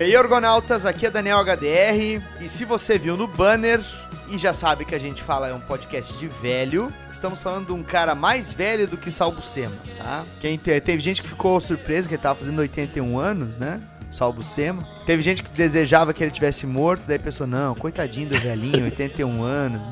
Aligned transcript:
E 0.00 0.02
aí, 0.02 0.14
aqui 0.86 1.04
é 1.04 1.10
Daniel 1.10 1.44
HDR. 1.44 2.22
E 2.40 2.48
se 2.48 2.64
você 2.64 2.98
viu 2.98 3.18
no 3.18 3.26
banner 3.26 3.82
e 4.30 4.38
já 4.38 4.52
sabe 4.52 4.84
que 4.84 4.94
a 4.94 4.98
gente 4.98 5.22
fala 5.22 5.48
é 5.48 5.54
um 5.54 5.60
podcast 5.60 6.12
de 6.18 6.26
velho, 6.26 6.92
estamos 7.12 7.42
falando 7.42 7.66
de 7.66 7.72
um 7.72 7.82
cara 7.82 8.14
mais 8.14 8.52
velho 8.52 8.86
do 8.86 8.96
que 8.96 9.10
Salbucema, 9.10 9.74
tá? 9.98 10.24
Quem 10.40 10.56
te- 10.56 10.80
teve 10.80 11.00
gente 11.02 11.20
que 11.22 11.28
ficou 11.28 11.60
surpreso 11.60 12.08
que 12.08 12.14
ele 12.14 12.22
tava 12.22 12.38
fazendo 12.38 12.58
81 12.60 13.18
anos, 13.18 13.56
né? 13.56 13.80
Salbucema. 14.12 14.82
Teve 15.06 15.22
gente 15.22 15.42
que 15.42 15.50
desejava 15.50 16.12
que 16.12 16.22
ele 16.22 16.30
tivesse 16.32 16.66
morto, 16.66 17.02
daí 17.06 17.18
pensou, 17.18 17.46
não, 17.46 17.74
coitadinho 17.74 18.28
do 18.28 18.38
velhinho, 18.38 18.84
81 18.84 19.42
anos. 19.42 19.80
né? 19.80 19.90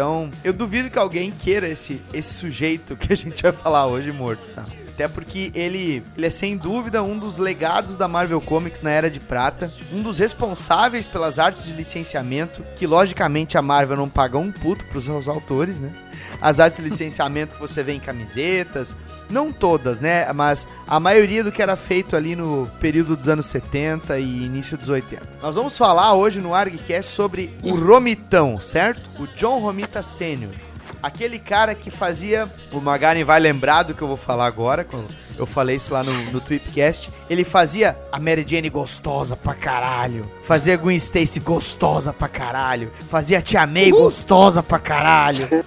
Então, 0.00 0.30
eu 0.42 0.54
duvido 0.54 0.88
que 0.88 0.98
alguém 0.98 1.30
queira 1.30 1.68
esse, 1.68 2.00
esse 2.10 2.32
sujeito 2.32 2.96
que 2.96 3.12
a 3.12 3.16
gente 3.16 3.42
vai 3.42 3.52
falar 3.52 3.86
hoje 3.86 4.10
morto, 4.10 4.40
tá? 4.54 4.64
Até 4.88 5.06
porque 5.06 5.52
ele, 5.54 6.02
ele 6.16 6.26
é 6.26 6.30
sem 6.30 6.56
dúvida 6.56 7.02
um 7.02 7.18
dos 7.18 7.36
legados 7.36 7.96
da 7.96 8.08
Marvel 8.08 8.40
Comics 8.40 8.80
na 8.80 8.88
Era 8.88 9.10
de 9.10 9.20
Prata, 9.20 9.70
um 9.92 10.00
dos 10.00 10.18
responsáveis 10.18 11.06
pelas 11.06 11.38
artes 11.38 11.66
de 11.66 11.74
licenciamento, 11.74 12.64
que 12.76 12.86
logicamente 12.86 13.58
a 13.58 13.62
Marvel 13.62 13.98
não 13.98 14.08
paga 14.08 14.38
um 14.38 14.50
puto 14.50 14.82
pros 14.86 15.04
seus 15.04 15.28
autores, 15.28 15.78
né? 15.78 15.92
As 16.40 16.58
artes 16.60 16.82
de 16.82 16.88
licenciamento 16.88 17.56
que 17.56 17.60
você 17.60 17.82
vê 17.82 17.92
em 17.92 18.00
camisetas, 18.00 18.96
não 19.30 19.52
todas, 19.52 20.00
né? 20.00 20.30
Mas 20.32 20.66
a 20.86 20.98
maioria 20.98 21.44
do 21.44 21.52
que 21.52 21.62
era 21.62 21.76
feito 21.76 22.16
ali 22.16 22.34
no 22.36 22.68
período 22.80 23.16
dos 23.16 23.28
anos 23.28 23.46
70 23.46 24.18
e 24.18 24.44
início 24.44 24.76
dos 24.76 24.88
80. 24.88 25.22
Nós 25.42 25.54
vamos 25.54 25.76
falar 25.76 26.14
hoje 26.14 26.40
no 26.40 26.54
ArgCast 26.54 27.12
sobre 27.12 27.56
o 27.62 27.74
Romitão, 27.74 28.58
certo? 28.58 29.22
O 29.22 29.26
John 29.28 29.58
Romita 29.58 30.02
Sr. 30.02 30.69
Aquele 31.02 31.38
cara 31.38 31.74
que 31.74 31.90
fazia. 31.90 32.48
O 32.72 32.80
Magaren 32.80 33.24
vai 33.24 33.40
lembrar 33.40 33.82
do 33.82 33.94
que 33.94 34.02
eu 34.02 34.08
vou 34.08 34.16
falar 34.16 34.46
agora, 34.46 34.84
quando 34.84 35.06
eu 35.38 35.46
falei 35.46 35.76
isso 35.76 35.92
lá 35.92 36.02
no, 36.02 36.12
no 36.32 36.40
Tweepcast. 36.40 37.10
Ele 37.28 37.44
fazia 37.44 37.96
a 38.12 38.20
Mary 38.20 38.44
Jane 38.46 38.68
gostosa 38.68 39.36
pra 39.36 39.54
caralho. 39.54 40.30
Fazia 40.44 40.74
a 40.74 40.76
Gwen 40.76 40.96
Stacy 40.96 41.40
gostosa 41.40 42.12
pra 42.12 42.28
caralho. 42.28 42.90
Fazia 43.08 43.38
a 43.38 43.42
Tia 43.42 43.66
May 43.66 43.90
gostosa 43.90 44.62
pra 44.62 44.78
caralho. 44.78 45.48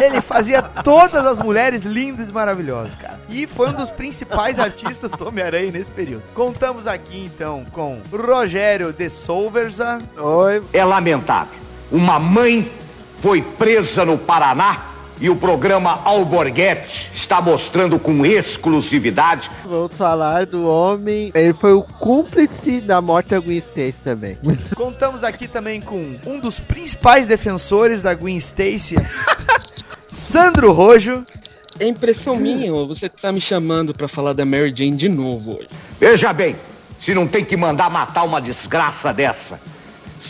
Ele 0.00 0.20
fazia 0.20 0.62
todas 0.62 1.24
as 1.24 1.40
mulheres 1.40 1.84
lindas 1.84 2.28
e 2.28 2.32
maravilhosas, 2.32 2.94
cara. 2.94 3.18
E 3.28 3.46
foi 3.46 3.70
um 3.70 3.72
dos 3.72 3.90
principais 3.90 4.58
artistas 4.58 5.10
do 5.12 5.28
Homem-Aranha 5.28 5.70
nesse 5.70 5.90
período. 5.90 6.22
Contamos 6.34 6.86
aqui 6.86 7.24
então 7.24 7.64
com 7.72 8.00
Rogério 8.12 8.92
de 8.92 9.08
Souverza. 9.08 9.98
Oi. 10.16 10.62
É 10.72 10.84
lamentável. 10.84 11.61
Uma 11.92 12.18
mãe 12.18 12.72
foi 13.20 13.42
presa 13.42 14.02
no 14.02 14.16
Paraná 14.16 14.86
e 15.20 15.28
o 15.28 15.36
programa 15.36 16.00
Alborguete 16.04 17.12
está 17.14 17.38
mostrando 17.40 17.98
com 17.98 18.24
exclusividade 18.24 19.50
Vamos 19.64 19.94
falar 19.96 20.46
do 20.46 20.66
homem. 20.66 21.30
Ele 21.34 21.52
foi 21.52 21.74
o 21.74 21.82
cúmplice 21.82 22.80
da 22.80 23.02
morte 23.02 23.28
da 23.28 23.38
Gwen 23.38 23.58
Stacy 23.58 23.94
também. 24.02 24.38
Contamos 24.74 25.22
aqui 25.22 25.46
também 25.46 25.82
com 25.82 26.18
um 26.26 26.40
dos 26.40 26.58
principais 26.58 27.26
defensores 27.26 28.00
da 28.00 28.14
Gwen 28.14 28.36
Stacy, 28.38 28.96
Sandro 30.08 30.72
Rojo. 30.72 31.24
É 31.78 31.86
impressão 31.86 32.36
minha, 32.36 32.72
ou 32.72 32.88
você 32.88 33.06
tá 33.08 33.30
me 33.30 33.40
chamando 33.40 33.92
pra 33.92 34.08
falar 34.08 34.32
da 34.32 34.46
Mary 34.46 34.72
Jane 34.74 34.96
de 34.96 35.08
novo 35.10 35.58
hoje? 35.58 35.68
Veja 36.00 36.32
bem, 36.32 36.56
se 37.04 37.14
não 37.14 37.26
tem 37.26 37.44
que 37.44 37.56
mandar 37.56 37.90
matar 37.90 38.22
uma 38.24 38.40
desgraça 38.40 39.12
dessa. 39.12 39.60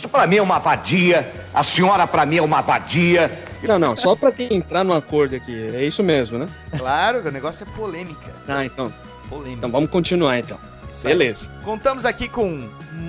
Isso 0.03 0.09
pra 0.09 0.27
mim 0.27 0.35
é 0.35 0.41
uma 0.41 0.59
vadia, 0.59 1.25
a 1.53 1.63
senhora 1.63 2.05
pra 2.05 2.25
mim 2.25 2.35
é 2.35 2.41
uma 2.41 2.59
vadia. 2.59 3.31
Não, 3.63 3.79
não, 3.79 3.95
só 3.95 4.17
pra 4.17 4.33
ter- 4.33 4.51
entrar 4.53 4.83
num 4.83 4.93
acordo 4.93 5.33
aqui. 5.33 5.71
É 5.73 5.81
isso 5.85 6.03
mesmo, 6.03 6.37
né? 6.37 6.45
Claro, 6.77 7.25
o 7.25 7.31
negócio 7.31 7.65
é 7.65 7.77
polêmica. 7.77 8.29
Ah, 8.45 8.65
então. 8.65 8.93
Polêmica. 9.29 9.59
Então 9.59 9.71
vamos 9.71 9.89
continuar 9.89 10.37
então. 10.37 10.57
Isso 10.91 11.07
aí. 11.07 11.13
Beleza. 11.13 11.47
Contamos 11.63 12.03
aqui 12.03 12.27
com 12.27 12.67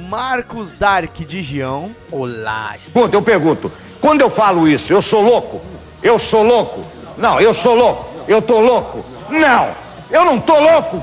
Marcos 0.08 0.72
Dark 0.74 1.12
de 1.16 1.42
Gião. 1.42 1.90
Olá, 2.12 2.76
Escuta, 2.78 3.16
eu 3.16 3.22
pergunto, 3.22 3.72
quando 4.00 4.20
eu 4.20 4.30
falo 4.30 4.68
isso, 4.68 4.92
eu 4.92 5.02
sou 5.02 5.20
louco? 5.20 5.60
Eu 6.00 6.20
sou 6.20 6.44
louco? 6.44 6.84
Não, 7.18 7.40
eu 7.40 7.52
sou 7.56 7.74
louco. 7.74 8.08
Eu 8.28 8.40
tô 8.40 8.60
louco? 8.60 9.04
Não, 9.30 9.72
eu 10.12 10.24
não 10.24 10.38
tô 10.38 10.60
louco. 10.60 11.02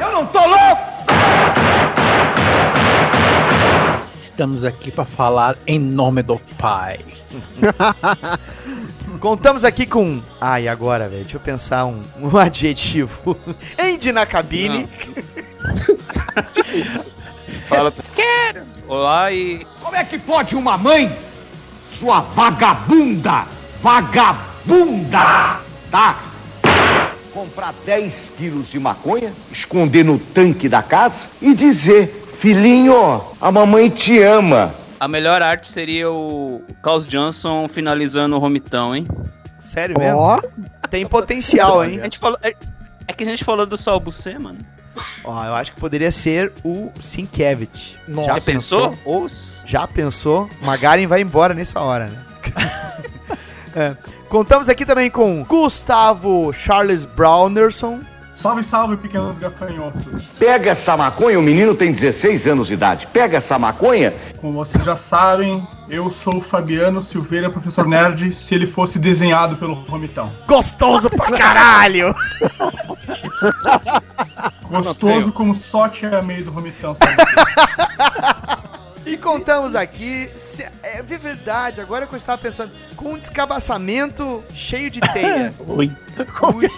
Eu 0.00 0.12
não 0.12 0.24
tô 0.24 0.38
louco. 0.46 0.87
Estamos 4.38 4.62
aqui 4.62 4.92
para 4.92 5.04
falar 5.04 5.56
em 5.66 5.80
nome 5.80 6.22
do 6.22 6.38
Pai. 6.56 7.00
Contamos 9.18 9.64
aqui 9.64 9.84
com. 9.84 10.22
Ai, 10.40 10.68
agora, 10.68 11.08
velho, 11.08 11.22
deixa 11.22 11.38
eu 11.38 11.40
pensar 11.40 11.86
um, 11.86 12.00
um 12.20 12.28
adjetivo. 12.38 13.36
Andy 13.76 14.12
na 14.12 14.24
cabine. 14.24 14.88
Fala. 17.66 17.92
Quero! 18.14 18.64
Olá 18.86 19.32
e. 19.32 19.66
Como 19.82 19.96
é 19.96 20.04
que 20.04 20.20
pode 20.20 20.54
uma 20.54 20.78
mãe, 20.78 21.10
sua 21.98 22.20
vagabunda, 22.20 23.44
vagabunda, 23.82 25.60
tá? 25.90 26.16
Comprar 27.34 27.74
10 27.84 28.14
quilos 28.38 28.70
de 28.70 28.78
maconha, 28.78 29.32
esconder 29.50 30.04
no 30.04 30.16
tanque 30.16 30.68
da 30.68 30.80
casa 30.80 31.26
e 31.42 31.56
dizer, 31.56 32.27
filhinho, 32.40 33.20
a 33.40 33.50
mamãe 33.52 33.88
te 33.90 34.20
ama. 34.22 34.74
A 35.00 35.06
melhor 35.06 35.42
arte 35.42 35.68
seria 35.70 36.10
o 36.10 36.62
Carlos 36.82 37.06
Johnson 37.08 37.68
finalizando 37.68 38.36
o 38.36 38.38
Romitão, 38.38 38.94
hein? 38.94 39.06
Sério 39.60 39.96
mesmo? 39.98 40.18
Ó, 40.18 40.40
Tem 40.90 41.06
potencial, 41.06 41.84
hein? 41.84 42.00
A 42.00 42.04
gente 42.04 42.18
falou. 42.18 42.38
É, 42.42 42.54
é 43.06 43.12
que 43.12 43.22
a 43.22 43.26
gente 43.26 43.44
falou 43.44 43.66
do 43.66 43.76
Sol 43.76 44.00
Bucê, 44.00 44.38
mano. 44.38 44.58
Ó, 45.24 45.44
eu 45.44 45.54
acho 45.54 45.72
que 45.72 45.80
poderia 45.80 46.10
ser 46.10 46.52
o 46.64 46.90
Sienkiewicz. 46.98 47.94
Nossa. 48.08 48.28
Já 48.28 48.34
Já 48.34 48.40
pensou? 48.40 48.98
Os... 49.04 49.62
Já 49.66 49.86
pensou? 49.86 50.50
Magaren 50.60 51.06
vai 51.06 51.20
embora 51.20 51.54
nessa 51.54 51.80
hora, 51.80 52.06
né? 52.06 52.24
É. 53.76 53.94
Contamos 54.28 54.68
aqui 54.68 54.84
também 54.84 55.08
com 55.08 55.44
Gustavo 55.44 56.52
Charles 56.52 57.04
Brownerson. 57.04 58.00
Salve, 58.38 58.62
salve, 58.62 58.96
pequenos 58.96 59.36
gafanhotos. 59.36 60.22
Pega 60.38 60.70
essa 60.70 60.96
maconha, 60.96 61.40
o 61.40 61.42
menino 61.42 61.74
tem 61.74 61.90
16 61.90 62.46
anos 62.46 62.68
de 62.68 62.74
idade. 62.74 63.08
Pega 63.08 63.38
essa 63.38 63.58
maconha, 63.58 64.14
Como 64.40 64.52
vocês 64.52 64.84
já 64.84 64.94
sabem, 64.94 65.66
eu 65.88 66.08
sou 66.08 66.36
o 66.36 66.40
Fabiano 66.40 67.02
Silveira, 67.02 67.50
professor 67.50 67.84
nerd, 67.84 68.30
se 68.30 68.54
ele 68.54 68.64
fosse 68.64 68.96
desenhado 68.96 69.56
pelo 69.56 69.74
Romitão. 69.74 70.32
Gostoso 70.46 71.10
pra 71.10 71.32
caralho! 71.32 72.14
Gostoso 74.70 75.32
como 75.32 75.52
só 75.52 75.88
Tia 75.88 76.22
May 76.22 76.44
do 76.44 76.52
Romitão, 76.52 76.94
sabe? 76.94 78.68
E 79.08 79.16
contamos 79.16 79.74
aqui, 79.74 80.30
se- 80.34 80.66
é 80.82 81.02
verdade, 81.02 81.80
agora 81.80 82.06
que 82.06 82.14
eu 82.14 82.16
estava 82.18 82.36
pensando, 82.36 82.72
com 82.94 83.14
um 83.14 83.18
descabaçamento 83.18 84.44
cheio 84.54 84.90
de 84.90 85.00
teia. 85.00 85.52
Ui. 85.66 85.90
Ui. 86.54 86.70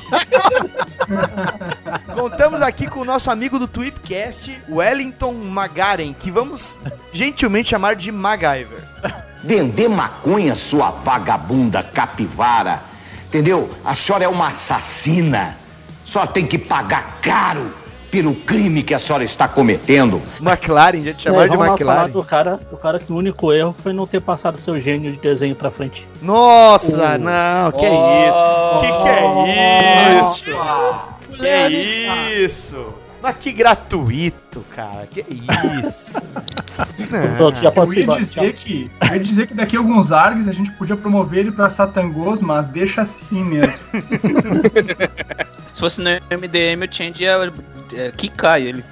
Contamos 2.14 2.62
aqui 2.62 2.86
com 2.86 3.00
o 3.00 3.04
nosso 3.04 3.30
amigo 3.30 3.58
do 3.58 3.66
Tweepcast, 3.66 4.60
Wellington 4.68 5.32
Magaren, 5.32 6.12
que 6.12 6.30
vamos 6.30 6.78
gentilmente 7.12 7.70
chamar 7.70 7.96
de 7.96 8.12
MacGyver. 8.12 8.78
vender 9.42 9.88
maconha, 9.88 10.54
sua 10.54 10.90
vagabunda 10.90 11.82
capivara. 11.82 12.80
Entendeu? 13.26 13.74
A 13.84 13.94
senhora 13.94 14.24
é 14.24 14.28
uma 14.28 14.48
assassina. 14.48 15.56
Só 16.04 16.26
tem 16.26 16.46
que 16.46 16.58
pagar 16.58 17.18
caro 17.22 17.72
pelo 18.10 18.34
crime 18.34 18.82
que 18.82 18.92
a 18.92 18.98
senhora 18.98 19.24
está 19.24 19.46
cometendo. 19.46 20.20
McLaren, 20.40 21.04
já 21.04 21.14
te 21.14 21.22
chamaram 21.22 21.44
É, 21.44 21.48
de 21.48 21.56
falar 21.56 21.68
McLaren. 21.68 22.10
do 22.10 22.22
cara, 22.24 22.56
do 22.70 22.76
cara 22.76 22.98
que 22.98 23.12
o 23.12 23.16
único 23.16 23.52
erro 23.52 23.74
foi 23.82 23.92
não 23.92 24.06
ter 24.06 24.20
passado 24.20 24.58
seu 24.58 24.78
gênio 24.80 25.12
de 25.12 25.18
desenho 25.18 25.54
pra 25.54 25.70
frente. 25.70 26.06
Nossa, 26.20 27.16
não, 27.18 27.70
que 27.72 27.86
isso? 27.86 28.80
Que 28.80 29.02
que 29.02 29.08
é 29.08 30.20
isso? 30.20 30.46
Que 31.36 32.44
isso? 32.44 32.86
Mas 33.22 33.36
que 33.36 33.52
gratuito, 33.52 34.64
cara. 34.74 35.06
Que 35.10 35.24
isso? 35.84 36.20
Pronto, 37.36 37.60
já 37.60 37.70
Eu 37.76 37.92
ia 37.92 38.06
dizer 38.16 38.52
que, 38.54 38.90
eu 39.02 39.14
ia 39.14 39.20
dizer 39.20 39.46
que 39.46 39.52
daqui 39.54 39.76
a 39.76 39.78
alguns 39.78 40.10
args 40.10 40.48
a 40.48 40.52
gente 40.52 40.70
podia 40.72 40.96
promover 40.96 41.40
ele 41.40 41.52
pra 41.52 41.68
Satangos, 41.68 42.40
mas 42.40 42.68
deixa 42.68 43.02
assim 43.02 43.44
mesmo. 43.44 43.74
Se 45.72 45.80
fosse 45.80 46.00
no 46.00 46.10
MDM, 46.10 46.82
eu 46.82 46.88
tinha 46.88 47.10
de 47.10 47.24
é, 47.94 48.06
é, 48.06 48.10
quicar 48.10 48.60
ele. 48.60 48.84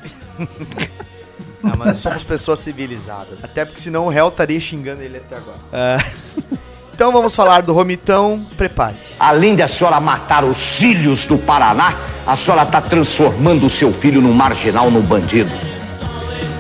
Não, 1.63 1.77
mas 1.79 1.99
somos 1.99 2.25
pessoas 2.25 2.61
civilizadas. 2.61 3.39
Até 3.43 3.65
porque 3.65 3.81
senão 3.81 4.07
o 4.07 4.09
réu 4.09 4.29
estaria 4.29 4.61
xingando 4.61 5.03
ele 5.03 5.19
até 5.19 5.37
agora. 5.37 5.59
Ah, 5.73 5.97
Então 6.99 7.13
vamos 7.13 7.33
falar 7.33 7.63
do 7.63 7.73
Romitão. 7.73 8.45
Prepare-se. 8.57 9.15
Além 9.21 9.55
de 9.55 9.63
a 9.63 9.69
senhora 9.69 10.01
matar 10.01 10.43
os 10.43 10.59
filhos 10.59 11.25
do 11.27 11.39
Paraná, 11.39 11.95
a 12.27 12.37
senhora 12.37 12.65
está 12.65 12.81
transformando 12.81 13.67
o 13.67 13.71
seu 13.71 13.93
filho 13.93 14.21
num 14.21 14.33
marginal, 14.33 14.91
num 14.91 15.01
bandido. 15.03 15.49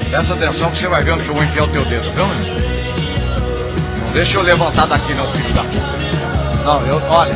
Presta 0.08 0.34
atenção 0.34 0.70
que 0.70 0.78
você 0.78 0.86
vai 0.86 1.02
ver 1.02 1.10
onde 1.10 1.24
que 1.24 1.30
eu 1.30 1.34
vou 1.34 1.42
enfiar 1.42 1.64
o 1.64 1.68
teu 1.68 1.84
dedo, 1.84 2.08
viu? 2.12 2.24
Não 2.24 4.12
deixa 4.12 4.38
eu 4.38 4.42
levantar 4.42 4.86
daqui 4.86 5.12
não, 5.12 5.26
filho 5.26 5.52
da 5.52 5.64
puta. 5.64 6.62
Não, 6.64 6.86
eu, 6.86 7.02
olha. 7.08 7.34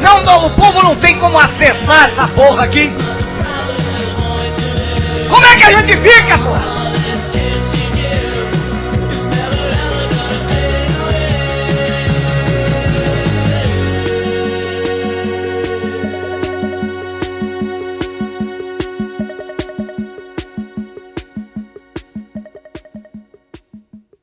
Não, 0.00 0.24
não, 0.24 0.46
o 0.46 0.50
povo 0.50 0.82
não 0.82 0.96
tem 0.96 1.16
como 1.20 1.38
acessar 1.38 2.06
essa 2.06 2.26
porra 2.26 2.64
aqui. 2.64 2.90
A 5.70 5.72
gente 5.72 5.96
fica, 5.98 6.36
porra? 6.38 6.79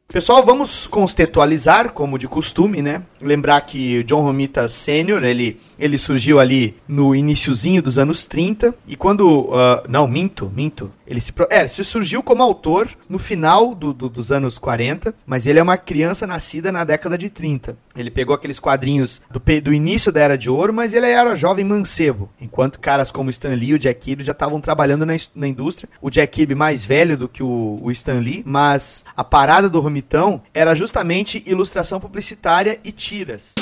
Pessoal, 0.10 0.42
vamos 0.46 0.88
contextualizar, 0.88 1.92
como 1.92 2.18
de 2.18 2.30
costume, 2.30 2.82
né? 2.82 3.04
Lembrar 3.22 3.60
que 3.60 4.00
o 4.00 4.04
John 4.06 4.22
Romita 4.22 4.70
Sr., 4.70 5.22
ele, 5.22 5.60
ele 5.78 5.98
surgiu 5.98 6.40
ali 6.40 6.78
no 6.88 7.14
iniciozinho 7.14 7.82
dos 7.82 7.98
anos 7.98 8.26
30, 8.26 8.74
e 8.88 8.96
quando... 8.96 9.50
ah, 9.54 9.84
não, 9.90 10.08
minto, 10.08 10.50
minto. 10.56 10.90
Ele 11.06 11.20
se, 11.22 11.34
é, 11.50 11.60
ele 11.62 11.70
se 11.70 11.84
surgiu 11.84 12.24
como 12.24 12.42
autor 12.44 12.88
no 13.10 13.20
final 13.20 13.74
do- 13.76 13.94
do- 13.94 14.10
dos 14.10 14.32
anos 14.32 14.58
40, 14.58 15.14
mas 15.26 15.46
ele 15.46 15.60
é 15.60 15.64
uma 15.64 15.78
criança 15.78 16.26
nascida 16.26 16.72
na 16.72 16.84
década 16.86 17.18
de 17.18 17.30
30. 17.30 17.78
Ele 17.96 18.12
pegou 18.12 18.34
aqueles 18.36 18.60
quadrinhos 18.60 19.22
do, 19.32 19.42
do 19.62 19.74
início 19.74 20.12
da 20.12 20.22
Era 20.22 20.38
de 20.38 20.50
Ouro, 20.50 20.74
mas 20.74 20.94
ele 20.94 21.06
era 21.06 21.36
jovem 21.36 21.66
mancebo, 21.66 22.30
enquanto 22.40 22.80
caras 22.80 23.12
como 23.12 23.30
Stan 23.30 23.54
Lee 23.56 23.70
e 23.70 23.74
o 23.74 23.80
Jack 23.80 24.00
Kirby 24.02 24.24
já 24.24 24.32
estavam 24.34 24.60
trabalhando 24.62 25.06
na, 25.06 25.14
na 25.36 25.48
indústria. 25.48 25.90
O 26.02 26.10
Jack 26.10 26.34
Kirby 26.34 26.56
mais 26.56 26.86
velho 26.86 27.18
do 27.18 27.28
que 27.30 27.42
o, 27.44 27.80
o 27.82 27.92
Stan 27.92 28.20
Lee, 28.20 28.44
mas 28.46 29.04
a 29.16 29.24
parada 29.24 29.70
do 29.70 29.80
Romitão 29.98 30.44
era 30.54 30.76
justamente 30.76 31.42
ilustração 31.48 32.00
publicitária 32.00 32.80
e 32.84 32.92
tiras. 32.92 33.56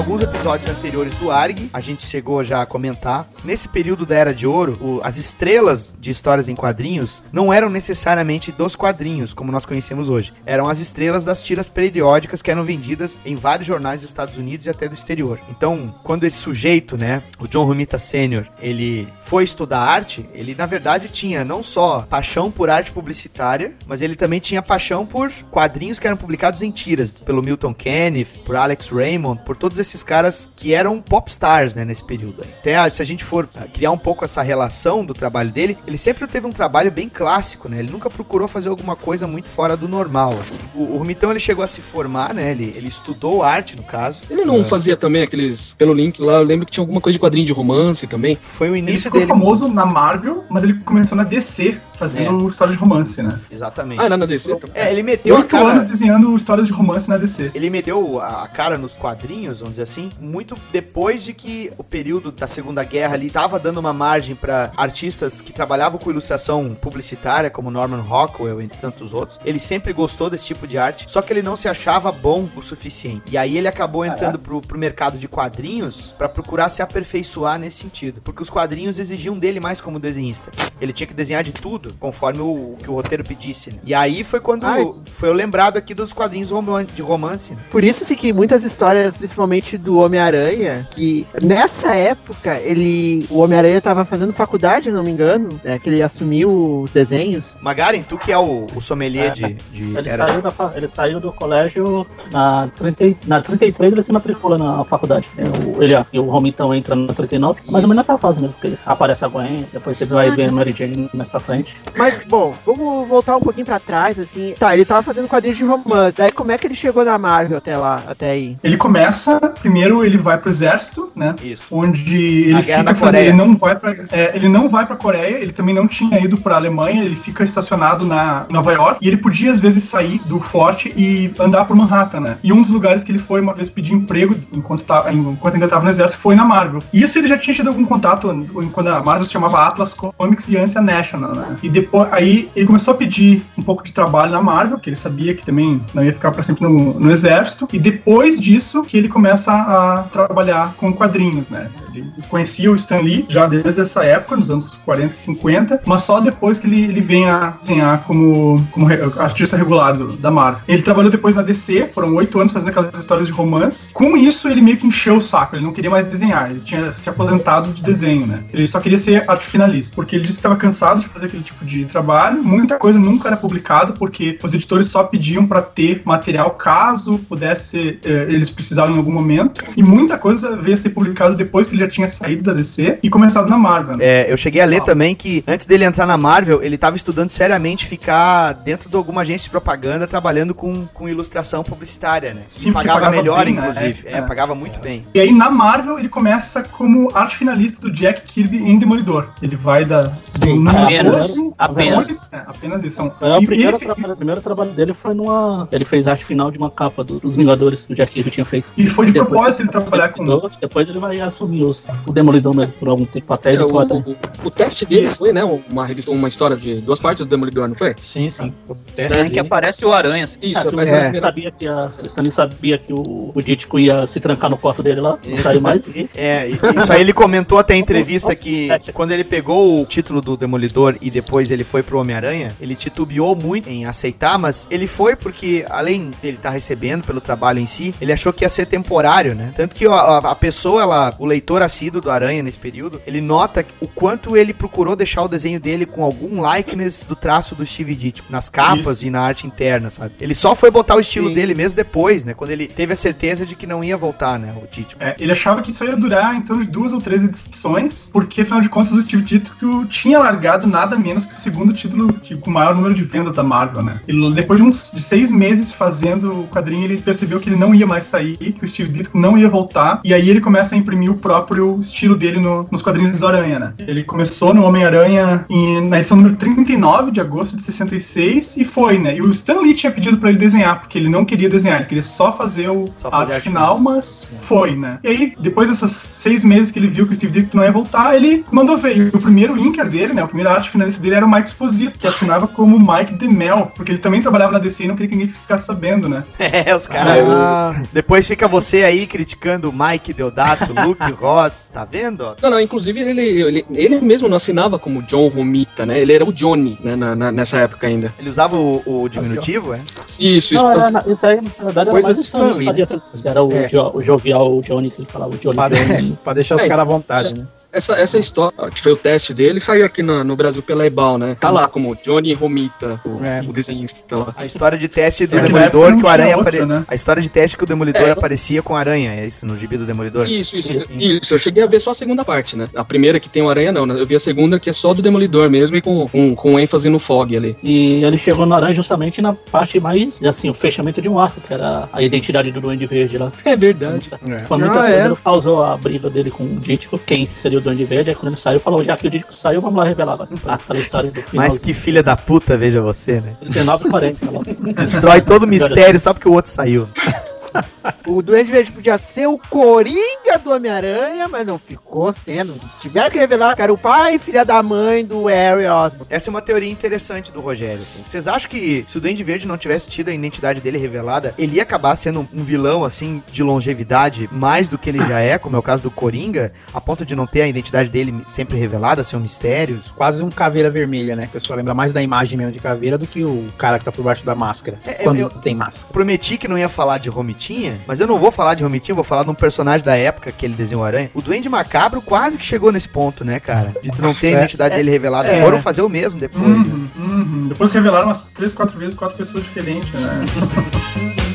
Alguns 0.00 0.22
episódios 0.22 0.66
anteriores 0.70 1.14
do 1.16 1.30
ARG, 1.30 1.68
a 1.74 1.80
gente 1.82 2.06
chegou 2.06 2.42
já 2.42 2.62
a 2.62 2.66
comentar. 2.66 3.28
Nesse 3.44 3.68
período 3.68 4.06
da 4.06 4.14
Era 4.16 4.32
de 4.32 4.46
Ouro, 4.46 4.78
o- 4.80 4.98
as 5.04 5.18
estrelas 5.18 5.90
de 6.00 6.10
histórias 6.10 6.48
em 6.48 6.54
quadrinhos 6.54 7.22
não 7.30 7.52
eram 7.52 7.68
necessariamente 7.68 8.50
dos 8.50 8.74
quadrinhos, 8.74 9.34
como 9.34 9.52
nós 9.52 9.66
conhecemos 9.66 10.08
hoje. 10.08 10.32
Eram 10.46 10.70
as 10.70 10.78
estrelas 10.78 11.26
das 11.26 11.42
tiras 11.42 11.68
periódicas 11.68 12.40
que 12.40 12.50
eram 12.50 12.62
vendidas 12.64 13.18
em 13.26 13.34
vários 13.34 13.66
jornais 13.68 14.00
dos 14.00 14.08
Estados 14.08 14.38
Unidos 14.38 14.64
e 14.64 14.70
até 14.70 14.88
do 14.88 14.94
exterior. 14.94 15.38
Então, 15.50 15.94
quando 16.02 16.24
esse 16.24 16.38
sujeito, 16.38 16.96
né, 16.96 17.22
o 17.38 17.46
John 17.46 17.66
Romita 17.66 17.98
Sr., 17.98 18.46
ele 18.58 19.06
foi 19.20 19.44
estudar 19.44 19.80
arte, 19.80 20.26
ele 20.32 20.54
na 20.54 20.64
verdade 20.64 21.08
tinha 21.08 21.44
não 21.44 21.62
só 21.62 22.06
paixão 22.08 22.50
por 22.50 22.70
arte 22.70 22.90
publicitária, 22.90 23.74
mas 23.86 24.00
ele 24.00 24.16
também 24.16 24.40
tinha 24.40 24.62
paixão 24.62 25.04
por 25.04 25.30
quadrinhos 25.50 25.98
que 25.98 26.06
eram 26.06 26.16
publicados 26.16 26.62
em 26.62 26.70
tiras, 26.70 27.10
pelo 27.10 27.42
Milton 27.42 27.74
Kenneth, 27.74 28.38
por 28.46 28.56
Alex 28.56 28.88
Raymond, 28.88 29.42
por 29.44 29.58
todos 29.58 29.78
esses 29.78 29.89
caras 30.02 30.48
que 30.56 30.72
eram 30.74 31.00
popstars, 31.00 31.74
né, 31.74 31.84
nesse 31.84 32.04
período. 32.04 32.42
Até 32.42 32.76
ah, 32.76 32.88
se 32.88 33.02
a 33.02 33.04
gente 33.04 33.24
for 33.24 33.48
ah, 33.56 33.66
criar 33.72 33.90
um 33.90 33.98
pouco 33.98 34.24
essa 34.24 34.42
relação 34.42 35.04
do 35.04 35.12
trabalho 35.14 35.50
dele, 35.50 35.76
ele 35.86 35.98
sempre 35.98 36.26
teve 36.26 36.46
um 36.46 36.50
trabalho 36.50 36.90
bem 36.90 37.08
clássico, 37.08 37.68
né? 37.68 37.78
Ele 37.78 37.90
nunca 37.90 38.08
procurou 38.10 38.46
fazer 38.48 38.68
alguma 38.68 38.96
coisa 38.96 39.26
muito 39.26 39.48
fora 39.48 39.76
do 39.76 39.88
normal, 39.88 40.32
assim. 40.40 40.58
O, 40.74 40.94
o 40.94 40.96
Romitão, 40.98 41.30
ele 41.30 41.40
chegou 41.40 41.64
a 41.64 41.66
se 41.66 41.80
formar, 41.80 42.34
né? 42.34 42.50
Ele, 42.50 42.72
ele 42.76 42.88
estudou 42.88 43.42
arte, 43.42 43.76
no 43.76 43.82
caso. 43.82 44.22
Ele 44.30 44.44
não 44.44 44.64
fazia 44.64 44.96
também 44.96 45.22
aqueles. 45.22 45.74
Pelo 45.74 45.92
link 45.92 46.20
lá, 46.20 46.34
eu 46.34 46.42
lembro 46.44 46.66
que 46.66 46.72
tinha 46.72 46.82
alguma 46.82 47.00
coisa 47.00 47.14
de 47.14 47.20
quadrinho 47.20 47.46
de 47.46 47.52
romance 47.52 48.06
também. 48.06 48.38
Foi 48.40 48.68
o 48.70 48.76
Ele 48.76 48.80
início 48.90 49.04
ficou 49.04 49.20
dele. 49.20 49.30
famoso 49.32 49.68
na 49.68 49.86
Marvel, 49.86 50.44
mas 50.48 50.64
ele 50.64 50.74
começou 50.80 51.16
na 51.16 51.24
DC, 51.24 51.80
fazendo 52.00 52.48
história 52.48 52.72
de 52.72 52.78
romance, 52.78 53.22
né? 53.22 53.38
Exatamente. 53.50 54.00
Ah, 54.00 54.06
era 54.06 54.16
na 54.16 54.24
DC 54.24 54.56
também. 54.56 54.82
É, 54.82 54.90
ele 54.90 55.02
meteu 55.02 55.36
a 55.36 55.40
Oito 55.40 55.50
cara... 55.50 55.68
anos 55.68 55.84
desenhando 55.84 56.34
histórias 56.34 56.66
de 56.66 56.72
romance 56.72 57.06
na 57.06 57.18
DC. 57.18 57.50
Ele 57.54 57.68
meteu 57.68 58.18
a 58.18 58.48
cara 58.48 58.78
nos 58.78 58.94
quadrinhos, 58.94 59.58
vamos 59.58 59.74
dizer 59.74 59.82
assim, 59.82 60.08
muito 60.18 60.54
depois 60.72 61.22
de 61.22 61.34
que 61.34 61.70
o 61.76 61.84
período 61.84 62.32
da 62.32 62.46
Segunda 62.46 62.82
Guerra 62.82 63.14
ali 63.14 63.28
tava 63.28 63.58
dando 63.58 63.78
uma 63.78 63.92
margem 63.92 64.34
pra 64.34 64.72
artistas 64.78 65.42
que 65.42 65.52
trabalhavam 65.52 65.98
com 65.98 66.10
ilustração 66.10 66.74
publicitária, 66.80 67.50
como 67.50 67.70
Norman 67.70 68.00
Rockwell, 68.00 68.62
entre 68.62 68.78
tantos 68.78 69.12
outros. 69.12 69.38
Ele 69.44 69.60
sempre 69.60 69.92
gostou 69.92 70.30
desse 70.30 70.46
tipo 70.46 70.66
de 70.66 70.78
arte, 70.78 71.04
só 71.06 71.20
que 71.20 71.30
ele 71.30 71.42
não 71.42 71.54
se 71.54 71.68
achava 71.68 72.10
bom 72.10 72.48
o 72.56 72.62
suficiente. 72.62 73.24
E 73.30 73.36
aí 73.36 73.58
ele 73.58 73.68
acabou 73.68 74.06
entrando 74.06 74.38
pro, 74.38 74.62
pro 74.62 74.78
mercado 74.78 75.18
de 75.18 75.28
quadrinhos 75.28 76.14
pra 76.16 76.30
procurar 76.30 76.70
se 76.70 76.80
aperfeiçoar 76.80 77.58
nesse 77.58 77.76
sentido, 77.76 78.22
porque 78.24 78.42
os 78.42 78.48
quadrinhos 78.48 78.98
exigiam 78.98 79.38
dele 79.38 79.60
mais 79.60 79.82
como 79.82 80.00
desenhista. 80.00 80.50
Ele 80.80 80.94
tinha 80.94 81.06
que 81.06 81.12
desenhar 81.12 81.44
de 81.44 81.52
tudo, 81.52 81.89
conforme 81.98 82.40
o, 82.40 82.44
o 82.44 82.76
que 82.82 82.90
o 82.90 82.94
roteiro 82.94 83.24
pedisse. 83.24 83.70
né? 83.70 83.76
E 83.84 83.94
aí 83.94 84.22
foi 84.24 84.40
quando 84.40 84.64
Ai. 84.64 84.88
foi 85.10 85.30
o 85.30 85.32
lembrado 85.32 85.76
aqui 85.76 85.94
dos 85.94 86.12
quadrinhos 86.12 86.50
de 86.94 87.02
romance. 87.02 87.52
né? 87.54 87.58
Por 87.70 87.82
isso 87.84 88.04
assim, 88.04 88.14
que 88.14 88.32
muitas 88.32 88.62
histórias, 88.64 89.16
principalmente 89.16 89.76
do 89.78 89.98
Homem-Aranha, 89.98 90.86
que 90.92 91.26
nessa 91.42 91.94
época 91.94 92.56
ele. 92.58 93.26
O 93.30 93.38
Homem-Aranha 93.38 93.80
tava 93.80 94.04
fazendo 94.04 94.32
faculdade, 94.32 94.90
não 94.90 95.02
me 95.02 95.10
engano, 95.10 95.48
é, 95.64 95.78
que 95.78 95.88
ele 95.88 96.02
assumiu 96.02 96.82
os 96.82 96.90
desenhos. 96.90 97.44
Magaren, 97.60 98.02
tu 98.02 98.18
que 98.18 98.32
é 98.32 98.38
o, 98.38 98.66
o 98.74 98.80
sommelier 98.80 99.26
É. 99.26 99.30
de, 99.30 99.54
de 99.72 99.96
Ele 99.96 100.08
era- 100.08 100.26
saiu, 100.28 100.42
da, 100.42 100.72
ele 100.76 100.88
saiu 100.88 101.20
do 101.20 101.32
colégio 101.32 102.06
na, 102.32 102.68
30, 102.76 103.04
e- 103.06 103.16
na 103.26 103.40
33, 103.40 103.92
ele 103.92 104.02
se 104.02 104.12
matricula 104.12 104.58
na 104.58 104.84
faculdade. 104.84 105.28
O- 105.76 105.82
Ele, 105.82 105.94
e 106.12 106.18
o 106.18 106.24
Romitão 106.24 106.74
entra 106.74 106.94
na 106.94 107.12
39, 107.12 107.60
mais 107.66 107.84
ou 107.84 107.88
menos 107.88 108.06
nessa 108.06 108.18
fase, 108.18 108.42
né? 108.42 108.48
Porque 108.58 108.76
aparece 108.84 109.24
a 109.24 109.28
Gwen, 109.28 109.66
depois 109.72 109.96
você 109.96 110.04
vai 110.04 110.30
ver 110.30 110.48
a 110.48 110.52
Mary 110.52 110.72
Jane 110.72 111.08
mais 111.14 111.28
pra 111.28 111.40
frente. 111.40 111.76
Mas, 111.96 112.22
bom, 112.26 112.54
vamos 112.64 113.08
voltar 113.08 113.36
um 113.36 113.40
pouquinho 113.40 113.66
pra 113.66 113.78
trás, 113.78 114.18
assim. 114.18 114.54
Tá, 114.58 114.72
ele 114.74 114.84
tava 114.84 115.02
fazendo 115.02 115.28
quadrinhos 115.28 115.58
de 115.58 115.64
romance. 115.64 116.20
Aí 116.20 116.30
como 116.32 116.52
é 116.52 116.58
que 116.58 116.66
ele 116.66 116.74
chegou 116.74 117.04
na 117.04 117.18
Marvel 117.18 117.58
até 117.58 117.76
lá, 117.76 118.02
até 118.06 118.30
aí? 118.30 118.56
Ele 118.62 118.76
começa, 118.76 119.38
primeiro 119.60 120.04
ele 120.04 120.16
vai 120.18 120.38
pro 120.38 120.48
exército, 120.50 121.10
né? 121.14 121.34
Isso. 121.42 121.64
Onde 121.70 122.16
A 122.16 122.58
ele 122.58 122.62
guerra 122.62 122.62
fica 122.62 122.82
na 122.82 122.94
fazendo, 122.94 123.00
Coreia. 123.00 123.28
ele 123.28 123.36
não 123.36 123.56
vai 123.56 123.76
pra, 123.76 123.94
é, 124.12 124.36
ele 124.36 124.48
não 124.48 124.68
vai 124.68 124.86
pra 124.86 124.96
Coreia, 124.96 125.38
ele 125.38 125.52
também 125.52 125.74
não 125.74 125.86
tinha 125.88 126.18
ido 126.20 126.36
pra 126.40 126.56
Alemanha, 126.56 127.04
ele 127.04 127.16
fica 127.16 127.42
estacionado 127.44 128.04
na 128.04 128.46
Nova 128.48 128.72
York 128.72 128.98
e 129.02 129.08
ele 129.08 129.16
podia 129.16 129.50
às 129.52 129.60
vezes 129.60 129.84
sair 129.84 130.20
do 130.26 130.38
forte 130.38 130.92
e 130.96 131.32
andar 131.38 131.64
por 131.64 131.74
Manhattan, 131.76 132.20
né? 132.20 132.36
E 132.42 132.52
um 132.52 132.62
dos 132.62 132.70
lugares 132.70 133.02
que 133.04 133.10
ele 133.12 133.18
foi 133.18 133.40
uma 133.40 133.54
vez 133.54 133.68
pedir 133.68 133.94
emprego 133.94 134.36
enquanto, 134.54 134.84
tá, 134.84 135.12
enquanto 135.12 135.54
ainda 135.54 135.68
tava 135.68 135.84
no 135.84 135.90
exército 135.90 136.20
foi 136.20 136.34
na 136.34 136.44
Marvel. 136.44 136.80
E 136.92 137.02
isso 137.02 137.18
ele 137.18 137.26
já 137.26 137.36
tinha 137.38 137.54
tido 137.54 137.68
algum 137.68 137.84
contato 137.84 138.46
quando 138.72 138.88
a 138.88 139.02
Marvel 139.02 139.24
se 139.24 139.32
chamava 139.32 139.66
Atlas 139.66 139.94
Comics 139.94 140.48
e 140.48 140.56
antes 140.56 140.76
a 140.76 140.80
National, 140.82 141.34
né? 141.34 141.56
E 141.62 141.68
depois 141.70 142.08
aí 142.12 142.48
ele 142.54 142.66
começou 142.66 142.94
a 142.94 142.96
pedir 142.96 143.42
um 143.56 143.62
pouco 143.62 143.82
de 143.82 143.92
trabalho 143.92 144.32
na 144.32 144.42
Marvel, 144.42 144.78
que 144.78 144.90
ele 144.90 144.96
sabia 144.96 145.34
que 145.34 145.44
também 145.44 145.80
não 145.94 146.04
ia 146.04 146.12
ficar 146.12 146.30
pra 146.30 146.42
sempre 146.42 146.64
no, 146.64 146.98
no 146.98 147.10
exército. 147.10 147.68
E 147.72 147.78
depois 147.78 148.38
disso 148.38 148.82
que 148.82 148.96
ele 148.96 149.08
começa 149.08 149.52
a 149.52 150.04
trabalhar 150.12 150.74
com 150.74 150.92
quadrinhos, 150.92 151.50
né? 151.50 151.70
Ele 151.94 152.10
conhecia 152.28 152.70
o 152.70 152.74
Stan 152.74 152.98
Lee 153.00 153.24
já 153.28 153.46
desde 153.46 153.80
essa 153.80 154.04
época, 154.04 154.36
nos 154.36 154.50
anos 154.50 154.78
40 154.84 155.14
e 155.14 155.16
50, 155.16 155.82
mas 155.86 156.02
só 156.02 156.20
depois 156.20 156.58
que 156.58 156.66
ele, 156.66 156.82
ele 156.84 157.00
vem 157.00 157.28
a 157.28 157.54
desenhar 157.60 158.02
como, 158.04 158.64
como 158.70 158.86
artista 159.18 159.56
regular 159.56 159.96
do- 159.96 160.16
da 160.16 160.30
Marvel. 160.30 160.62
Ele 160.68 160.82
trabalhou 160.82 161.10
depois 161.10 161.34
na 161.34 161.42
DC, 161.42 161.88
foram 161.94 162.14
oito 162.16 162.38
anos 162.38 162.52
fazendo 162.52 162.68
aquelas 162.70 162.92
histórias 162.98 163.26
de 163.28 163.32
romance. 163.32 163.92
Com 163.92 164.16
isso, 164.16 164.48
ele 164.48 164.60
meio 164.60 164.76
que 164.76 164.86
encheu 164.86 165.16
o 165.16 165.20
saco, 165.20 165.56
ele 165.56 165.64
não 165.64 165.72
queria 165.72 165.90
mais 165.90 166.06
desenhar, 166.06 166.50
ele 166.50 166.60
tinha 166.60 166.92
se 166.94 167.08
aposentado 167.10 167.72
de 167.72 167.82
desenho, 167.82 168.26
né? 168.26 168.42
Ele 168.52 168.66
só 168.68 168.80
queria 168.80 168.98
ser 168.98 169.24
arte 169.28 169.46
finalista, 169.46 169.94
porque 169.94 170.16
ele 170.16 170.22
disse 170.22 170.34
que 170.34 170.40
estava 170.40 170.56
cansado 170.56 171.00
de 171.00 171.08
fazer 171.08 171.26
aquele 171.26 171.42
tipo 171.42 171.64
de 171.64 171.84
trabalho. 171.86 172.42
Muita 172.42 172.78
coisa 172.78 172.98
nunca 172.98 173.28
era 173.28 173.36
publicada, 173.36 173.92
porque 173.92 174.38
os 174.42 174.54
editores 174.54 174.86
só 174.88 175.04
pediam 175.04 175.46
para 175.46 175.62
ter 175.62 176.02
material 176.04 176.50
caso 176.52 177.18
pudesse 177.28 177.98
eh, 178.04 178.26
eles 178.28 178.50
precisavam 178.50 178.94
em 178.94 178.98
algum 178.98 179.12
momento. 179.12 179.62
E 179.76 179.82
muita 179.82 180.16
coisa 180.18 180.56
veio 180.56 180.74
a 180.74 180.76
ser 180.76 180.90
publicada 180.90 181.34
depois 181.34 181.66
que 181.66 181.74
ele 181.74 181.79
já 181.80 181.88
tinha 181.88 182.08
saído 182.08 182.42
da 182.42 182.52
DC 182.52 182.98
e 183.02 183.10
começado 183.10 183.48
na 183.48 183.58
Marvel. 183.58 183.96
né? 183.96 184.04
É, 184.04 184.32
eu 184.32 184.36
cheguei 184.36 184.60
a 184.60 184.64
ler 184.64 184.82
também 184.82 185.14
que 185.14 185.42
antes 185.46 185.66
dele 185.66 185.84
entrar 185.84 186.06
na 186.06 186.16
Marvel, 186.16 186.62
ele 186.62 186.78
tava 186.78 186.96
estudando 186.96 187.28
seriamente 187.28 187.86
ficar 187.86 188.52
dentro 188.52 188.88
de 188.88 188.96
alguma 188.96 189.22
agência 189.22 189.44
de 189.44 189.50
propaganda 189.50 190.06
trabalhando 190.06 190.54
com, 190.54 190.86
com 190.86 191.08
ilustração 191.08 191.62
publicitária, 191.62 192.34
né? 192.34 192.42
Sim, 192.48 192.72
pagava, 192.72 193.00
pagava 193.00 193.16
melhor, 193.16 193.44
bem, 193.44 193.54
né? 193.54 193.60
inclusive. 193.60 194.08
É, 194.08 194.18
É. 194.18 194.22
pagava 194.22 194.54
muito 194.54 194.78
bem. 194.80 195.06
E 195.14 195.20
aí 195.20 195.32
na 195.32 195.50
Marvel 195.50 195.98
ele 195.98 196.08
começa 196.08 196.62
como 196.62 197.08
arte 197.14 197.36
finalista 197.36 197.80
do 197.80 197.90
Jack 197.90 198.22
Kirby 198.22 198.58
em 198.58 198.78
Demolidor. 198.78 199.28
Ele 199.42 199.56
vai 199.56 199.84
da 199.84 200.00
do 200.02 200.46
número 200.46 200.78
apenas. 200.78 201.36
12 201.36 201.52
Apenas. 201.58 202.28
é, 202.32 202.36
apenas 202.46 202.84
isso. 202.84 202.96
São, 202.96 203.12
É, 203.20 203.36
o 203.36 203.44
primeiro, 203.46 203.76
ele- 203.76 203.84
trabalho, 203.86 204.12
o 204.14 204.16
primeiro 204.16 204.40
trabalho 204.40 204.70
dele 204.72 204.94
foi 204.94 205.14
numa. 205.14 205.68
Ele 205.72 205.84
fez 205.84 206.06
arte 206.08 206.24
final 206.24 206.50
de 206.50 206.58
uma 206.58 206.70
capa 206.70 207.02
do- 207.04 207.18
dos 207.20 207.36
Vingadores 207.36 207.86
que 207.86 207.92
o 207.92 207.96
Jack 207.96 208.12
Kirby 208.12 208.30
tinha 208.30 208.44
feito. 208.44 208.70
E 208.76 208.86
foi 208.86 209.06
de 209.06 209.12
Depois- 209.12 209.30
propósito 209.30 209.62
ele 209.62 209.68
trabalhar 209.68 210.08
com. 210.10 210.24
Depois, 210.24 210.52
depois 210.60 210.88
ele 210.88 210.98
vai 210.98 211.20
assumir 211.20 211.64
os, 211.70 211.86
o 212.06 212.12
Demolidor 212.12 212.54
mesmo 212.54 212.72
por 212.74 212.88
algum 212.88 213.04
tempo. 213.04 213.32
Até 213.32 213.52
ele 213.52 213.62
É, 213.62 213.64
o, 213.64 213.68
pode. 213.68 213.92
o- 213.92 214.16
o 214.44 214.50
teste 214.50 214.84
dele 214.86 215.08
foi, 215.08 215.32
né? 215.32 215.42
Uma 215.70 215.86
revista, 215.86 216.10
uma 216.10 216.28
história 216.28 216.56
de 216.56 216.76
duas 216.80 216.98
partes 217.00 217.24
do 217.24 217.28
Demolidor, 217.30 217.68
não 217.68 217.74
foi? 217.74 217.94
Sim, 218.00 218.30
sim. 218.30 218.52
O 218.68 218.74
teste 218.74 219.00
É, 219.00 219.08
dele- 219.08 219.30
que 219.30 219.38
aparece 219.38 219.84
o 219.84 219.92
Aranha. 219.92 220.24
assim. 220.24 220.38
Isso, 220.42 220.60
É, 220.60 220.72
mas 220.72 220.88
tu 220.88 220.92
na 220.92 220.98
é. 220.98 221.20
sabia 221.20 221.50
que 221.50 221.66
a, 221.66 221.90
o 222.02 222.06
Stanley 222.06 222.32
sabia 222.32 222.78
que 222.78 222.92
o, 222.92 223.32
o 223.34 223.42
Dítico 223.42 223.78
ia 223.78 224.06
se 224.06 224.20
trancar 224.20 224.50
no 224.50 224.56
quarto 224.58 224.82
dele 224.82 225.00
lá, 225.00 225.18
não 225.26 225.36
saiu 225.36 225.60
mais. 225.60 225.80
E, 225.94 226.08
É, 226.14 226.48
e- 226.48 226.54
isso 226.80 226.92
aí 226.92 227.00
ele 227.00 227.12
comentou 227.12 227.58
até 227.58 227.74
em 227.74 227.80
entrevista 227.80 228.34
que 228.34 228.68
quando 228.92 229.12
ele 229.12 229.24
pegou 229.24 229.80
o 229.80 229.86
título 229.86 230.20
do 230.20 230.36
Demolidor 230.36 230.96
e 231.00 231.10
depois 231.10 231.50
ele 231.50 231.64
foi 231.64 231.82
pro 231.82 231.98
Homem-Aranha, 232.00 232.48
ele 232.60 232.74
titubeou 232.74 233.34
muito 233.36 233.68
em 233.68 233.84
aceitar, 233.86 234.38
mas 234.38 234.66
ele 234.70 234.86
foi 234.86 235.16
porque, 235.16 235.64
além 235.68 236.10
dele 236.22 236.36
estar 236.36 236.50
recebendo 236.50 237.04
pelo 237.04 237.20
trabalho 237.20 237.58
em 237.58 237.66
si, 237.66 237.94
ele 238.00 238.12
achou 238.12 238.32
que 238.32 238.44
ia 238.44 238.48
ser 238.48 238.66
temporário, 238.66 239.34
né? 239.34 239.52
Tanto 239.56 239.74
que 239.74 239.86
a, 239.86 239.92
a- 239.92 240.18
a 240.30 240.34
pessoa, 240.34 240.82
ela, 240.82 241.14
o 241.18 241.26
leitor 241.26 241.59
assíduo 241.62 242.00
do 242.00 242.10
Aranha 242.10 242.42
nesse 242.42 242.58
período, 242.58 243.00
ele 243.06 243.20
nota 243.20 243.64
o 243.80 243.88
quanto 243.88 244.36
ele 244.36 244.52
procurou 244.52 244.96
deixar 244.96 245.22
o 245.22 245.28
desenho 245.28 245.60
dele 245.60 245.86
com 245.86 246.04
algum 246.04 246.40
likeness 246.54 247.04
do 247.06 247.16
traço 247.16 247.54
do 247.54 247.64
Steve 247.64 247.94
Ditko, 247.94 248.30
nas 248.30 248.48
capas 248.48 248.98
Isso. 248.98 249.06
e 249.06 249.10
na 249.10 249.20
arte 249.20 249.46
interna, 249.46 249.90
sabe? 249.90 250.14
Ele 250.20 250.34
só 250.34 250.54
foi 250.54 250.70
botar 250.70 250.96
o 250.96 251.00
estilo 251.00 251.28
Sim. 251.28 251.34
dele 251.34 251.54
mesmo 251.54 251.76
depois, 251.76 252.24
né? 252.24 252.34
Quando 252.34 252.50
ele 252.50 252.66
teve 252.66 252.92
a 252.92 252.96
certeza 252.96 253.44
de 253.44 253.54
que 253.56 253.66
não 253.66 253.82
ia 253.82 253.96
voltar, 253.96 254.38
né? 254.38 254.54
O 254.62 254.66
Ditko. 254.66 255.02
É, 255.02 255.16
ele 255.18 255.32
achava 255.32 255.62
que 255.62 255.70
isso 255.70 255.84
ia 255.84 255.96
durar 255.96 256.34
em 256.34 256.42
torno 256.42 256.62
de 256.64 256.70
duas 256.70 256.92
ou 256.92 257.00
três 257.00 257.22
edições, 257.22 258.10
porque 258.12 258.42
afinal 258.42 258.60
de 258.60 258.68
contas 258.68 258.92
o 258.92 259.02
Steve 259.02 259.22
Ditko 259.22 259.86
tinha 259.86 260.18
largado 260.18 260.66
nada 260.66 260.98
menos 260.98 261.26
que 261.26 261.34
o 261.34 261.38
segundo 261.38 261.72
título 261.72 262.12
que, 262.12 262.36
com 262.36 262.50
o 262.50 262.52
maior 262.52 262.74
número 262.74 262.94
de 262.94 263.04
vendas 263.04 263.34
da 263.34 263.42
Marvel, 263.42 263.82
né? 263.82 264.00
Ele, 264.06 264.32
depois 264.32 264.60
de 264.60 264.66
uns 264.66 264.92
de 264.92 265.02
seis 265.02 265.30
meses 265.30 265.72
fazendo 265.72 266.42
o 266.42 266.48
quadrinho, 266.48 266.84
ele 266.84 266.98
percebeu 266.98 267.40
que 267.40 267.48
ele 267.48 267.56
não 267.56 267.74
ia 267.74 267.86
mais 267.86 268.06
sair, 268.06 268.36
que 268.36 268.64
o 268.64 268.68
Steve 268.68 268.90
Ditko 268.90 269.18
não 269.18 269.36
ia 269.36 269.48
voltar, 269.48 270.00
e 270.04 270.14
aí 270.14 270.28
ele 270.28 270.40
começa 270.40 270.74
a 270.74 270.78
imprimir 270.78 271.10
o 271.10 271.14
próprio 271.14 271.49
estilo 271.80 272.16
dele 272.16 272.38
no- 272.40 272.66
nos 272.70 272.82
quadrinhos 272.82 273.18
do 273.18 273.26
Aranha, 273.26 273.58
né? 273.58 273.72
Ele 273.78 274.04
começou 274.04 274.52
no 274.54 274.64
Homem-Aranha 274.64 275.44
em- 275.50 275.88
na 275.88 275.98
edição 275.98 276.16
número 276.16 276.36
39 276.36 277.10
de 277.10 277.20
agosto 277.20 277.56
de 277.56 277.62
66 277.62 278.56
e 278.56 278.64
foi, 278.64 278.98
né? 278.98 279.16
E 279.16 279.22
o 279.22 279.30
Stan 279.30 279.60
Lee 279.60 279.74
tinha 279.74 279.90
pedido 279.92 280.18
pra 280.18 280.28
ele 280.30 280.38
desenhar, 280.38 280.80
porque 280.80 280.98
ele 280.98 281.08
não 281.08 281.24
queria 281.24 281.48
desenhar, 281.48 281.78
ele 281.78 281.88
queria 281.88 282.02
só 282.02 282.32
fazer 282.32 282.68
o 282.70 282.86
Só 282.96 283.10
fazer 283.10 283.22
arte 283.22 283.32
arte 283.34 283.48
final, 283.48 283.78
mas 283.78 284.26
foi, 284.42 284.76
né? 284.76 284.98
E 285.02 285.08
aí, 285.08 285.34
depois 285.38 285.68
dessas 285.68 285.92
seis 286.14 286.44
meses 286.44 286.70
que 286.70 286.78
ele 286.78 286.88
viu 286.88 287.06
que 287.06 287.12
o 287.12 287.14
Steve 287.14 287.32
Ditko 287.32 287.56
não 287.56 287.64
ia 287.64 287.72
voltar, 287.72 288.14
ele 288.14 288.44
mandou 288.50 288.76
ver. 288.76 288.96
E 288.96 289.08
o 289.08 289.18
primeiro 289.20 289.56
inker 289.58 289.88
dele, 289.88 290.12
né? 290.12 290.22
O 290.22 290.26
primeiro 290.28 290.50
arte 290.50 290.70
finalista 290.70 291.00
dele 291.02 291.14
era 291.16 291.26
o 291.26 291.30
Mike 291.30 291.48
Exposito, 291.48 291.98
que 291.98 292.06
assinava 292.06 292.46
como 292.46 292.78
Mike 292.78 293.14
DeMel, 293.14 293.72
porque 293.74 293.92
ele 293.92 293.98
também 293.98 294.20
trabalhava 294.20 294.52
na 294.52 294.58
DC 294.58 294.84
e 294.84 294.88
não 294.88 294.94
queria 294.94 295.08
que 295.08 295.16
ninguém 295.16 295.32
ficasse 295.32 295.66
sabendo, 295.66 296.08
né? 296.08 296.24
É, 296.38 296.74
os 296.76 296.86
caras. 296.88 297.24
Ah, 297.28 297.72
Depois 297.92 298.26
fica 298.26 298.46
você 298.48 298.82
aí 298.82 299.06
criticando 299.06 299.70
o 299.70 299.72
Mike 299.72 300.12
Deodato, 300.12 300.72
Luke 300.72 301.10
Ross. 301.12 301.39
Tá 301.72 301.84
vendo? 301.84 302.20
ó? 302.22 302.34
Não, 302.42 302.50
não, 302.50 302.60
inclusive 302.60 303.00
ele, 303.00 303.20
ele, 303.20 303.66
ele 303.72 304.00
mesmo 304.00 304.28
não 304.28 304.36
assinava 304.36 304.78
como 304.78 305.02
John 305.02 305.28
Romita, 305.28 305.86
né? 305.86 305.98
Ele 306.00 306.12
era 306.12 306.24
o 306.24 306.32
Johnny, 306.32 306.78
né? 306.82 306.96
na- 306.96 307.14
na- 307.14 307.32
nessa 307.32 307.58
época 307.58 307.86
ainda. 307.86 308.12
Ele 308.18 308.28
usava 308.30 308.56
o, 308.56 308.82
o 308.86 309.08
diminutivo, 309.08 309.74
é? 309.74 309.80
Isso, 310.18 310.54
isso. 310.54 310.54
não, 310.54 310.72
era, 310.72 310.90
na- 310.90 311.04
isso 311.06 311.24
aí, 311.24 311.40
na 311.40 311.64
verdade, 311.64 311.88
era 311.88 311.90
Coisa 311.90 312.06
mais 312.08 312.18
o 312.18 312.20
Stanley. 312.20 312.86
Trans- 312.86 313.04
Era 313.24 313.42
o, 313.42 313.52
É. 313.52 313.68
jo, 313.68 313.90
o 313.94 314.00
jovial 314.00 314.60
Johnny, 314.62 314.90
que 314.90 315.02
ele 315.02 315.08
falava, 315.10 315.34
o 315.34 315.38
Johnny 315.38 315.56
Pra, 315.56 315.68
Johnny. 315.68 316.18
pra 316.24 316.32
deixar 316.34 316.56
os 316.56 316.62
É, 316.62 316.68
caras 316.68 316.82
à 316.82 316.84
vontade, 316.88 317.34
né? 317.38 317.46
Essa, 317.72 317.94
essa 317.94 318.18
história, 318.18 318.52
que 318.70 318.80
foi 318.80 318.92
o 318.92 318.96
teste 318.96 319.32
dele, 319.32 319.60
saiu 319.60 319.84
aqui 319.84 320.02
no, 320.02 320.24
no 320.24 320.34
Brasil 320.36 320.62
pela 320.62 320.84
Ebal, 320.86 321.18
né? 321.18 321.36
Tá 321.38 321.50
lá 321.50 321.68
como 321.68 321.96
Johnny 322.02 322.32
Romita, 322.32 323.00
o, 323.04 323.24
É. 323.24 323.40
o 323.46 323.52
desenhista 323.52 324.16
lá. 324.16 324.34
A 324.36 324.44
história 324.44 324.76
de 324.76 324.88
teste 324.88 325.26
do 325.26 325.38
É 325.38 325.42
Demolidor 325.42 325.96
que 325.96 326.04
o 326.04 326.08
Aranha 326.08 326.28
tinha 326.28 326.38
outra, 326.38 326.56
apare... 326.64 326.68
né? 326.80 326.84
A 326.88 326.94
história 326.94 327.22
de 327.22 327.28
teste 327.28 327.56
que 327.56 327.64
o 327.64 327.66
Demolidor 327.66 328.02
É. 328.08 328.10
aparecia 328.10 328.62
com 328.62 328.74
Aranha, 328.74 329.12
é 329.14 329.26
isso, 329.26 329.46
no 329.46 329.56
gibi 329.56 329.76
do 329.76 329.84
Demolidor? 329.86 330.26
Isso, 330.28 330.56
isso, 330.56 330.68
Sim, 330.68 330.82
sim. 330.84 330.96
isso. 330.98 331.34
Eu 331.34 331.38
cheguei 331.38 331.62
a 331.62 331.66
ver 331.66 331.80
só 331.80 331.90
a 331.92 331.94
segunda 331.94 332.24
parte, 332.24 332.56
né? 332.56 332.68
A 332.74 332.84
primeira 332.84 333.20
que 333.20 333.28
tem 333.28 333.42
o 333.42 333.48
Aranha, 333.48 333.70
não, 333.72 333.86
né? 333.86 333.94
Eu 333.98 334.06
vi 334.06 334.16
a 334.16 334.20
segunda 334.20 334.58
que 334.58 334.68
é 334.68 334.72
só 334.72 334.92
do 334.92 335.00
Demolidor 335.02 335.48
mesmo 335.48 335.76
e 335.76 335.80
com, 335.80 336.08
com, 336.08 336.34
com 336.34 336.58
ênfase 336.58 336.88
no 336.88 336.98
Fog 336.98 337.36
ali. 337.36 337.56
E 337.62 338.02
ele 338.04 338.18
chegou 338.18 338.46
no 338.46 338.54
Aranha 338.54 338.74
justamente 338.74 339.22
na 339.22 339.32
parte 339.32 339.78
mais, 339.78 340.20
assim, 340.22 340.50
o 340.50 340.54
fechamento 340.54 341.00
de 341.00 341.08
um 341.08 341.18
arco, 341.18 341.40
que 341.40 341.52
era 341.54 341.88
a 341.92 342.02
identidade 342.02 342.50
do 342.50 342.60
Duende 342.60 342.86
Verde 342.86 343.16
lá. 343.18 343.32
É 343.44 343.54
verdade. 343.56 344.10
É. 344.28 344.38
Foi 344.40 344.58
Não, 344.58 344.68
coisa, 344.68 344.88
é. 344.88 345.12
causou 345.22 345.62
a 345.64 345.76
briga 345.76 346.10
dele 346.10 346.30
com 346.30 346.44
o 346.44 346.56
Dítico, 346.60 346.98
quem 346.98 347.26
seria 347.26 347.59
o 347.60 347.62
Duende 347.62 347.84
Verde, 347.84 348.10
aí 348.10 348.16
quando 348.16 348.32
ele 348.32 348.40
saiu, 348.40 348.60
falou, 348.60 348.82
já 348.84 348.96
que 348.96 349.06
o 349.06 349.10
Dítico 349.10 349.34
saiu, 349.34 349.60
vamos 349.60 349.78
lá 349.78 349.84
revelar 349.84 350.14
agora. 350.14 350.28
Aquela 350.46 350.78
história 350.80 351.10
do 351.10 351.22
final. 351.22 351.46
Mas 351.46 351.58
que 351.58 351.72
filha 351.72 352.02
da 352.02 352.16
puta, 352.16 352.56
veja 352.56 352.80
você, 352.80 353.20
né? 353.20 353.34
39 353.40 353.86
e 353.86 353.90
40, 353.90 354.30
lá. 354.30 354.40
Destrói 354.84 355.20
todo 355.20 355.44
o 355.44 355.46
mistério 355.46 355.98
só 356.00 356.12
porque 356.12 356.28
o 356.28 356.32
outro 356.32 356.50
saiu. 356.50 356.88
o 358.06 358.22
Duende 358.22 358.50
Verde 358.50 358.72
podia 358.72 358.98
ser 358.98 359.26
o 359.28 359.38
Coringa 359.38 360.38
do 360.42 360.50
Homem-Aranha, 360.52 361.28
mas 361.28 361.46
não 361.46 361.58
ficou 361.58 362.12
sendo. 362.14 362.54
Tiveram 362.80 363.10
que 363.10 363.18
revelar 363.18 363.54
que 363.56 363.62
era 363.62 363.72
o 363.72 363.78
pai 363.78 364.14
e 364.14 364.18
filha 364.18 364.44
da 364.44 364.62
mãe 364.62 365.04
do 365.04 365.26
Harry 365.26 365.66
Osborn. 365.66 366.06
Essa 366.10 366.28
é 366.28 366.32
uma 366.32 366.42
teoria 366.42 366.70
interessante 366.70 367.30
do 367.32 367.40
Rogério. 367.40 367.76
assim. 367.82 368.02
Vocês 368.06 368.26
acham 368.26 368.50
que 368.50 368.84
se 368.88 368.96
o 368.98 369.00
Duende 369.00 369.22
Verde 369.22 369.46
não 369.46 369.56
tivesse 369.56 369.88
tido 369.88 370.08
a 370.08 370.14
identidade 370.14 370.60
dele 370.60 370.78
revelada, 370.78 371.34
ele 371.38 371.56
ia 371.56 371.62
acabar 371.62 371.94
sendo 371.96 372.28
um 372.32 372.42
vilão, 372.44 372.84
assim, 372.84 373.22
de 373.30 373.42
longevidade, 373.42 374.28
mais 374.32 374.68
do 374.68 374.78
que 374.78 374.88
ele 374.90 374.98
já 375.06 375.20
é, 375.20 375.38
como 375.38 375.56
é 375.56 375.58
o 375.58 375.62
caso 375.62 375.82
do 375.82 375.90
Coringa, 375.90 376.52
a 376.72 376.80
ponto 376.80 377.04
de 377.04 377.14
não 377.14 377.26
ter 377.26 377.42
a 377.42 377.48
identidade 377.48 377.90
dele 377.90 378.14
sempre 378.28 378.58
revelada, 378.58 379.04
ser 379.04 379.16
um 379.16 379.20
mistério? 379.20 379.80
Quase 379.96 380.22
um 380.22 380.30
caveira 380.30 380.70
vermelha, 380.70 381.14
né? 381.14 381.24
O 381.26 381.28
pessoal 381.28 381.56
lembra 381.56 381.74
mais 381.74 381.92
da 381.92 382.02
imagem 382.02 382.36
mesmo 382.38 382.52
de 382.52 382.58
caveira 382.58 382.96
do 382.96 383.06
que 383.06 383.24
o 383.24 383.46
cara 383.58 383.78
que 383.78 383.84
tá 383.84 383.92
por 383.92 384.02
baixo 384.02 384.24
da 384.24 384.34
máscara. 384.34 384.78
É, 384.86 384.94
quando 384.94 385.18
eu- 385.18 385.28
tem 385.28 385.54
máscara. 385.54 385.86
Prometi 385.92 386.36
que 386.38 386.48
não 386.48 386.58
ia 386.58 386.68
falar 386.68 386.98
de 386.98 387.08
Romitinha, 387.08 387.69
mas 387.86 388.00
eu 388.00 388.06
não 388.06 388.18
vou 388.18 388.30
falar 388.30 388.54
de 388.54 388.62
Romitinha, 388.62 388.92
eu 388.92 388.96
vou 388.96 389.04
falar 389.04 389.24
de 389.24 389.30
um 389.30 389.34
personagem 389.34 389.84
da 389.84 389.96
época 389.96 390.30
que 390.32 390.44
ele 390.46 390.54
desenhou 390.54 390.82
o 390.82 390.86
Aranha. 390.86 391.10
O 391.14 391.20
Duende 391.22 391.48
Macabro 391.48 392.00
quase 392.02 392.36
que 392.38 392.44
chegou 392.44 392.70
nesse 392.72 392.88
ponto, 392.88 393.24
né, 393.24 393.40
cara? 393.40 393.72
De 393.82 393.90
tu 393.90 394.02
não 394.02 394.14
ter 394.14 394.28
a 394.28 394.30
É, 394.30 394.32
identidade 394.34 394.74
dele 394.76 394.90
revelada. 394.90 395.28
é. 395.28 395.42
Foram 395.42 395.60
fazer 395.60 395.82
o 395.82 395.88
mesmo 395.88 396.18
depois. 396.18 396.42
né? 396.44 396.50
Uhum, 396.50 396.88
uhum. 396.98 397.48
Depois 397.48 397.70
revelaram 397.72 398.06
umas 398.08 398.20
três, 398.34 398.52
quatro 398.52 398.78
vezes, 398.78 398.94
quatro 398.94 399.16
pessoas 399.16 399.42
diferentes, 399.44 399.92
né? 399.92 400.24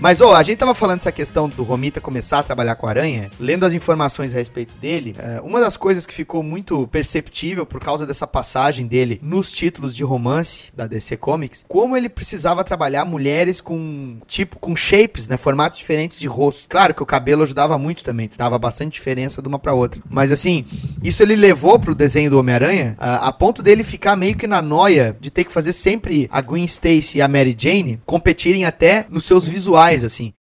Mas, 0.00 0.20
ó, 0.20 0.34
a 0.34 0.42
gente 0.42 0.58
tava 0.58 0.74
falando 0.74 0.98
dessa 0.98 1.12
questão 1.12 1.48
do 1.48 1.62
Romita 1.62 2.00
começar 2.00 2.38
a 2.38 2.42
trabalhar 2.42 2.76
com 2.76 2.86
a 2.86 2.90
aranha. 2.90 3.30
Lendo 3.38 3.66
as 3.66 3.74
informações 3.74 4.32
a 4.32 4.36
respeito 4.36 4.74
dele, 4.80 5.14
é, 5.18 5.40
uma 5.40 5.60
das 5.60 5.76
coisas 5.76 6.06
que 6.06 6.14
ficou 6.14 6.42
muito 6.42 6.86
perceptível 6.88 7.66
por 7.66 7.80
causa 7.80 8.06
dessa 8.06 8.26
passagem 8.26 8.86
dele 8.86 9.18
nos 9.22 9.50
títulos 9.50 9.94
de 9.94 10.04
romance 10.04 10.70
da 10.74 10.86
DC 10.86 11.16
Comics, 11.16 11.64
como 11.68 11.96
ele 11.96 12.08
precisava 12.08 12.64
trabalhar 12.64 13.04
mulheres 13.04 13.60
com, 13.60 14.18
tipo, 14.26 14.58
com 14.58 14.76
shapes, 14.76 15.28
né? 15.28 15.36
Formatos 15.36 15.78
diferentes 15.78 16.18
de 16.18 16.26
rosto. 16.26 16.68
Claro 16.68 16.94
que 16.94 17.02
o 17.02 17.06
cabelo 17.06 17.42
ajudava 17.42 17.76
muito 17.78 18.04
também, 18.04 18.30
dava 18.36 18.58
bastante 18.58 18.94
diferença 18.94 19.42
de 19.42 19.48
uma 19.48 19.58
pra 19.58 19.72
outra. 19.72 20.00
Mas, 20.08 20.30
assim, 20.32 20.64
isso 21.02 21.22
ele 21.22 21.36
levou 21.36 21.78
pro 21.78 21.94
desenho 21.94 22.30
do 22.30 22.38
Homem-Aranha 22.38 22.96
a, 22.98 23.28
a 23.28 23.32
ponto 23.32 23.62
dele 23.62 23.82
ficar 23.82 24.16
meio 24.16 24.36
que 24.36 24.46
na 24.46 24.62
noia 24.62 25.16
de 25.20 25.30
ter 25.30 25.44
que 25.44 25.52
fazer 25.52 25.72
sempre 25.72 26.28
a 26.30 26.40
Gwen 26.40 26.64
Stacy 26.64 27.18
e 27.18 27.22
a 27.22 27.28
Mary 27.28 27.56
Jane 27.58 28.00
competirem 28.06 28.64
até 28.64 29.06
nos 29.08 29.24
seus 29.24 29.46
visuais, 29.46 29.67
assim. 30.04 30.32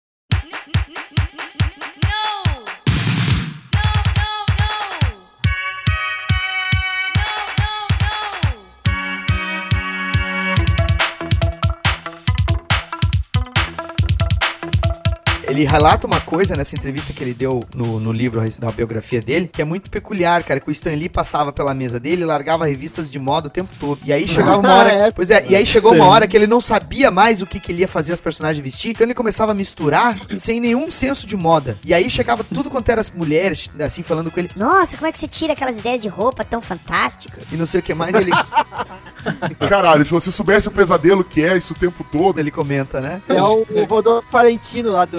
Ele 15.56 15.64
relata 15.64 16.06
uma 16.06 16.20
coisa 16.20 16.54
nessa 16.54 16.74
entrevista 16.74 17.12
que 17.12 17.24
ele 17.24 17.32
deu 17.32 17.64
no, 17.74 17.98
no 17.98 18.12
livro 18.12 18.42
da 18.58 18.70
biografia 18.70 19.20
dele, 19.20 19.48
que 19.50 19.62
é 19.62 19.64
muito 19.64 19.90
peculiar, 19.90 20.42
cara, 20.44 20.60
que 20.60 20.68
o 20.68 20.72
Stan 20.72 20.90
Lee 20.90 21.08
passava 21.08 21.52
pela 21.52 21.72
mesa 21.72 21.98
dele 21.98 22.22
e 22.22 22.24
largava 22.24 22.66
revistas 22.66 23.10
de 23.10 23.18
moda 23.18 23.48
o 23.48 23.50
tempo 23.50 23.70
todo. 23.80 24.00
E 24.04 24.12
aí 24.12 24.28
chegava 24.28 24.58
uma 24.58 24.74
hora. 24.74 24.92
É. 24.92 25.10
Pois 25.10 25.30
é, 25.30 25.46
e 25.48 25.56
aí 25.56 25.64
chegou 25.64 25.94
uma 25.94 26.06
hora 26.06 26.28
que 26.28 26.36
ele 26.36 26.46
não 26.46 26.60
sabia 26.60 27.10
mais 27.10 27.40
o 27.40 27.46
que, 27.46 27.58
que 27.58 27.72
ele 27.72 27.80
ia 27.80 27.88
fazer 27.88 28.12
as 28.12 28.20
personagens 28.20 28.62
vestir, 28.62 28.90
então 28.90 29.06
ele 29.06 29.14
começava 29.14 29.52
a 29.52 29.54
misturar 29.54 30.18
sem 30.36 30.60
nenhum 30.60 30.90
senso 30.90 31.26
de 31.26 31.36
moda. 31.36 31.78
E 31.84 31.94
aí 31.94 32.10
chegava 32.10 32.44
tudo 32.44 32.68
quanto 32.68 32.88
era 32.90 33.00
as 33.00 33.10
mulheres, 33.10 33.70
assim, 33.80 34.02
falando 34.02 34.30
com 34.30 34.38
ele, 34.38 34.50
Nossa, 34.54 34.96
como 34.96 35.06
é 35.06 35.12
que 35.12 35.18
você 35.18 35.28
tira 35.28 35.54
aquelas 35.54 35.78
ideias 35.78 36.02
de 36.02 36.08
roupa 36.08 36.44
tão 36.44 36.60
fantásticas? 36.60 37.44
e 37.50 37.56
não 37.56 37.66
sei 37.66 37.80
o 37.80 37.82
que 37.82 37.94
mais, 37.94 38.14
ele, 38.14 38.30
Caralho, 39.68 40.04
se 40.04 40.10
você 40.10 40.30
soubesse 40.30 40.68
o 40.68 40.70
pesadelo 40.70 41.24
que 41.24 41.42
é 41.42 41.56
isso 41.56 41.72
o 41.72 41.76
tempo 41.76 42.04
todo. 42.10 42.38
ele 42.38 42.50
comenta, 42.50 43.00
né? 43.00 43.20
É 43.28 43.42
o, 43.42 43.66
o 43.68 43.84
Rodolfo 43.84 44.28
Valentino 44.30 44.90
lá 44.90 45.04
do. 45.04 45.18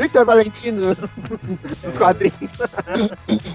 Victor 0.00 0.24
Valentino 0.24 0.94
dos 0.94 1.98
quadrinhos. 1.98 2.34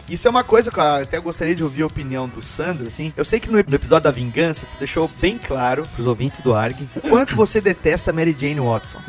Isso 0.07 0.27
é 0.27 0.31
uma 0.31 0.43
coisa 0.43 0.69
que 0.69 0.79
eu 0.79 0.83
até 0.83 1.19
gostaria 1.19 1.55
de 1.55 1.63
ouvir 1.63 1.81
a 1.81 1.87
opinião 1.87 2.27
do 2.27 2.41
Sandro, 2.41 2.87
assim. 2.87 3.11
Eu 3.17 3.25
sei 3.25 3.39
que 3.39 3.49
no, 3.49 3.57
episódio 3.57 4.03
da 4.03 4.11
vingança, 4.11 4.67
tu 4.71 4.77
deixou 4.77 5.09
bem 5.19 5.39
claro 5.39 5.87
pros 5.95 6.05
ouvintes 6.05 6.41
do 6.41 6.53
ARG 6.53 6.87
o 6.95 7.01
quanto 7.01 7.35
você 7.35 7.59
detesta 7.59 8.13
Mary 8.13 8.35
Jane 8.37 8.59
Watson. 8.59 8.99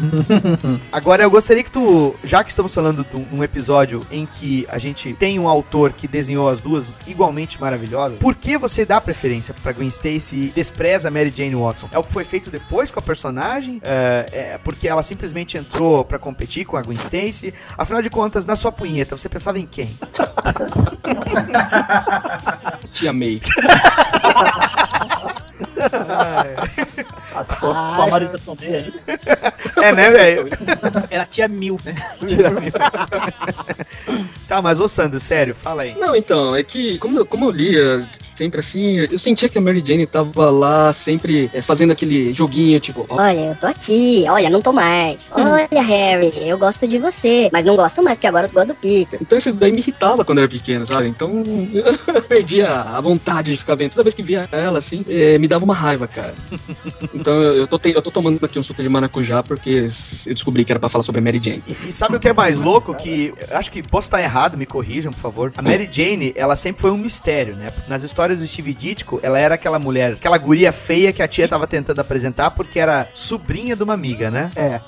Agora, 0.90 1.22
eu 1.22 1.30
gostaria 1.30 1.62
que 1.62 1.70
tu, 1.70 2.14
já 2.24 2.42
que 2.42 2.50
estamos 2.50 2.74
falando 2.74 3.04
de 3.04 3.16
um 3.34 3.44
episódio 3.44 4.06
em 4.10 4.24
que 4.24 4.66
a 4.70 4.78
gente 4.78 5.12
tem 5.14 5.38
um 5.38 5.48
autor 5.48 5.92
que 5.92 6.08
desenhou 6.08 6.48
as 6.48 6.60
duas 6.60 7.00
igualmente 7.06 7.60
maravilhosas, 7.60 8.18
por 8.18 8.34
que 8.34 8.56
você 8.56 8.86
dá 8.86 9.00
preferência 9.00 9.54
pra 9.62 9.72
Gwen 9.72 9.88
Stacy 9.88 10.36
e 10.36 10.52
despreza 10.54 11.10
Mary 11.10 11.32
Jane 11.34 11.54
Watson? 11.54 11.88
É 11.92 11.98
o 11.98 12.02
que 12.02 12.12
foi 12.12 12.24
feito 12.24 12.50
depois 12.50 12.90
com 12.90 12.98
a 12.98 13.02
personagem? 13.02 13.80
É, 13.82 14.54
é 14.54 14.58
porque 14.64 14.88
ela 14.88 14.95
simplesmente 15.02 15.56
entrou 15.56 16.04
pra 16.04 16.18
competir 16.18 16.64
com 16.64 16.76
a 16.76 16.82
Gwen 16.82 16.98
Stacy? 16.98 17.54
Afinal 17.76 18.02
de 18.02 18.10
contas, 18.10 18.46
na 18.46 18.56
sua 18.56 18.72
punheta, 18.72 19.16
você 19.16 19.28
pensava 19.28 19.58
em 19.58 19.66
quem? 19.66 19.96
Te 22.92 23.08
amei. 23.08 23.40
As 27.36 27.46
fotos 27.48 27.60
com 27.96 28.02
a 28.02 28.06
Marisa 28.10 28.38
Tomei 28.44 28.74
aí. 28.76 28.94
É, 29.82 29.92
né, 29.92 30.10
velho? 30.10 30.48
Era 31.10 31.24
tia 31.26 31.48
Mil, 31.48 31.78
né? 31.84 31.94
Tira 32.26 32.50
mil. 32.50 32.72
tá, 34.48 34.62
mas 34.62 34.80
ô 34.80 34.88
Sandro, 34.88 35.20
sério, 35.20 35.54
fala 35.54 35.82
aí. 35.82 35.94
Não, 35.98 36.14
então, 36.16 36.54
é 36.54 36.62
que 36.62 36.98
como, 36.98 37.18
eu- 37.18 37.26
como 37.26 37.46
eu 37.46 37.50
lia 37.50 38.02
sempre 38.20 38.60
assim, 38.60 38.96
eu 38.98 39.18
sentia 39.18 39.48
que 39.48 39.58
a 39.58 39.60
Mary 39.60 39.82
Jane 39.84 40.06
tava 40.06 40.50
lá 40.50 40.92
sempre 40.92 41.50
é, 41.52 41.60
fazendo 41.62 41.92
aquele 41.92 42.32
joguinho, 42.32 42.78
tipo, 42.80 43.06
ó, 43.08 43.16
Olha, 43.16 43.40
eu 43.50 43.54
tô 43.56 43.66
aqui. 43.66 44.24
Olha, 44.28 44.48
não 44.50 44.62
tô 44.62 44.72
mais. 44.72 45.30
Olha, 45.32 45.82
Harry, 45.82 46.32
eu 46.48 46.58
gosto 46.58 46.86
de 46.88 46.98
você. 46.98 47.48
Mas 47.52 47.64
não 47.64 47.76
gosto 47.76 48.02
mais, 48.02 48.16
porque 48.16 48.26
agora 48.26 48.46
eu 48.46 48.52
gosto 48.52 48.68
do 48.68 48.74
Peter. 48.74 49.18
Então 49.20 49.36
isso 49.38 49.52
daí 49.52 49.72
me 49.72 49.78
irritava 49.78 50.24
quando 50.24 50.38
eu 50.38 50.44
era 50.44 50.50
pequeno, 50.50 50.86
sabe? 50.86 51.08
Então 51.08 51.30
eu 52.14 52.22
perdia 52.22 52.68
a 52.70 53.00
vontade 53.00 53.50
de 53.52 53.56
ficar 53.56 53.74
vendo. 53.74 53.90
Toda 53.92 54.02
vez 54.04 54.14
que 54.14 54.22
via 54.22 54.48
ela, 54.52 54.78
assim, 54.78 55.04
eh, 55.08 55.38
me 55.38 55.48
dava 55.48 55.64
uma 55.64 55.74
raiva, 55.74 56.06
cara. 56.06 56.34
Então 57.26 57.42
eu, 57.42 57.54
eu, 57.56 57.66
tô, 57.66 57.76
te- 57.76 57.90
eu 57.92 58.00
tô 58.00 58.08
tomando 58.12 58.44
aqui 58.44 58.56
um 58.56 58.62
suco 58.62 58.80
de 58.80 58.88
maracujá 58.88 59.42
porque 59.42 59.88
eu 60.26 60.32
descobri 60.34 60.64
que 60.64 60.70
era 60.70 60.78
pra 60.78 60.88
falar 60.88 61.02
sobre 61.02 61.18
a 61.20 61.24
Mary 61.24 61.40
Jane. 61.42 61.60
E, 61.66 61.88
e 61.88 61.92
sabe 61.92 62.16
o 62.16 62.20
que 62.20 62.28
é 62.28 62.32
mais 62.32 62.56
louco? 62.56 62.94
Que 62.94 63.34
acho 63.50 63.68
que 63.72 63.82
posso 63.82 64.06
estar 64.06 64.22
errado, 64.22 64.56
me 64.56 64.64
corrijam, 64.64 65.12
por 65.12 65.18
favor. 65.18 65.52
A 65.56 65.60
Mary 65.60 65.88
Jane, 65.90 66.32
ela 66.36 66.54
sempre 66.54 66.82
foi 66.82 66.92
um 66.92 66.96
mistério, 66.96 67.56
né? 67.56 67.72
Nas 67.88 68.04
histórias 68.04 68.38
do 68.38 68.46
Steve 68.46 68.72
Ditko, 68.72 69.18
ela 69.24 69.40
era 69.40 69.56
aquela 69.56 69.76
mulher, 69.80 70.12
aquela 70.12 70.38
guria 70.38 70.70
feia 70.70 71.12
que 71.12 71.20
a 71.20 71.26
tia 71.26 71.48
tava 71.48 71.66
tentando 71.66 71.98
apresentar 72.00 72.52
porque 72.52 72.78
era 72.78 73.08
sobrinha 73.12 73.74
de 73.74 73.82
uma 73.82 73.94
amiga, 73.94 74.30
né? 74.30 74.52
É. 74.54 74.80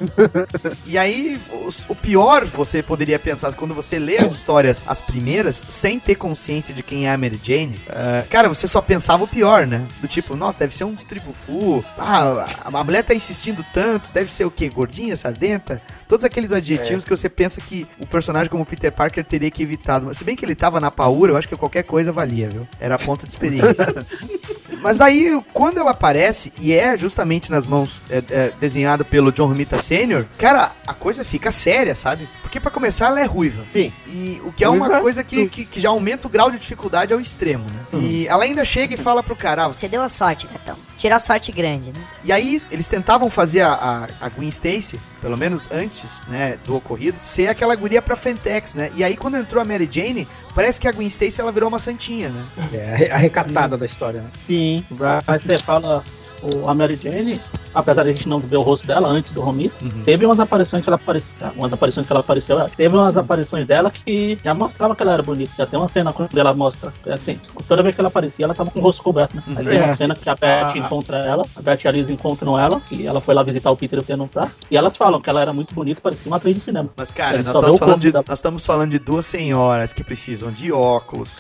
E 0.87 0.97
aí, 0.97 1.41
os- 1.67 1.85
o 1.89 1.95
pior 1.97 2.45
você 2.45 2.85
poderia 2.85 3.19
pensar, 3.19 3.53
quando 3.55 3.75
você 3.75 3.99
lê 3.99 4.17
as 4.19 4.31
histórias, 4.33 4.85
as 4.87 5.01
primeiras, 5.01 5.61
sem 5.69 5.99
ter 5.99 6.15
consciência 6.15 6.73
de 6.73 6.85
quem 6.85 7.09
é 7.09 7.11
a 7.13 7.19
Mary 7.19 7.41
Jane, 7.43 7.81
ah, 7.89 8.25
cara, 8.31 8.49
você 8.49 8.69
só 8.69 8.81
pensava 8.81 9.25
o 9.25 9.29
pior, 9.29 9.67
né? 9.67 9.85
Do 10.01 10.07
tipo, 10.07 10.37
nossa, 10.37 10.57
deve 10.57 10.77
ser 10.77 10.85
um 10.85 10.95
tribufu, 10.95 11.85
ah, 11.99 12.28
a, 12.29 12.79
a 12.79 12.85
mulher 12.85 13.05
tá 13.05 13.15
insistindo 13.15 13.65
tanto, 13.73 14.11
deve 14.13 14.31
ser 14.31 14.45
o 14.45 14.51
quê? 14.51 14.69
Gordinha, 14.69 15.17
sardenta? 15.17 15.81
Todos 16.09 16.25
aqueles 16.25 16.53
adjetivos 16.53 17.05
que 17.05 17.11
você 17.11 17.29
pensa 17.29 17.61
que 17.61 17.87
o 17.99 18.07
personagem 18.07 18.49
como 18.49 18.65
Peter 18.65 18.91
Parker 18.91 19.25
teria 19.25 19.51
que 19.51 19.63
evitado. 19.63 20.07
Mas 20.07 20.19
Se 20.19 20.25
bem 20.25 20.35
que 20.35 20.45
ele 20.45 20.55
tava 20.55 20.81
na 20.81 20.91
paura, 20.91 21.33
eu 21.33 21.37
acho 21.37 21.49
que 21.49 21.57
qualquer 21.57 21.83
coisa 21.83 22.13
valia, 22.13 22.49
viu? 22.49 22.67
Era 22.81 22.99
ponto 22.99 23.25
de 23.27 23.31
experiência. 23.33 23.95
Mas 24.81 25.01
aí, 25.01 25.43
quando 25.53 25.79
ela 25.79 25.91
aparece, 25.91 26.53
e 26.61 26.73
é 26.73 26.97
justamente 26.97 27.51
nas 27.51 27.67
mãos 27.67 28.01
é, 28.09 28.23
é, 28.31 28.53
desenhada 28.61 29.05
pelo 29.05 29.33
John 29.33 29.49
Romita 29.49 29.77
Sr., 29.79 30.25
cara, 30.39 30.73
a 30.87 30.95
coisa 30.95 31.25
fica 31.25 31.51
séria, 31.51 31.95
sabe? 31.95 32.29
Porque 32.43 32.61
pra 32.61 32.71
começar, 32.71 33.07
ela 33.07 33.21
é 33.21 33.25
ruiva. 33.25 33.65
Sim. 33.73 33.93
E 34.07 34.41
o 34.45 34.53
que 34.53 34.65
é 34.65 34.69
uma 34.69 34.87
Ruiva, 34.87 35.01
coisa 35.03 35.25
que, 35.25 35.49
que, 35.49 35.65
que 35.65 35.81
já 35.81 35.91
aumenta 35.91 36.27
o 36.27 36.31
grau 36.31 36.51
de 36.51 36.59
dificuldade 36.59 37.13
ao 37.13 37.21
extremo, 37.21 37.65
né? 37.65 38.01
E 38.01 38.27
ela 38.27 38.45
ainda 38.45 38.65
chega 38.65 38.95
e 38.95 38.97
fala 38.97 39.23
pro 39.23 39.37
cara, 39.37 39.65
ah, 39.65 39.69
você... 39.69 39.81
Você 39.81 39.89
deu 39.89 40.03
a 40.03 40.09
sorte, 40.09 40.47
gatão. 40.47 40.77
Tirou 40.97 41.17
a 41.17 41.21
sorte 41.21 41.53
grande, 41.53 41.93
né? 41.93 42.01
E 42.25 42.33
aí, 42.33 42.61
eles 42.71 42.89
tentavam 42.89 43.31
fazer 43.31 43.61
a, 43.61 43.73
a, 44.21 44.27
a 44.27 44.29
Gwen 44.29 44.49
Stacy, 44.49 44.99
pelo 45.21 45.37
menos 45.37 45.69
antes, 45.71 46.25
né, 46.27 46.59
do 46.65 46.75
ocorrido, 46.77 47.17
ser 47.23 47.49
aquela 47.49 47.75
guria 47.77 48.03
pra 48.03 48.17
Fentex, 48.17 48.75
né? 48.75 48.91
E 48.97 49.05
aí, 49.05 49.17
quando 49.17 49.37
entrou 49.37 49.63
a 49.63 49.65
Mary 49.65 49.89
Jane, 49.91 50.27
parece 50.55 50.81
que 50.81 50.89
a 50.89 50.93
Gwen 50.93 51.07
Stacy, 51.07 51.41
ela 51.41 51.53
virou 51.53 51.69
uma 51.69 51.79
santinha, 51.79 52.29
né? 52.31 52.45
É, 52.73 52.93
a 52.93 52.97
re- 52.97 53.11
a 53.13 53.17
recatada 53.17 53.77
da 53.77 53.87
história, 53.87 54.21
né? 54.21 54.29
Sim. 54.47 54.85
Você 54.91 55.59
fala, 55.59 56.03
o, 56.43 56.69
a 56.69 56.75
Mary 56.75 56.97
Jane, 57.01 57.41
apesar 57.79 58.03
de 58.03 58.11
a 58.11 58.13
gente 58.13 58.29
não 58.29 58.39
ver 58.41 58.57
o 58.57 58.63
rosto 58.63 58.87
dela 58.87 59.09
antes 59.09 59.33
do 59.33 59.41
Romita, 59.41 59.75
Uhum. 59.83 60.03
teve 60.05 60.27
umas 60.27 60.41
aparições 60.41 60.83
que 60.83 60.89
ela 60.89 60.97
apareceu, 60.97 61.49
umas 61.57 61.73
aparições 61.73 62.07
que 62.07 62.13
ela 62.13 62.21
apareceu, 62.21 62.59
é, 62.61 62.69
teve 62.77 62.97
umas 62.97 63.17
aparições 63.17 63.67
dela 63.67 63.91
que 63.91 64.39
já 64.45 64.53
mostrava 64.55 64.95
que 64.97 65.03
ela 65.03 65.13
era 65.15 65.23
bonita. 65.23 65.53
Já 65.57 65.67
tem 65.67 65.79
uma 65.79 65.89
cena 65.89 66.13
quando 66.13 66.37
ela 66.39 66.53
mostra, 66.53 66.93
é 67.07 67.13
assim, 67.13 67.39
toda 67.67 67.83
vez 67.83 67.95
que 67.95 68.01
ela 68.01 68.09
aparecia, 68.09 68.45
ela 68.45 68.55
tava 68.55 68.71
com 68.71 68.79
o 68.81 68.83
rosto 68.83 69.03
coberto, 69.03 69.37
né? 69.37 69.43
Aí 69.57 69.65
tem 69.67 69.79
É. 69.79 69.85
uma 69.85 69.95
cena 69.97 70.15
que 70.15 70.29
a 70.29 70.35
Beth 70.35 70.73
Ah. 70.75 70.79
encontra 70.79 71.19
ela, 71.19 71.45
a 71.57 71.63
Beth 71.63 71.79
e 71.85 71.89
a 71.89 71.91
Liz 71.93 72.11
encontram 72.11 72.59
ela, 72.59 72.81
que 72.81 73.07
ela 73.07 73.21
foi 73.21 73.35
lá 73.35 73.43
visitar 73.43 73.71
o 73.71 73.77
Peter 73.77 74.03
e 74.09 74.17
não 74.17 74.27
tá, 74.29 74.49
e 74.71 74.77
elas 74.77 74.97
falam 74.97 75.21
que 75.21 75.29
ela 75.31 75.41
era 75.41 75.53
muito 75.53 75.75
bonita, 75.75 76.01
parecia 76.01 76.29
uma 76.31 76.37
atriz 76.37 76.55
de 76.57 76.61
cinema. 76.61 76.89
Mas, 76.97 77.11
cara, 77.11 77.43
nós 77.43 77.75
estamos, 77.75 78.01
de, 78.01 78.13
da- 78.13 78.25
nós 78.27 78.39
estamos 78.39 78.67
falando 78.67 78.91
de 78.91 78.99
duas 78.99 79.25
senhoras 79.27 79.93
que 79.93 80.03
precisam 80.03 80.51
de 80.51 80.73
óculos, 80.73 81.37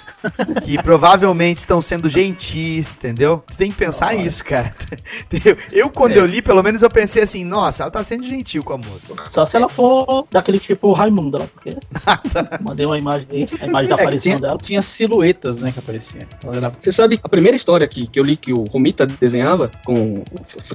que 0.64 0.80
provavelmente 0.82 1.58
estão 1.58 1.80
sendo 1.80 2.08
gentis, 2.08 2.96
entendeu? 2.96 3.42
Tu 3.50 3.56
tem 3.56 3.70
que 3.70 3.76
pensar 3.76 4.14
isso, 4.14 4.44
cara. 4.44 4.74
Eu, 5.72 5.90
quando 5.90 6.12
eu 6.16 6.26
li, 6.28 6.40
pelo 6.42 6.62
menos 6.62 6.82
eu 6.82 6.90
pensei 6.90 7.22
assim, 7.22 7.44
nossa, 7.44 7.82
ela 7.84 7.90
tá 7.90 8.02
sendo 8.02 8.24
gentil 8.24 8.62
com 8.62 8.74
a 8.74 8.78
moça. 8.78 9.12
Só 9.32 9.44
se 9.44 9.56
ela 9.56 9.68
for 9.68 10.26
daquele 10.30 10.58
tipo 10.58 10.92
Raimundo 10.92 11.38
lá, 11.38 11.46
porque 11.52 11.76
mandei 12.62 12.86
uma 12.86 12.98
imagem 12.98 13.26
aí, 13.32 13.48
a 13.60 13.66
imagem 13.66 13.88
da 13.90 13.96
É, 13.96 14.00
aparição 14.00 14.20
tinha, 14.20 14.38
dela. 14.38 14.58
tinha 14.62 14.82
silhuetas, 14.82 15.56
né, 15.58 15.72
que 15.72 15.78
apareciam. 15.78 16.22
Era- 16.52 16.72
Você 16.78 16.92
sabe, 16.92 17.18
a 17.22 17.28
primeira 17.28 17.56
história 17.56 17.86
que, 17.88 18.06
que 18.06 18.18
eu 18.20 18.24
li 18.24 18.36
que 18.36 18.52
o 18.52 18.64
Romita 18.64 19.06
desenhava 19.06 19.70
com. 19.84 20.22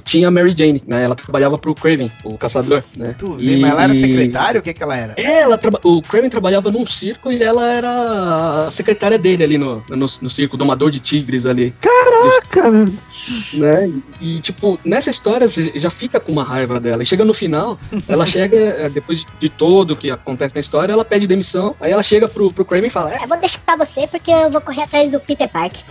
Tinha 0.04 0.28
a 0.28 0.30
Mary 0.30 0.54
Jane, 0.56 0.82
né? 0.86 1.04
Ela 1.04 1.14
trabalhava 1.14 1.56
pro 1.58 1.74
Craven, 1.74 2.10
o 2.24 2.36
caçador, 2.36 2.82
né? 2.96 3.14
Tu 3.18 3.36
vê, 3.36 3.56
mas 3.56 3.70
ela 3.70 3.82
era 3.84 3.94
secretária? 3.94 4.58
O 4.60 4.62
que 4.62 4.74
que 4.74 4.82
ela 4.82 4.96
era? 4.96 5.14
Ela 5.16 5.56
traba- 5.58 5.80
o 5.84 6.02
Craven 6.02 6.30
trabalhava 6.30 6.70
num 6.70 6.84
circo 6.86 7.30
e 7.32 7.42
ela 7.42 7.66
era 7.66 8.66
a 8.66 8.70
secretária 8.70 9.18
dele 9.18 9.44
ali 9.44 9.58
no, 9.58 9.82
no, 9.88 9.96
no 9.96 10.30
circo, 10.30 10.56
domador 10.56 10.90
de 10.90 11.00
tigres 11.00 11.46
ali. 11.46 11.74
Caraca, 11.80 12.70
né? 13.52 13.92
E, 14.20 14.40
tipo, 14.40 14.78
nessa 14.84 15.10
história 15.10 15.33
você 15.40 15.72
já 15.74 15.90
fica 15.90 16.20
com 16.20 16.32
uma 16.32 16.44
raiva 16.44 16.80
dela. 16.80 17.02
E 17.02 17.06
chega 17.06 17.24
no 17.24 17.34
final, 17.34 17.78
ela 18.08 18.26
chega, 18.26 18.56
eh, 18.56 18.88
depois 18.88 19.24
de 19.38 19.48
todo 19.48 19.92
o 19.92 19.96
que 19.96 20.10
acontece 20.10 20.54
na 20.54 20.60
história, 20.60 20.92
ela 20.92 21.04
pede 21.04 21.26
demissão. 21.26 21.74
Aí 21.80 21.92
ela 21.92 22.02
chega 22.02 22.28
pro, 22.28 22.52
pro 22.52 22.64
Kraven 22.64 22.88
e 22.88 22.90
fala: 22.90 23.12
É, 23.14 23.24
Eu 23.24 23.28
vou 23.28 23.38
deixar 23.38 23.76
você 23.76 24.06
porque 24.06 24.30
eu 24.30 24.50
vou 24.50 24.60
correr 24.60 24.82
atrás 24.82 25.10
do 25.10 25.20
Peter 25.20 25.48
Parker. 25.48 25.82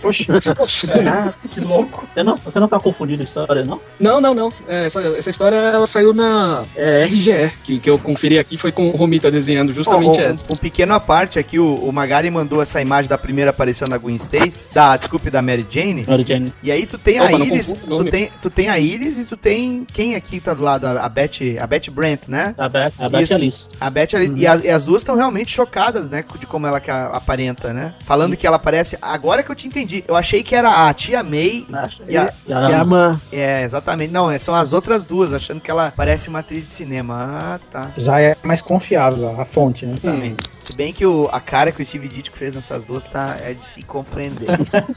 que 1.48 1.60
louco. 1.60 2.06
Você 2.14 2.22
não, 2.22 2.36
você 2.36 2.60
não 2.60 2.68
tá 2.68 2.78
confundindo 2.78 3.22
a 3.22 3.24
história, 3.24 3.64
não? 3.64 3.80
Não, 3.98 4.20
não, 4.20 4.34
não. 4.34 4.52
É, 4.68 4.86
essa, 4.86 5.00
essa 5.00 5.30
história 5.30 5.56
ela 5.56 5.86
saiu 5.86 6.12
na 6.14 6.64
é, 6.76 7.04
RGE, 7.04 7.52
que, 7.62 7.78
que 7.78 7.90
eu 7.90 7.98
conferi 7.98 8.38
aqui, 8.38 8.56
foi 8.56 8.72
com 8.72 8.88
o 8.88 8.96
Romita 8.96 9.30
desenhando 9.30 9.72
justamente 9.72 10.20
Ó, 10.20 10.22
um, 10.22 10.32
essa. 10.32 10.44
um 10.52 10.56
pequeno 10.56 10.94
à 10.94 11.00
parte 11.00 11.38
aqui, 11.38 11.58
o, 11.58 11.74
o 11.74 11.92
Magari 11.92 12.30
mandou 12.30 12.62
essa 12.62 12.80
imagem 12.80 13.08
da 13.08 13.18
primeira 13.18 13.50
aparição 13.50 13.88
da 13.88 13.98
Gwen 13.98 14.16
Stacy, 14.16 14.68
da, 14.72 14.96
desculpe, 14.96 15.30
da 15.30 15.42
Mary 15.42 15.66
Jane. 15.68 16.04
Mary 16.06 16.24
Jane. 16.26 16.52
E 16.62 16.70
aí 16.70 16.86
tu 16.86 16.98
tem 16.98 17.20
Opa, 17.20 17.28
a 17.28 17.32
Iris, 17.32 17.72
tu 17.72 18.04
tem, 18.04 18.30
tu 18.42 18.50
tem 18.50 18.68
a 18.68 18.78
Iris 18.78 19.18
e 19.18 19.24
tu 19.24 19.33
tem 19.36 19.84
quem 19.92 20.14
aqui 20.14 20.40
tá 20.40 20.54
do 20.54 20.62
lado? 20.62 20.86
A, 20.86 21.04
a 21.04 21.08
Beth, 21.08 21.30
a 21.60 21.66
Beth 21.66 21.90
Brent, 21.90 22.28
né? 22.28 22.54
A 22.58 22.68
Beth, 22.68 22.92
a 22.98 23.08
Beth 23.08 23.26
e 23.30 23.32
a 23.32 23.36
Alice. 23.36 23.68
A 23.80 23.90
Beth 23.90 24.08
ali, 24.14 24.32
e, 24.36 24.46
as, 24.46 24.64
e 24.64 24.68
as 24.70 24.84
duas 24.84 25.02
estão 25.02 25.14
realmente 25.16 25.50
chocadas, 25.52 26.08
né? 26.08 26.24
De 26.38 26.46
como 26.46 26.66
ela 26.66 26.80
que 26.80 26.90
a- 26.90 27.06
aparenta, 27.08 27.72
né? 27.72 27.94
Falando 28.04 28.36
que 28.36 28.46
ela 28.46 28.58
parece. 28.58 28.98
Agora 29.00 29.42
que 29.42 29.50
eu 29.50 29.54
te 29.54 29.66
entendi. 29.66 30.04
Eu 30.06 30.16
achei 30.16 30.42
que 30.42 30.54
era 30.54 30.88
a 30.88 30.94
tia 30.94 31.22
May 31.22 31.66
e 32.08 32.16
a. 32.16 32.32
E 32.46 32.52
a 32.52 32.84
mãe. 32.84 33.14
É, 33.32 33.62
exatamente. 33.62 34.12
Não, 34.12 34.30
é, 34.30 34.38
são 34.38 34.54
as 34.54 34.72
outras 34.72 35.04
duas, 35.04 35.32
achando 35.32 35.60
que 35.60 35.70
ela 35.70 35.92
parece 35.96 36.28
uma 36.28 36.40
atriz 36.40 36.64
de 36.64 36.70
cinema. 36.70 37.14
Ah, 37.16 37.60
tá. 37.70 37.90
Já 37.96 38.20
é 38.20 38.36
mais 38.42 38.60
confiável 38.62 39.40
a 39.40 39.44
fonte, 39.44 39.86
né? 39.86 39.94
Exatamente. 40.02 40.44
Se 40.60 40.76
bem 40.76 40.92
que 40.92 41.04
o, 41.06 41.28
a 41.32 41.40
cara 41.40 41.70
que 41.72 41.82
o 41.82 41.86
Steve 41.86 42.08
Ditko 42.08 42.36
fez 42.36 42.54
nessas 42.54 42.84
duas 42.84 43.04
tá, 43.04 43.36
é 43.40 43.54
de 43.54 43.64
se 43.64 43.82
compreender. 43.82 44.48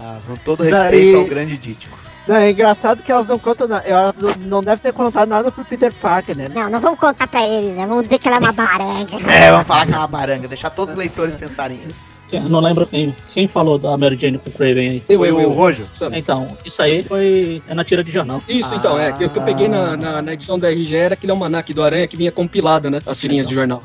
ah, 0.00 0.18
com 0.26 0.36
todo 0.36 0.62
respeito 0.62 1.12
Daí- 1.12 1.14
ao 1.14 1.24
grande 1.26 1.56
Ditko. 1.56 1.98
Não, 2.26 2.36
é 2.36 2.50
engraçado 2.50 3.02
que 3.02 3.10
elas 3.10 3.26
não 3.28 3.38
contam 3.38 3.66
nada. 3.66 3.84
Elas 3.86 4.14
não- 4.18 4.34
não 4.46 4.60
devem 4.62 4.78
ter 4.78 4.92
contado 4.92 5.28
nada 5.28 5.50
pro 5.50 5.64
Peter 5.64 5.92
Parker, 5.92 6.36
né? 6.36 6.48
Não, 6.54 6.70
não 6.70 6.80
vamos 6.80 6.98
contar 7.00 7.26
pra 7.26 7.46
eles, 7.46 7.74
né? 7.76 7.86
Vamos 7.86 8.04
dizer 8.04 8.18
que 8.18 8.28
ela 8.28 8.36
é 8.36 8.40
uma 8.40 8.52
baranga. 8.52 9.16
É, 9.32 9.50
vamos 9.50 9.66
falar 9.66 9.86
que 9.86 9.92
é 9.92 9.96
uma 9.96 10.06
baranga, 10.06 10.48
deixar 10.48 10.70
todos 10.70 10.94
os 10.94 10.98
leitores 10.98 11.34
pensarem 11.34 11.78
isso. 11.86 12.22
Eu 12.32 12.44
não 12.44 12.60
lembro 12.60 12.86
quem, 12.86 13.12
quem 13.34 13.46
falou 13.46 13.78
da 13.78 13.94
Mary 13.96 14.16
Jane 14.18 14.38
com 14.38 14.48
o 14.48 14.52
Craven 14.52 14.88
aí. 14.88 15.02
Eu, 15.06 15.18
Foi 15.18 15.28
eu, 15.30 15.36
o 15.36 15.40
eu. 15.42 15.50
Rojo. 15.52 15.86
Sabe? 15.94 16.18
Então, 16.18 16.48
isso 16.64 16.80
aí 16.82 17.02
foi 17.02 17.62
é 17.68 17.74
na 17.74 17.84
tira 17.84 18.02
de 18.02 18.10
jornal. 18.10 18.38
Isso, 18.48 18.74
então, 18.74 18.98
é. 18.98 19.12
Que, 19.12 19.28
que 19.28 19.38
eu 19.38 19.42
peguei 19.42 19.68
na, 19.68 19.96
na, 19.98 20.22
na 20.22 20.32
edição 20.32 20.58
da 20.58 20.70
RG 20.70 20.96
era 20.96 21.14
aquele 21.14 21.30
almanac 21.32 21.74
do 21.74 21.82
Aranha 21.82 22.06
que 22.06 22.16
vinha 22.16 22.32
compilado, 22.32 22.88
né? 22.88 23.00
As 23.06 23.18
tirinhas 23.20 23.46
de 23.46 23.54
jornal. 23.54 23.82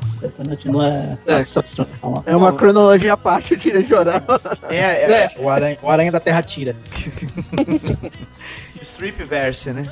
Não 0.64 0.82
é. 0.82 1.18
É. 1.26 1.44
falar. 1.44 2.22
É 2.24 2.34
uma 2.34 2.52
cronologia 2.52 3.12
à 3.12 3.16
parte, 3.16 3.52
eu 3.52 3.58
tirei 3.60 3.82
de 3.82 3.94
oral. 3.94 4.22
É, 4.70 4.76
é, 4.76 5.12
É. 5.12 5.30
O 5.38 5.48
aranha, 5.50 5.78
o 5.82 5.90
aranha 5.90 6.12
da 6.12 6.20
Terra 6.20 6.42
tira. 6.42 6.74
Stripverse, 8.80 9.70
né? 9.70 9.86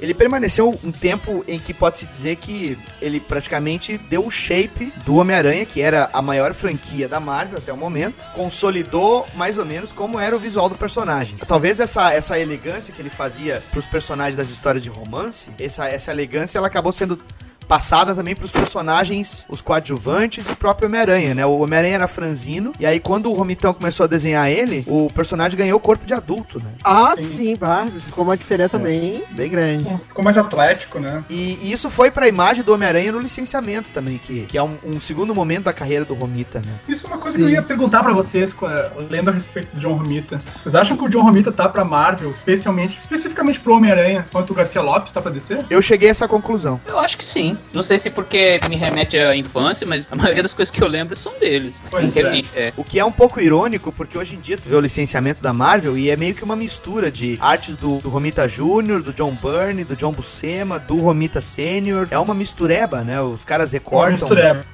Ele 0.00 0.14
permaneceu 0.14 0.78
um 0.84 0.92
tempo 0.92 1.44
em 1.48 1.58
que 1.58 1.74
pode-se 1.74 2.06
dizer 2.06 2.36
que 2.36 2.78
ele 3.02 3.18
praticamente 3.18 3.98
deu 3.98 4.24
o 4.24 4.30
shape 4.30 4.92
do 5.04 5.16
Homem-Aranha, 5.16 5.66
que 5.66 5.80
era 5.80 6.08
a 6.12 6.22
maior 6.22 6.54
franquia 6.54 7.08
da 7.08 7.18
Marvel 7.18 7.58
até 7.58 7.72
o 7.72 7.76
momento. 7.76 8.30
Consolidou 8.32 9.26
mais 9.34 9.58
ou 9.58 9.64
menos 9.64 9.90
como 9.90 10.20
era 10.20 10.36
o 10.36 10.38
visual 10.38 10.68
do 10.68 10.76
personagem. 10.76 11.36
Talvez 11.38 11.80
essa, 11.80 12.12
essa 12.12 12.38
elegância 12.38 12.94
que 12.94 13.02
ele 13.02 13.10
fazia 13.10 13.60
pros 13.72 13.86
personagens 13.86 14.36
das 14.36 14.50
histórias 14.50 14.84
de 14.84 14.88
romance, 14.88 15.48
essa, 15.58 15.88
essa 15.88 16.12
elegância 16.12 16.58
ela 16.58 16.68
acabou 16.68 16.92
sendo 16.92 17.20
passada 17.68 18.14
também 18.14 18.34
pros 18.34 18.50
personagens, 18.50 19.44
os 19.48 19.60
coadjuvantes 19.60 20.48
e 20.48 20.52
o 20.52 20.56
próprio 20.56 20.88
Homem-Aranha, 20.88 21.34
né? 21.34 21.44
O 21.46 21.58
Homem-Aranha 21.60 21.94
era 21.96 22.08
franzino, 22.08 22.72
e 22.80 22.86
aí 22.86 22.98
quando 22.98 23.30
o 23.30 23.34
Romitão 23.34 23.72
começou 23.74 24.04
a 24.04 24.06
desenhar 24.06 24.50
ele, 24.50 24.84
o 24.86 25.08
personagem 25.12 25.56
ganhou 25.58 25.78
corpo 25.78 26.06
de 26.06 26.14
adulto, 26.14 26.58
né? 26.58 26.70
Ah, 26.82 27.14
sim, 27.16 27.54
bah, 27.58 27.86
ficou 28.06 28.24
uma 28.24 28.36
diferença 28.36 28.78
bem, 28.78 29.22
bem 29.30 29.50
grande. 29.50 29.84
Ficou 30.06 30.24
mais 30.24 30.38
atlético, 30.38 30.98
né? 30.98 31.22
E, 31.28 31.58
e 31.62 31.72
isso 31.72 31.90
foi 31.90 32.10
pra 32.10 32.26
imagem 32.26 32.62
do 32.64 32.72
Homem-Aranha 32.72 33.12
no 33.12 33.18
licenciamento 33.20 33.90
também, 33.90 34.18
que, 34.18 34.46
que 34.46 34.56
é 34.56 34.62
um, 34.62 34.76
um 34.84 34.98
segundo 35.00 35.34
momento 35.34 35.64
da 35.64 35.72
carreira 35.72 36.04
do 36.04 36.14
Romita, 36.14 36.60
né? 36.60 36.72
Isso 36.88 37.06
é 37.06 37.08
uma 37.08 37.18
coisa 37.18 37.36
que 37.36 37.42
eu 37.44 37.48
ia 37.50 37.62
perguntar 37.62 38.02
pra 38.02 38.12
vocês, 38.12 38.54
a- 38.62 38.90
lendo 39.10 39.28
a 39.28 39.32
respeito 39.32 39.74
do 39.74 39.80
John 39.80 39.92
Romita. 39.94 40.40
Vocês 40.60 40.74
acham 40.74 40.96
que 40.96 41.04
o 41.04 41.08
John 41.08 41.22
Romita 41.22 41.52
tá 41.52 41.68
pra 41.68 41.84
Marvel, 41.84 42.30
especialmente, 42.30 42.98
especificamente 42.98 43.60
pro 43.60 43.74
Homem-Aranha, 43.74 44.26
quanto 44.32 44.50
o 44.52 44.54
Garcia 44.54 44.80
Lopes 44.80 45.12
tá 45.12 45.20
pra 45.20 45.30
DC? 45.30 45.58
Eu 45.68 45.82
cheguei 45.82 46.08
a 46.08 46.10
essa 46.12 46.26
conclusão. 46.28 46.80
Eu 46.86 46.98
acho 46.98 47.18
que 47.18 47.24
sim. 47.24 47.57
Não 47.72 47.82
sei 47.82 47.98
se 47.98 48.10
porque 48.10 48.60
me 48.68 48.76
remete 48.76 49.16
à 49.18 49.34
infância, 49.36 49.86
mas 49.86 50.08
a 50.10 50.16
maioria 50.16 50.42
das 50.42 50.54
coisas 50.54 50.70
que 50.70 50.82
eu 50.82 50.88
lembro 50.88 51.14
são 51.16 51.38
deles. 51.38 51.80
Pois 51.90 52.16
é. 52.16 52.42
É. 52.54 52.72
O 52.76 52.84
que 52.84 52.98
é 52.98 53.04
um 53.04 53.12
pouco 53.12 53.40
irônico, 53.40 53.92
porque 53.92 54.16
hoje 54.16 54.36
em 54.36 54.40
dia 54.40 54.56
tu 54.56 54.68
vê 54.68 54.74
o 54.74 54.80
licenciamento 54.80 55.42
da 55.42 55.52
Marvel 55.52 55.96
e 55.96 56.10
é 56.10 56.16
meio 56.16 56.34
que 56.34 56.44
uma 56.44 56.56
mistura 56.56 57.10
de 57.10 57.38
artes 57.40 57.76
do, 57.76 57.98
do 57.98 58.08
Romita 58.08 58.46
Jr., 58.46 59.02
do 59.02 59.12
John 59.12 59.36
Byrne, 59.40 59.84
do 59.84 59.96
John 59.96 60.12
Buscema, 60.12 60.78
do 60.78 60.96
Romita 60.96 61.40
Sênior. 61.40 62.08
É 62.10 62.18
uma 62.18 62.34
mistureba, 62.34 63.02
né? 63.02 63.20
Os 63.20 63.44
caras 63.44 63.72
recortam, 63.72 64.28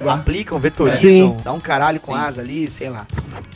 aplicam, 0.07 0.59
vetorizam, 0.59 1.37
Sim. 1.37 1.37
dá 1.43 1.53
um 1.53 1.59
caralho 1.59 1.99
com 1.99 2.13
Sim. 2.13 2.19
asa 2.19 2.41
ali, 2.41 2.69
sei 2.69 2.89
lá. 2.89 3.07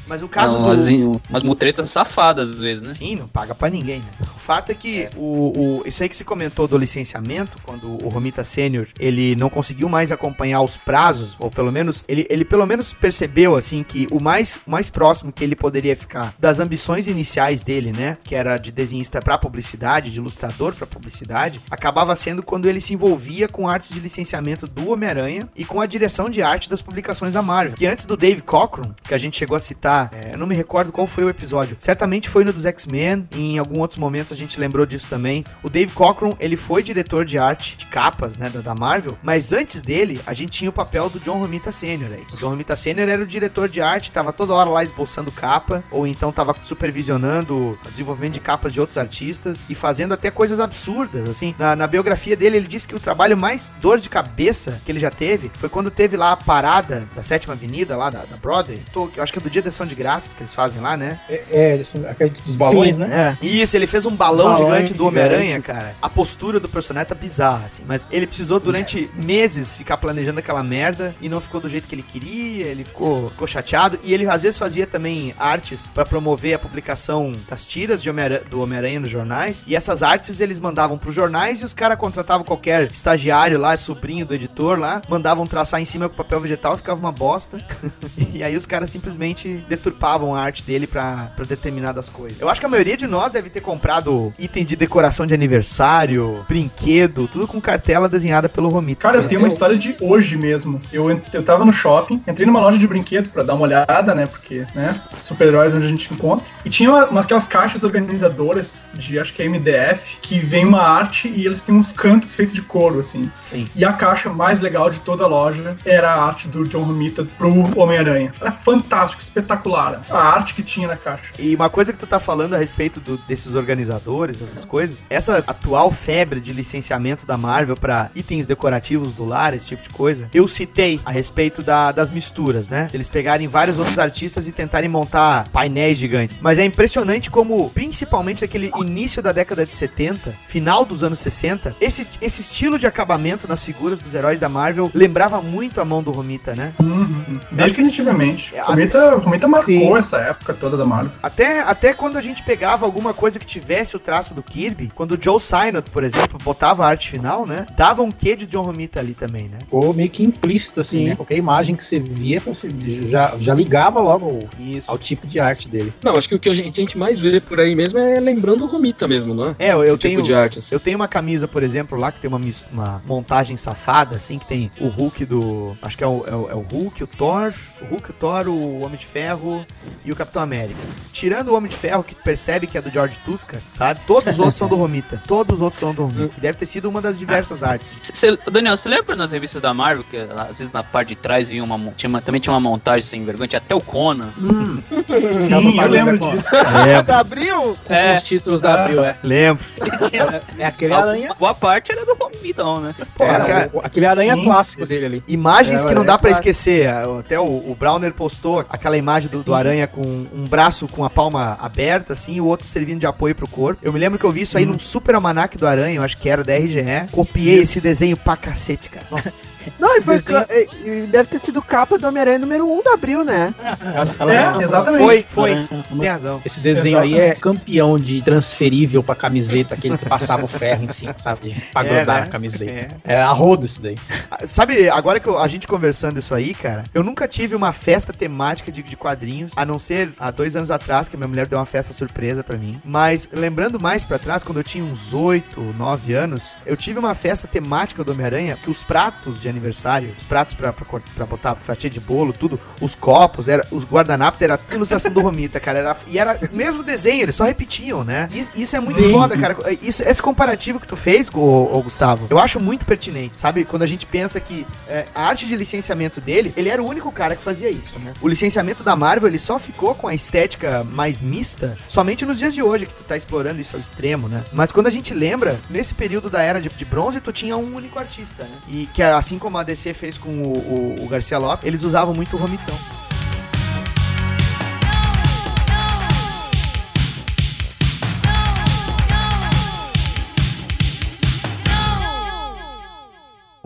Mas 0.08 0.24
o 0.24 0.28
caso 0.28 0.54
Não, 0.54 0.62
do... 0.62 0.68
umas, 0.68 0.89
umas 1.30 1.44
mutretas 1.44 1.89
safadas 1.89 2.50
às 2.52 2.62
vezes, 2.62 2.82
né? 2.82 2.94
Sim, 2.94 3.15
não 3.15 3.28
paga 3.28 3.54
pra 3.54 3.70
ninguém, 3.70 4.00
né? 4.00 4.28
O 4.36 4.39
fato 4.39 4.72
é 4.72 4.76
que 4.76 5.08
O, 5.15 5.82
o, 5.82 5.84
isso 5.86 6.02
aí 6.02 6.10
que 6.10 6.15
se 6.15 6.24
comentou 6.24 6.68
do 6.68 6.78
licenciamento, 6.78 7.58
quando 7.63 8.04
o 8.04 8.10
Romita 8.10 8.44
Sênior, 8.44 8.88
ele 9.00 9.18
não 9.38 9.49
conseguiu 9.49 9.89
mais 9.89 10.12
acompanhar 10.12 10.62
os 10.62 10.77
prazos, 10.77 11.36
ou 11.39 11.49
pelo 11.49 11.71
menos, 11.71 12.03
ele, 12.08 12.27
ele 12.29 12.45
pelo 12.45 12.65
menos 12.65 12.93
percebeu, 12.93 13.55
assim, 13.55 13.84
que 13.84 14.08
o 14.12 14.21
mais, 14.21 14.60
mais 14.65 14.89
próximo 14.89 15.32
que 15.32 15.43
ele 15.43 15.55
poderia 15.55 15.95
ficar 15.95 16.34
das 16.38 16.60
ambições 16.60 17.08
iniciais 17.08 17.63
dele, 17.63 17.91
né, 17.91 18.17
que 18.23 18.36
era 18.36 18.58
de 18.58 18.71
desenhista 18.71 19.19
pra 19.21 19.38
publicidade, 19.38 20.12
de 20.12 20.19
ilustrador 20.19 20.73
pra 20.73 20.86
publicidade, 20.86 21.62
acabava 21.71 22.15
sendo 22.15 22.43
quando 22.43 22.67
ele 22.67 22.82
se 22.82 22.93
envolvia 22.93 23.47
com 23.47 23.67
artes 23.67 23.89
de 23.89 23.99
licenciamento 23.99 24.67
do 24.67 24.91
Homem-Aranha 24.91 25.49
e 25.55 25.65
com 25.65 25.82
a 25.82 25.86
direção 25.86 26.29
de 26.29 26.41
arte 26.41 26.69
das 26.69 26.82
publicações 26.82 27.34
da 27.34 27.41
Marvel. 27.41 27.75
Que 27.75 27.88
antes 27.88 28.05
do 28.05 28.17
Dave 28.17 28.41
Cockrum, 28.41 28.91
que 29.03 29.13
a 29.13 29.17
gente 29.17 29.38
chegou 29.38 29.58
a 29.58 29.60
citar, 29.60 30.12
é, 30.13 30.34
eu 30.34 30.38
não 30.38 30.47
me 30.47 30.55
recordo 30.55 30.91
qual 30.91 31.08
foi 31.08 31.23
o 31.23 31.29
episódio, 31.29 31.77
certamente 31.79 32.29
foi 32.29 32.43
no 32.43 32.53
dos 32.60 32.65
X-Men, 32.65 33.27
em 33.32 33.58
algum 33.58 33.79
outros 33.79 33.97
momentos 33.97 34.32
a 34.32 34.36
gente 34.36 34.60
lembrou 34.60 34.86
disso 34.86 35.08
também. 35.10 35.43
O 35.63 35.69
Dave 35.69 35.91
Cockrum, 35.93 36.36
ele 36.39 36.58
foi 36.58 36.84
diretor 36.84 37.25
de 37.25 37.38
arte 37.38 37.77
de 37.77 37.86
capas, 37.86 38.38
né, 38.38 38.49
da, 38.49 38.62
da 38.62 38.75
Marvel, 38.75 39.09
mas 39.24 39.54
antes 39.54 39.82
dele, 39.82 40.19
a 40.26 40.34
gente 40.34 40.52
tinha 40.52 40.69
o 40.69 40.74
papel 40.74 41.10
do 41.10 41.19
John 41.19 41.39
Romita 41.39 41.72
Sr. 41.72 42.12
aí. 42.13 42.24
O 42.34 42.38
John 42.38 42.50
Romita 42.50 42.76
Sr. 42.76 43.00
era 43.10 43.22
o 43.22 43.26
diretor 43.28 43.69
de 43.69 43.82
arte, 43.82 44.12
tava 44.12 44.32
toda 44.34 44.54
hora 44.54 44.69
lá 44.69 44.84
esboçando 44.84 45.32
capa, 45.32 45.84
ou 45.91 46.06
então 46.08 46.32
tava 46.32 46.56
supervisionando 46.62 47.56
o 47.86 47.89
desenvolvimento 47.89 48.34
de 48.34 48.39
capas 48.39 48.74
de 48.74 48.80
outros 48.80 48.98
artistas 48.98 49.65
e 49.69 49.76
fazendo 49.76 50.13
até 50.13 50.32
coisas 50.32 50.60
absurdas, 50.60 51.28
assim. 51.30 51.54
Na, 51.58 51.76
na 51.76 51.88
biografia 51.88 52.36
dele, 52.36 52.58
ele 52.58 52.67
disse 52.67 52.88
que 52.88 52.95
o 52.95 53.00
trabalho 53.00 53.38
mais 53.38 53.72
dor 53.80 54.00
de 54.00 54.10
cabeça 54.10 54.82
que 54.86 54.91
ele 54.91 55.00
já 55.00 55.12
teve 55.12 55.52
foi 55.54 55.69
quando 55.69 55.91
teve 55.91 56.17
lá 56.17 56.32
a 56.32 56.38
parada 56.38 57.08
da 57.15 57.22
Sétima 57.24 57.54
Avenida, 57.54 57.95
lá 57.95 58.10
da, 58.10 58.26
da 58.26 58.38
Broadway. 58.38 58.82
Tô- 58.91 59.08
que 59.08 59.19
eu 59.19 59.24
acho 59.24 59.32
que 59.34 59.39
é 59.39 59.41
do 59.41 59.50
Dia 59.50 59.62
da 59.62 59.69
Ação 59.69 59.86
de 59.86 59.95
Graças 59.95 60.34
que 60.34 60.41
eles 60.41 60.54
fazem 60.54 60.82
lá, 60.82 60.95
né? 60.98 61.19
É, 61.30 61.43
é 61.52 62.28
dos 62.30 62.56
balões, 62.56 62.95
Sim, 62.95 63.02
né? 63.02 63.38
É. 63.41 63.45
Isso, 63.45 63.76
ele 63.76 63.88
fez 63.88 64.06
um 64.06 64.12
balão 64.15 64.54
Balão 64.54 64.58
gigante 64.58 64.93
do. 64.93 65.06
Homem-Aranha, 65.10 65.62
cara. 65.62 65.95
A 66.02 66.10
postura 66.10 66.60
do 66.60 66.69
personagem 66.69 67.10
tá 67.10 67.15
bizarra, 67.15 67.65
assim. 67.65 67.84
Mas 67.88 68.08
ele 68.12 68.28
precisou 68.28 68.60
durante 68.60 68.88
meses 69.13 69.75
ficar 69.75 69.97
planejando 69.97 70.39
aquela 70.39 70.63
merda 70.63 71.15
e 71.21 71.30
não 71.30 71.39
ficou 71.39 71.62
do 71.62 71.69
jeito 71.69 71.88
que 71.88 71.95
ele 71.95 72.04
queria. 72.04 72.67
Ele 72.67 72.84
ficou, 72.84 73.30
ficou 73.30 73.47
chateado. 73.47 73.99
E 74.04 74.13
ele 74.13 74.30
às 74.30 74.43
vezes 74.43 74.60
fazia 74.60 74.86
também 74.86 75.34
artes 75.38 75.89
pra 75.89 76.06
promover 76.06 76.54
a 76.54 76.60
publicação 76.60 77.32
das 77.49 77.65
tiras 77.65 78.06
Homem 78.06 78.41
do 78.49 78.62
Homem-Aranha 78.62 78.99
nos 78.99 79.10
jornais. 79.10 79.63
E 79.65 79.75
essas 79.75 80.04
artes 80.04 80.39
eles 80.39 80.60
mandavam 80.60 80.97
pros 80.97 81.13
jornais 81.13 81.62
e 81.62 81.65
os 81.65 81.73
caras 81.73 81.97
contratavam 81.97 82.45
qualquer 82.45 82.91
estagiário 82.91 83.60
lá, 83.60 83.75
sobrinho 83.78 84.25
do 84.25 84.34
editor 84.34 84.78
lá, 84.78 85.02
mandavam 85.08 85.45
traçar 85.45 85.82
em 85.82 85.86
cima 85.86 86.10
com 86.10 86.15
papel 86.15 86.39
vegetal, 86.39 86.78
ficava 86.78 86.99
uma 86.99 87.12
bosta. 87.12 87.58
e 88.34 88.43
aí 88.43 88.56
os 88.56 88.65
caras 88.65 88.89
simplesmente 88.89 89.65
deturpavam 89.67 90.36
a 90.36 90.41
arte 90.41 90.63
dele 90.63 90.88
pra 90.88 91.32
determinadas 91.47 92.10
coisas. 92.10 92.39
Eu 92.39 92.49
acho 92.49 92.60
que 92.60 92.65
a 92.65 92.69
maioria 92.69 92.97
de 92.97 93.08
nós 93.08 93.32
deve 93.32 93.49
ter 93.49 93.62
comprado 93.62 94.34
item 94.38 94.65
de 94.65 94.75
decoração 94.75 95.25
de 95.25 95.34
aniversário, 95.34 96.45
brinquedo, 96.47 97.28
tudo 97.28 97.47
com 97.47 97.60
cartela 97.60 98.10
desenhada 98.10 98.49
pelo 98.49 98.69
Romito. 98.80 99.02
Cara, 99.02 99.18
eu 99.18 99.28
tenho 99.28 99.42
uma 99.42 99.48
história 99.48 99.78
de 99.78 99.96
hoje 100.02 100.36
mesmo. 100.38 100.82
Eu, 100.92 101.10
eu 101.34 101.44
tava 101.44 101.65
no 101.65 101.72
shopping, 101.74 102.22
entrei 102.28 102.46
numa 102.46 102.60
loja 102.60 102.78
de 102.78 102.88
brinquedo 102.88 103.30
pra 103.30 103.44
dar 103.44 103.54
uma 103.56 103.63
olhada, 103.63 104.13
né? 104.15 104.26
Porque, 104.26 104.65
né? 104.76 105.00
Super-heróis 105.22 105.74
onde 105.74 105.86
a 105.86 105.89
gente 105.89 106.13
encontra. 106.13 106.46
E 106.65 106.70
tinha 106.70 106.89
uma, 106.89 107.06
uma- 107.06 107.22
aquelas 107.22 107.48
caixas 107.48 107.84
organizadoras 107.84 108.88
de, 108.94 109.20
acho 109.20 109.34
que 109.34 109.42
é 109.42 109.46
MDF, 109.48 110.18
que 110.22 110.39
vem 110.39 110.65
uma 110.65 110.82
arte 110.82 111.28
e 111.28 111.46
eles 111.46 111.62
têm 111.62 111.76
uns 111.76 111.92
cantos 111.92 112.34
feitos 112.36 112.54
de 112.56 112.62
couro, 112.62 113.00
assim. 113.00 113.30
Sim. 113.46 113.68
E 113.76 113.84
a 113.86 113.94
caixa 113.94 114.30
mais 114.30 114.60
legal 114.60 114.89
de 114.89 115.00
toda 115.02 115.24
a 115.24 115.28
loja 115.28 115.78
era 115.86 116.12
a 116.12 116.24
arte 116.26 116.48
do 116.48 116.68
John 116.68 116.84
Romita 116.84 117.26
pro 117.38 117.50
Homem-Aranha. 117.80 118.34
Era 118.39 118.52
fantástico, 118.52 119.22
espetacular. 119.22 120.04
A 120.10 120.18
arte 120.20 120.54
que 120.54 120.63
tinha 120.63 120.88
na 120.88 120.96
caixa. 120.98 121.32
E 121.38 121.56
uma 121.56 121.70
coisa 121.70 121.92
que 121.94 122.00
tu 122.00 122.08
tá 122.08 122.20
falando 122.20 122.54
a 122.54 122.58
respeito 122.58 123.00
do- 123.00 123.18
desses 123.28 123.56
organizadores, 123.56 124.42
essas 124.42 124.65
coisas, 124.65 125.04
essa 125.10 125.44
atual 125.48 125.92
febre 125.92 126.39
de 126.39 126.54
licenciamento 126.54 127.26
da 127.26 127.38
Marvel 127.38 127.76
pra 127.76 128.10
itens 128.15 128.46
decorativos 128.48 128.68
do 129.15 129.25
lar, 129.25 129.53
esse 129.53 129.67
tipo 129.67 129.84
de 129.84 129.89
coisa, 129.89 130.29
eu 130.34 130.47
citei 130.47 130.99
a 131.05 131.12
respeito 131.12 131.62
da- 131.63 131.91
das 131.91 132.10
misturas, 132.10 132.69
né? 132.69 132.88
Eles 132.93 133.10
pegarem 133.10 133.47
vários 133.47 133.77
outros 133.77 133.97
artistas 133.99 134.47
e 134.47 134.51
tentarem 134.51 134.89
montar 134.89 135.47
painéis 135.49 135.97
gigantes. 135.97 136.39
Mas 136.41 136.58
é 136.60 136.65
impressionante 136.65 137.29
como, 137.32 137.69
principalmente 137.71 138.41
naquele 138.41 138.71
início 138.77 139.21
da 139.21 139.32
década 139.32 139.65
de 139.65 139.73
70, 139.73 140.32
final 140.47 140.86
dos 140.86 141.03
anos 141.03 141.19
60, 141.19 141.75
esse, 141.82 142.08
esse 142.21 142.41
estilo 142.41 142.77
de 142.79 142.86
acabamento 142.88 143.47
nas 143.47 143.63
figuras 143.63 143.99
dos 143.99 144.13
heróis 144.13 144.39
da 144.39 144.49
Marvel 144.49 144.91
lembrava 144.93 145.41
muito 145.41 145.79
a 145.82 145.86
mão 145.86 146.01
do 146.03 146.12
Romita, 146.12 146.55
né? 146.55 146.73
Uhum. 146.79 147.39
Definitivamente. 147.51 148.55
É, 148.55 148.63
O 148.63 148.67
Romita, 148.67 149.15
Romita 149.15 149.47
marcou 149.47 149.73
Sim. 149.73 149.97
essa 149.97 150.17
época 150.17 150.53
toda 150.53 150.77
da 150.77 150.86
Marvel. 150.86 151.12
Até, 151.21 151.62
até 151.62 151.93
quando 151.93 152.17
a 152.17 152.21
gente 152.21 152.43
pegava 152.43 152.86
alguma 152.86 153.13
coisa 153.13 153.39
que 153.39 153.45
tivesse 153.45 153.95
o 153.95 153.99
traço 153.99 154.34
do 154.34 154.41
Kirby, 154.43 154.91
quando 154.95 155.13
o 155.13 155.17
Joe 155.21 155.39
Sinot, 155.39 155.89
por 155.91 156.03
exemplo, 156.03 156.38
botava 156.43 156.86
a 156.86 156.89
arte 156.89 157.10
final, 157.10 157.45
né? 157.45 157.65
Dava 157.75 158.01
um 158.01 158.12
quê 158.12 158.36
de 158.36 158.45
John 158.45 158.59
Romita 158.62 159.00
ali 159.00 159.13
também, 159.13 159.43
né? 159.48 159.60
Ficou 159.60 159.93
meio 159.93 160.10
que 160.10 160.24
implícito, 160.24 160.82
assim, 160.82 161.00
Sim. 161.00 161.06
né? 161.10 161.15
Qualquer 161.15 161.38
imagem 161.38 161.76
que 161.76 161.84
você 161.84 162.00
via, 162.00 162.39
você 162.39 162.69
já, 163.08 163.36
já 163.39 163.54
ligava 163.54 164.00
logo 164.00 164.26
ao, 164.26 164.39
Isso. 164.60 164.89
ao 164.89 164.98
tipo 164.98 165.28
de 165.28 165.39
arte 165.39 165.67
dele. 165.67 165.93
Não, 166.04 166.15
acho 166.15 166.28
que 166.30 166.36
o 166.36 166.39
que 166.39 166.50
a 166.50 166.54
gente, 166.56 166.80
a 166.80 166.84
gente 166.84 166.98
mais 166.98 167.19
vê 167.19 167.39
por 167.39 167.60
aí 167.60 167.76
mesmo 167.76 168.00
é 168.00 168.19
lembrando 168.19 168.63
o 168.63 168.67
Romita 168.67 169.08
mesmo, 169.08 169.34
não 169.34 169.50
é? 169.50 169.56
É, 169.60 169.74
eu, 169.74 169.84
eu 169.84 169.98
tenho. 169.98 170.17
tipo 170.17 170.24
de 170.28 170.34
arte, 170.34 170.60
assim. 170.60 170.74
Eu 170.74 170.80
tenho 170.80 170.98
uma 170.98 171.08
camisa, 171.08 171.48
por 171.48 171.63
exemplo, 171.63 171.98
lá 171.98 172.12
que 172.12 172.19
tem 172.19 172.28
uma, 172.28 172.39
uma 172.72 173.02
montagem 173.06 173.56
safada, 173.58 174.15
assim, 174.15 174.38
que 174.39 174.45
tem 174.48 174.72
o 174.80 174.88
Hulk 174.88 175.26
do. 175.26 175.78
Acho 175.82 175.98
que 175.98 176.04
é 176.04 176.08
o, 176.08 176.24
é 176.28 176.36
o, 176.36 176.50
é 176.52 176.56
o 176.56 176.62
Hulk, 176.62 177.04
o 177.04 177.08
Thor, 177.08 177.54
o 177.82 177.86
Hulk, 177.86 178.12
o 178.12 178.13
Thor, 178.13 178.48
o 178.48 178.82
Homem 178.82 178.98
de 178.98 179.06
Ferro 179.06 179.63
e 180.04 180.12
o 180.12 180.15
Capitão 180.15 180.41
América. 180.41 180.80
Tirando 181.12 181.50
o 181.50 181.56
Homem 181.56 181.69
de 181.69 181.76
Ferro, 181.76 182.04
que 182.04 182.15
percebe 182.15 182.67
que 182.67 182.78
é 182.78 182.82
do 182.82 182.89
George 182.89 183.19
Tuska, 183.26 183.62
sabe? 183.72 184.00
Todos 184.08 184.30
os 184.30 184.39
outros 184.39 184.58
são 184.58 184.67
do 184.67 184.76
Romita. 184.76 185.22
Todos 185.28 185.56
os 185.56 185.62
outros 185.62 185.80
são 185.80 185.93
do 185.93 186.04
Romita. 186.04 186.30
Que 186.30 186.41
deve 186.41 186.58
ter 186.58 186.65
sido 186.65 186.89
uma 186.89 187.02
das 187.02 187.17
diversas 187.19 187.63
artes. 187.63 187.93
Cê- 188.02 188.38
Daniel, 188.51 188.75
você 188.77 188.89
lembra 188.89 189.15
nas 189.15 189.31
revistas 189.31 189.62
da 189.62 189.73
Marvel 189.73 190.03
que 190.09 190.17
às 190.17 190.57
vezes 190.59 190.71
na 190.71 190.83
parte 190.83 191.09
de 191.09 191.15
trás 191.15 191.49
vinha 191.49 191.63
uma, 191.63 191.77
tinha 191.95 192.09
uma- 192.09 192.21
também 192.21 192.39
tinha 192.41 192.53
uma 192.53 192.59
montagem 192.59 193.01
sem 193.03 193.23
vergonha, 193.23 193.47
tinha 193.47 193.57
até 193.59 193.73
o 193.75 193.81
Conan. 193.81 194.31
Sim, 194.89 195.79
eu 195.79 195.88
lembro 195.88 196.17
disso. 196.17 196.45
Lembro. 196.85 197.03
Da 197.03 197.19
Abril? 197.19 197.77
É. 197.88 198.17
Os 198.17 198.23
títulos 198.23 198.62
da 198.62 198.83
Abril, 198.85 199.03
é. 199.03 199.15
Lembro. 199.23 199.63
É 200.57 200.65
aquele 200.65 200.93
aranha. 200.93 201.33
Boa 201.39 201.53
parte 201.53 201.91
era 201.91 202.05
do 202.05 202.13
Romitão, 202.15 202.79
né? 202.81 202.93
Pô, 203.15 203.23
é, 203.23 203.69
o- 203.73 203.79
aquele 203.79 204.05
aranha 204.05 204.35
Sim, 204.35 204.43
clássico 204.43 204.85
dele 204.85 205.05
ali. 205.05 205.23
Imagens 205.27 205.83
É, 205.83 205.88
que 205.88 205.95
não 205.95 206.01
é 206.01 206.05
dá 206.05 206.17
pra 206.17 206.31
esquecer. 206.31 206.89
Até 206.89 207.39
o, 207.39 207.43
o 207.43 207.75
Browner 207.79 208.13
postou 208.13 208.65
aquela 208.69 208.97
imagem 208.97 209.29
do, 209.29 209.43
do 209.43 209.53
aranha 209.53 209.88
com 209.88 210.01
um 210.01 210.45
braço 210.47 210.88
com 210.88 211.03
a 211.05 211.09
palma 211.09 211.57
aberta, 211.62 212.13
assim, 212.13 212.35
e 212.35 212.41
o 212.41 212.45
outro 212.45 212.65
servindo 212.67 212.99
de 212.99 213.05
apoio 213.05 213.33
pro 213.35 213.47
corpo. 213.47 213.79
Eu 213.83 213.93
me 213.93 213.99
lembro 213.99 214.17
que 214.19 214.25
eu 214.25 214.31
vi 214.31 214.41
isso 214.41 214.57
aí 214.57 214.65
num 214.65 214.79
super 214.79 215.15
almanac 215.15 215.57
do 215.57 215.65
aranha, 215.67 215.95
eu 215.97 216.03
acho 216.03 216.17
que 216.17 216.29
era 216.29 216.43
da 216.43 216.53
RGE. 216.55 216.83
Copiei 217.12 217.59
esse 217.59 217.79
desenho 217.79 218.17
pra 218.17 218.35
cacete, 218.39 218.89
cara. 218.89 219.06
Não, 219.80 219.98
e, 219.98 220.02
foi, 220.02 220.17
Desenho- 220.19 220.45
e- 220.50 221.04
e 221.04 221.08
deve 221.08 221.30
ter 221.30 221.39
sido 221.39 221.62
capa 221.62 221.98
do 221.98 222.08
Homem-Aranha 222.08 222.39
número 222.39 222.65
1 222.72 222.84
da 222.84 222.93
Abril, 222.93 223.24
né? 223.24 223.54
É, 223.60 224.63
exatamente. 224.63 225.02
Foi, 225.04 225.24
foi. 225.24 225.52
É, 225.52 225.67
Tem 226.00 226.08
razão. 226.10 226.41
Esse 226.45 226.60
desenho 226.60 227.00
aí 227.00 227.19
é 227.19 227.36
campeão 227.36 227.98
de 227.98 228.22
transferível 228.22 229.04
pra 229.04 229.15
camiseta, 229.15 229.74
aquele 229.76 229.98
que 229.98 230.06
passava 230.06 230.45
o 230.45 230.48
ferro 230.48 230.84
em 230.84 230.88
cima, 230.89 231.15
sabe? 231.17 231.56
Pra 231.72 231.86
É, 231.86 231.95
grudar 231.95 232.15
né? 232.15 232.22
na 232.22 232.28
camiseta. 232.28 232.72
É. 233.06 233.13
É, 233.15 233.22
a 233.22 233.34
isso 233.63 233.82
daí. 233.82 233.98
Ah, 234.30 234.45
Sabe, 234.45 234.89
agora 234.89 235.19
que 235.19 235.28
eu- 235.28 235.38
a 235.39 235.48
gente 235.48 235.67
conversando 235.67 236.19
isso 236.19 236.34
aí, 236.36 236.54
cara, 236.54 236.84
eu 236.93 237.04
nunca 237.04 237.28
tive 237.28 237.56
uma 237.56 237.72
festa 237.72 238.13
temática 238.13 238.72
de, 238.72 238.82
de 238.84 238.95
quadrinhos, 238.95 239.52
a 239.56 239.65
não 239.65 239.80
ser 239.80 240.12
há 240.19 240.30
dois 240.32 240.56
anos 240.56 240.69
atrás, 240.72 241.08
que 241.10 241.15
a 241.15 241.19
minha 241.19 241.28
mulher 241.28 241.48
deu 241.48 241.58
uma 241.60 241.65
festa 241.65 241.93
surpresa 241.93 242.43
pra 242.43 242.58
mim. 242.58 242.80
Mas 242.84 243.30
lembrando 243.34 243.80
mais 243.80 244.06
pra 244.06 244.19
trás, 244.19 244.43
quando 244.43 244.58
eu 244.60 244.63
tinha 244.63 244.84
uns 244.84 245.13
8, 245.13 245.62
9 245.78 246.13
anos, 246.13 246.41
eu 246.65 246.78
tive 246.78 247.00
uma 247.00 247.15
festa 247.15 247.48
temática 247.48 248.04
do 248.04 248.12
Homem-Aranha, 248.12 248.58
que 248.62 248.69
os 248.69 248.84
pratos 248.84 249.39
de 249.39 249.50
aniversário, 249.60 250.13
os 250.17 250.24
pratos 250.24 250.54
pra, 250.54 250.74
pra, 250.74 250.86
pra 251.15 251.26
botar 251.26 251.56
fatia 251.56 251.89
de 251.89 252.00
bolo, 252.00 252.34
tudo, 252.34 252.60
os 252.82 252.95
copos, 252.95 253.48
era, 253.48 253.65
os 253.72 253.84
guardanapos, 253.84 254.41
era 254.41 254.58
tudo 254.58 254.80
ilustração 254.80 255.12
do 255.12 255.22
Romita, 255.22 255.60
cara. 255.60 255.80
Era, 255.80 255.98
e 256.08 256.17
era 256.17 256.39
o 256.52 256.56
mesmo 256.56 256.82
desenho, 256.84 257.24
eles 257.24 257.36
só 257.36 257.43
repetiam, 257.43 258.04
né? 258.04 258.28
Isso, 258.32 258.52
isso 258.56 258.76
é 258.76 258.80
muito 258.80 259.02
foda, 259.12 259.38
cara. 259.38 259.56
Isso, 259.82 260.04
esse 260.04 260.22
comparativo 260.22 260.80
que 260.80 260.88
tu 260.88 260.95
fez, 260.95 261.30
ô, 261.34 261.39
ô, 261.39 261.82
Gustavo, 261.82 262.28
eu 262.30 262.39
acho 262.39 262.60
muito 262.60 262.86
pertinente, 262.86 263.39
sabe? 263.39 263.65
Quando 263.65 263.84
a 263.84 263.88
gente 263.88 264.06
pensa 264.06 264.39
que 264.39 264.65
é, 264.88 265.06
a 265.13 265.28
arte 265.28 265.45
de 265.45 265.56
licenciamento 265.56 266.22
dele, 266.22 266.54
ele 266.56 266.69
era 266.69 266.82
o 266.82 266.88
único 266.88 267.12
cara 267.12 267.36
que 267.36 267.43
fazia 267.43 267.69
isso, 267.69 267.98
né? 268.00 268.13
O 268.22 268.28
licenciamento 268.28 268.84
da 268.84 268.95
Marvel, 268.95 269.28
ele 269.28 269.39
só 269.39 269.60
ficou 269.60 269.93
com 269.93 270.08
a 270.08 270.13
estética 270.13 270.84
mais 270.84 271.19
mista 271.19 271.78
somente 271.88 272.26
nos 272.26 272.39
dias 272.39 272.54
de 272.54 272.62
hoje, 272.62 272.86
que 272.86 272.93
tu 272.93 273.04
tá 273.04 273.17
explorando 273.17 273.62
isso 273.62 273.76
ao 273.76 273.80
extremo, 273.80 274.28
né? 274.28 274.43
Mas 274.54 274.72
quando 274.72 274.88
a 274.88 274.91
gente 274.91 275.13
lembra, 275.13 275.60
nesse 275.69 275.93
período 275.93 276.30
da 276.30 276.41
era 276.41 276.62
de, 276.62 276.69
de 276.69 276.86
bronze, 276.86 277.19
tu 277.19 277.32
tinha 277.32 277.58
um 277.58 277.76
único 277.76 278.00
artista, 278.00 278.43
né? 278.43 278.58
E 278.67 278.86
que 278.88 279.02
assim 279.02 279.38
como 279.39 279.58
a 279.58 279.63
DC 279.63 279.93
fez 279.93 280.17
com 280.17 280.30
o, 280.30 280.58
o- 280.58 281.06
o 281.06 281.08
Garcia 281.08 281.38
Lopes, 281.38 281.65
eles 281.65 281.84
usavam 281.84 282.13
muito 282.13 282.36
o 282.36 282.39
Romitão. 282.39 282.75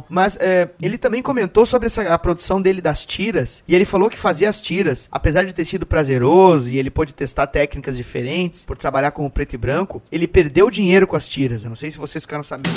Mas 0.09 0.37
é, 0.39 0.69
ele 0.81 0.97
também 0.97 1.21
comentou 1.21 1.65
sobre 1.65 1.87
essa, 1.87 2.01
a 2.13 2.19
produção 2.19 2.61
dele 2.61 2.81
das 2.81 3.05
tiras. 3.05 3.63
E 3.67 3.73
ele 3.73 3.85
falou 3.85 4.09
que 4.09 4.17
fazia 4.17 4.49
as 4.49 4.61
tiras, 4.61 5.07
apesar 5.11 5.43
de 5.43 5.53
ter 5.53 5.65
sido 5.65 5.85
prazeroso 5.85 6.67
e 6.69 6.77
ele 6.77 6.91
pôde 6.91 7.13
testar 7.13 7.47
técnicas 7.47 7.95
diferentes 7.97 8.65
por 8.65 8.77
trabalhar 8.77 9.11
com 9.11 9.25
o 9.25 9.29
preto 9.29 9.53
e 9.53 9.57
branco, 9.57 10.01
ele 10.11 10.27
perdeu 10.27 10.69
dinheiro 10.69 11.07
com 11.07 11.15
as 11.15 11.27
tiras. 11.27 11.63
Eu 11.63 11.69
não 11.69 11.75
sei 11.75 11.89
se 11.89 11.97
vocês 11.97 12.23
ficaram 12.23 12.43
sabendo. 12.43 12.73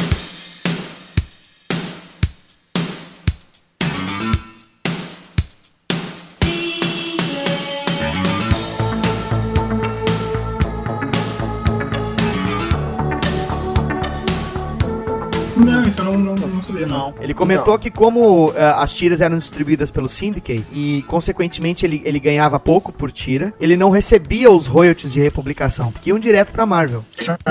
Não, 16.81 16.89
não 16.89 16.97
não. 16.97 17.07
Não. 17.13 17.15
Ele 17.23 17.35
comentou 17.35 17.79
que 17.79 17.91
como 17.91 18.53
eh, 18.57 18.75
as 18.77 18.95
tiras 18.95 19.21
eram 19.21 19.37
distribuídas 19.39 19.91
pelo 19.91 20.09
Syndicate 20.09 20.65
e 20.73 21.05
consequentemente 21.07 21.85
ele, 21.85 22.01
ele 22.05 22.19
ganhava 22.19 22.59
pouco 22.59 22.91
por 22.93 23.13
tira, 23.13 23.53
ele 23.61 23.77
não 23.77 23.91
recebia 23.91 24.51
os 24.51 24.67
royalties 24.67 25.13
de 25.13 25.21
republicação, 25.21 25.93
porque 25.93 26.09
iam 26.11 26.19
direto 26.19 26.53
pra 26.53 26.65
Marvel. 26.65 27.05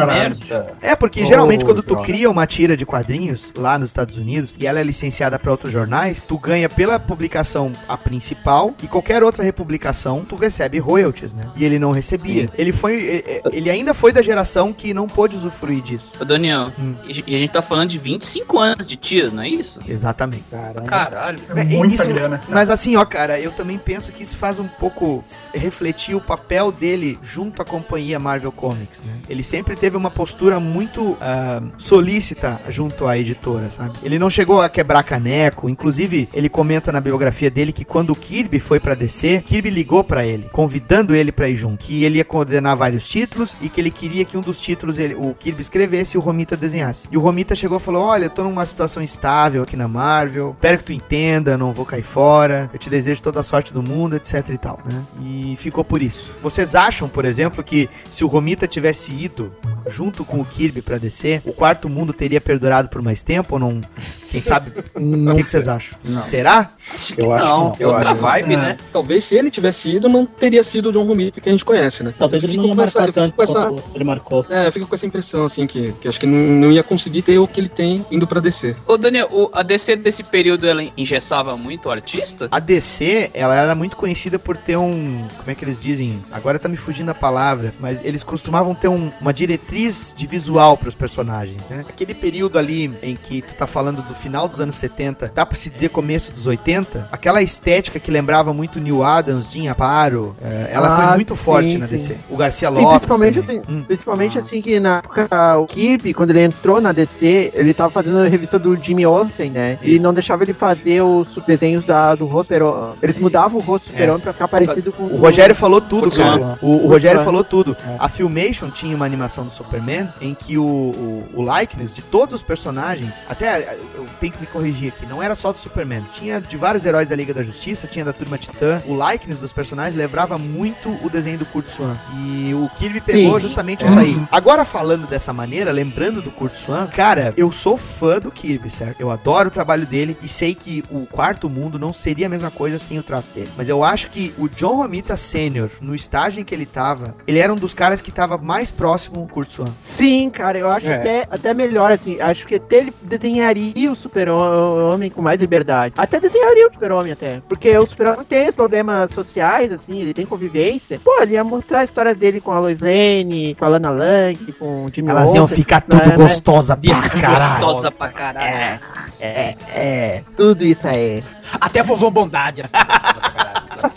Merda. 0.05 0.73
É, 0.81 0.95
porque 0.95 1.21
Oh, 1.23 1.25
geralmente 1.25 1.63
quando 1.65 1.81
tu 1.81 1.89
droga. 1.95 2.03
cria 2.05 2.29
uma 2.29 2.45
tira 2.45 2.75
de 2.75 2.85
quadrinhos 2.85 3.53
lá 3.57 3.77
nos 3.79 3.89
Estados 3.89 4.17
Unidos 4.17 4.53
e 4.59 4.65
ela 4.67 4.79
é 4.79 4.83
licenciada 4.83 5.37
para 5.39 5.51
outros 5.51 5.71
jornais, 5.71 6.23
tu 6.23 6.37
ganha 6.37 6.67
pela 6.69 6.99
publicação 6.99 7.71
a 7.87 7.97
principal 7.97 8.73
e 8.83 8.87
qualquer 8.87 9.23
outra 9.23 9.43
republicação 9.43 10.25
tu 10.27 10.35
recebe 10.35 10.79
royalties, 10.79 11.33
né? 11.33 11.49
E 11.55 11.63
ele 11.63 11.79
não 11.79 11.91
recebia. 11.91 12.49
Ele 12.57 12.71
foi 12.71 12.95
ele- 12.95 13.41
ele 13.51 13.69
ainda 13.69 13.93
foi 13.93 14.11
da 14.11 14.21
geração 14.21 14.73
que 14.73 14.93
não 14.93 15.07
pôde 15.07 15.35
usufruir 15.35 15.81
disso. 15.81 16.11
Ô, 16.19 16.25
Daniel, 16.25 16.71
Hum. 16.79 16.95
e 17.07 17.35
a 17.35 17.39
gente 17.39 17.51
tá 17.51 17.61
falando 17.61 17.89
de 17.89 17.97
25 17.97 18.59
anos 18.59 18.85
de 18.87 18.95
tiro, 19.15 19.31
não 19.33 19.43
é 19.43 19.49
isso? 19.49 19.79
Exatamente. 19.87 20.43
Caramba. 20.51 20.81
Caralho. 20.83 21.39
É 21.55 21.61
É, 21.61 21.63
muita 21.63 21.93
isso- 21.95 22.07
grana. 22.07 22.39
Mas 22.49 22.69
assim, 22.69 22.95
ó, 22.95 23.05
cara, 23.05 23.39
eu 23.39 23.51
também 23.51 23.77
penso 23.77 24.11
que 24.11 24.23
isso 24.23 24.37
faz 24.37 24.59
um 24.59 24.67
pouco 24.67 25.23
refletir 25.53 26.15
o 26.15 26.21
papel 26.21 26.71
dele 26.71 27.17
junto 27.21 27.61
à 27.61 27.65
companhia 27.65 28.19
Marvel 28.19 28.51
Comics, 28.51 29.01
né? 29.01 29.13
Ele 29.29 29.43
sempre 29.43 29.75
teve 29.75 29.95
uma 29.97 30.11
postura 30.11 30.59
muito 30.59 31.17
ah, 31.21 31.61
solícita 31.77 32.59
junto 32.69 33.07
à 33.07 33.17
editora, 33.17 33.69
sabe? 33.69 33.97
Ele 34.03 34.19
não 34.19 34.29
chegou 34.29 34.61
a 34.61 34.69
quebrar 34.69 35.03
caneco, 35.03 35.69
inclusive 35.69 36.27
ele 36.33 36.49
comenta 36.49 36.91
na 36.91 36.99
biografia 36.99 37.49
dele 37.49 37.71
que 37.71 37.85
quando 37.85 38.11
o 38.11 38.15
Kirby 38.15 38.59
foi 38.59 38.79
pra 38.79 38.95
DC, 38.95 39.43
Kirby 39.45 39.69
ligou 39.69 40.03
pra 40.03 40.25
ele, 40.25 40.47
convidando 40.51 41.15
ele 41.15 41.31
pra 41.31 41.47
ir 41.49 41.55
junto, 41.55 41.85
que 41.85 42.03
ele 42.03 42.17
ia 42.17 42.25
coordenar 42.25 42.75
vários 42.75 43.07
títulos 43.07 43.55
e 43.61 43.69
que 43.69 43.79
ele 43.79 43.91
queria 43.91 44.25
que 44.25 44.37
um 44.37 44.41
dos 44.41 44.59
títulos 44.59 44.99
ele, 44.99 45.15
o 45.15 45.33
Kirby 45.39 45.61
escrevesse 45.61 46.15
e 46.15 46.17
o 46.17 46.21
Romita 46.21 46.57
desenhasse. 46.57 47.07
E 47.11 47.17
o 47.17 47.19
Romita 47.21 47.55
chegou 47.55 47.77
e 47.77 47.81
falou: 47.81 48.03
"Olha, 48.03 48.25
eu 48.25 48.29
tô 48.29 48.43
numa 48.43 48.65
situação 48.65 49.01
estável 49.05 49.63
aqui 49.63 49.77
na 49.77 49.87
Marvel, 49.87 50.51
espero 50.55 50.77
que 50.79 50.83
tu 50.83 50.93
entenda, 50.93 51.57
não 51.57 51.71
vou 51.71 51.85
cair 51.85 52.03
fora, 52.03 52.69
eu 52.73 52.79
te 52.79 52.89
desejo 52.89 53.21
toda 53.21 53.39
a 53.39 53.43
sorte 53.43 53.73
do 53.73 53.81
mundo, 53.81 54.15
etc 54.15 54.49
e 54.49 54.57
tal, 54.57 54.79
né? 54.85 55.03
E 55.21 55.55
ficou 55.57 55.83
por 55.83 56.01
isso. 56.01 56.31
Vocês 56.41 56.75
acham, 56.75 57.07
por 57.07 57.25
exemplo, 57.25 57.63
que 57.63 57.89
se 58.11 58.23
o 58.23 58.27
Romita 58.27 58.67
tivesse 58.67 59.11
ido 59.11 59.51
junto 59.87 60.23
com 60.25 60.39
o 60.39 60.45
Kirby 60.45 60.81
pra 60.81 60.97
DC, 60.97 61.41
o 61.45 61.53
quarto 61.53 61.87
mundo 61.89 62.13
teria 62.13 62.41
perdurado 62.41 62.89
por 62.89 63.01
mais 63.01 63.21
tempo 63.23 63.55
ou 63.55 63.59
não? 63.59 63.81
Quem 64.29 64.41
sabe? 64.41 64.71
O 64.95 65.35
que, 65.35 65.43
que 65.43 65.49
vocês 65.49 65.67
acham? 65.67 65.97
Não. 66.03 66.23
Será? 66.23 66.69
eu 67.17 67.31
acho 67.33 67.45
Não, 67.45 67.71
que 67.71 67.83
não. 67.83 67.89
Eu 67.89 67.95
outra 67.95 68.09
acho 68.09 68.15
que 68.15 68.21
não. 68.21 68.29
vibe, 68.29 68.57
né? 68.57 68.77
Talvez 68.91 69.23
se 69.25 69.35
ele 69.35 69.49
tivesse 69.51 69.89
ido, 69.89 70.09
não 70.09 70.25
teria 70.25 70.63
sido 70.63 70.89
o 70.89 70.91
John 70.91 71.03
Romita 71.05 71.39
que 71.39 71.49
a 71.49 71.51
gente 71.51 71.65
conhece, 71.65 72.03
né? 72.03 72.13
Talvez 72.17 72.43
Eu 72.43 72.49
ele 72.49 72.57
não 72.57 72.67
ia 72.67 72.75
com 72.75 72.81
essa- 72.81 73.11
tanto 73.11 73.35
com 73.35 73.43
essa- 73.43 73.71
ele 73.93 74.03
marcou. 74.03 74.45
É, 74.49 74.67
eu 74.67 74.71
fico 74.71 74.87
com 74.87 74.95
essa 74.95 75.05
impressão, 75.05 75.45
assim, 75.45 75.65
que, 75.67 75.91
que 76.01 76.07
acho 76.07 76.19
que 76.19 76.25
não, 76.25 76.37
não 76.37 76.71
ia 76.71 76.83
conseguir 76.83 77.21
ter 77.21 77.37
o 77.37 77.47
que 77.47 77.59
ele 77.59 77.69
tem 77.69 78.05
indo 78.11 78.25
pra 78.27 78.39
DC. 78.39 78.75
Ô, 78.87 78.97
Daniel, 78.97 79.27
o- 79.31 79.49
a 79.53 79.63
DC 79.63 79.95
desse 79.95 80.23
período 80.23 80.67
ela 80.67 80.83
engessava 80.97 81.55
muito 81.57 81.87
o 81.89 81.91
artista? 81.91 82.47
A 82.51 82.59
DC, 82.59 83.29
ela 83.33 83.55
era 83.55 83.75
muito 83.75 83.95
conhecida 83.95 84.37
por 84.39 84.57
ter 84.57 84.77
um. 84.77 85.27
Como 85.37 85.51
é 85.51 85.55
que 85.55 85.63
eles 85.63 85.79
dizem? 85.79 86.19
Agora 86.31 86.57
tá 86.59 86.67
me 86.67 86.77
fugindo 86.77 87.09
a 87.09 87.13
palavra, 87.13 87.73
mas 87.79 88.01
eles 88.03 88.23
costumavam 88.23 88.73
ter 88.75 88.87
um- 88.87 89.11
uma 89.21 89.33
diretriz 89.33 89.74
de 89.75 90.25
visual 90.25 90.77
pros 90.77 90.95
personagens, 90.95 91.61
né? 91.69 91.83
Aquele 91.87 92.13
período 92.13 92.57
ali 92.57 92.93
em 93.03 93.15
que 93.15 93.41
tu 93.41 93.53
tá 93.55 93.67
falando 93.67 94.01
do 94.01 94.15
final 94.15 94.47
dos 94.47 94.61
anos 94.61 94.77
70, 94.77 95.31
dá 95.35 95.45
pra 95.45 95.57
se 95.57 95.69
dizer 95.69 95.89
começo 95.89 96.31
dos 96.31 96.47
80, 96.47 97.09
aquela 97.11 97.41
estética 97.41 97.99
que 97.99 98.09
lembrava 98.09 98.53
muito 98.53 98.79
New 98.79 99.03
Adams, 99.03 99.51
Jim 99.51 99.67
Aparo, 99.67 100.33
eh, 100.41 100.69
ela 100.71 100.87
Ah, 100.95 101.07
foi 101.07 101.15
muito 101.17 101.35
sim, 101.35 101.43
forte 101.43 101.77
na 101.77 101.87
sim. 101.87 101.95
DC. 101.95 102.17
O 102.29 102.37
Garcia 102.37 102.69
Sim, 102.69 102.75
Lopes. 102.75 102.89
principalmente 102.99 103.41
também. 103.41 103.59
assim, 103.59 103.71
Hum. 103.73 103.83
principalmente 103.85 104.39
assim 104.39 104.61
que 104.61 104.79
na 104.79 104.97
época 104.99 105.57
o 105.57 105.65
Kirby, 105.65 106.13
quando 106.13 106.29
ele 106.29 106.43
entrou 106.43 106.79
na 106.79 106.91
DC, 106.93 107.51
ele 107.53 107.73
tava 107.73 107.89
fazendo 107.91 108.19
a 108.19 108.27
revista 108.27 108.57
do 108.57 108.75
Jimmy 108.81 109.05
Olsen, 109.05 109.49
né? 109.51 109.77
E 109.81 109.95
Isso. 109.95 110.03
não 110.03 110.13
deixava 110.13 110.43
ele 110.43 110.53
fazer 110.53 111.01
os 111.01 111.27
desenhos 111.45 111.85
da, 111.85 112.15
do 112.15 112.25
rosto 112.25 112.53
Eles 113.01 113.17
mudavam 113.17 113.59
o 113.59 113.61
rosto 113.61 113.85
do 113.91 113.97
super 113.97 114.19
pra 114.19 114.31
ficar 114.33 114.47
parecido 114.47 114.91
com 114.93 115.03
É. 115.09 115.13
O 115.13 115.17
Rogério 115.17 115.55
falou 115.55 115.81
tudo, 115.81 116.09
cara. 116.15 116.57
O, 116.61 116.85
o 116.85 116.87
Rogério 116.87 117.21
falou 117.23 117.43
tudo. 117.43 117.75
É. 117.85 117.95
A 117.99 118.07
Filmation 118.07 118.69
tinha 118.69 118.95
uma 118.95 119.05
animação 119.05 119.43
do 119.45 119.51
Superman 119.65 120.09
em 120.21 120.33
que 120.33 120.57
o, 120.57 120.63
o, 120.63 121.29
o 121.33 121.59
likeness 121.59 121.93
de 121.93 122.01
todos 122.01 122.35
os 122.35 122.43
personagens, 122.43 123.13
até 123.27 123.75
eu 123.95 124.05
tenho 124.19 124.33
que 124.33 124.39
me 124.39 124.47
corrigir 124.47 124.93
aqui, 124.93 125.05
não 125.05 125.21
era 125.21 125.35
só 125.35 125.51
do 125.51 125.57
Superman. 125.57 126.05
Tinha 126.13 126.39
de 126.39 126.55
vários 126.57 126.85
heróis 126.85 127.09
da 127.09 127.15
Liga 127.15 127.33
da 127.33 127.43
Justiça, 127.43 127.87
tinha 127.87 128.05
da 128.05 128.13
Turma 128.13 128.37
Titã. 128.37 128.81
O 128.85 128.95
likeness 128.95 129.39
dos 129.39 129.51
personagens 129.51 129.95
lembrava 129.95 130.37
muito 130.37 130.89
o 131.03 131.09
desenho 131.09 131.37
do 131.37 131.45
Kurt 131.45 131.67
Swan. 131.67 131.95
E 132.17 132.53
o 132.53 132.69
Kirby 132.77 133.01
pegou 133.01 133.35
Sim. 133.35 133.41
justamente 133.41 133.85
isso 133.85 133.97
aí. 133.97 134.15
Agora 134.31 134.63
falando 134.63 135.07
dessa 135.07 135.33
maneira, 135.33 135.71
lembrando 135.71 136.21
do 136.21 136.31
Kurt 136.31 136.55
Swan, 136.55 136.87
cara, 136.87 137.33
eu 137.35 137.51
sou 137.51 137.77
fã 137.77 138.19
do 138.19 138.31
Kirby, 138.31 138.71
certo? 138.71 138.99
Eu 138.99 139.11
adoro 139.11 139.49
o 139.49 139.51
trabalho 139.51 139.85
dele 139.85 140.17
e 140.21 140.27
sei 140.27 140.53
que 140.53 140.83
o 140.91 141.05
Quarto 141.05 141.49
Mundo 141.49 141.79
não 141.79 141.91
seria 141.91 142.27
a 142.27 142.29
mesma 142.29 142.51
coisa 142.51 142.77
sem 142.77 142.99
o 142.99 143.03
traço 143.03 143.31
dele. 143.33 143.49
Mas 143.57 143.69
eu 143.69 143.83
acho 143.83 144.09
que 144.09 144.33
o 144.37 144.47
John 144.47 144.75
Romita 144.75 145.17
Sr., 145.17 145.69
no 145.81 145.95
estágio 145.95 146.41
em 146.41 146.43
que 146.43 146.53
ele 146.53 146.65
tava, 146.65 147.15
ele 147.27 147.39
era 147.39 147.51
um 147.51 147.55
dos 147.55 147.73
caras 147.73 148.01
que 148.01 148.11
tava 148.11 148.37
mais 148.37 148.71
próximo 148.71 149.25
do 149.25 149.33
Kurt 149.33 149.49
Swan. 149.55 149.67
Sim, 149.79 150.29
cara, 150.29 150.57
eu 150.57 150.69
acho 150.69 150.87
É. 150.87 150.95
até, 150.95 151.27
até 151.29 151.53
melhor, 151.53 151.91
assim. 151.91 152.19
Acho 152.19 152.45
que 152.45 152.55
até 152.55 152.77
ele 152.77 152.93
desenharia 153.01 153.91
o 153.91 153.95
super-homem 153.95 155.09
com 155.09 155.21
mais 155.21 155.39
liberdade. 155.39 155.93
Até 155.97 156.19
desenharia 156.19 156.67
o 156.67 156.73
super-homem, 156.73 157.11
até. 157.13 157.41
Porque 157.47 157.75
o 157.77 157.87
super-homem 157.87 158.25
tem 158.25 158.49
os 158.49 158.55
problemas 158.55 159.11
sociais, 159.11 159.71
assim, 159.71 160.01
ele 160.01 160.13
tem 160.13 160.25
convivência. 160.25 160.99
Pô, 161.03 161.21
ele 161.21 161.33
ia 161.33 161.43
mostrar 161.43 161.79
a 161.79 161.83
história 161.83 162.13
dele 162.13 162.41
com 162.41 162.51
a 162.51 162.59
Lois 162.59 162.79
Lane, 162.79 163.55
com 163.55 163.65
a 163.65 163.67
Lana 163.69 163.89
Lang, 163.89 164.53
com 164.53 164.85
o 164.85 164.91
Jimmy 164.93 165.09
Elas 165.09 165.33
iam 165.33 165.47
ficar 165.47 165.77
né, 165.81 165.85
tudo 165.89 166.09
né? 166.09 166.15
gostosa 166.17 166.75
pra 166.75 167.09
caralho. 167.09 167.65
Gostosa 167.65 167.91
pra 167.91 168.09
caralho. 168.09 168.79
É, 169.19 169.55
é, 169.73 170.23
tudo 170.35 170.63
isso 170.65 170.85
aí. 170.85 171.23
Até 171.61 171.79
a 171.79 171.83
vovó 171.83 172.09
Bondade. 172.09 172.63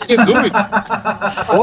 Jesus! 0.07 0.51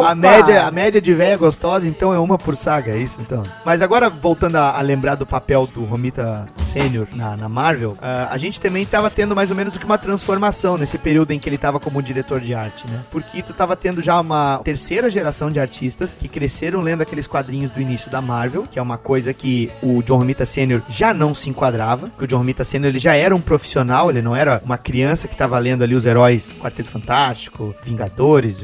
A 0.06 0.14
média, 0.14 0.66
a 0.66 0.70
média 0.70 1.00
de 1.00 1.14
véia 1.14 1.36
gostosa, 1.36 1.88
então, 1.88 2.12
é 2.12 2.18
uma 2.18 2.38
por 2.38 2.56
saga, 2.56 2.92
é 2.92 2.98
isso, 2.98 3.20
então? 3.20 3.42
Mas 3.64 3.82
agora, 3.82 4.08
voltando 4.08 4.56
a, 4.56 4.78
a 4.78 4.80
lembrar 4.80 5.14
do 5.14 5.26
papel 5.26 5.66
do 5.66 5.84
Romita 5.84 6.46
Sênior 6.56 7.06
na, 7.14 7.36
na 7.36 7.48
Marvel, 7.48 7.96
ah, 8.00 8.28
a 8.30 8.38
gente 8.38 8.60
também 8.60 8.84
tava 8.84 9.10
tendo 9.10 9.34
mais 9.34 9.50
ou 9.50 9.56
menos 9.56 9.76
que 9.76 9.84
uma 9.84 9.98
transformação 9.98 10.76
nesse 10.76 10.98
período 10.98 11.32
em 11.32 11.38
que 11.38 11.48
ele 11.48 11.58
tava 11.58 11.80
como 11.80 12.02
diretor 12.02 12.40
de 12.40 12.54
arte, 12.54 12.88
né? 12.90 13.04
Porque 13.10 13.42
tu 13.42 13.52
tava 13.52 13.76
tendo 13.76 14.02
já 14.02 14.20
uma 14.20 14.58
terceira 14.64 15.10
geração 15.10 15.50
de 15.50 15.60
artistas 15.60 16.14
que 16.14 16.28
cresceram 16.28 16.80
lendo 16.80 17.02
aqueles 17.02 17.26
quadrinhos 17.26 17.70
do 17.70 17.80
início 17.80 18.10
da 18.10 18.20
Marvel, 18.20 18.64
que 18.70 18.78
é 18.78 18.82
uma 18.82 18.98
coisa 18.98 19.32
que 19.32 19.70
o 19.82 20.02
John 20.02 20.18
Romita 20.18 20.44
Sênior 20.46 20.82
já 20.88 21.12
não 21.12 21.34
se 21.34 21.50
enquadrava, 21.50 22.10
que 22.16 22.24
o 22.24 22.26
John 22.26 22.38
Romita 22.38 22.64
Sênior 22.64 22.90
ele 22.90 22.98
já 22.98 23.14
era 23.14 23.34
um 23.34 23.40
profissional, 23.40 24.10
ele 24.10 24.22
não 24.22 24.34
era 24.34 24.60
uma 24.64 24.78
criança 24.78 25.28
que 25.28 25.36
tava 25.36 25.58
lendo 25.58 25.82
ali 25.82 25.94
os 25.94 26.06
heróis 26.06 26.54
Quarteto 26.60 26.88
Fantástico, 26.88 27.74
Vingadores 27.82 28.05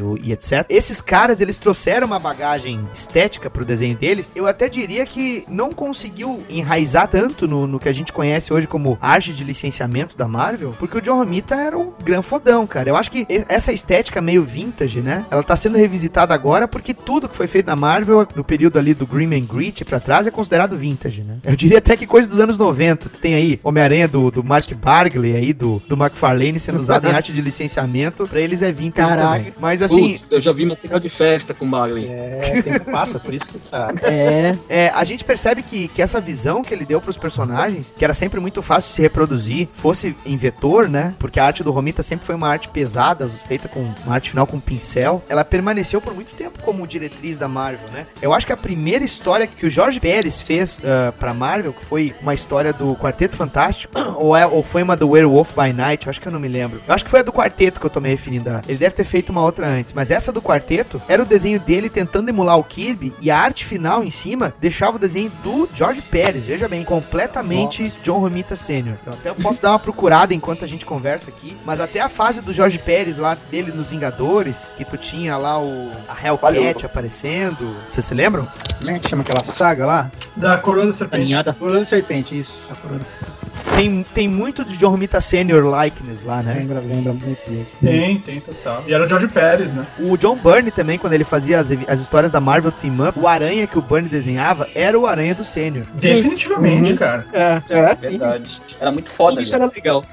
o- 0.00 0.18
e 0.20 0.32
etc. 0.32 0.64
Esses 0.68 1.00
caras, 1.00 1.40
eles 1.40 1.58
trouxeram 1.58 2.06
uma 2.06 2.18
bagagem 2.18 2.80
estética 2.92 3.50
pro 3.50 3.64
desenho 3.64 3.96
deles. 3.96 4.30
Eu 4.34 4.46
até 4.46 4.68
diria 4.68 5.04
que 5.06 5.44
não 5.48 5.72
conseguiu 5.72 6.44
enraizar 6.48 7.08
tanto 7.08 7.46
no, 7.48 7.66
no 7.66 7.78
que 7.78 7.88
a 7.88 7.92
gente 7.92 8.12
conhece 8.12 8.52
hoje 8.52 8.66
como 8.66 8.98
arte 9.00 9.32
de 9.32 9.44
licenciamento 9.44 10.16
da 10.16 10.26
Marvel, 10.28 10.74
porque 10.78 10.98
o 10.98 11.00
John 11.00 11.16
Romita 11.16 11.54
era 11.54 11.76
um 11.78 11.92
gran 12.02 12.22
fodão, 12.22 12.66
cara. 12.66 12.88
Eu 12.90 12.96
acho 12.96 13.10
que 13.10 13.26
essa 13.48 13.72
estética 13.72 14.20
meio 14.20 14.44
vintage, 14.44 15.00
né? 15.00 15.26
Ela 15.30 15.42
tá 15.42 15.56
sendo 15.56 15.76
revisitada 15.78 16.34
agora 16.34 16.66
porque 16.68 16.94
tudo 16.94 17.28
que 17.28 17.36
foi 17.36 17.46
feito 17.46 17.66
na 17.66 17.76
Marvel 17.76 18.26
no 18.34 18.44
período 18.44 18.78
ali 18.78 18.94
do 18.94 19.06
Grim 19.06 19.34
and 19.34 19.46
Grit 19.46 19.84
pra 19.84 20.00
trás 20.00 20.26
é 20.26 20.30
considerado 20.30 20.76
vintage, 20.76 21.22
né? 21.22 21.38
Eu 21.44 21.56
diria 21.56 21.78
até 21.78 21.96
que 21.96 22.06
coisa 22.06 22.28
dos 22.28 22.40
anos 22.40 22.56
90. 22.58 23.08
Tu 23.08 23.18
tem 23.18 23.34
aí 23.34 23.60
Homem-Aranha 23.62 24.08
do, 24.08 24.30
do 24.30 24.44
Mark 24.44 24.72
Bagley 24.74 25.34
aí, 25.36 25.52
do, 25.52 25.82
do 25.88 25.94
McFarlane 25.96 26.58
sendo 26.60 26.80
usado 26.80 27.08
em 27.08 27.10
arte 27.14 27.32
de 27.32 27.40
licenciamento. 27.40 28.26
Pra 28.26 28.40
eles 28.40 28.62
é 28.62 28.70
vintage 28.72 29.08
Caraca. 29.08 29.31
Mas 29.58 29.82
assim, 29.82 30.12
Putz, 30.12 30.26
eu 30.30 30.40
já 30.40 30.52
vi 30.52 30.66
material 30.66 30.98
de 31.00 31.08
festa 31.08 31.52
com 31.54 31.68
Bagley. 31.68 32.06
É, 32.08 32.62
tempo 32.62 32.90
passa, 32.90 33.18
por 33.18 33.32
isso 33.34 33.46
que 33.46 33.58
tá. 33.58 33.92
É, 34.02 34.54
É, 34.68 34.88
a 34.94 35.04
gente 35.04 35.24
percebe 35.24 35.62
que, 35.62 35.88
que 35.88 36.00
essa 36.02 36.20
visão 36.20 36.62
que 36.62 36.72
ele 36.74 36.84
deu 36.84 37.00
pros 37.00 37.16
personagens, 37.16 37.92
que 37.96 38.04
era 38.04 38.14
sempre 38.14 38.40
muito 38.40 38.62
fácil 38.62 38.88
de 38.88 38.94
se 38.96 39.02
reproduzir, 39.02 39.68
fosse 39.72 40.16
em 40.24 40.36
vetor, 40.36 40.88
né? 40.88 41.14
Porque 41.18 41.38
a 41.38 41.44
arte 41.44 41.62
do 41.62 41.70
Romita 41.70 42.02
sempre 42.02 42.26
foi 42.26 42.34
uma 42.34 42.48
arte 42.48 42.68
pesada, 42.68 43.28
feita 43.28 43.68
com 43.68 43.80
uma 44.04 44.14
arte 44.14 44.30
final 44.30 44.46
com 44.46 44.58
pincel. 44.60 45.22
Ela 45.28 45.44
permaneceu 45.44 46.00
por 46.00 46.14
muito 46.14 46.34
tempo 46.34 46.62
como 46.62 46.86
diretriz 46.86 47.38
da 47.38 47.48
Marvel, 47.48 47.88
né? 47.92 48.06
Eu 48.20 48.32
acho 48.32 48.46
que 48.46 48.52
a 48.52 48.56
primeira 48.56 49.04
história 49.04 49.46
que 49.46 49.66
o 49.66 49.70
Jorge 49.70 50.00
Pérez 50.00 50.40
fez 50.40 50.80
ah, 50.84 51.12
pra 51.18 51.32
Marvel, 51.34 51.72
que 51.72 51.84
foi 51.84 52.14
uma 52.20 52.34
história 52.34 52.72
do 52.72 52.94
Quarteto 52.96 53.36
Fantástico, 53.36 53.92
ou, 54.16 54.36
é, 54.36 54.46
ou 54.46 54.62
foi 54.62 54.82
uma 54.82 54.96
do 54.96 55.08
Werewolf 55.10 55.52
by 55.54 55.72
Night, 55.72 56.06
eu 56.06 56.10
acho 56.10 56.20
que 56.20 56.26
eu 56.28 56.32
não 56.32 56.40
me 56.40 56.48
lembro. 56.48 56.80
Eu 56.86 56.94
acho 56.94 57.04
que 57.04 57.10
foi 57.10 57.20
a 57.20 57.22
do 57.22 57.32
Quarteto 57.32 57.78
que 57.80 57.86
eu 57.86 57.90
tô 57.90 58.00
me 58.00 58.08
referindo. 58.08 58.50
a- 58.50 58.62
Ele 58.66 58.78
deve 58.78 58.94
ter 58.94 59.04
feito 59.04 59.21
uma 59.30 59.42
outra 59.42 59.66
antes, 59.66 59.92
mas 59.92 60.10
essa 60.10 60.32
do 60.32 60.42
Quarteto 60.42 61.00
era 61.08 61.22
o 61.22 61.26
desenho 61.26 61.60
dele 61.60 61.88
tentando 61.88 62.28
emular 62.28 62.58
o 62.58 62.64
Kirby 62.64 63.14
e 63.20 63.30
a 63.30 63.38
arte 63.38 63.64
final 63.64 64.02
em 64.02 64.10
cima 64.10 64.52
deixava 64.60 64.96
o 64.96 65.00
desenho 65.00 65.30
do 65.42 65.68
George 65.74 66.02
Pérez, 66.02 66.46
veja 66.46 66.68
bem, 66.68 66.84
completamente 66.84 67.92
John 68.02 68.18
Romita 68.18 68.56
Sr. 68.56 68.96
Eu 69.06 69.12
até 69.12 69.32
posso 69.34 69.62
dar 69.62 69.70
uma 69.70 69.78
procurada 69.78 70.34
enquanto 70.34 70.64
a 70.64 70.68
gente 70.68 70.84
conversa 70.84 71.30
aqui, 71.30 71.56
mas 71.64 71.80
até 71.80 72.00
a 72.00 72.08
fase 72.08 72.40
do 72.40 72.52
Jorge 72.52 72.78
Pérez 72.78 73.18
lá 73.18 73.36
dele 73.50 73.70
nos 73.72 73.90
Vingadores, 73.90 74.72
que 74.76 74.84
tu 74.84 74.96
tinha 74.96 75.36
lá 75.36 75.60
o 75.60 75.92
a 76.08 76.26
Hellcat 76.26 76.86
aparecendo, 76.86 77.76
vocês 77.88 78.04
se 78.04 78.14
lembram? 78.14 78.48
Como 78.78 78.90
é 78.90 78.98
que 78.98 79.08
chama 79.08 79.22
aquela 79.22 79.44
saga 79.44 79.86
lá? 79.86 80.10
Da 80.36 80.58
coroa 80.58 80.86
da 80.86 80.92
serpente. 80.92 81.22
Aninhada. 81.22 81.52
Coroa 81.52 81.78
da 81.78 81.84
Serpente, 81.84 82.38
isso. 82.38 82.66
A 82.70 82.74
Coroa 82.74 82.98
da 82.98 83.04
Serpente. 83.04 83.51
Tem, 83.76 84.02
tem 84.14 84.28
muito 84.28 84.64
de 84.64 84.76
John 84.76 84.90
Romita 84.90 85.20
Sr. 85.20 85.62
likeness 85.64 86.22
lá, 86.22 86.42
né? 86.42 86.54
Lembra, 86.54 86.80
lembra 86.80 87.12
muito 87.12 87.50
mesmo. 87.50 87.72
Tem, 87.80 88.18
tem, 88.18 88.40
total. 88.40 88.84
E 88.86 88.92
era 88.92 89.04
o 89.04 89.08
George 89.08 89.28
Pérez, 89.28 89.72
né? 89.72 89.86
O 89.98 90.16
John 90.16 90.36
Byrne 90.36 90.70
também, 90.70 90.98
quando 90.98 91.12
ele 91.12 91.24
fazia 91.24 91.58
as, 91.58 91.70
as 91.88 92.00
histórias 92.00 92.30
da 92.30 92.40
Marvel 92.40 92.72
Team 92.72 93.08
Up, 93.08 93.18
o 93.18 93.26
aranha 93.26 93.66
que 93.66 93.78
o 93.78 93.82
Byrne 93.82 94.08
desenhava 94.08 94.68
era 94.74 94.98
o 94.98 95.06
aranha 95.06 95.34
do 95.34 95.44
Sênior. 95.44 95.86
Definitivamente, 95.94 96.94
cara. 96.94 97.26
é, 97.32 97.62
é, 97.68 97.94
sim. 97.96 98.18
Verdade. 98.18 98.62
Era 98.80 98.90
muito 98.90 99.10
foda, 99.10 99.40
Isso 99.40 99.54
era 99.54 99.66
legal. 99.66 100.04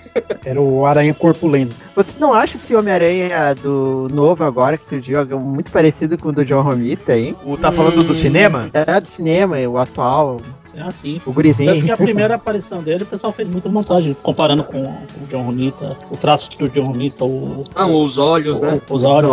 Era 0.45 0.61
o 0.61 0.85
Aranha 0.85 1.13
Corpulento. 1.13 1.75
Você 1.95 2.13
não 2.19 2.33
acha 2.33 2.57
esse 2.57 2.75
Homem-Aranha 2.75 3.53
do 3.55 4.07
novo 4.11 4.43
agora 4.43 4.77
que 4.77 4.87
surgiu 4.87 5.25
muito 5.39 5.71
parecido 5.71 6.17
com 6.17 6.29
o 6.29 6.31
do 6.31 6.45
John 6.45 6.61
Romita 6.61 7.13
aí? 7.13 7.35
O 7.43 7.57
tá 7.57 7.71
falando 7.71 8.03
do 8.03 8.15
cinema? 8.15 8.69
É 8.73 8.99
do 8.99 9.07
cinema, 9.07 9.57
o 9.57 9.77
atual, 9.77 10.37
É 10.75 10.81
assim. 10.81 11.15
o 11.17 11.19
Tanto 11.19 11.33
gurizinho. 11.33 11.83
que 11.83 11.91
a 11.91 11.97
primeira 11.97 12.35
aparição 12.35 12.81
dele, 12.83 13.03
o 13.03 13.05
pessoal 13.05 13.31
fez 13.33 13.47
muita 13.47 13.69
montagem, 13.69 14.15
comparando 14.21 14.63
com 14.63 14.81
o 14.83 15.27
John 15.29 15.43
Romita, 15.43 15.97
o 16.11 16.17
traço 16.17 16.49
do 16.57 16.69
John 16.69 16.85
Romita, 16.85 17.23
o, 17.25 17.61
Ah, 17.75 17.87
os 17.87 18.17
olhos, 18.17 18.61
né? 18.61 18.81
os 18.89 19.03
olhos. 19.03 19.31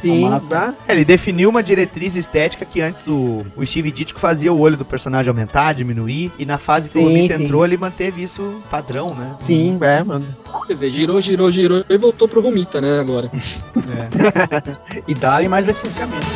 Sim, 0.00 0.26
a 0.26 0.30
máscara. 0.30 0.72
tá? 0.72 0.78
É, 0.88 0.92
Ele 0.92 1.04
definiu 1.04 1.50
uma 1.50 1.62
diretriz 1.62 2.16
estética 2.16 2.64
que 2.64 2.80
antes 2.80 3.02
do 3.02 3.44
o 3.56 3.64
Steve 3.64 3.90
Ditko 3.90 4.18
fazia 4.18 4.52
o 4.52 4.58
olho 4.58 4.76
do 4.76 4.84
personagem 4.84 5.28
aumentar, 5.30 5.72
diminuir, 5.74 6.32
e 6.38 6.44
na 6.46 6.58
fase 6.58 6.88
que 6.90 6.98
o 6.98 7.00
Sim, 7.00 7.06
Romita 7.08 7.36
sim. 7.36 7.44
entrou, 7.44 7.64
ele 7.64 7.76
manteve 7.76 8.22
isso 8.22 8.62
padrão, 8.70 9.14
né? 9.14 9.34
Sim, 9.46 9.78
é, 9.80 10.02
mano. 10.02 10.26
Quer 10.66 10.72
dizer, 10.74 10.90
girou, 10.90 11.20
girou, 11.20 11.50
girou 11.50 11.84
e 11.88 11.96
voltou 11.98 12.26
pro 12.26 12.40
Romita, 12.40 12.80
né, 12.80 13.00
agora. 13.00 13.30
É. 13.76 15.02
E 15.06 15.14
dá-lhe 15.14 15.48
mais 15.48 15.66
licenciamento. 15.66 16.26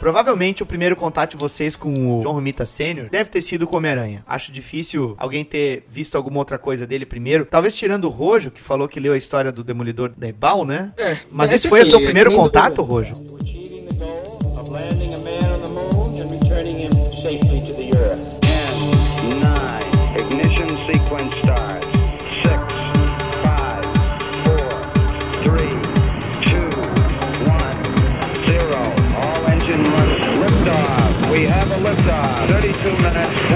Provavelmente 0.00 0.62
o 0.62 0.66
primeiro 0.66 0.96
contato 0.96 1.32
de 1.36 1.36
vocês 1.36 1.76
com 1.76 1.92
o 1.92 2.22
John 2.22 2.32
Romita 2.32 2.64
Sr. 2.64 3.08
deve 3.10 3.28
ter 3.28 3.42
sido 3.42 3.66
com 3.66 3.74
o 3.74 3.78
Homem-Aranha. 3.78 4.24
Acho 4.26 4.50
difícil 4.50 5.14
alguém 5.18 5.44
ter 5.44 5.84
visto 5.90 6.16
alguma 6.16 6.38
outra 6.38 6.58
coisa 6.58 6.86
dele 6.86 7.04
primeiro. 7.04 7.44
Talvez 7.44 7.76
tirando 7.76 8.06
o 8.06 8.08
Rojo, 8.08 8.50
que 8.50 8.62
falou 8.62 8.88
que 8.88 8.98
leu 8.98 9.12
a 9.12 9.16
história 9.18 9.52
do 9.52 9.62
Demolidor 9.62 10.10
da 10.16 10.26
Ebal, 10.26 10.64
né? 10.64 10.90
É, 10.96 11.18
Mas 11.30 11.52
esse 11.52 11.68
foi 11.68 11.82
o 11.82 11.88
teu 11.90 12.00
primeiro 12.00 12.30
do- 12.30 12.36
contato, 12.36 12.82
Rojo? 12.82 13.12
landing 14.70 15.12
a 15.14 15.18
man 15.18 15.50
on 15.50 15.60
the 15.64 15.72
moon 15.72 16.14
and 16.22 16.30
returning 16.30 16.78
him 16.80 16.92
safely 17.16 17.60
to 17.66 17.74
the 17.74 17.90
earth. 17.98 18.38
Nine. 19.42 20.16
Ignition 20.16 20.68
sequence 20.80 21.36
We 31.40 31.46
have 31.46 31.70
a 31.70 31.74
liftoff. 31.76 32.48
32 32.48 32.92
minutes 33.02 33.49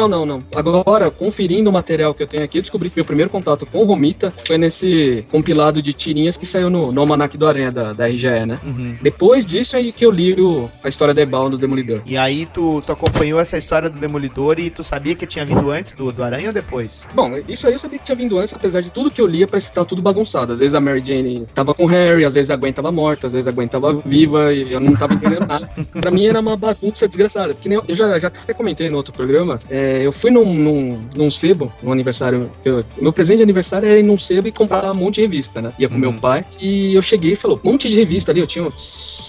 Não, 0.00 0.08
não, 0.08 0.24
não. 0.26 0.42
Agora, 0.54 1.10
conferindo 1.10 1.68
o 1.68 1.72
material 1.72 2.14
que 2.14 2.22
eu 2.22 2.26
tenho 2.26 2.42
aqui, 2.44 2.58
eu 2.58 2.62
descobri 2.62 2.88
que 2.90 2.96
meu 2.96 3.04
primeiro 3.04 3.30
contato 3.30 3.66
com 3.66 3.78
o 3.78 3.84
Romita 3.84 4.32
foi 4.46 4.56
nesse 4.56 5.24
compilado 5.30 5.82
de 5.82 5.92
tirinhas 5.92 6.36
que 6.36 6.46
saiu 6.46 6.70
no, 6.70 6.90
no 6.92 7.00
Almanac 7.00 7.36
do 7.36 7.46
Aranha, 7.46 7.70
da, 7.70 7.92
da 7.92 8.06
RGE, 8.06 8.46
né? 8.46 8.58
Uhum. 8.64 8.96
Depois 9.02 9.44
disso 9.44 9.76
aí 9.76 9.92
que 9.92 10.04
eu 10.04 10.10
li 10.10 10.32
o- 10.40 10.68
a 10.82 10.88
história 10.88 11.12
da 11.12 11.20
Ebal 11.22 11.48
do 11.50 11.58
Demolidor. 11.58 12.00
E 12.06 12.16
aí 12.16 12.46
tu, 12.46 12.80
tu 12.84 12.92
acompanhou 12.92 13.38
essa 13.40 13.58
história 13.58 13.88
do 13.90 13.98
Demolidor 13.98 14.58
e 14.58 14.70
tu 14.70 14.82
sabia 14.82 15.14
que 15.14 15.26
tinha 15.26 15.44
vindo 15.44 15.70
antes 15.70 15.92
do, 15.92 16.10
do 16.10 16.22
Aranha 16.22 16.48
ou 16.48 16.52
depois? 16.52 17.00
Bom, 17.14 17.32
isso 17.48 17.66
aí 17.66 17.72
eu 17.72 17.78
sabia 17.78 17.98
que 17.98 18.04
tinha 18.04 18.16
vindo 18.16 18.38
antes, 18.38 18.54
apesar 18.54 18.80
de 18.80 18.90
tudo 18.90 19.10
que 19.10 19.20
eu 19.20 19.26
lia, 19.26 19.46
parecia 19.46 19.70
que 19.70 19.74
tava 19.74 19.86
tudo 19.86 20.00
bagunçado. 20.02 20.52
Às 20.52 20.60
vezes 20.60 20.74
a 20.74 20.80
Mary 20.80 21.02
Jane 21.04 21.46
tava 21.54 21.74
com 21.74 21.84
o 21.84 21.86
Harry, 21.86 22.24
às 22.24 22.34
vezes 22.34 22.50
a 22.50 22.56
Gwen 22.56 22.72
tava 22.72 22.90
morta, 22.92 23.26
às 23.26 23.32
vezes 23.32 23.46
a 23.46 23.50
Gwen 23.52 23.68
tava 23.68 23.92
viva 24.04 24.52
e 24.52 24.72
eu 24.72 24.80
não 24.80 24.94
tava 24.94 25.14
entendendo 25.14 25.46
nada. 25.46 25.68
pra 26.00 26.10
mim 26.10 26.26
era 26.26 26.40
uma 26.40 26.56
bagunça 26.56 27.06
desgraçada. 27.06 27.54
Que 27.54 27.68
nem 27.68 27.76
eu, 27.78 27.84
eu 27.88 27.94
já, 27.94 28.18
já 28.18 28.28
até 28.28 28.52
comentei 28.54 28.88
no 28.88 28.96
outro 28.96 29.12
programa. 29.12 29.58
é, 29.68 29.89
é, 29.90 30.06
eu 30.06 30.12
fui 30.12 30.30
num, 30.30 30.52
num, 30.54 31.00
num 31.16 31.30
sebo, 31.30 31.72
no 31.82 31.90
aniversário. 31.90 32.50
eu- 32.64 32.84
meu 33.00 33.12
presente 33.12 33.38
de 33.38 33.42
aniversário 33.42 33.88
era 33.88 33.98
ir 33.98 34.02
num 34.02 34.18
sebo 34.18 34.46
e 34.46 34.52
comprar 34.52 34.90
um 34.90 34.94
monte 34.94 35.16
de 35.16 35.22
revista, 35.22 35.60
né? 35.60 35.72
Ia 35.78 35.88
com 35.88 35.96
meu 35.98 36.12
pai. 36.12 36.44
E 36.60 36.94
eu 36.94 37.02
cheguei 37.02 37.32
e 37.32 37.36
falou: 37.36 37.60
um 37.64 37.72
monte 37.72 37.88
de 37.88 37.96
revista 37.96 38.30
ali, 38.30 38.40
eu 38.40 38.46
tinha 38.46 38.64
uns 38.64 38.80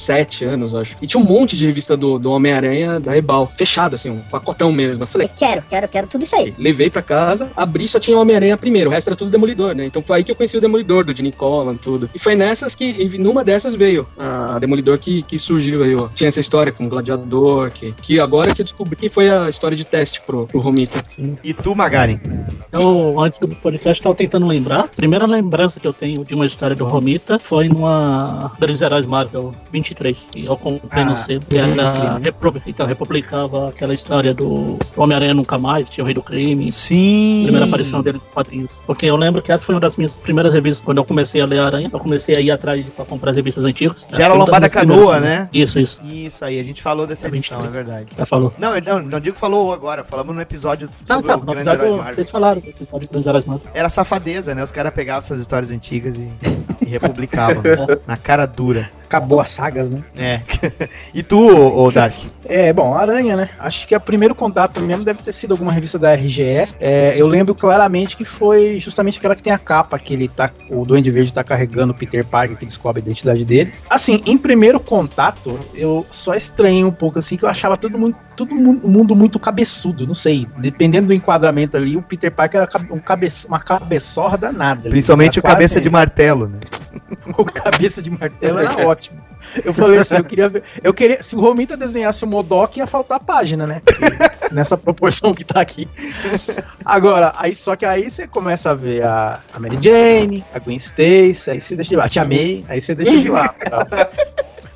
sete 0.05 0.45
anos, 0.45 0.75
acho. 0.75 0.95
E 1.01 1.07
tinha 1.07 1.21
um 1.21 1.25
monte 1.25 1.57
de 1.57 1.65
revista 1.65 1.95
do, 1.97 2.19
do 2.19 2.31
Homem-Aranha 2.31 2.99
da 2.99 3.15
Ebal, 3.17 3.51
fechado, 3.55 3.95
assim, 3.95 4.09
um 4.09 4.19
pacotão 4.19 4.71
mesmo. 4.71 5.03
Eu 5.03 5.07
falei, 5.07 5.29
Quero, 5.35 5.63
quero, 5.69 5.87
quero 5.87 6.07
tudo 6.07 6.23
isso 6.23 6.35
aí. 6.35 6.53
Levei 6.57 6.89
pra 6.89 7.01
casa, 7.01 7.51
abri 7.55 7.87
só 7.87 7.99
tinha 7.99 8.17
Homem-Aranha 8.17 8.57
primeiro, 8.57 8.89
o 8.89 8.93
resto 8.93 9.07
era 9.07 9.15
tudo 9.15 9.31
Demolidor, 9.31 9.73
né? 9.73 9.85
Então 9.85 10.01
foi 10.01 10.17
aí 10.17 10.23
que 10.23 10.31
eu 10.31 10.35
conheci 10.35 10.57
o 10.57 10.61
Demolidor, 10.61 11.03
do 11.03 11.15
Gene 11.15 11.31
Colan, 11.31 11.75
tudo. 11.75 12.09
E 12.13 12.19
foi 12.19 12.35
nessas 12.35 12.75
que, 12.75 13.17
numa 13.17 13.43
dessas 13.43 13.75
veio 13.75 14.05
a 14.17 14.59
Demolidor 14.59 14.97
que, 14.99 15.23
que 15.23 15.39
surgiu 15.39 15.83
aí, 15.83 15.95
ó. 15.95 16.07
Tinha 16.09 16.27
essa 16.27 16.39
história 16.39 16.71
com 16.71 16.85
o 16.85 16.89
Gladiador, 16.89 17.71
que, 17.71 17.93
que 18.01 18.19
agora 18.19 18.53
que 18.53 18.61
eu 18.61 18.65
descobri 18.65 18.95
que 18.95 19.09
foi 19.09 19.29
a 19.29 19.49
história 19.49 19.75
de 19.75 19.85
teste 19.85 20.21
pro, 20.21 20.47
pro 20.51 20.59
Romita. 20.59 21.01
E 21.43 21.53
tu, 21.53 21.75
Magaren? 21.75 22.19
Eu, 22.71 23.19
antes 23.19 23.39
do 23.39 23.55
podcast, 23.55 23.99
estava 23.99 24.15
tentando 24.15 24.45
lembrar. 24.45 24.81
A 24.81 24.87
primeira 24.87 25.25
lembrança 25.25 25.79
que 25.79 25.87
eu 25.87 25.93
tenho 25.93 26.23
de 26.23 26.35
uma 26.35 26.45
história 26.45 26.75
do 26.75 26.85
Romita 26.85 27.39
foi 27.39 27.67
numa 27.69 28.51
Heróis 28.81 29.05
Marvel 29.05 29.51
23. 29.71 30.29
E 30.35 30.45
eu 30.45 30.55
comprei 30.57 31.03
Ah, 31.03 31.05
no 31.05 31.15
sebo, 31.15 31.45
que 31.45 31.57
era 31.57 31.71
então, 32.65 32.85
republicava 32.85 33.69
aquela 33.69 33.93
história 33.93 34.33
do 34.33 34.77
Homem-Aranha 34.95 35.33
Nunca 35.33 35.57
Mais, 35.57 35.89
tinha 35.89 36.03
o 36.03 36.05
Rei 36.05 36.13
do 36.13 36.21
Crime. 36.21 36.71
Sim. 36.71 37.41
Primeira 37.43 37.65
aparição 37.65 38.01
dele 38.01 38.17
nos 38.17 38.27
quadrinhos. 38.27 38.81
Porque 38.85 39.05
eu 39.05 39.15
lembro 39.15 39.41
que 39.41 39.51
essa 39.51 39.65
foi 39.65 39.75
uma 39.75 39.81
das 39.81 39.95
minhas 39.95 40.15
primeiras 40.15 40.53
revistas. 40.53 40.83
Quando 40.83 40.97
eu 40.97 41.05
comecei 41.05 41.41
a 41.41 41.45
ler 41.45 41.59
Aranha, 41.59 41.89
eu 41.91 41.99
comecei 41.99 42.35
a 42.35 42.41
ir 42.41 42.51
atrás 42.51 42.85
pra 42.95 43.05
comprar 43.05 43.31
as 43.31 43.37
revistas 43.37 43.63
antigas. 43.63 44.05
Já 44.11 44.25
era 44.25 44.33
Lombada 44.33 44.69
Canoa, 44.69 45.15
primeiras, 45.15 45.21
né? 45.21 45.49
Isso, 45.53 45.79
isso. 45.79 45.99
Isso 46.03 46.43
aí, 46.43 46.59
a 46.59 46.63
gente 46.63 46.81
falou 46.81 47.07
dessa 47.07 47.27
É 47.27 47.29
edição, 47.29 47.59
é 47.59 47.61
23. 47.61 47.85
verdade. 47.85 48.07
Já 48.17 48.25
falou. 48.25 48.53
Não, 48.57 48.71
não, 48.79 49.01
não 49.03 49.19
digo 49.19 49.33
que 49.35 49.39
falou 49.39 49.71
agora, 49.73 50.03
falamos 50.03 50.35
no 50.41 50.43
episódio 50.43 50.89
Não, 51.07 51.21
tá, 51.21 51.37
no 51.37 51.53
episódio, 51.53 51.97
vocês 51.97 52.29
falaram 52.29 52.59
do 52.59 52.69
episódio 52.69 53.09
dos 53.09 53.25
Heróis 53.25 53.45
Marvel. 53.45 53.71
Era 53.73 53.89
safadeza, 53.89 54.55
né? 54.55 54.63
Os 54.63 54.71
caras 54.71 54.93
pegavam 54.93 55.19
essas 55.19 55.39
histórias 55.39 55.71
antigas 55.71 56.17
e, 56.17 56.31
e 56.81 56.85
republicavam. 56.89 57.61
né? 57.61 57.99
na 58.07 58.17
cara 58.17 58.45
dura. 58.45 58.89
Acabou 59.11 59.41
as 59.41 59.49
sagas, 59.49 59.89
né? 59.89 60.01
É. 60.17 60.39
e 61.13 61.21
tu, 61.21 61.37
ô, 61.37 61.83
ô 61.83 61.91
Dark? 61.91 62.15
É, 62.51 62.73
bom, 62.73 62.93
Aranha, 62.93 63.37
né? 63.37 63.49
Acho 63.59 63.87
que 63.87 63.95
o 63.95 63.99
primeiro 63.99 64.35
contato 64.35 64.81
mesmo 64.81 65.05
deve 65.05 65.23
ter 65.23 65.31
sido 65.31 65.51
alguma 65.51 65.71
revista 65.71 65.97
da 65.97 66.13
RGE. 66.13 66.67
É, 66.81 67.13
eu 67.15 67.25
lembro 67.25 67.55
claramente 67.55 68.17
que 68.17 68.25
foi 68.25 68.77
justamente 68.77 69.19
aquela 69.19 69.37
que 69.37 69.43
tem 69.43 69.53
a 69.53 69.57
capa, 69.57 69.97
que 69.97 70.13
ele 70.13 70.27
tá. 70.27 70.49
O 70.69 70.83
Duende 70.83 71.09
Verde 71.11 71.31
tá 71.31 71.45
carregando 71.45 71.93
o 71.93 71.95
Peter 71.95 72.25
Parker, 72.25 72.57
que 72.57 72.65
descobre 72.65 72.99
a 72.99 73.03
identidade 73.03 73.45
dele. 73.45 73.71
Assim, 73.89 74.21
em 74.25 74.37
primeiro 74.37 74.81
contato, 74.81 75.57
eu 75.73 76.05
só 76.11 76.33
estranhei 76.33 76.83
um 76.83 76.91
pouco 76.91 77.19
assim, 77.19 77.37
que 77.37 77.45
eu 77.45 77.49
achava 77.49 77.77
todo 77.77 77.97
mundo, 77.97 78.17
todo 78.35 78.53
mundo, 78.53 79.15
muito 79.15 79.39
cabeçudo, 79.39 80.07
não 80.07 80.15
sei. 80.15 80.47
Dependendo 80.57 81.07
do 81.07 81.13
enquadramento 81.13 81.77
ali, 81.77 81.95
o 81.95 82.01
Peter 82.01 82.31
Parker 82.31 82.61
era 82.61 82.69
um 82.93 82.99
cabeça, 82.99 83.47
uma 83.47 83.59
cabeçorra 83.59 84.37
danada. 84.37 84.89
Principalmente 84.89 85.39
o 85.39 85.43
cabeça 85.43 85.79
de 85.79 85.89
martelo, 85.89 86.47
né? 86.47 86.59
o 87.37 87.45
cabeça 87.45 88.01
de 88.01 88.09
martelo 88.09 88.59
era 88.59 88.85
ótimo. 88.85 89.00
Eu 89.65 89.73
falei 89.73 89.99
assim, 89.99 90.15
eu 90.15 90.23
queria 90.23 90.49
ver. 90.49 90.63
Eu 90.83 90.93
queria. 90.93 91.21
Se 91.21 91.35
o 91.35 91.39
Romita 91.39 91.75
desenhasse 91.75 92.23
o 92.23 92.27
Modok, 92.27 92.77
ia 92.77 92.87
faltar 92.87 93.19
página, 93.19 93.65
né? 93.67 93.81
Nessa 94.51 94.77
proporção 94.77 95.33
que 95.33 95.43
tá 95.43 95.61
aqui. 95.61 95.87
Agora, 96.85 97.33
aí 97.37 97.55
só 97.55 97.75
que 97.75 97.85
aí 97.85 98.09
você 98.09 98.27
começa 98.27 98.71
a 98.71 98.73
ver 98.73 99.03
a, 99.03 99.39
a 99.53 99.59
Mary 99.59 99.77
Jane, 99.81 100.43
a 100.53 100.59
Gwen 100.59 100.77
Stacy, 100.77 101.49
aí 101.49 101.61
você 101.61 101.75
deixa 101.75 101.89
de 101.89 101.95
lá. 101.95 102.05
A 102.05 102.09
Tia 102.09 102.25
May, 102.25 102.65
aí 102.67 102.81
você 102.81 102.95
deixa 102.95 103.17
de 103.17 103.29
lá. 103.29 103.49
tá? 103.49 103.85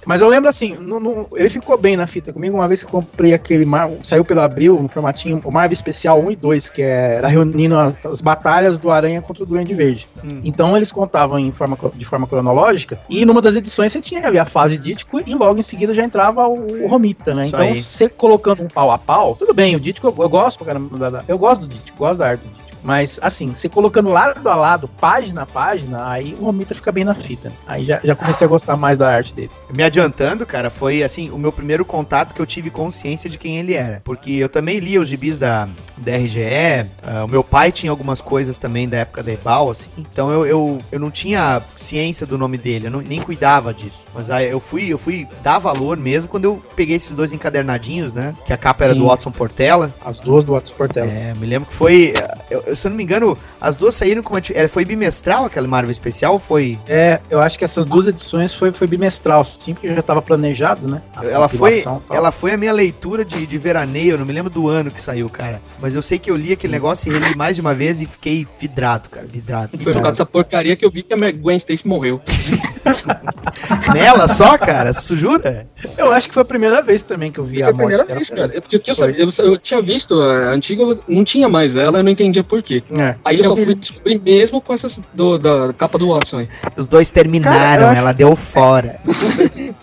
Mas 0.06 0.22
eu 0.22 0.30
lembro 0.30 0.50
assim, 0.50 0.76
no- 0.76 1.00
no- 1.00 1.28
ele 1.36 1.50
ficou 1.50 1.78
bem 1.78 1.98
na 1.98 2.06
fita 2.08 2.32
comigo. 2.32 2.56
Uma 2.56 2.68
vez 2.68 2.82
que 2.82 2.86
eu 2.88 2.92
comprei 2.92 3.34
aquele 3.34 3.66
Mar 3.66 3.90
saiu 4.04 4.24
pelo 4.24 4.42
Abril, 4.42 4.80
um 4.80 4.88
formatinho, 4.88 5.42
o 5.44 5.52
Marvel 5.52 5.74
Especial 5.74 6.20
1 6.22 6.32
e 6.32 6.36
2, 6.36 6.70
que 6.70 6.82
é, 6.82 7.16
era 7.16 7.28
reunindo 7.28 7.76
as, 7.78 7.94
as 8.06 8.22
batalhas 8.22 8.78
do 8.78 8.92
Aranha 8.92 9.22
contra 9.22 9.44
o 9.44 9.46
Duende 9.46 9.74
Verde. 9.74 10.08
Então 10.44 10.76
eles 10.78 10.92
contavam 10.92 11.38
em 11.40 11.52
forma, 11.52 11.78
de 11.96 12.06
forma 12.06 12.28
cronológica, 12.28 13.00
e 13.10 13.26
numa 13.26 13.42
das 13.42 13.56
edições 13.56 13.92
você 13.92 14.02
tinha 14.02 14.26
ali 14.28 14.38
a 14.40 14.46
fase 14.46 14.78
Dítico 14.78 15.22
e 15.26 15.34
logo 15.34 15.60
em 15.60 15.64
seguida 15.64 15.94
já 15.94 16.04
entrava 16.04 16.48
o, 16.48 16.84
o 16.84 16.88
Romita, 16.88 17.34
né? 17.34 17.46
Isso 17.48 17.56
Então 17.56 17.68
aí. 17.68 17.82
você 17.84 18.10
colocando 18.10 18.64
um 18.64 18.68
pau 18.68 18.92
a 18.92 18.98
pau, 18.98 19.36
tudo 19.36 19.54
bem, 19.54 19.76
o 19.76 19.80
Dítico 19.80 20.08
eu, 20.08 20.16
eu 20.24 20.30
gosto 20.30 20.64
da- 20.64 21.24
eu 21.28 21.38
gosto 21.38 21.62
do 21.62 21.68
Dítico, 21.68 21.98
gosto 21.98 22.18
da 22.18 22.28
arte 22.30 22.42
do 22.42 22.48
Dítico. 22.50 22.65
Mas, 22.86 23.18
assim, 23.22 23.48
você 23.56 23.68
colocando 23.68 24.10
lado 24.10 24.48
a 24.48 24.56
lado, 24.56 24.88
página 24.88 25.42
a 25.42 25.46
página, 25.46 26.08
aí 26.08 26.36
o 26.40 26.46
Romita 26.46 26.76
fica 26.76 26.92
bem 26.92 27.04
na 27.04 27.16
fita. 27.16 27.52
Aí 27.66 27.84
já, 27.84 28.00
já 28.04 28.14
comecei 28.14 28.46
a 28.46 28.48
gostar 28.50 28.78
mais 28.78 28.96
da 28.96 29.10
arte 29.10 29.34
dele. 29.34 29.50
Me 29.76 29.82
adiantando, 29.82 30.46
cara, 30.46 30.70
foi 30.70 31.02
assim, 31.02 31.32
o 31.32 31.38
meu 31.40 31.52
primeiro 31.52 31.84
contato 31.84 32.34
que 32.36 32.40
eu 32.40 32.46
tive 32.46 32.70
consciência 32.70 33.28
de 33.28 33.40
quem 33.40 33.58
ele 33.58 33.74
era. 33.74 34.02
Porque 34.06 34.32
eu 34.34 34.48
também 34.48 34.78
lia 34.78 35.02
os 35.02 35.10
gibis 35.10 35.40
da, 35.40 35.68
da 35.98 36.12
RGE, 36.16 36.86
ah, 37.04 37.26
o 37.26 37.28
meu 37.28 37.44
pai 37.44 37.72
tinha 37.72 37.90
algumas 37.92 38.22
coisas 38.22 38.60
também 38.60 38.88
da 38.88 38.98
época 38.98 39.24
da 39.24 39.32
Ebal, 39.32 39.72
assim. 39.72 39.90
Então 39.98 40.32
eu, 40.32 40.46
eu, 40.46 40.78
eu 40.92 41.00
não 41.00 41.10
tinha 41.10 41.64
ciência 41.76 42.26
do 42.28 42.38
nome 42.38 42.58
dele, 42.58 42.86
eu 42.88 42.92
não- 42.92 43.02
nem 43.02 43.20
cuidava 43.20 43.74
disso. 43.74 44.04
Mas 44.14 44.30
aí 44.30 44.48
eu 44.50 44.60
fui, 44.60 44.88
eu 44.94 44.98
fui 45.00 45.28
dar 45.42 45.58
valor 45.58 45.98
mesmo 45.98 46.30
quando 46.30 46.46
eu 46.46 46.64
peguei 46.76 46.96
esses 46.96 47.16
dois 47.16 47.34
encadernadinhos, 47.34 48.14
né? 48.14 48.34
Que 48.46 48.54
a 48.54 48.58
capa 48.58 48.86
era 48.86 48.94
Sim. 48.94 49.00
do 49.00 49.08
Watson 49.08 49.32
Portela. 49.32 49.92
As 50.06 50.20
duas 50.20 50.44
do 50.44 50.54
Watson 50.54 50.74
Portela. 50.76 51.12
É, 51.12 51.34
me 51.34 51.46
lembro 51.48 51.68
que 51.68 51.74
foi. 51.74 52.14
eu- 52.50 52.62
eu- 52.68 52.75
se 52.76 52.88
eu 52.88 52.90
não 52.90 52.98
me 52.98 53.04
engano, 53.04 53.38
as 53.60 53.76
duas 53.76 53.96
saíram 53.96 54.22
com 54.22 54.34
uma. 54.34 54.42
é, 54.54 54.68
Foi 54.68 54.86
bimestral 54.86 55.46
aquela 55.46 55.68
Marvel 55.68 55.92
especial 55.92 56.40
foi. 56.40 56.78
É, 56.88 57.20
eu 57.30 57.42
acho 57.42 57.58
que 57.58 57.66
essas 57.66 57.86
duas 57.86 58.08
edições 58.08 58.54
foi, 58.54 58.72
foi 58.72 58.88
bimestral, 58.88 59.44
sim, 59.44 59.74
porque 59.74 59.88
já 59.88 60.00
estava 60.00 60.22
planejado, 60.22 60.90
né? 60.90 61.02
A 61.16 61.26
Ela 61.26 61.50
foi, 61.50 61.84
ela 62.10 62.32
foi 62.32 62.52
a 62.52 62.58
minha 62.58 62.72
leitura 62.74 63.24
de, 63.26 63.46
de 63.46 63.58
veraneio, 63.58 64.12
eu 64.14 64.18
não 64.18 64.26
me 64.26 64.34
lembro 64.34 64.50
do 64.50 64.68
ano 64.68 64.92
que 64.92 65.00
saiu, 65.00 65.30
cara. 65.30 65.62
Mas 65.80 65.96
eu 65.96 66.02
sei 66.02 66.18
que 66.20 66.30
eu 66.30 66.36
li 66.36 66.54
aquele 66.54 66.74
negócio 66.74 67.10
e 67.12 67.18
reli 67.18 67.36
mais 67.36 67.56
de 67.56 67.62
uma 67.62 67.74
vez 67.74 68.02
e 68.02 68.06
fiquei 68.06 68.48
vidrado, 68.60 69.10
cara, 69.10 69.26
vidrado. 69.26 69.70
Foi 69.78 69.94
por 69.94 70.02
causa 70.02 70.12
dessa 70.12 70.26
porcaria 70.26 70.76
que 70.76 70.86
eu 70.86 70.92
vi 70.92 71.04
que 71.04 71.14
a 71.14 71.18
Gwen 71.32 71.58
Stacy 71.58 71.88
morreu. 71.88 72.22
Nela 73.94 74.28
só, 74.28 74.58
cara? 74.58 74.94
Você 74.94 75.16
jura? 75.16 75.68
Eu 75.98 76.12
acho 76.12 76.28
que 76.28 76.34
foi 76.34 76.42
a 76.42 76.46
primeira 76.46 76.82
vez 76.82 77.02
também 77.02 77.32
que 77.32 77.40
eu 77.40 77.46
vi 77.46 77.58
Foi 77.58 77.64
a 77.64 77.70
a 77.70 77.74
morte 77.74 77.78
primeira 77.88 78.04
dela. 78.06 78.16
vez, 78.16 78.30
cara. 78.30 78.52
É 78.56 78.62
porque 78.62 78.76
eu, 78.76 79.10
eu, 79.12 79.30
eu 79.46 79.58
tinha 79.58 79.82
visto 79.82 80.20
a 80.22 80.52
antiga, 80.52 80.84
não 81.08 81.24
tinha 81.24 81.48
mais 81.48 81.76
ela, 81.76 82.00
eu 82.00 82.04
não 82.04 82.12
entendia 82.12 82.44
por 82.44 82.62
É. 82.92 83.16
Aí 83.24 83.38
eu, 83.38 83.44
Eu 83.46 83.50
só 83.50 83.56
fui 83.58 83.76
descobrir 83.76 84.20
mesmo 84.20 84.60
com 84.62 84.74
essas 84.74 85.02
do- 85.14 85.38
da 85.38 85.72
capa 85.74 85.98
do 85.98 86.10
Watson 86.10 86.40
aí. 86.40 86.50
Os 86.76 86.88
dois 86.88 87.10
terminaram, 87.10 87.58
Cara, 87.60 87.90
acho- 87.92 88.00
ela 88.00 88.12
deu 88.14 88.36
fora. 88.36 89.00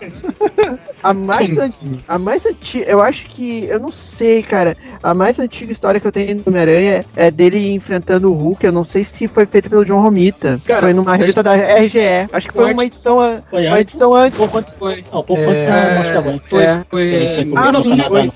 A 1.03 1.13
mais, 1.13 1.57
antiga, 1.57 1.97
a 2.07 2.17
mais 2.17 2.45
antiga, 2.45 2.85
eu 2.89 3.01
acho 3.01 3.25
que, 3.25 3.65
eu 3.65 3.77
não 3.77 3.91
sei, 3.91 4.41
cara, 4.41 4.75
a 5.01 5.13
mais 5.13 5.37
antiga 5.37 5.71
história 5.73 5.99
que 5.99 6.07
eu 6.07 6.11
tenho 6.13 6.37
do 6.37 6.43
Homem-Aranha 6.47 7.03
é 7.13 7.29
dele 7.29 7.73
enfrentando 7.73 8.31
o 8.31 8.33
Hulk, 8.33 8.65
eu 8.65 8.71
não 8.71 8.85
sei 8.85 9.03
se 9.03 9.27
foi 9.27 9.45
feita 9.45 9.69
pelo 9.69 9.83
John 9.83 10.01
Romita, 10.01 10.61
Cara, 10.65 10.79
foi 10.83 10.93
numa 10.93 11.11
ele- 11.11 11.17
revista 11.19 11.43
da 11.43 11.55
RGE, 11.55 11.99
acho 12.31 12.47
que 12.47 12.53
foi 12.53 12.71
uma 12.73 12.85
edição, 12.85 13.17
Foi 13.49 13.65
uma 13.67 13.75
antes. 13.75 13.93
edição 13.93 14.15
antes, 14.15 14.37
Pouco 14.37 14.57
antes 14.57 14.73
Foi. 14.75 15.03
Não, 15.11 15.23
pouco 15.23 15.41
É, 15.43 15.45
antes 15.45 15.63
da 15.63 15.93
Morte 15.95 16.13
da 16.13 16.21
Gwen. 16.21 16.41
Foi, 16.47 16.63
É. 16.63 16.83
foi. 16.89 17.51
Ah, 17.55 17.71
no 17.73 17.83
foi. 17.83 18.31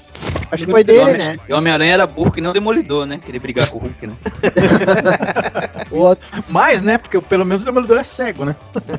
Acho 0.52 0.66
que 0.66 0.72
foi 0.72 0.84
dele, 0.84 1.18
né? 1.18 1.38
E 1.48 1.54
o 1.54 1.58
Homem-Aranha 1.58 1.94
era 1.94 2.08
burro 2.08 2.32
que 2.32 2.42
não 2.42 2.54
demolidor, 2.54 3.06
né? 3.06 3.20
Queria 3.24 3.40
brigar 3.40 3.68
com 3.70 3.78
o 3.78 3.82
Hulk, 3.82 4.08
né? 4.08 4.14
O 5.90 6.00
outro, 6.00 6.28
Mais, 6.50 6.82
né? 6.82 6.98
Porque 6.98 7.20
pelo 7.22 7.46
menos 7.46 7.62
o 7.62 7.66
Demolidor 7.66 7.98
é 7.98 8.04
cego, 8.04 8.44
né? 8.44 8.56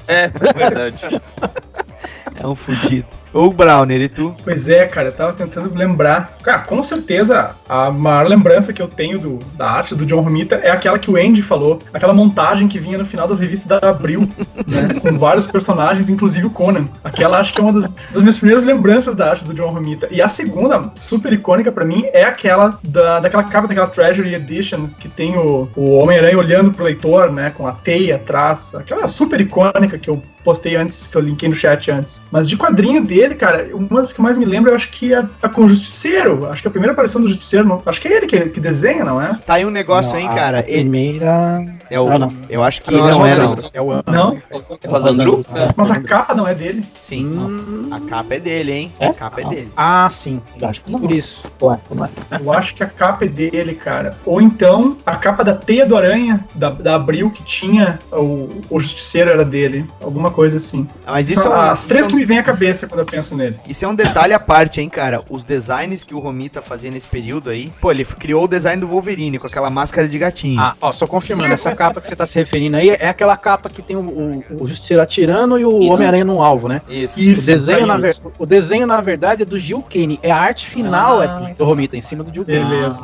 É, 0.06 0.28
verdade. 0.28 1.02
É 2.40 2.46
um 2.46 2.54
fudido. 2.54 3.06
Ô, 3.32 3.52
Browner, 3.52 4.00
e 4.00 4.08
tu? 4.08 4.34
Pois 4.42 4.68
é, 4.68 4.86
cara, 4.86 5.08
eu 5.08 5.12
tava 5.12 5.32
tentando 5.34 5.74
lembrar. 5.74 6.36
Cara, 6.42 6.60
com 6.60 6.82
certeza 6.82 7.50
a 7.68 7.90
maior 7.90 8.26
lembrança 8.26 8.72
que 8.72 8.80
eu 8.80 8.88
tenho 8.88 9.18
do, 9.18 9.38
da 9.54 9.70
arte 9.70 9.94
do 9.94 10.06
John 10.06 10.20
Romita 10.20 10.56
é 10.56 10.70
aquela 10.70 10.98
que 10.98 11.10
o 11.10 11.16
Andy 11.16 11.42
falou, 11.42 11.78
aquela 11.92 12.14
montagem 12.14 12.66
que 12.68 12.78
vinha 12.78 12.96
no 12.96 13.04
final 13.04 13.28
das 13.28 13.38
revistas 13.38 13.68
da 13.68 13.90
Abril, 13.90 14.22
né, 14.66 14.98
com 15.00 15.18
vários 15.18 15.46
personagens, 15.46 16.08
inclusive 16.08 16.46
o 16.46 16.50
Conan. 16.50 16.88
Aquela 17.04 17.38
acho 17.38 17.52
que 17.52 17.60
é 17.60 17.62
uma 17.62 17.72
das, 17.72 17.90
das 18.12 18.22
minhas 18.22 18.36
primeiras 18.36 18.64
lembranças 18.64 19.14
da 19.14 19.30
arte 19.30 19.44
do 19.44 19.52
John 19.52 19.70
Romita. 19.70 20.08
E 20.10 20.22
a 20.22 20.28
segunda, 20.28 20.90
super 20.94 21.32
icônica 21.32 21.70
pra 21.70 21.84
mim, 21.84 22.04
é 22.12 22.24
aquela 22.24 22.78
da, 22.82 23.20
daquela 23.20 23.44
capa 23.44 23.68
daquela 23.68 23.86
Treasury 23.86 24.34
Edition 24.34 24.88
que 24.98 25.08
tem 25.08 25.36
o, 25.36 25.68
o 25.76 25.98
Homem-Aranha 25.98 26.38
olhando 26.38 26.72
pro 26.72 26.84
leitor, 26.84 27.30
né, 27.30 27.50
com 27.50 27.66
a 27.66 27.72
teia 27.72 28.16
atrás. 28.16 28.74
Aquela 28.74 29.06
super 29.06 29.38
icônica 29.40 29.98
que 29.98 30.08
eu 30.08 30.22
postei 30.48 30.76
antes, 30.76 31.06
que 31.06 31.14
eu 31.14 31.20
linkei 31.20 31.46
no 31.46 31.54
chat 31.54 31.90
antes. 31.90 32.22
Mas 32.30 32.48
de 32.48 32.56
quadrinho 32.56 33.04
dele, 33.04 33.34
cara, 33.34 33.68
uma 33.74 34.00
das 34.00 34.14
que 34.14 34.22
mais 34.22 34.38
me 34.38 34.46
lembra, 34.46 34.70
eu 34.70 34.74
acho 34.74 34.88
que 34.88 35.12
é 35.12 35.22
a 35.42 35.48
com 35.48 35.64
o 35.64 35.68
Justiceiro. 35.68 36.46
Acho 36.48 36.62
que 36.62 36.68
a 36.68 36.70
primeira 36.70 36.92
aparição 36.94 37.20
do 37.20 37.28
Justiceiro, 37.28 37.68
não- 37.68 37.82
acho 37.84 38.00
que 38.00 38.08
é 38.08 38.16
ele 38.16 38.26
que, 38.26 38.40
que 38.48 38.58
desenha, 38.60 39.04
não 39.04 39.20
é? 39.20 39.38
Tá 39.46 39.54
aí 39.54 39.66
um 39.66 39.70
negócio 39.70 40.12
Não, 40.12 40.18
aí, 40.18 40.34
cara. 40.34 40.60
A 40.60 40.62
primeira. 40.62 41.66
é 41.90 42.00
o, 42.00 42.10
Ah, 42.10 42.18
não. 42.18 42.32
Eu 42.48 42.62
acho 42.62 42.80
que 42.80 42.90
Não, 42.90 43.06
não, 43.10 43.26
é, 43.26 43.36
não. 43.36 43.56
É 43.74 43.80
o 43.82 43.88
Não, 44.10 44.42
Rosangru? 44.86 45.44
É. 45.54 45.68
mas 45.76 45.90
a 45.90 46.00
capa 46.00 46.34
não 46.34 46.46
é 46.46 46.54
dele. 46.54 46.82
Sim. 46.98 47.26
Hum, 47.26 47.88
A 47.90 48.00
capa 48.00 48.34
é 48.36 48.40
dele, 48.40 48.72
hein? 48.72 48.92
É? 48.98 49.08
A 49.08 49.12
capa 49.12 49.40
é 49.42 49.44
dele. 49.44 49.68
Ah, 49.76 50.08
sim. 50.10 50.40
Acho 50.62 50.82
que 50.84 50.90
não. 50.90 50.98
Por 50.98 51.12
isso. 51.12 51.42
Ué, 51.62 51.78
ué. 51.98 52.08
Eu 52.40 52.52
acho 52.52 52.74
que 52.74 52.82
a 52.82 52.86
capa 52.86 53.24
é 53.24 53.28
dele, 53.28 53.74
cara. 53.74 54.16
Ou 54.24 54.40
então 54.40 54.96
a 55.04 55.14
capa 55.16 55.44
da 55.44 55.54
Teia 55.54 55.84
do 55.84 55.96
Aranha, 55.96 56.44
da, 56.54 56.70
da 56.70 56.94
Abril, 56.94 57.30
que 57.30 57.42
tinha 57.42 57.98
o, 58.12 58.48
o 58.70 58.80
Justiceiro 58.80 59.30
era 59.30 59.44
dele. 59.44 59.84
Alguma 60.02 60.30
coisa 60.30 60.37
assim. 60.46 60.86
Mas 61.06 61.30
isso 61.30 61.42
São 61.42 61.52
é 61.52 61.56
um- 61.56 61.60
as 61.70 61.84
três 61.84 62.00
isso 62.06 62.10
que 62.10 62.16
me 62.16 62.24
vêm 62.24 62.38
à 62.38 62.42
cabeça 62.42 62.86
quando 62.86 63.00
eu 63.00 63.06
penso 63.06 63.36
nele. 63.36 63.56
Isso 63.68 63.84
é 63.84 63.88
um 63.88 63.94
detalhe 63.94 64.32
à 64.32 64.38
parte, 64.40 64.80
hein, 64.80 64.88
cara. 64.88 65.22
Os 65.28 65.44
designs 65.44 66.04
que 66.04 66.14
o 66.14 66.18
Romita 66.18 66.62
fazia 66.62 66.90
nesse 66.90 67.08
período 67.08 67.50
aí. 67.50 67.72
Pô, 67.80 67.90
ele 67.90 68.04
criou 68.04 68.44
o 68.44 68.48
design 68.48 68.80
do 68.80 68.86
Wolverine 68.88 69.38
com 69.38 69.46
aquela 69.46 69.70
máscara 69.70 70.06
de 70.08 70.18
gatinho. 70.18 70.60
Ah, 70.60 70.74
ó, 70.80 70.92
só 70.92 71.06
confirmando, 71.06 71.52
essa 71.52 71.74
capa 71.74 72.00
que 72.00 72.06
você 72.06 72.16
tá 72.16 72.26
se 72.26 72.34
referindo 72.38 72.76
aí 72.76 72.90
é 72.90 73.08
aquela 73.08 73.36
capa 73.36 73.68
que 73.68 73.82
tem 73.82 73.96
o, 73.96 74.00
o, 74.00 74.44
o 74.62 74.68
Justiceiro 74.68 75.02
atirando 75.02 75.58
e 75.58 75.64
o 75.64 75.86
Homem-Aranha 75.88 76.24
no 76.24 76.42
alvo, 76.42 76.68
né? 76.68 76.80
Isso. 76.88 77.18
o, 77.18 77.42
desenho, 77.44 77.86
na 77.86 77.96
ver- 77.96 78.16
o 78.38 78.46
desenho, 78.46 78.86
na 78.86 79.00
verdade, 79.00 79.42
é 79.42 79.44
do 79.44 79.58
Gil 79.58 79.82
Kane. 79.82 80.18
É 80.22 80.30
a 80.30 80.36
arte 80.36 80.66
final 80.66 81.20
Ah. 81.20 81.48
é 81.50 81.54
do 81.54 81.64
Romita, 81.64 81.96
em 81.96 82.02
cima 82.02 82.22
do 82.22 82.32
Gil 82.32 82.44
Kane. 82.44 82.64
Beleza. 82.68 83.00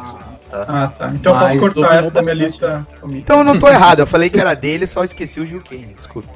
Ah, 0.53 0.87
tá. 0.97 1.11
Então 1.13 1.33
eu 1.33 1.41
Mas 1.41 1.53
posso 1.59 1.61
cortar 1.75 1.97
essa 1.97 2.11
da 2.13 2.23
minha 2.23 2.35
lista. 2.35 2.87
Romita. 3.03 3.19
Então 3.19 3.39
eu 3.39 3.45
não 3.45 3.59
tô 3.59 3.67
errado, 3.69 3.99
eu 4.01 4.07
falei 4.07 4.31
que 4.31 4.39
era 4.39 4.55
dele, 4.55 4.87
só 4.87 5.03
esqueci 5.03 5.41
o 5.41 5.47
Gil 5.47 5.61
Kane, 5.69 5.89
desculpe. 5.95 6.29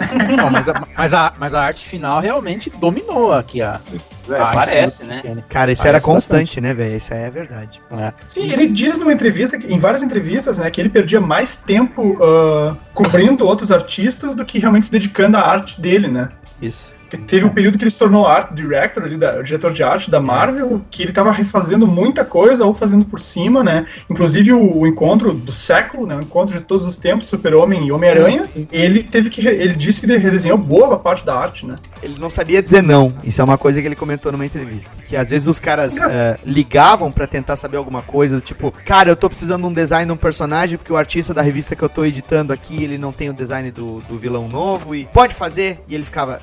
Não, 0.36 0.50
mas, 0.50 0.68
a, 0.68 0.86
mas, 0.96 1.14
a, 1.14 1.32
mas 1.38 1.54
a 1.54 1.62
arte 1.62 1.86
final 1.86 2.20
realmente 2.20 2.70
dominou 2.70 3.32
aqui 3.32 3.62
a. 3.62 3.80
a 4.28 4.42
arte 4.42 4.54
parece, 4.54 5.04
né? 5.04 5.22
Cara, 5.48 5.72
isso 5.72 5.82
Parece 5.82 5.88
era 5.88 6.00
constante, 6.00 6.60
né, 6.60 6.74
velho? 6.74 6.96
Isso 6.96 7.12
aí 7.12 7.20
é 7.20 7.30
verdade. 7.30 7.80
bastante. 7.90 8.02
É. 8.02 8.12
Sim, 8.26 8.52
ele 8.52 8.68
diz 8.68 8.98
numa 8.98 9.12
entrevista, 9.12 9.56
em 9.56 9.78
várias 9.78 10.02
entrevistas, 10.02 10.58
né, 10.58 10.70
que 10.70 10.80
ele 10.80 10.88
perdia 10.88 11.20
mais 11.20 11.56
tempo 11.56 12.18
ah, 12.22 12.76
cobrindo 12.94 13.46
outros 13.46 13.70
artistas 13.70 14.34
do 14.34 14.44
que 14.44 14.58
realmente 14.58 14.86
se 14.86 14.92
dedicando 14.92 15.36
à 15.36 15.40
arte 15.40 15.80
dele, 15.80 16.08
né? 16.08 16.28
Isso. 16.60 16.99
Teve 17.18 17.44
um 17.44 17.50
período 17.50 17.78
que 17.78 17.84
ele 17.84 17.90
se 17.90 17.98
tornou 17.98 18.26
art 18.26 18.52
director, 18.52 19.04
ali, 19.04 19.16
da, 19.16 19.38
o 19.38 19.42
diretor 19.42 19.72
de 19.72 19.82
arte 19.82 20.10
da 20.10 20.20
Marvel, 20.20 20.80
que 20.90 21.02
ele 21.02 21.12
tava 21.12 21.32
refazendo 21.32 21.86
muita 21.86 22.24
coisa 22.24 22.64
ou 22.64 22.74
fazendo 22.74 23.04
por 23.04 23.20
cima, 23.20 23.62
né? 23.62 23.86
Inclusive 24.08 24.52
o, 24.52 24.78
o 24.80 24.86
encontro 24.86 25.32
do 25.32 25.52
século, 25.52 26.06
né? 26.06 26.16
O 26.16 26.20
encontro 26.20 26.58
de 26.58 26.64
todos 26.64 26.86
os 26.86 26.96
tempos, 26.96 27.26
Super-Homem 27.26 27.86
e 27.86 27.92
Homem-Aranha, 27.92 28.44
ele 28.70 29.02
teve 29.02 29.30
que. 29.30 29.46
Ele 29.46 29.74
disse 29.74 30.00
que 30.00 30.06
redesenhou 30.06 30.58
boa 30.58 30.98
parte 30.98 31.24
da 31.24 31.34
arte, 31.34 31.66
né? 31.66 31.76
Ele 32.02 32.14
não 32.18 32.30
sabia 32.30 32.62
dizer 32.62 32.82
não. 32.82 33.12
Isso 33.24 33.40
é 33.40 33.44
uma 33.44 33.58
coisa 33.58 33.80
que 33.80 33.86
ele 33.86 33.96
comentou 33.96 34.32
numa 34.32 34.46
entrevista. 34.46 34.90
Que 35.06 35.16
às 35.16 35.30
vezes 35.30 35.48
os 35.48 35.58
caras 35.58 35.98
eh, 36.00 36.38
ligavam 36.44 37.10
pra 37.10 37.26
tentar 37.26 37.56
saber 37.56 37.76
alguma 37.76 38.02
coisa, 38.02 38.40
tipo, 38.40 38.72
cara, 38.84 39.10
eu 39.10 39.16
tô 39.16 39.28
precisando 39.28 39.62
de 39.62 39.68
um 39.68 39.72
design 39.72 40.06
de 40.06 40.12
um 40.12 40.16
personagem, 40.16 40.76
porque 40.78 40.92
o 40.92 40.96
artista 40.96 41.34
da 41.34 41.42
revista 41.42 41.76
que 41.76 41.82
eu 41.82 41.88
tô 41.88 42.04
editando 42.04 42.52
aqui, 42.52 42.82
ele 42.82 42.98
não 42.98 43.12
tem 43.12 43.28
o 43.30 43.34
design 43.34 43.70
do, 43.70 43.98
do 44.00 44.18
vilão 44.18 44.48
novo 44.48 44.94
e 44.94 45.04
pode 45.06 45.34
fazer. 45.34 45.78
E 45.88 45.94
ele 45.94 46.04
ficava, 46.04 46.40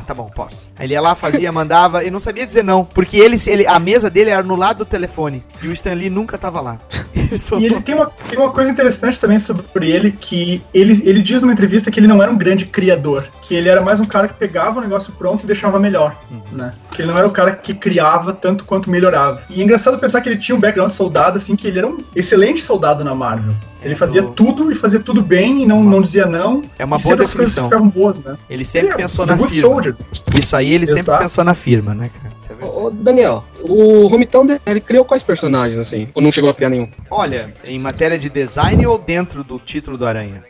"Ah, 0.00 0.04
tá, 0.06 0.14
bom, 0.14 0.26
posso. 0.26 0.68
Aí 0.78 0.86
ele 0.86 0.94
ia 0.94 1.00
lá, 1.00 1.14
fazia, 1.14 1.50
mandava, 1.52 2.04
e 2.04 2.10
não 2.10 2.20
sabia 2.20 2.46
dizer 2.46 2.64
não. 2.64 2.84
Porque 2.84 3.16
ele, 3.16 3.38
ele, 3.46 3.66
a 3.66 3.78
mesa 3.78 4.10
dele 4.10 4.30
era 4.30 4.42
no 4.42 4.56
lado 4.56 4.78
do 4.78 4.84
telefone. 4.84 5.42
E 5.62 5.68
o 5.68 5.72
Stan 5.72 5.94
Lee 5.94 6.10
nunca 6.10 6.38
tava 6.38 6.60
lá. 6.60 6.78
E 7.60 7.64
ele 7.64 7.80
tem 7.80 7.94
uma, 7.94 8.06
tem 8.28 8.38
uma 8.38 8.50
coisa 8.50 8.70
interessante 8.70 9.20
também 9.20 9.38
sobre 9.38 9.88
ele, 9.88 10.10
que 10.10 10.60
ele, 10.74 11.00
ele 11.08 11.22
diz 11.22 11.42
numa 11.42 11.52
entrevista 11.52 11.90
que 11.90 12.00
ele 12.00 12.08
não 12.08 12.20
era 12.20 12.30
um 12.30 12.36
grande 12.36 12.66
criador, 12.66 13.28
que 13.42 13.54
ele 13.54 13.68
era 13.68 13.82
mais 13.82 14.00
um 14.00 14.04
cara 14.04 14.26
que 14.26 14.34
pegava 14.34 14.78
o 14.78 14.82
negócio 14.82 15.12
pronto 15.12 15.44
e 15.44 15.46
deixava 15.46 15.78
melhor, 15.78 16.16
né? 16.50 16.72
Que 16.90 17.02
ele 17.02 17.08
não 17.10 17.18
era 17.18 17.28
o 17.28 17.30
cara 17.30 17.52
que 17.52 17.72
criava 17.72 18.32
tanto 18.32 18.64
quanto 18.64 18.90
melhorava. 18.90 19.42
E 19.48 19.60
é 19.60 19.64
engraçado 19.64 19.98
pensar 19.98 20.20
que 20.20 20.28
ele 20.28 20.38
tinha 20.38 20.56
um 20.56 20.60
background 20.60 20.90
de 20.90 20.96
soldado, 20.96 21.38
assim, 21.38 21.54
que 21.54 21.68
ele 21.68 21.78
era 21.78 21.86
um 21.86 21.98
excelente 22.16 22.62
soldado 22.62 23.04
na 23.04 23.14
Marvel. 23.14 23.54
Ele 23.82 23.96
fazia 23.96 24.22
tudo 24.22 24.70
e 24.70 24.74
fazia 24.74 25.00
tudo 25.00 25.22
bem 25.22 25.62
e 25.62 25.66
não, 25.66 25.82
não 25.82 26.02
dizia 26.02 26.26
não. 26.26 26.62
É 26.78 26.84
uma 26.84 26.96
e 26.98 27.02
boa 27.02 27.10
sempre 27.10 27.24
as 27.24 27.34
coisas 27.34 27.54
definição. 27.54 27.64
ficavam 27.64 27.88
boas, 27.88 28.18
né? 28.18 28.36
Ele 28.48 28.64
sempre 28.64 28.88
Ele 28.88 28.94
é 28.94 28.96
pensou 28.98 29.24
na 29.26 29.34
good 29.34 29.52
firma. 29.52 29.68
soldier. 29.68 29.96
Isso 30.38 30.54
aí 30.56 30.72
ele 30.72 30.86
sempre 30.86 31.00
Exato. 31.02 31.22
pensou 31.22 31.44
na 31.44 31.54
firma, 31.54 31.94
né, 31.94 32.10
cara? 32.22 32.34
É 32.60 32.64
ô, 32.64 32.90
Daniel, 32.90 33.44
o 33.62 34.06
Romitão, 34.08 34.46
ele 34.66 34.80
criou 34.80 35.04
quais 35.04 35.22
personagens, 35.22 35.78
assim? 35.78 36.08
Ou 36.14 36.20
não 36.20 36.30
chegou 36.32 36.50
a 36.50 36.54
criar 36.54 36.68
nenhum? 36.68 36.88
Olha, 37.10 37.54
em 37.64 37.78
matéria 37.78 38.18
de 38.18 38.28
design 38.28 38.84
ou 38.86 38.98
dentro 38.98 39.42
do 39.44 39.58
título 39.58 39.96
do 39.96 40.04
Aranha? 40.04 40.42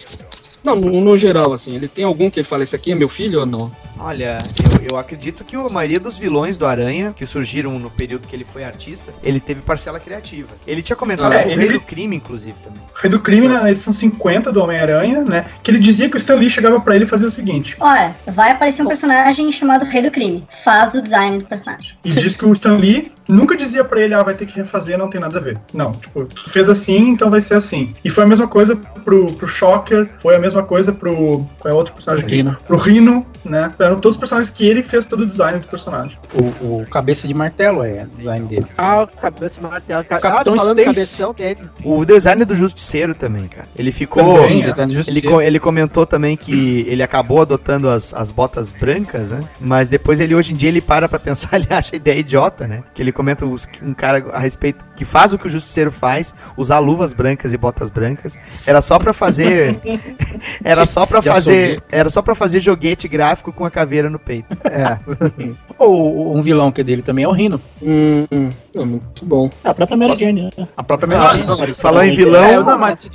Não, 0.65 0.77
no, 0.77 1.01
no 1.01 1.17
geral, 1.17 1.53
assim. 1.53 1.75
Ele 1.77 1.89
tem 1.89 2.05
algum 2.05 2.29
que 2.31 2.41
ele 2.41 2.47
fala, 2.49 2.63
esse 2.65 2.75
aqui 2.75 2.93
é 2.93 2.95
meu 2.95 3.09
filho 3.09 3.41
ou 3.41 3.47
não? 3.47 3.71
Olha, 4.01 4.39
eu, 4.83 4.93
eu 4.93 4.97
acredito 4.97 5.45
que 5.45 5.55
a 5.55 5.69
maioria 5.69 6.01
dos 6.01 6.17
vilões 6.17 6.57
do 6.57 6.65
Aranha, 6.67 7.13
que 7.15 7.27
surgiram 7.27 7.79
no 7.79 7.91
período 7.91 8.27
que 8.27 8.35
ele 8.35 8.47
foi 8.51 8.65
artista, 8.65 9.13
ele 9.23 9.39
teve 9.39 9.61
parcela 9.61 10.01
criativa. 10.01 10.49
Ele 10.67 10.81
tinha 10.81 10.97
comentado 10.97 11.33
É, 11.35 11.45
o 11.45 11.51
ele- 11.51 11.57
Rei 11.57 11.73
do 11.75 11.81
Crime, 11.81 12.17
inclusive, 12.17 12.55
também. 12.65 12.81
Rei 12.95 13.11
do 13.11 13.21
Crime, 13.21 13.47
na 13.49 13.71
edição 13.71 13.93
50 13.93 14.51
do 14.51 14.63
Homem-Aranha, 14.63 15.23
né? 15.23 15.45
Que 15.63 15.71
ele 15.71 15.79
dizia 15.79 16.09
que 16.09 16.17
o 16.17 16.19
Stan 16.19 16.35
Lee 16.37 16.49
chegava 16.49 16.81
pra 16.81 16.95
ele 16.97 17.05
e 17.05 17.09
fazia 17.09 17.29
o 17.29 17.31
seguinte. 17.31 17.77
Olha, 17.79 18.15
vai 18.27 18.53
aparecer 18.53 18.83
um 18.83 18.87
personagem 18.89 19.53
chamado 19.53 19.85
Rei 19.85 20.03
do 20.03 20.11
Crime. 20.11 20.47
Faz 20.65 20.95
o 20.95 21.03
design 21.03 21.39
do 21.39 21.45
personagem. 21.45 21.97
E 22.05 22.09
diz 22.11 22.35
que 22.35 22.45
o 22.47 22.53
Stan 22.55 22.77
Lee 22.77 23.13
nunca 23.29 23.55
dizia 23.55 23.85
pra 23.85 24.01
ele, 24.01 24.15
ah, 24.15 24.23
vai 24.23 24.35
ter 24.35 24.47
que 24.47 24.57
refazer, 24.57 24.97
não 24.99 25.09
tem 25.11 25.21
nada 25.21 25.39
a 25.39 25.43
ver. 25.43 25.59
Não, 25.75 25.93
tipo, 25.93 26.25
tu 26.25 26.49
fez 26.49 26.69
assim, 26.71 27.09
então 27.11 27.31
vai 27.31 27.43
ser 27.43 27.55
assim. 27.55 27.95
E 28.03 28.09
foi 28.09 28.25
a 28.25 28.27
mesma 28.27 28.49
coisa 28.49 28.75
pro, 28.77 29.31
pro 29.35 29.47
Shocker, 29.47 30.09
foi 30.23 30.35
a 30.35 30.39
mesma 30.39 30.63
coisa 30.63 30.91
pro. 30.93 31.45
Qual 31.59 31.71
é 31.71 31.75
o 31.75 31.77
outro 31.77 31.93
personagem 31.93 32.25
aqui? 32.25 32.37
Rhino. 32.37 32.57
Pro 32.67 32.77
Rhino, 32.77 33.27
né? 33.45 33.73
Eram 33.79 33.99
todos 34.01 34.17
os 34.17 34.21
personagens 34.21 34.51
que 34.53 34.67
ele 34.67 34.83
fez 34.83 35.05
todo 35.05 35.21
o 35.23 35.27
design 35.27 35.59
do 35.59 35.67
personagem. 35.67 36.19
O, 36.35 36.81
o 36.83 36.87
cabeça 36.91 37.27
de 37.27 37.35
martelo 37.35 37.83
é 37.83 38.07
design 38.17 38.47
dele. 38.47 38.67
Ah, 38.77 39.03
o 39.03 39.07
cabeça 39.07 39.55
de 39.57 39.63
martelo. 39.63 40.05
Ca- 40.05 40.19
Capitão 40.19 40.55
ah, 40.55 40.57
falando 40.57 40.77
do 40.77 40.81
Stacy. 40.83 40.95
cabeção 40.97 41.35
dele. 41.35 41.61
O 41.85 42.05
design 42.05 42.45
do 42.45 42.57
Justiceiro 42.57 43.15
também, 43.15 43.49
cara. 43.49 43.69
Ele 43.77 43.93
ficou. 43.93 44.43
Também, 44.43 44.63
do 44.63 45.11
ele, 45.11 45.23
ele 45.47 45.59
comentou 45.61 46.05
também 46.07 46.37
que 46.37 46.85
ele 46.89 47.03
acabou 47.03 47.41
adotando 47.43 47.89
as, 47.89 48.13
as 48.15 48.31
botas 48.31 48.73
brancas, 48.73 49.31
né? 49.31 49.41
Mas 49.61 49.89
depois 49.89 50.21
ele, 50.21 50.35
hoje 50.35 50.53
em 50.53 50.57
dia, 50.57 50.69
ele 50.69 50.81
para 50.81 51.09
pra 51.09 51.19
pensar, 51.19 51.57
ele 51.57 51.67
acha 51.71 51.95
a 51.95 51.97
ideia 51.97 52.19
idiota, 52.19 52.67
né? 52.67 52.83
Que 52.95 53.03
ele 53.03 53.13
comenta 53.13 53.47
os- 53.47 53.69
um 53.83 53.95
cara 53.95 54.25
a 54.33 54.39
respeito 54.39 54.85
que 54.97 55.05
faz 55.05 55.33
o 55.33 55.39
que 55.39 55.47
o 55.47 55.51
Justiceiro 55.51 55.91
faz, 55.91 56.35
usar 56.57 56.79
luvas 56.79 57.13
brancas 57.13 57.53
e 57.53 57.57
botas 57.57 57.89
brancas. 57.91 58.37
Era 58.67 58.83
só 58.83 58.99
pra 58.99 59.13
fazer. 59.13 59.79
era 60.63 60.85
só 60.87 61.07
pra 61.07 61.23
fazer. 61.23 61.83
Era 61.91 62.11
só 62.11 62.23
pra 62.23 62.35
fazer 62.35 62.61
joguete 62.61 63.09
gráfico 63.31 63.53
com 63.53 63.65
a 63.65 63.71
caveira 63.71 64.11
no 64.11 64.19
peito. 64.19 64.57
É. 64.71 64.99
Ou 65.79 66.37
um 66.37 66.43
vilão 66.43 66.71
que 66.71 66.81
é 66.81 66.85
dele 66.85 67.03
também 67.03 67.25
é 67.25 67.29
o 67.29 67.33
Rino. 67.33 67.61
Hum, 67.83 68.25
hum, 68.31 68.51
é 68.75 68.85
muito 68.85 69.25
bom. 69.25 69.51
A 69.65 69.75
própria 69.75 69.97
Mary 69.97 70.15
Jane, 70.15 70.43
né? 70.57 70.69
A 70.77 70.83
própria 70.83 71.09
Ah, 71.17 71.35
Mary 71.57 71.75
falou 71.75 72.03
em 72.05 72.11
É, 72.11 72.15
vilão, 72.15 72.65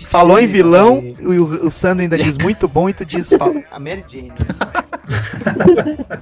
falou 0.07 0.39
em 0.39 0.47
vilão, 0.47 1.01
e 1.03 1.39
o, 1.39 1.67
o 1.67 1.71
Sandro 1.71 2.03
ainda 2.03 2.17
diz 2.17 2.37
muito 2.37 2.67
bom 2.67 2.89
e 2.89 2.93
tu 2.93 3.05
diz 3.05 3.29
fala, 3.29 3.61
a 3.71 3.79
Mary 3.79 4.03
Jane. 4.07 4.31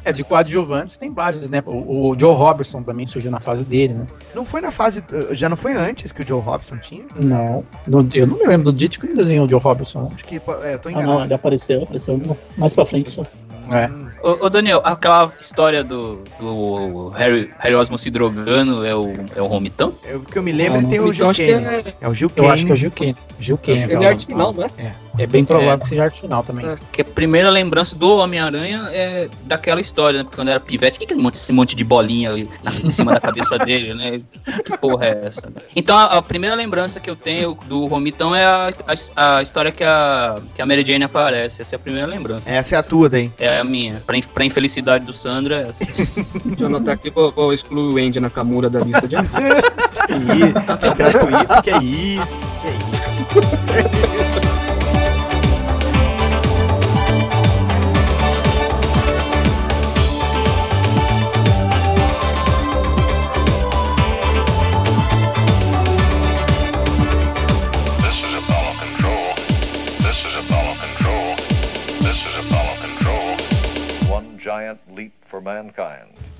É, 0.03 0.11
de 0.11 0.23
coadjuvantes 0.25 0.97
tem 0.97 1.13
vários, 1.13 1.49
né? 1.49 1.63
O, 1.65 2.09
o 2.11 2.19
Joe 2.19 2.35
Robertson 2.35 2.81
também 2.83 3.07
surgiu 3.07 3.31
na 3.31 3.39
fase 3.39 3.63
dele, 3.63 3.93
né? 3.93 4.05
Não 4.35 4.43
foi 4.43 4.59
na 4.59 4.71
fase. 4.71 5.01
Já 5.31 5.47
não 5.47 5.55
foi 5.55 5.73
antes 5.73 6.11
que 6.11 6.21
o 6.21 6.27
Joe 6.27 6.41
Robson 6.41 6.75
tinha? 6.77 7.03
Não, 7.15 7.63
no- 7.87 8.05
eu 8.13 8.27
não 8.27 8.37
me 8.37 8.45
lembro 8.45 8.65
do 8.71 8.77
Dito 8.77 8.99
que 8.99 9.07
não 9.07 9.15
desenhou 9.15 9.45
o 9.45 9.49
Joe 9.49 9.61
Robertson. 9.61 10.11
Acho 10.13 10.25
que. 10.25 10.35
É, 10.63 10.73
eu 10.73 10.79
tô 10.79 10.89
Ah, 10.89 10.91
enganado. 10.91 11.13
não, 11.19 11.23
ele 11.23 11.33
apareceu, 11.33 11.83
apareceu 11.83 12.19
mais 12.57 12.73
pra 12.73 12.83
frente 12.85 13.09
só. 13.09 13.23
É. 13.71 14.12
Ô, 14.23 14.45
ô, 14.45 14.49
Daniel, 14.49 14.81
aquela 14.85 15.29
história 15.39 15.83
do, 15.83 16.23
do 16.39 17.09
Harry, 17.09 17.49
Harry 17.59 17.75
Osmond 17.75 18.01
se 18.01 18.09
drogando 18.09 18.85
é 18.85 18.95
o, 18.95 19.13
é 19.35 19.41
o 19.41 19.45
Romitão? 19.47 19.93
É, 20.05 20.15
o 20.15 20.21
que 20.21 20.37
eu 20.37 20.41
me 20.43 20.53
lembro, 20.53 20.81
Não, 20.81 20.89
tem 20.89 20.97
não. 20.99 21.07
o 21.09 21.13
Gil 21.13 21.29
Então, 21.31 21.45
Kane. 21.61 21.65
é- 21.89 21.93
É 22.01 22.07
o 22.07 22.13
Gil 22.13 22.31
Eu 22.33 22.43
Kane. 22.43 22.53
acho 22.55 22.65
que 22.65 22.71
é 22.71 22.73
o 22.73 22.77
Gil 22.77 22.91
Kane. 22.91 23.15
Gil 23.39 23.57
Kane. 23.57 23.77
Ele 23.79 23.83
aquela- 23.85 24.05
é 24.05 24.07
arte 24.07 24.25
final, 24.27 24.53
não 24.53 24.63
é? 24.63 24.69
É 25.19 25.27
bem 25.27 25.43
provável 25.45 25.73
É. 25.73 25.77
que 25.77 25.87
seja 25.89 26.03
arte 26.03 26.21
final 26.21 26.41
também. 26.43 26.65
É, 26.65 26.77
que 26.91 27.01
a 27.01 27.05
primeira 27.05 27.49
lembrança 27.49 27.95
do 27.95 28.17
Homem-Aranha 28.17 28.89
é 28.93 29.27
daquela 29.43 29.79
história, 29.81 30.19
né? 30.19 30.23
Porque 30.23 30.37
quando 30.37 30.47
era 30.49 30.59
pivete, 30.59 30.97
o 30.97 30.99
que, 31.01 31.05
que 31.05 31.13
é 31.13 31.15
esse 31.17 31.23
monte- 31.23 31.35
esse 31.35 31.51
monte 31.51 31.75
de 31.75 31.83
bolinha 31.83 32.29
ali 32.29 32.49
na- 32.63 32.71
em 32.71 32.89
cima 32.89 33.11
da 33.13 33.19
cabeça 33.19 33.57
dele, 33.59 33.93
né? 33.93 34.21
Que 34.65 34.77
porra 34.77 35.05
é 35.05 35.21
essa? 35.25 35.41
né? 35.47 35.61
Então 35.75 35.97
a, 35.97 36.05
a 36.17 36.21
primeira 36.21 36.55
lembrança 36.55 36.99
que 36.99 37.09
eu 37.09 37.15
tenho 37.15 37.57
do 37.67 37.85
Romitão 37.85 38.33
é 38.33 38.45
a, 38.45 38.73
a, 39.15 39.37
a 39.37 39.41
história 39.43 39.71
que 39.71 39.83
a, 39.83 40.35
que 40.55 40.61
a 40.61 40.65
Mary 40.65 40.83
Jane 40.85 41.03
aparece. 41.03 41.61
Essa 41.61 41.75
é 41.75 41.77
a 41.77 41.79
primeira 41.79 42.07
lembrança. 42.07 42.49
Essa 42.49 42.75
é 42.75 42.79
a 42.79 42.83
tua, 42.83 43.09
daí. 43.09 43.29
É 43.37 43.59
a 43.59 43.63
minha. 43.63 44.01
Pra, 44.13 44.17
in- 44.17 44.21
pra 44.21 44.45
infelicidade 44.45 45.05
do 45.05 45.13
Sandro, 45.13 45.53
é 45.55 45.69
essa. 45.69 45.83
Deixa 46.45 46.63
eu 46.63 46.67
anotar 46.67 46.93
aqui, 46.93 47.09
vou, 47.09 47.31
vou 47.31 47.51
excluir 47.53 48.03
o 48.03 48.07
Andy 48.07 48.19
Nakamura 48.19 48.69
da 48.69 48.79
lista 48.79 49.07
de 49.07 49.15
amigos. 49.15 49.33
Que 50.03 50.13
isso, 50.13 50.77
que 50.79 50.95
gratuito, 50.95 51.61
que 51.63 51.69
é 51.69 51.77
isso, 51.77 52.61
que 52.61 52.67
é 52.67 52.71
isso. 52.75 54.53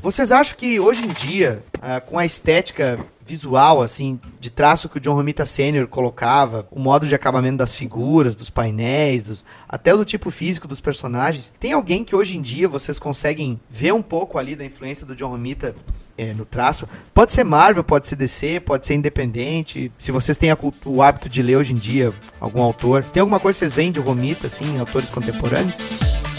Vocês 0.01 0.31
acham 0.31 0.57
que 0.57 0.79
hoje 0.79 1.03
em 1.03 1.07
dia, 1.07 1.63
ah, 1.81 2.01
com 2.01 2.17
a 2.17 2.25
estética 2.25 2.99
visual, 3.25 3.81
assim, 3.81 4.19
de 4.39 4.49
traço 4.49 4.89
que 4.89 4.97
o 4.97 4.99
John 4.99 5.15
Romita 5.15 5.45
Sr. 5.45 5.87
colocava, 5.89 6.67
o 6.69 6.79
modo 6.79 7.07
de 7.07 7.15
acabamento 7.15 7.57
das 7.57 7.73
figuras, 7.73 8.35
dos 8.35 8.49
painéis, 8.49 9.23
dos, 9.23 9.45
até 9.67 9.95
do 9.95 10.03
tipo 10.03 10.29
físico 10.29 10.67
dos 10.67 10.81
personagens, 10.81 11.53
tem 11.59 11.73
alguém 11.73 12.03
que 12.03 12.15
hoje 12.15 12.37
em 12.37 12.41
dia 12.41 12.67
vocês 12.67 12.99
conseguem 12.99 13.59
ver 13.69 13.93
um 13.93 14.01
pouco 14.01 14.37
ali 14.37 14.55
da 14.55 14.65
influência 14.65 15.05
do 15.05 15.15
John 15.15 15.29
Romita 15.29 15.73
é, 16.17 16.33
no 16.33 16.45
traço? 16.45 16.87
Pode 17.13 17.33
ser 17.33 17.43
Marvel, 17.43 17.83
pode 17.83 18.07
ser 18.07 18.15
DC, 18.15 18.59
pode 18.59 18.85
ser 18.85 18.95
independente. 18.95 19.91
Se 19.97 20.11
vocês 20.11 20.37
têm 20.37 20.51
a 20.51 20.57
o 20.85 21.01
hábito 21.01 21.29
de 21.29 21.41
ler 21.41 21.57
hoje 21.57 21.73
em 21.73 21.77
dia 21.77 22.11
algum 22.39 22.61
autor, 22.61 23.03
tem 23.03 23.21
alguma 23.21 23.39
coisa 23.39 23.57
que 23.57 23.59
vocês 23.59 23.73
veem 23.73 23.91
de 23.91 23.99
Romita, 23.99 24.47
assim, 24.47 24.79
autores 24.79 25.09
contemporâneos? 25.09 26.32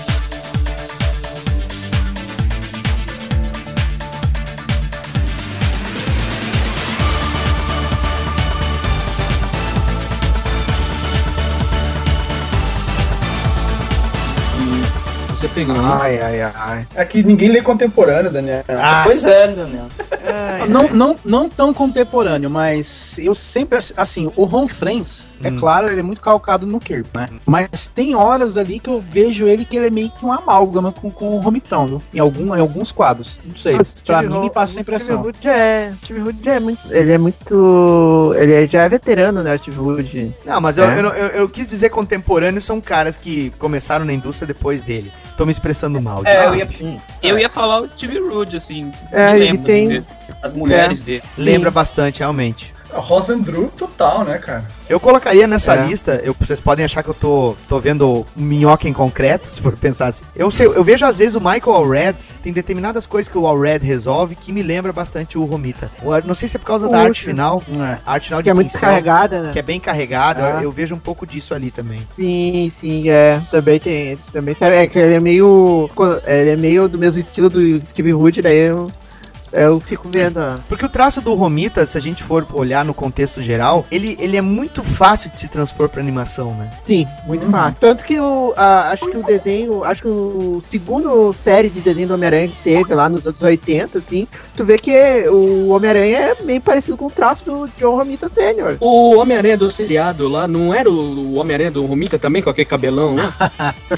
Pegando. 15.48 15.80
Ai, 15.84 16.20
ai, 16.20 16.42
ai. 16.42 16.86
É 16.94 17.04
que 17.04 17.22
ninguém 17.22 17.48
lê 17.50 17.60
contemporâneo, 17.62 18.30
Daniel. 18.30 18.64
Ah, 18.68 19.02
Pois 19.04 19.24
é, 19.24 19.48
Daniel. 19.48 19.86
Não, 20.68 20.88
não, 20.88 21.16
não 21.24 21.48
tão 21.48 21.74
contemporâneo, 21.74 22.48
mas 22.48 23.14
eu 23.18 23.34
sempre, 23.34 23.78
assim, 23.96 24.30
o 24.36 24.44
Ron 24.44 24.68
Friends, 24.68 25.34
é 25.42 25.48
Hum. 25.50 25.56
claro, 25.58 25.88
ele 25.90 26.00
é 26.00 26.02
muito 26.02 26.20
calcado 26.22 26.64
no 26.66 26.80
Kirby, 26.80 27.08
né? 27.12 27.28
Mas 27.44 27.86
tem 27.94 28.14
horas 28.14 28.56
ali 28.56 28.78
que 28.78 28.88
eu 28.88 29.04
vejo 29.10 29.46
ele 29.46 29.64
que 29.64 29.76
ele 29.76 29.88
é 29.88 29.90
meio 29.90 30.10
que 30.10 30.24
um 30.24 30.32
amálgama 30.32 30.90
com, 30.92 31.10
com 31.10 31.36
o 31.36 31.40
Romitão, 31.40 31.86
viu? 31.86 32.02
Em, 32.14 32.18
algum, 32.18 32.56
em 32.56 32.60
alguns 32.60 32.90
quadros. 32.90 33.38
Não 33.44 33.56
sei. 33.56 33.78
Pra 34.06 34.22
mim, 34.22 34.38
me 34.40 34.50
passa 34.50 34.64
a 34.64 34.66
Steve 34.68 34.80
impressão. 34.82 35.20
Hood 35.22 35.46
é, 35.48 35.92
Steve 36.02 36.20
Hood 36.22 36.48
é 36.48 36.60
muito, 36.60 36.80
ele 36.90 37.12
é 37.12 37.18
muito, 37.18 38.34
ele 38.38 38.52
é- 38.54 38.66
já 38.66 38.82
é 38.82 38.88
veterano, 38.88 39.42
né, 39.42 39.54
o 39.54 39.58
Steve 39.58 39.78
Hood. 39.80 40.34
Não, 40.46 40.60
mas 40.60 40.78
eu, 40.78 40.84
É. 40.84 40.98
eu, 40.98 41.02
não- 41.02 41.14
eu- 41.14 41.28
eu 41.28 41.48
quis 41.48 41.68
dizer 41.68 41.90
contemporâneo 41.90 42.62
são 42.62 42.80
caras 42.80 43.16
que 43.16 43.50
começaram 43.58 44.04
na 44.04 44.12
indústria 44.12 44.46
depois 44.46 44.82
dele. 44.82 45.12
Tô 45.36 45.44
me 45.46 45.52
expressando 45.52 46.00
mal. 46.00 46.22
É, 46.24 46.46
eu 46.46 46.54
ia, 46.54 46.68
eu 47.22 47.38
ia 47.38 47.48
falar 47.48 47.80
o 47.80 47.88
Steve 47.88 48.18
Rude, 48.18 48.56
assim. 48.56 48.90
É, 49.10 49.36
ele 49.38 49.58
tem- 49.58 49.88
desse- 49.88 50.12
as 50.42 50.52
mulheres 50.54 51.00
É. 51.00 51.04
dele. 51.04 51.22
Lembra 51.38 51.70
bastante, 51.70 52.18
realmente. 52.20 52.73
A 52.94 53.00
Rosendru 53.00 53.72
total, 53.76 54.24
né, 54.24 54.38
cara? 54.38 54.64
Eu 54.88 55.00
colocaria 55.00 55.46
nessa 55.46 55.74
É. 55.74 55.86
lista, 55.86 56.20
eu, 56.22 56.34
vocês 56.38 56.60
podem 56.60 56.84
achar 56.84 57.02
que 57.02 57.08
eu 57.10 57.14
tô, 57.14 57.56
tô 57.68 57.80
vendo 57.80 58.24
minhoca 58.36 58.88
em 58.88 58.92
concreto, 58.92 59.48
se 59.52 59.60
for 59.60 59.72
pensar 59.76 60.06
assim. 60.06 60.24
Eu, 60.36 60.50
sei, 60.50 60.66
eu 60.66 60.84
vejo 60.84 61.04
às 61.04 61.18
vezes 61.18 61.34
o 61.34 61.40
Michael 61.40 61.72
Allred, 61.74 62.16
tem 62.42 62.52
determinadas 62.52 63.06
coisas 63.06 63.30
que 63.30 63.36
o 63.36 63.46
Allred 63.46 63.84
resolve 63.84 64.34
que 64.36 64.52
me 64.52 64.62
lembra 64.62 64.92
bastante 64.92 65.36
o 65.36 65.44
Romita. 65.44 65.90
O- 66.02 66.14
Não 66.26 66.34
sei 66.34 66.48
se 66.48 66.56
é 66.56 66.58
por 66.58 66.66
causa 66.66 66.86
da 66.88 66.98
Puxa. 66.98 67.08
arte 67.08 67.24
final, 67.24 67.62
É. 67.68 67.98
a 68.06 68.12
arte 68.12 68.26
final 68.26 68.42
Que 68.42 68.50
é 68.50 68.54
muito 68.54 68.70
pincel, 68.72 68.88
carregada, 68.88 69.40
né? 69.42 69.52
que 69.52 69.58
é 69.58 69.62
bem 69.62 69.80
carregada, 69.80 70.44
Ah. 70.44 70.50
eu, 70.58 70.64
eu 70.64 70.70
vejo 70.70 70.94
um 70.94 70.98
pouco 70.98 71.26
disso 71.26 71.52
ali 71.54 71.70
também. 71.70 72.00
Sim, 72.16 72.72
sim, 72.80 73.08
é. 73.10 73.40
Também 73.50 73.80
tem. 73.80 74.16
Também 74.32 74.54
é 74.60 74.86
que 74.86 74.98
ele 74.98 75.14
é 75.14 75.20
meio. 75.20 75.88
Ele 76.26 76.50
é 76.50 76.56
meio 76.56 76.88
do 76.88 76.96
mesmo 76.98 77.18
estilo 77.18 77.48
do 77.50 77.80
Steve 77.90 78.14
Hood, 78.14 78.40
daí 78.42 78.68
eu. 78.68 78.86
Eu 79.54 79.78
fico 79.80 80.08
vendo. 80.10 80.40
Porque 80.68 80.84
o 80.84 80.88
traço 80.88 81.20
do 81.20 81.32
Romita, 81.34 81.86
se 81.86 81.96
a 81.96 82.00
gente 82.00 82.22
for 82.22 82.46
olhar 82.52 82.84
no 82.84 82.92
contexto 82.92 83.40
geral, 83.40 83.86
ele, 83.90 84.16
ele 84.20 84.36
é 84.36 84.40
muito 84.40 84.82
fácil 84.82 85.30
de 85.30 85.38
se 85.38 85.46
transpor 85.48 85.88
pra 85.88 86.00
animação, 86.02 86.50
né? 86.54 86.70
Sim, 86.84 87.06
muito 87.26 87.48
fácil. 87.50 87.76
Tanto 87.80 88.04
que 88.04 88.18
o. 88.18 88.52
a- 88.56 88.90
acho 88.90 89.06
que 89.08 89.16
o 89.16 89.22
desenho. 89.22 89.84
Acho 89.84 90.02
que 90.02 90.08
o 90.08 90.60
segundo 90.68 91.32
série 91.32 91.68
de 91.70 91.80
desenho 91.80 92.08
do 92.08 92.14
Homem-Aranha 92.14 92.48
que 92.48 92.56
teve 92.64 92.94
lá 92.94 93.08
nos 93.08 93.24
anos 93.26 93.40
80, 93.40 93.98
assim, 93.98 94.26
tu 94.56 94.64
vê 94.64 94.76
que 94.78 94.92
o 95.28 95.68
Homem-Aranha 95.68 96.18
é 96.18 96.42
meio 96.42 96.60
parecido 96.60 96.96
com 96.96 97.06
o 97.06 97.10
traço 97.10 97.44
do 97.44 97.68
John 97.78 97.96
Romita 97.96 98.28
Sr. 98.28 98.76
O 98.80 99.16
Homem-Aranha 99.18 99.56
do 99.56 99.70
seriado 99.70 100.28
lá, 100.28 100.48
não 100.48 100.74
era 100.74 100.90
o 100.90 101.34
Homem-Aranha 101.36 101.70
do 101.70 101.86
Romita 101.86 102.18
também, 102.18 102.42
com 102.42 102.50
aquele 102.50 102.64
cabelão 102.64 103.14
lá? 103.16 103.32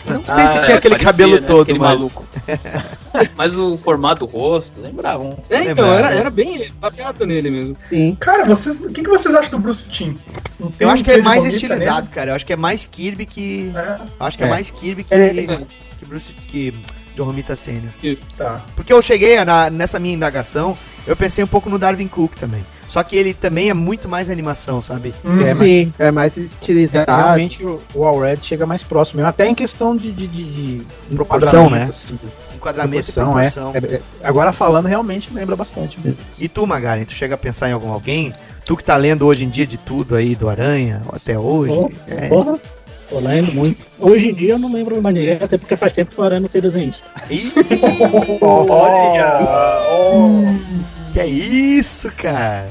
Não 0.08 0.24
sei 0.24 0.46
se 0.46 0.58
Ah, 0.58 0.60
tinha 0.62 0.74
é, 0.74 0.78
aquele 0.78 0.94
parecia, 0.96 1.12
cabelo 1.12 1.34
né? 1.40 1.46
todo, 1.46 1.62
Aquele 1.62 1.78
mas... 1.78 1.98
maluco. 1.98 2.24
Mas 3.36 3.56
o 3.58 3.76
formato 3.76 4.26
do 4.26 4.30
rosto, 4.30 4.80
lembrava 4.80 5.22
um. 5.22 5.36
É, 5.50 5.64
então, 5.70 5.92
era, 5.92 6.12
era 6.14 6.30
bem 6.30 6.70
baseado 6.80 7.26
nele 7.26 7.50
mesmo. 7.50 7.76
Sim. 7.88 8.16
Cara, 8.18 8.44
vocês, 8.44 8.80
o 8.80 8.90
que, 8.90 9.02
que 9.02 9.08
vocês 9.08 9.34
acham 9.34 9.50
do 9.52 9.58
Bruce 9.58 9.88
Timm? 9.88 10.14
Tem 10.58 10.72
Eu 10.80 10.90
acho 10.90 11.02
que 11.04 11.10
é 11.10 11.20
mais 11.22 11.44
estilizado, 11.44 12.08
cara. 12.08 12.30
Eu 12.30 12.34
acho 12.36 12.46
que 12.46 12.52
é 12.52 12.56
mais 12.56 12.84
Kirby 12.86 13.26
que... 13.26 13.70
nele? 13.72 14.06
Eu 14.20 14.26
acho 14.26 14.36
que 14.38 14.44
é, 14.44 14.46
É. 14.46 14.50
mais 14.50 14.70
Kirby 14.70 15.04
que, 15.04 15.14
Ele- 15.14 15.66
que 15.98 16.04
Bruce... 16.04 16.32
que 16.48 16.74
John 17.16 17.24
Romita 17.24 17.56
Sr. 17.56 17.80
É, 18.04 18.16
tá. 18.36 18.62
Porque 18.76 18.92
eu 18.92 19.00
cheguei 19.00 19.42
na- 19.44 19.70
nessa 19.70 19.98
minha 19.98 20.14
indagação, 20.14 20.76
eu 21.06 21.16
pensei 21.16 21.42
um 21.42 21.46
pouco 21.46 21.70
no 21.70 21.78
Darwin 21.78 22.08
Cook 22.08 22.34
também. 22.34 22.60
Só 22.88 23.02
que 23.02 23.16
ele 23.16 23.34
também 23.34 23.68
é 23.68 23.74
muito 23.74 24.08
mais 24.08 24.30
animação, 24.30 24.80
sabe? 24.80 25.12
Hum, 25.24 25.44
É, 25.44 25.54
Sim, 25.56 25.92
é 25.98 26.10
mais 26.12 26.36
estilizado. 26.36 27.10
Realmente 27.10 27.64
o, 27.64 27.80
o 27.94 28.04
Allred 28.04 28.44
chega 28.44 28.64
mais 28.64 28.82
próximo, 28.84 29.16
mesmo, 29.16 29.28
até 29.28 29.48
em 29.48 29.54
questão 29.54 29.96
de, 29.96 30.12
de, 30.12 30.26
de, 30.28 30.44
de 30.78 30.86
Proporção, 31.16 31.68
né? 31.68 31.88
assim, 31.90 32.16
Enquadramento 32.70 33.12
proporção, 33.12 33.40
e 33.40 33.44
é. 33.44 33.50
proporção. 33.50 33.90
É, 33.90 33.94
é. 33.96 34.02
Agora 34.22 34.52
falando, 34.52 34.86
realmente 34.86 35.32
lembra 35.32 35.54
bastante 35.54 35.98
mesmo. 36.00 36.18
E 36.38 36.48
tu, 36.48 36.66
Magaren, 36.66 37.04
tu 37.04 37.12
chega 37.12 37.34
a 37.34 37.38
pensar 37.38 37.68
em 37.68 37.72
algum 37.72 37.90
alguém? 37.92 38.32
Tu 38.64 38.76
que 38.76 38.82
tá 38.82 38.96
lendo 38.96 39.26
hoje 39.26 39.44
em 39.44 39.48
dia 39.48 39.66
de 39.66 39.76
tudo 39.76 40.16
aí 40.16 40.34
do 40.34 40.48
Aranha, 40.48 41.00
até 41.12 41.38
hoje. 41.38 41.74
Oh, 41.74 41.90
é. 42.08 42.28
Porra, 42.28 42.58
tô 43.08 43.20
lendo 43.20 43.52
muito. 43.52 43.80
Hoje 43.98 44.30
em 44.30 44.34
dia 44.34 44.54
eu 44.54 44.58
não 44.58 44.72
lembro 44.72 45.00
mais 45.00 45.14
ninguém, 45.14 45.38
até 45.40 45.56
porque 45.56 45.76
faz 45.76 45.92
tempo 45.92 46.12
que 46.12 46.20
o 46.20 46.24
Aranha 46.24 46.40
não 46.40 46.48
sei 46.48 46.60
desenhista. 46.60 47.06
Ih, 47.30 47.52
Olha! 48.42 49.38
que 51.12 51.20
é 51.20 51.26
isso, 51.26 52.10
cara? 52.16 52.68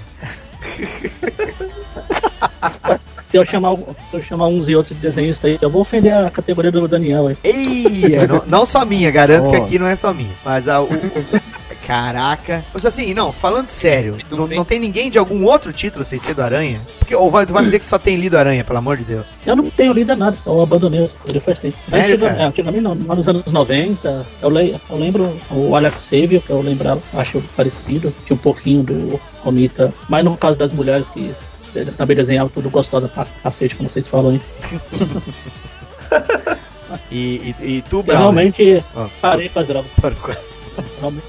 Se 3.36 3.40
eu 3.40 3.44
chamar, 3.46 3.76
se 3.76 4.14
eu 4.16 4.22
chamar 4.22 4.48
uns 4.48 4.70
e 4.70 4.76
outros 4.78 4.98
desenhistas 4.98 5.52
aí, 5.52 5.58
eu 5.62 5.70
vou 5.70 5.82
ofender 5.82 6.14
a 6.14 6.32
categoria 6.32 6.72
do 6.72 6.88
Daniel 6.88 7.28
aí. 7.28 7.38
Ei, 7.44 8.16
é, 8.16 8.26
não, 8.26 8.42
não 8.48 8.66
só 8.66 8.86
minha, 8.86 9.12
garanto 9.12 9.50
que 9.50 9.58
Oh. 9.58 9.64
aqui 9.66 9.78
não 9.78 9.88
é 9.88 9.96
só 9.98 10.14
minha. 10.14 10.32
Mas 10.46 10.70
a, 10.70 10.80
o, 10.82 10.86
o- 10.86 11.42
Caraca. 11.86 12.64
Mas 12.74 12.86
assim, 12.86 13.14
não, 13.14 13.34
falando 13.34 13.68
sério, 13.68 14.16
não, 14.32 14.48
não 14.48 14.64
tem 14.64 14.80
ninguém 14.80 15.10
de 15.12 15.20
algum 15.20 15.44
outro 15.44 15.74
título 15.74 16.06
sem 16.06 16.18
ser 16.18 16.34
do 16.34 16.42
Aranha? 16.42 16.80
Porque, 16.98 17.14
ou 17.14 17.30
vai, 17.30 17.46
tu 17.46 17.52
vai 17.52 17.64
dizer 17.64 17.78
que 17.80 17.86
só 17.86 18.00
tem 18.00 18.16
lido 18.16 18.38
Aranha, 18.38 18.64
pelo 18.64 18.80
amor 18.80 18.96
de 18.96 19.04
Deus. 19.04 19.26
Eu 19.46 19.56
não 19.58 19.70
tenho 19.70 19.92
lido 19.92 20.16
nada, 20.16 20.36
eu 20.46 20.62
abandonei 20.62 21.08
ele 21.28 21.40
faz 21.42 21.60
tempo. 21.60 21.76
Sério, 21.82 22.16
Antiga- 22.16 22.30
cara? 22.30 22.42
é, 22.42 22.46
antigamente 22.46 22.84
não, 22.84 22.96
nos 22.96 23.28
anos 23.28 23.46
90, 23.48 24.26
eu, 24.42 24.50
le, 24.50 24.76
eu 24.90 24.98
lembro 24.98 25.38
o 25.52 25.76
Alex 25.76 26.02
Savior, 26.02 26.42
que 26.42 26.50
eu 26.52 26.62
lembrava, 26.62 27.02
acho 27.16 27.40
parecido, 27.56 28.12
tinha 28.26 28.36
um 28.36 28.40
pouquinho 28.40 28.82
do 28.82 29.20
Romita, 29.44 29.94
mas 30.10 30.24
no 30.24 30.36
caso 30.38 30.58
das 30.58 30.72
mulheres 30.72 31.08
que 31.10 31.32
também 31.98 32.16
desenhava 32.16 32.50
tudo 32.50 32.70
gostosa 32.70 33.08
pra 33.08 33.26
cacete, 33.44 33.76
como 33.76 33.90
vocês 33.90 34.08
falam 34.08 34.32
aí. 34.32 34.42
E, 37.12 37.54
e, 37.62 37.78
e 37.78 37.82
tu, 37.90 38.02
realmente 38.02 38.84
Ó, 38.96 39.08
parei 39.20 39.50
com 39.50 39.60
as 39.60 39.68
drogas. 39.68 39.92
parou 40.00 40.18
com 40.20 40.32
essa. 40.32 40.55
Realmente. 41.00 41.26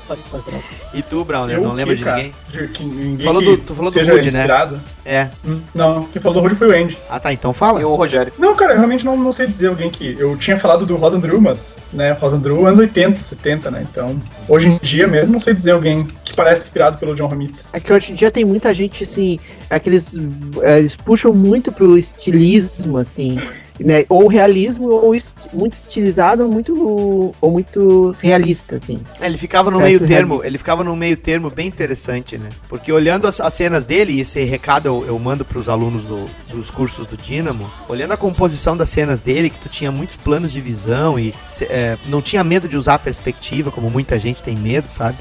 E 0.95 1.03
tu, 1.03 1.25
Brown, 1.25 1.49
Eu 1.51 1.61
não 1.63 1.73
lembra 1.73 1.95
de 1.95 2.03
cara? 2.03 2.17
ninguém? 2.17 2.33
Que 2.73 2.85
ninguém 2.85 3.27
Falou 3.27 3.43
do- 3.43 3.57
tu 3.59 3.75
falou 3.75 3.91
do 3.91 3.95
seja 3.95 4.13
Rude, 4.13 4.31
né? 4.31 4.39
inspirado? 4.41 4.81
É. 5.05 5.29
Hum, 5.47 5.61
Não, 5.75 6.03
quem 6.05 6.21
falou 6.21 6.35
do 6.39 6.43
Rude 6.43 6.55
foi 6.57 6.69
o 6.69 6.73
Andy. 6.85 6.99
Ah, 7.09 7.21
tá, 7.21 7.33
então 7.33 7.53
fala. 7.53 7.81
E 7.81 7.85
o 7.85 7.95
Rogério. 7.95 8.33
Não, 8.39 8.55
cara, 8.57 8.73
eu 8.73 8.77
realmente 8.79 9.05
não, 9.05 9.17
não 9.17 9.33
sei 9.33 9.47
dizer 9.47 9.69
alguém 9.69 9.91
que. 9.91 10.17
Eu 10.19 10.37
tinha 10.37 10.59
falado 10.59 10.85
do 10.87 10.97
Rosandrew, 10.97 11.41
mas, 11.41 11.77
né, 11.93 12.13
Rosandrew 12.13 12.67
anos 12.67 12.79
80, 12.79 13.23
70, 13.23 13.71
né? 13.71 13.87
Então, 13.91 14.21
hoje 14.49 14.69
em 14.69 14.79
dia 14.83 15.07
mesmo, 15.07 15.33
não 15.33 15.41
sei 15.41 15.55
dizer 15.55 15.73
alguém 15.73 16.05
que 16.25 16.35
parece 16.35 16.65
inspirado 16.65 16.99
pelo 16.99 17.15
John 17.15 17.27
Romita. 17.27 17.59
É 17.73 17.79
que 17.81 17.93
hoje 17.93 18.13
em 18.13 18.15
dia 18.15 18.31
tem 18.31 18.45
muita 18.45 18.73
gente, 18.75 19.05
assim, 19.05 19.39
aqueles. 19.71 20.13
é, 20.63 20.79
Eles 20.79 20.97
puxam 20.97 21.33
muito 21.33 21.71
pro 21.71 21.97
estilismo, 21.99 22.99
assim. 22.99 23.39
Né? 23.79 24.05
Ou 24.09 24.27
realismo, 24.27 24.89
ou 24.89 25.15
est- 25.15 25.35
muito 25.53 25.75
estilizado, 25.75 26.45
ou 26.45 26.51
muito, 26.51 27.35
ou 27.41 27.51
muito 27.51 28.15
realista, 28.23 28.81
assim. 28.83 29.01
É, 29.21 29.27
ele 29.27 29.37
ficava 29.37 29.71
no 29.71 29.79
meio 29.81 29.99
termo, 30.01 30.35
realmente- 30.35 30.47
ele 30.49 30.59
ficava 30.59 30.83
no 30.85 30.97
meio 30.97 31.17
termo 31.17 31.51
bem 31.51 31.67
interessante, 31.69 32.39
né? 32.39 32.49
Porque 32.69 32.91
olhando 32.91 33.27
as, 33.29 33.39
as 33.41 33.53
cenas 33.53 33.85
dele, 33.85 34.15
e 34.15 34.21
esse 34.21 34.43
recado 34.45 34.87
eu, 34.87 35.05
eu 35.07 35.19
mando 35.19 35.45
pros 35.45 35.69
alunos 35.69 36.05
do- 36.05 36.25
dos 36.51 36.71
cursos 36.71 37.07
do 37.07 37.17
Dynamo, 37.17 37.69
olhando 37.89 38.13
a 38.13 38.17
composição 38.17 38.77
das 38.77 38.89
cenas 38.89 39.21
dele, 39.21 39.51
que 39.51 39.59
tu 39.59 39.69
tinha 39.69 39.93
muitos 39.93 40.17
planos 40.17 40.51
de 40.53 40.61
visão 40.61 41.19
e 41.19 41.35
é, 41.63 41.99
não 42.07 42.23
tinha 42.23 42.43
medo 42.43 42.67
de 42.69 42.77
usar 42.77 42.95
a 42.95 42.99
perspectiva, 42.99 43.71
como 43.71 43.91
muita 43.91 44.19
gente 44.19 44.43
tem 44.43 44.57
medo, 44.57 44.89
sabe? 44.89 45.19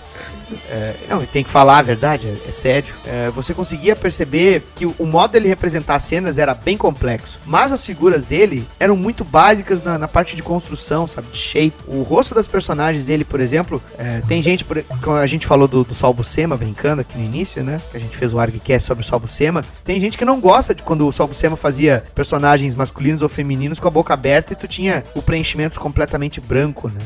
É, 0.70 0.94
não, 1.10 1.26
tem 1.26 1.44
que 1.44 1.50
falar 1.50 1.80
a 1.80 1.82
verdade, 1.82 2.28
é, 2.28 2.50
é 2.50 2.52
sério. 2.52 2.94
É, 3.06 3.30
você 3.30 3.54
conseguia 3.54 3.96
perceber 3.96 4.64
que 4.76 4.86
o, 4.86 5.06
modo 5.06 5.32
dele 5.32 5.48
representar 5.48 5.96
as 5.96 6.04
cenas 6.04 6.38
era 6.38 6.54
bem 6.54 6.78
complexo, 6.78 7.40
mas 7.46 7.72
as 7.72 7.86
figuras 7.86 8.24
dele 8.24 8.66
eram 8.80 8.96
muito 8.96 9.24
básicas 9.24 9.84
na, 9.84 9.98
na 9.98 10.08
parte 10.08 10.36
de 10.36 10.44
construção, 10.44 11.08
sabe, 11.08 11.28
de 11.32 11.38
shape. 11.38 11.74
O 11.88 12.02
rosto 12.02 12.36
das 12.36 12.48
personagens 12.48 13.06
dele, 13.06 13.24
por 13.24 13.40
exemplo, 13.40 13.82
é, 13.98 14.22
tem 14.28 14.42
gente, 14.42 14.64
por, 14.64 14.82
como 15.02 15.18
a 15.18 15.28
gente 15.28 15.48
falou 15.48 15.68
do, 15.68 15.84
do 15.84 16.14
Buscema 16.14 16.58
brincando 16.58 17.02
aqui 17.02 17.18
no 17.18 17.24
início, 17.24 17.64
né? 17.64 17.80
Que 17.92 17.98
a 17.98 18.00
gente 18.00 18.16
fez 18.16 18.34
o 18.34 18.40
ArgCast 18.40 18.88
sobre 18.88 19.04
o 19.04 19.08
Sal 19.08 19.20
Buscema. 19.20 19.64
Tem 19.84 20.00
gente 20.00 20.18
que 20.18 20.26
não 20.26 20.40
gosta 20.40 20.74
de 20.74 20.84
quando 20.84 21.08
o 21.08 21.12
Sal 21.12 21.28
Buscema 21.28 21.56
fazia 21.56 22.04
personagens 22.14 22.76
masculinos 22.76 23.22
ou 23.22 23.30
femininos 23.30 23.80
com 23.80 23.88
a 23.88 23.92
boca 23.92 24.14
aberta 24.14 24.54
e 24.54 24.56
tu 24.56 24.68
tinha 24.68 25.04
o 25.16 25.22
preenchimento 25.22 25.80
completamente 25.80 26.40
branco, 26.40 26.90
né? 26.90 27.00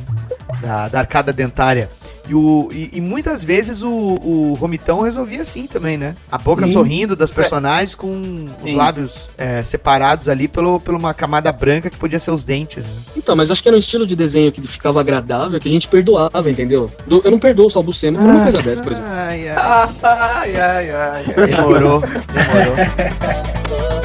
Da, 0.61 0.89
da 0.89 0.99
arcada 0.99 1.31
dentária. 1.31 1.89
E, 2.29 2.35
o, 2.35 2.69
e, 2.71 2.91
e 2.93 3.01
muitas 3.01 3.43
vezes 3.43 3.81
o, 3.81 3.89
o 3.89 4.53
Romitão 4.59 5.01
resolvia 5.01 5.41
assim 5.41 5.65
também, 5.65 5.97
né? 5.97 6.13
A 6.31 6.37
boca 6.37 6.67
Sim. 6.67 6.73
sorrindo 6.73 7.15
das 7.15 7.31
personagens 7.31 7.95
com 7.95 8.45
os 8.63 8.69
Sim. 8.69 8.75
lábios 8.75 9.27
é, 9.35 9.63
separados 9.63 10.29
ali 10.29 10.47
pelo, 10.47 10.79
por 10.79 10.93
uma 10.93 11.11
camada 11.11 11.51
branca 11.51 11.89
que 11.89 11.97
podia 11.97 12.19
ser 12.19 12.29
os 12.29 12.43
dentes. 12.43 12.85
Né? 12.85 12.91
Então, 13.17 13.35
mas 13.35 13.49
acho 13.49 13.63
que 13.63 13.67
era 13.67 13.75
um 13.75 13.79
estilo 13.79 14.05
de 14.05 14.15
desenho 14.15 14.51
que 14.51 14.61
ficava 14.61 14.99
agradável, 14.99 15.59
que 15.59 15.67
a 15.67 15.71
gente 15.71 15.87
perdoava, 15.87 16.51
entendeu? 16.51 16.91
Do- 17.07 17.21
eu 17.25 17.31
não 17.31 17.39
perdoo 17.39 17.65
o 17.65 17.69
Salbucema 17.71 18.19
por 18.19 18.25
uma 18.27 18.43
coisa 18.43 18.61
dessa, 18.61 18.83
por 18.83 18.91
exemplo. 18.91 19.09
Ai, 19.11 19.49
ai, 19.49 19.89
Ai, 20.03 20.55
ai, 20.55 20.91
ai. 20.91 21.47
demorou, 21.47 21.99
demorou. 22.01 22.75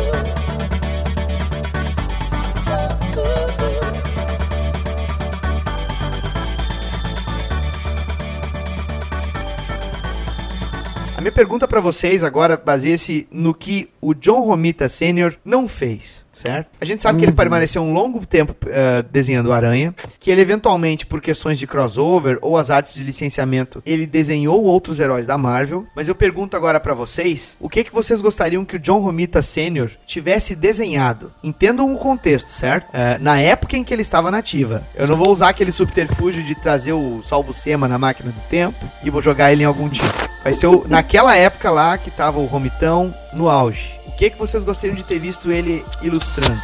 minha 11.20 11.32
pergunta 11.32 11.66
pra 11.66 11.80
vocês 11.80 12.22
agora 12.22 12.56
baseia-se 12.56 13.26
no 13.30 13.54
que 13.54 13.88
o 14.00 14.12
John 14.12 14.40
Romita 14.40 14.88
Sr. 14.88 15.38
não 15.44 15.66
fez. 15.66 16.25
Certo? 16.36 16.70
A 16.80 16.84
gente 16.84 17.02
sabe 17.02 17.18
que 17.18 17.24
ele 17.24 17.32
permaneceu 17.32 17.82
um 17.82 17.92
longo 17.92 18.24
tempo 18.26 18.54
eh, 18.66 19.04
desenhando 19.10 19.52
Aranha, 19.52 19.94
que 20.20 20.30
ele 20.30 20.40
eventualmente, 20.40 21.06
por 21.06 21.20
questões 21.20 21.58
de 21.58 21.66
crossover 21.66 22.38
ou 22.42 22.56
as 22.56 22.70
artes 22.70 22.94
de 22.94 23.02
licenciamento, 23.04 23.82
ele 23.86 24.06
desenhou 24.06 24.62
outros 24.64 25.00
heróis 25.00 25.26
da 25.26 25.36
Marvel. 25.38 25.86
Mas 25.94 26.08
eu 26.08 26.14
pergunto 26.14 26.56
agora 26.56 26.78
pra 26.80 26.94
vocês, 26.94 27.56
o 27.60 27.68
que 27.68 27.84
que 27.84 27.92
vocês 27.92 28.20
gostariam 28.20 28.64
que 28.64 28.76
o 28.76 28.78
John 28.78 29.00
Romita 29.00 29.40
Sr. 29.42 29.90
tivesse 30.06 30.54
desenhado? 30.54 31.32
Entendam 31.42 31.92
o 31.94 31.98
contexto, 31.98 32.48
certo? 32.48 32.86
Eh, 32.92 33.18
na 33.20 33.40
época 33.40 33.76
em 33.76 33.84
que 33.84 33.92
ele 33.94 34.02
estava 34.02 34.30
nativa. 34.30 34.84
Eu 34.94 35.06
não 35.06 35.16
vou 35.16 35.30
usar 35.30 35.48
aquele 35.50 35.72
subterfúgio 35.72 36.42
de 36.42 36.54
trazer 36.54 36.92
o 36.92 37.20
Sol 37.22 37.42
Buscema 37.42 37.86
na 37.88 37.98
máquina 37.98 38.30
do 38.32 38.40
tempo 38.48 38.84
e 39.02 39.10
vou 39.10 39.22
jogar 39.22 39.52
ele 39.52 39.62
em 39.62 39.66
algum 39.66 39.88
tipo. 39.88 40.06
Vai 40.42 40.52
ser 40.52 40.66
o- 40.66 40.84
naquela 40.88 41.36
época 41.36 41.70
lá 41.70 41.96
que 41.98 42.10
tava 42.10 42.38
o 42.38 42.46
Romitão 42.46 43.14
no 43.32 43.48
auge. 43.48 43.98
Que 44.16 44.30
que 44.30 44.38
vocês 44.38 44.64
gostariam 44.64 44.96
de 44.96 45.04
ter 45.04 45.18
visto 45.18 45.52
ele 45.52 45.84
ilustrando? 46.00 46.62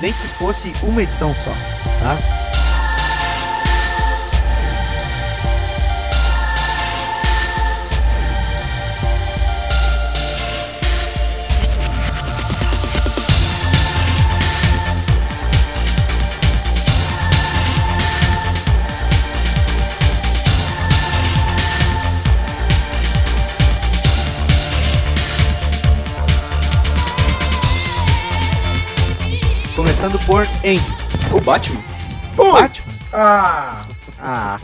Nem 0.00 0.12
que 0.12 0.28
fosse 0.28 0.72
uma 0.82 1.02
edição 1.02 1.32
só, 1.34 1.52
tá? 2.00 2.49
Batman? 31.50 31.82
Batman? 32.36 32.94
Ah! 33.12 33.84
Ah, 34.22 34.56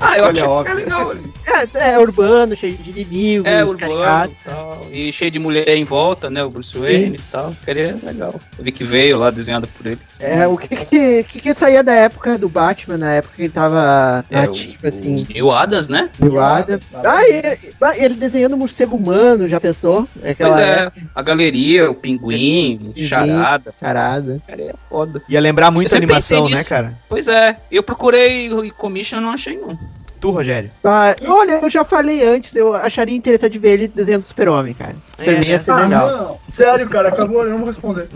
Ah, 0.00 0.18
eu 0.18 0.26
Escolha 0.30 0.30
achei 0.30 0.64
que 0.64 0.68
era 0.70 0.74
legal. 0.74 1.14
É, 1.62 1.92
é 1.92 1.98
urbano, 1.98 2.56
cheio 2.56 2.76
de 2.76 2.90
inimigos, 2.90 3.46
É, 3.46 3.64
urbano 3.64 4.30
e 4.30 4.44
tal. 4.48 4.86
E 4.92 5.12
cheio 5.12 5.30
de 5.30 5.38
mulher 5.38 5.68
em 5.68 5.84
volta, 5.84 6.28
né? 6.30 6.42
O 6.44 6.50
Bruce 6.50 6.76
Wayne 6.78 7.16
e 7.16 7.22
tal. 7.30 7.54
Seria 7.64 7.96
legal. 8.02 8.34
Eu 8.58 8.64
vi 8.64 8.72
que 8.72 8.84
veio 8.84 9.16
lá 9.18 9.30
desenhado 9.30 9.66
por 9.68 9.86
ele. 9.86 9.98
É, 10.18 10.46
o 10.46 10.56
que 10.56 10.68
que, 10.68 11.24
que 11.24 11.40
que 11.40 11.54
saía 11.54 11.82
da 11.82 11.92
época 11.92 12.38
do 12.38 12.48
Batman, 12.48 12.96
na 12.98 13.12
época 13.14 13.34
que 13.36 13.42
ele 13.42 13.52
tava 13.52 14.24
É, 14.30 14.40
ativo, 14.40 14.86
assim, 14.86 15.16
E 15.34 15.42
o 15.42 15.52
Adas, 15.52 15.88
né? 15.88 16.10
do 16.18 16.40
Adam. 16.40 16.78
Ah, 17.04 17.26
ele, 17.28 17.58
ele 17.96 18.14
desenhando 18.14 18.54
um 18.54 18.58
morcego 18.58 18.96
humano, 18.96 19.48
já 19.48 19.60
pensou? 19.60 20.08
É 20.22 20.34
Pois 20.34 20.50
Aquela 20.54 20.60
é, 20.60 20.82
época, 20.84 21.06
a 21.14 21.22
galeria, 21.22 21.90
o 21.90 21.94
pinguim, 21.94 22.92
charada. 22.96 23.74
Carada. 23.80 24.40
Cara, 24.46 24.62
é 24.62 24.74
foda. 24.88 25.22
Ia 25.28 25.40
lembrar 25.40 25.70
muito 25.70 25.92
a 25.92 25.96
animação, 25.96 26.48
né, 26.48 26.64
cara? 26.64 26.94
Pois 27.08 27.28
é, 27.28 27.56
eu 27.70 27.82
procurei 27.82 28.52
o 28.52 28.72
commission 28.74 29.20
não 29.20 29.30
achei 29.30 29.56
não. 29.56 29.78
Tu, 30.26 30.30
Rogério. 30.32 30.72
Ah, 30.82 31.14
olha, 31.28 31.60
eu 31.62 31.70
já 31.70 31.84
falei 31.84 32.26
antes, 32.26 32.52
eu 32.56 32.74
acharia 32.74 33.14
interessante 33.16 33.60
ver 33.60 33.68
ele 33.74 33.86
desenhando 33.88 34.24
Super-Homem, 34.24 34.74
cara. 34.74 34.96
Super-Man 35.16 35.44
ia 35.46 35.60
ser 35.62 35.70
Ah, 35.70 35.76
legal. 35.84 36.10
não. 36.10 36.38
Sério, 36.48 36.88
cara, 36.88 37.10
acabou, 37.10 37.44
eu 37.44 37.50
não 37.50 37.58
vou 37.58 37.66
responder. 37.68 38.08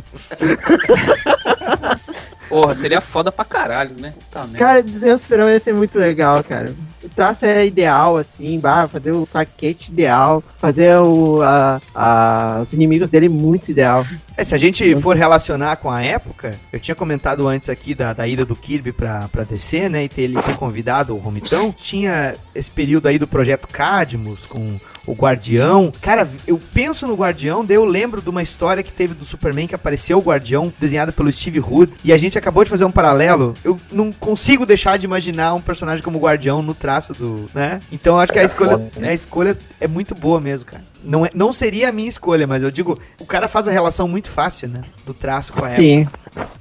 Porra, 2.49 2.75
seria 2.75 3.01
foda 3.01 3.31
pra 3.31 3.45
caralho, 3.45 3.95
né? 3.97 4.13
Puta 4.19 4.41
merda. 4.41 4.59
Cara, 4.59 4.83
desenhando 4.83 5.21
Super-Homem 5.23 5.55
ia 5.55 5.61
ser 5.61 5.73
muito 5.73 5.97
legal, 5.97 6.43
cara. 6.43 6.75
O 7.03 7.09
traço 7.09 7.47
é 7.47 7.67
ideal, 7.67 8.17
assim, 8.19 8.61
bah, 8.61 8.87
fazer 8.87 9.13
o 9.13 9.27
paquete 9.27 9.91
ideal, 9.91 10.43
fazer 10.59 10.97
o, 10.99 11.41
a, 11.43 11.81
a- 11.95 12.63
os 12.63 12.73
inimigos 12.73 13.09
dele 13.09 13.29
muito 13.29 13.71
ideal. 13.71 14.05
É, 14.37 14.45
se 14.45 14.55
a 14.55 14.59
gente 14.59 14.95
for 14.97 15.17
relacionar 15.17 15.77
com 15.77 15.91
a 15.91 16.03
época, 16.03 16.59
eu 16.73 16.79
tinha 16.79 16.95
comentado 16.95 17.47
antes 17.49 17.69
aqui 17.69 17.95
da, 17.95 18.13
da 18.13 18.27
ida 18.29 18.45
do 18.45 18.55
Kirby 18.55 18.93
pra, 18.93 19.29
pra 19.29 19.45
DC, 19.45 19.89
né? 19.89 20.05
E 20.05 20.09
ter, 20.09 20.23
ele 20.23 20.41
ter 20.43 20.57
convidado 20.57 21.15
o 21.15 21.19
Romitão. 21.19 21.73
Tinha 21.73 22.35
esse 22.55 22.71
período 22.71 23.07
aí 23.09 23.19
do 23.19 23.27
projeto 23.27 23.67
Cadmus 23.69 24.47
com 24.47 24.79
o 25.07 25.13
Guardião. 25.13 25.93
Cara, 26.01 26.29
eu 26.47 26.61
penso 26.73 27.07
no 27.07 27.15
Guardião, 27.15 27.65
daí 27.65 27.77
eu 27.77 27.85
lembro 27.85 28.21
de 28.21 28.29
uma 28.31 28.43
história 28.43 28.83
que 28.83 28.93
teve 28.93 29.15
do 29.15 29.25
Superman 29.25 29.67
que 29.67 29.75
apareceu 29.75 30.19
o 30.19 30.23
Guardião, 30.23 30.73
desenhado 30.79 31.13
pelo 31.13 31.33
Steve 31.33 31.61
Hood. 31.61 31.93
E 32.05 32.13
a 32.13 32.19
gente 32.19 32.39
acabou 32.39 32.65
de 32.65 32.71
fazer 32.71 32.85
um 32.85 32.91
paralelo. 32.91 33.55
Eu 33.65 33.79
não 33.91 34.13
consigo 34.13 34.67
deixar 34.67 34.99
de 34.99 35.07
imaginar 35.07 35.55
um 35.55 35.61
personagem 35.61 36.03
como 36.03 36.19
o 36.19 36.21
Guardião 36.21 36.63
no 36.63 36.75
traço 36.75 37.13
do. 37.13 37.51
né? 37.55 37.81
Então 37.91 38.15
eu 38.17 38.21
acho 38.21 38.33
que 38.33 38.39
a 38.39 38.45
escolha, 38.45 38.81
a 39.03 39.13
escolha 39.13 39.59
é 39.81 39.89
muito 39.89 40.15
boa 40.15 40.41
mesmo, 40.41 40.71
cara. 40.71 40.90
Não, 41.03 41.25
é, 41.25 41.31
não 41.35 41.53
seria 41.53 41.89
a 41.89 41.93
minha 41.93 42.09
escolha, 42.09 42.47
mas 42.47 42.63
eu 42.63 42.71
digo, 42.71 42.99
o 43.21 43.27
cara 43.27 43.49
faz 43.49 43.67
a 43.69 43.71
relação 43.73 44.07
muito 44.07 44.29
fácil, 44.29 44.69
né? 44.69 44.83
Do 45.07 45.15
traço 45.15 45.53
com 45.53 45.65
a 45.65 45.71
época. 45.71 45.83
Sim. 45.83 46.09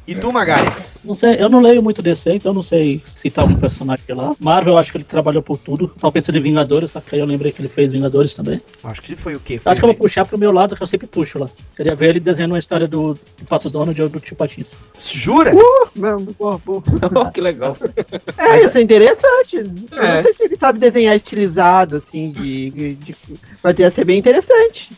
E 0.08 0.16
tu, 0.16 0.32
Magari? 0.34 0.72
Não 1.04 1.14
sei, 1.14 1.36
eu 1.40 1.48
não 1.50 1.62
leio 1.62 1.84
muito 1.84 2.02
DC, 2.02 2.34
então 2.34 2.50
eu 2.50 2.56
não 2.56 2.64
sei 2.64 3.02
citar 3.06 3.44
algum 3.44 3.56
personagem 3.56 4.04
lá. 4.10 4.36
Marvel, 4.40 4.74
eu 4.74 4.80
acho 4.80 4.92
que 4.92 4.98
ele 4.98 5.04
trabalhou 5.04 5.42
por 5.44 5.58
tudo. 5.58 5.88
Tava 6.00 6.12
pensando 6.12 6.38
em 6.38 6.42
Vingadores, 6.42 6.90
só 6.92 7.00
que 7.00 7.14
aí 7.16 7.22
eu 7.22 7.28
lembrei 7.28 7.52
que 7.52 7.62
ele 7.62 7.68
fez 7.68 7.92
Vingadores 7.92 8.34
também. 8.34 8.60
Acho 8.84 9.02
que 9.02 9.16
foi 9.16 9.36
o 9.36 9.40
quê? 9.40 9.60
Foi 9.60 9.72
Acho 9.72 9.80
que 9.80 9.86
eu 9.86 9.90
vou 9.90 9.96
puxar 9.98 10.26
pro 10.26 10.38
meu 10.38 10.52
lado, 10.52 10.76
que 10.76 10.82
eu 10.82 10.88
sempre 10.88 11.06
puxo 11.06 11.38
lá. 11.40 11.50
Queria 11.76 11.96
ver 11.96 12.10
ele 12.10 12.20
desenhando 12.20 12.52
uma 12.52 12.60
história 12.60 12.88
do, 12.88 13.14
do 13.14 13.46
Pato 13.48 13.70
Donald 13.70 14.02
ou 14.02 14.10
do 14.10 14.20
Tio 14.20 14.36
Patins. 14.36 14.76
Jura? 15.14 15.54
Uh, 15.56 15.90
não, 15.96 16.26
porra, 16.26 16.60
porra. 16.60 17.32
que 17.32 17.40
legal. 17.42 17.78
É, 18.38 18.66
isso 18.66 18.78
é 18.78 18.82
interessante. 18.82 19.56
Eu 19.58 20.02
É. 20.04 20.16
não 20.16 20.24
sei 20.24 20.34
se 20.34 20.44
ele 20.44 20.58
sabe 20.58 20.80
desenhar 20.80 21.16
estilizado, 21.16 21.98
assim, 21.98 22.32
de. 22.32 22.72
de, 22.72 22.96
de 22.96 23.16
mas 23.64 23.78
ia 23.78 23.92
ser 23.92 24.06
bem 24.06 24.18
interessante. 24.18 24.28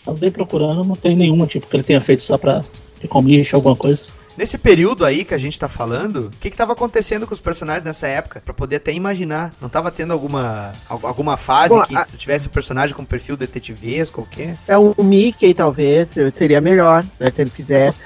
Tava 0.06 0.18
bem 0.18 0.32
procurando, 0.32 0.84
não 0.84 0.96
tem 0.96 1.16
nenhuma, 1.16 1.48
tipo, 1.48 1.68
que 1.68 1.76
ele 1.76 1.84
tenha 1.84 2.02
feito 2.02 2.24
só 2.24 2.38
pra 2.38 2.62
comiche, 3.10 3.56
alguma 3.56 3.76
coisa. 3.76 4.12
Nesse 4.38 4.58
período 4.58 5.04
aí 5.04 5.26
que 5.26 5.34
a 5.34 5.38
gente 5.38 5.60
tá 5.60 5.68
falando, 5.68 6.28
o 6.28 6.32
que 6.40 6.50
que 6.50 6.56
tava 6.56 6.72
acontecendo 6.72 7.28
com 7.28 7.34
os 7.34 7.42
personagens 7.42 7.84
nessa 7.84 8.08
época? 8.08 8.42
Pra 8.44 8.54
poder 8.54 8.78
até 8.78 8.94
imaginar. 8.94 9.54
Não 9.60 9.68
tava 9.68 9.92
tendo 9.92 10.14
alguma 10.14 10.72
al- 10.90 11.02
alguma 11.04 11.36
fase 11.36 11.76
Bom, 11.76 11.84
que 11.84 11.96
a- 11.96 12.06
tu 12.06 12.16
tivesse 12.18 12.48
um 12.48 12.52
personagem 12.52 12.96
com 12.96 13.04
perfil 13.04 13.36
detetivesco 13.36 14.22
ou 14.22 14.26
o 14.28 14.30
quê? 14.30 14.54
É 14.68 14.78
um 14.78 14.94
Mickey, 15.00 15.54
talvez, 15.54 16.08
seria 16.38 16.62
melhor, 16.62 17.04
né, 17.20 17.30
se 17.36 17.42
ele 17.42 17.50
fizesse. 17.50 17.98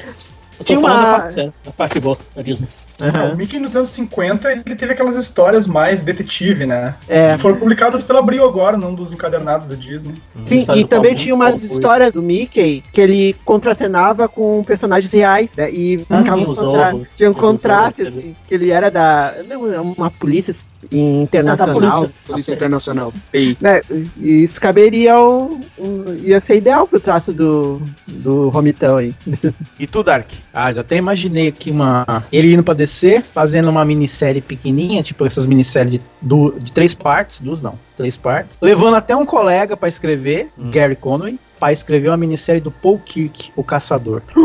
Eu 0.58 0.60
tô 0.60 0.64
Tinha 0.66 0.80
falando 0.80 1.02
da 1.02 1.08
uma. 1.10 1.20
parte, 1.20 1.36
da 1.66 1.72
parte 1.72 2.00
boa 2.00 2.18
da 2.36 2.42
Disney. 2.42 2.68
Aham. 3.02 3.34
O 3.34 3.36
Mickey 3.36 3.60
nos 3.60 3.76
anos 3.76 3.90
50 3.90 4.52
ele 4.52 4.76
teve 4.76 4.94
aquelas 4.94 5.16
histórias 5.18 5.68
mais 5.68 6.02
detetive, 6.02 6.66
né? 6.66 6.96
É. 7.10 7.36
Que 7.36 7.42
Foram 7.42 7.58
publicadas 7.58 8.04
pela 8.04 8.20
Abril 8.20 8.46
agora, 8.46 8.78
num 8.78 8.96
dos 8.96 9.12
encadernados 9.12 9.66
da 9.68 9.76
Disney. 9.76 10.16
Sim, 10.46 10.66
e 10.76 10.86
também 10.86 11.14
tinha 11.16 11.36
umas 11.36 11.62
histórias 11.62 12.14
do 12.14 12.22
Mickey 12.22 12.84
que 12.94 13.02
ele 13.02 13.36
contracenava 13.44 14.28
com 14.30 14.64
personagens 14.64 15.12
reais, 15.12 15.50
né? 15.58 15.70
E 15.72 16.06
Ah, 16.10 16.24
sim, 16.24 16.30
um 16.32 16.46
contra- 16.56 16.96
tinha 17.18 17.30
um 17.32 17.34
contrato, 17.34 18.02
ovos, 18.02 18.18
assim, 18.18 18.36
que 18.48 18.54
ele 18.56 18.72
era 18.72 18.90
da. 18.90 19.34
não, 19.48 19.62
uma 19.92 20.10
polícia 20.10 20.56
Ah, 20.92 20.96
da 20.96 21.22
internacional. 21.24 21.74
polícia. 22.02 22.14
Polícia 22.28 22.54
Internacional. 22.54 23.14
Né? 23.62 23.82
E 24.20 24.44
isso 24.44 24.60
caberia 24.62 25.14
ao. 25.14 25.52
um- 25.78 26.06
ia 26.24 26.40
ser 26.40 26.58
ideal 26.58 26.88
pro 26.88 27.00
traço 27.00 27.32
do, 27.34 27.82
do 28.08 28.50
Romitão 28.50 28.98
aí. 28.98 29.14
E 29.80 29.86
tu, 29.88 30.04
Dark? 30.04 30.28
Ah, 30.54 30.72
já 30.72 30.82
até 30.82 30.96
imaginei 30.98 31.48
aqui 31.50 31.70
uma. 31.72 32.24
Ele 32.32 32.54
indo 32.54 32.64
pra 32.64 32.74
descer, 32.74 33.24
fazendo 33.34 33.70
uma 33.70 33.84
minissérie 33.84 34.42
pequenininha, 34.42 35.04
tipo 35.04 35.26
essas 35.26 35.46
minisséries 35.46 35.94
de, 35.94 36.02
du- 36.22 36.54
de 36.60 36.72
três 36.72 36.94
partes, 36.94 37.42
duas 37.42 37.62
não, 37.62 37.78
três 37.98 38.16
partes. 38.16 38.58
Levando 38.62 38.96
até 38.96 39.16
um 39.16 39.26
colega 39.26 39.76
pra 39.76 39.90
escrever, 39.90 40.50
Hum. 40.58 40.72
Gary 40.72 40.96
Conway, 40.96 41.38
pra 41.66 41.74
escrever 41.74 42.10
uma 42.10 42.18
minissérie 42.18 42.62
do 42.62 42.70
Paul 42.72 43.00
Kirk, 43.00 43.52
o 43.56 43.64
Caçador. 43.64 44.22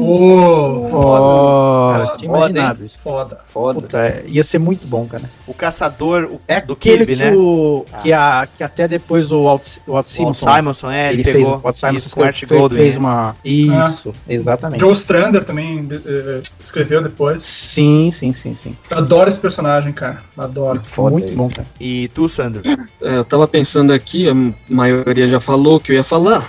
Ô, 0.00 0.88
Oh, 0.90 1.92
Cara, 1.92 2.16
tinha 2.16 2.30
foda, 2.30 2.50
imaginado 2.50 2.84
isso. 2.84 2.98
foda. 2.98 3.38
Foda. 3.48 3.80
Puta, 3.80 3.98
é, 3.98 4.24
ia 4.26 4.44
ser 4.44 4.58
muito 4.58 4.86
bom, 4.86 5.06
cara. 5.06 5.24
O 5.46 5.52
caçador 5.54 6.24
o- 6.24 6.40
É 6.46 6.60
do 6.60 6.72
aquele 6.74 6.98
Kirby, 7.04 7.16
que, 7.16 7.22
né? 7.30 7.36
o, 7.36 7.84
que, 8.02 8.12
a, 8.12 8.48
que 8.56 8.62
até 8.62 8.86
depois 8.88 9.30
o 9.32 9.42
Walt, 9.44 9.78
o 9.86 9.92
Walt 9.92 10.06
O 10.06 10.10
Simonson, 10.10 10.54
Simonson, 10.54 10.90
é, 10.90 11.08
ele, 11.08 11.16
ele 11.16 11.24
fez 11.24 11.36
pegou 11.36 11.56
o 11.56 11.58
Walt 11.60 11.76
Simonson 11.76 11.96
isso 11.98 12.10
com 12.14 12.20
o 12.20 12.24
Art 12.24 12.44
fez, 12.70 12.94
né? 12.94 12.98
uma... 12.98 13.36
Isso, 13.44 14.12
exatamente. 14.28 14.80
Joe 14.80 14.92
Strander 14.92 15.44
também 15.44 15.88
eh, 15.90 16.42
escreveu 16.62 17.02
depois. 17.02 17.44
Sim, 17.44 18.10
sim, 18.12 18.32
sim, 18.32 18.54
sim. 18.54 18.76
Adoro 18.90 19.28
esse 19.28 19.38
personagem, 19.38 19.92
cara. 19.92 20.18
Adoro. 20.36 20.80
Foda 20.84 21.10
muito 21.12 21.34
bom, 21.36 21.48
cara. 21.50 21.66
E 21.80 22.08
tu, 22.14 22.28
Sandro? 22.28 22.62
É, 23.02 23.16
eu 23.16 23.24
tava 23.24 23.46
pensando 23.48 23.92
aqui, 23.92 24.28
a 24.28 24.34
maioria 24.68 25.28
já 25.28 25.40
falou 25.40 25.76
o 25.76 25.80
que 25.80 25.92
eu 25.92 25.96
ia 25.96 26.04
falar. 26.04 26.48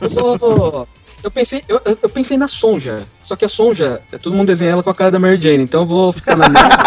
Eu, 0.00 0.86
eu 1.24 1.30
pensei, 1.30 1.62
eu, 1.68 1.80
eu- 1.84 1.98
eu 2.02 2.08
pensei 2.08 2.36
na 2.36 2.48
Sonja, 2.48 3.04
só 3.22 3.36
que 3.36 3.44
a 3.44 3.48
Sonja, 3.48 4.00
todo 4.22 4.34
mundo 4.36 4.48
desenha 4.48 4.72
ela 4.72 4.82
com 4.82 4.90
a 4.90 4.94
cara 4.94 5.10
da 5.10 5.18
Mary 5.18 5.40
Jane, 5.40 5.62
então 5.64 5.82
eu 5.82 5.86
vou 5.86 6.12
ficar 6.12 6.36
na 6.36 6.48
minha. 6.48 6.68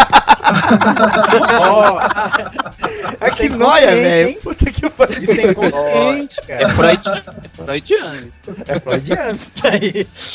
Ah, 3.20 3.30
que 3.30 3.48
Sem 3.48 3.50
noia, 3.50 3.86
velho. 3.94 4.40
Puta 4.40 4.70
que 4.72 4.90
pariu. 4.90 5.22
Isso 5.22 5.40
é 5.40 5.50
inconsciente, 5.50 6.40
É 6.48 6.56
cara. 6.58 6.68
freudiano. 6.70 7.22
É 7.44 7.48
freudiano. 7.48 8.32
É 8.66 8.80
freudiano 8.80 9.38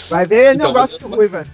vai 0.09 0.25
ver 0.25 0.55
Então, 0.55 0.67
negócio 0.67 0.97
mas- 1.01 1.09
do 1.09 1.15
Ruiva. 1.15 1.45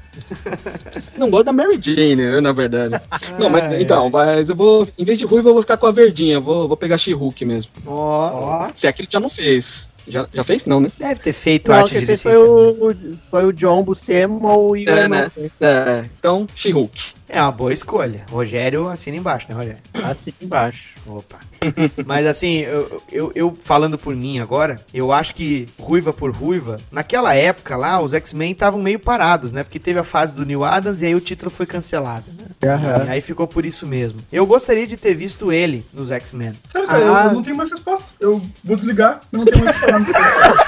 Não 1.17 1.29
gosto 1.29 1.45
da 1.45 1.53
Mary 1.53 1.79
Jane, 1.81 2.15
né, 2.15 2.39
na 2.41 2.51
verdade. 2.51 3.01
Não, 3.39 3.49
mas 3.49 3.73
então, 3.81 4.09
mas 4.11 4.49
eu 4.49 4.55
vou, 4.55 4.87
em 4.97 5.03
vez 5.03 5.17
de 5.17 5.25
ruiva, 5.25 5.49
eu 5.49 5.53
vou 5.53 5.61
ficar 5.63 5.77
com 5.77 5.87
a 5.87 5.91
verdinha, 5.91 6.35
eu 6.35 6.41
vou, 6.41 6.67
vou 6.67 6.77
pegar 6.77 6.97
She-Hulk 6.97 7.43
mesmo. 7.45 7.71
Ó, 7.87 8.67
Se 8.73 8.85
é 8.85 8.89
aquilo 8.91 9.07
que 9.07 9.13
já 9.13 9.19
não 9.19 9.29
fez. 9.29 9.89
Já, 10.07 10.27
já 10.33 10.43
fez? 10.43 10.65
Não, 10.65 10.79
né? 10.79 10.89
Deve 10.97 11.21
ter 11.21 11.33
feito 11.33 11.71
Não, 11.71 11.79
arte 11.79 11.97
de 11.99 12.05
licença. 12.05 12.29
foi 12.29 12.37
o, 12.37 12.95
foi 13.29 13.45
o 13.45 13.53
John 13.53 13.83
Buscema 13.83 14.51
e 14.77 14.85
o 14.85 14.89
É, 14.89 15.07
né? 15.07 15.31
dele. 15.35 15.51
É, 15.61 16.05
então, 16.19 16.47
She-Hulk. 16.53 17.13
É 17.29 17.41
uma 17.41 17.51
boa 17.51 17.73
escolha. 17.73 18.25
Rogério 18.29 18.87
assina 18.89 19.17
embaixo, 19.17 19.47
né, 19.49 19.55
Rogério? 19.55 19.79
Assim 20.03 20.31
embaixo. 20.41 20.93
Opa. 21.07 21.39
Mas 22.05 22.25
assim, 22.27 22.59
eu, 22.59 23.01
eu, 23.11 23.31
eu 23.33 23.57
falando 23.61 23.97
por 23.97 24.15
mim 24.15 24.39
agora, 24.39 24.79
eu 24.93 25.11
acho 25.11 25.33
que 25.33 25.67
ruiva 25.79 26.13
por 26.13 26.31
ruiva, 26.31 26.79
naquela 26.91 27.33
época 27.33 27.75
lá, 27.75 27.99
os 28.01 28.13
X-Men 28.13 28.51
estavam 28.51 28.81
meio 28.81 28.99
parados, 28.99 29.51
né? 29.51 29.63
Porque 29.63 29.79
teve 29.79 29.99
a 29.99 30.03
fase 30.03 30.35
do 30.35 30.45
New 30.45 30.63
Adams 30.63 31.01
e 31.01 31.05
aí 31.07 31.15
o 31.15 31.21
título 31.21 31.49
foi 31.49 31.65
cancelado, 31.65 32.25
E 32.63 33.09
aí 33.09 33.21
ficou 33.21 33.47
por 33.47 33.65
isso 33.65 33.85
mesmo. 33.85 34.19
Eu 34.31 34.45
gostaria 34.45 34.87
de 34.87 34.95
ter 34.97 35.13
visto 35.13 35.51
ele 35.51 35.85
nos 35.93 36.09
X-Men. 36.11 36.53
Sério, 36.69 36.87
cara, 36.87 36.99
eu- 37.03 37.15
Ah. 37.15 37.25
eu, 37.25 37.33
não 37.33 37.43
tenho 37.43 37.55
mais 37.55 37.69
resposta. 37.69 38.05
Eu 38.19 38.41
vou 38.63 38.75
desligar, 38.75 39.21
não 39.31 39.45
tenho 39.45 39.63
mais 39.65 39.75
o 39.77 39.79
que 39.79 39.85
falar 39.85 39.99
nesse 39.99 40.13
podcast. 40.13 40.63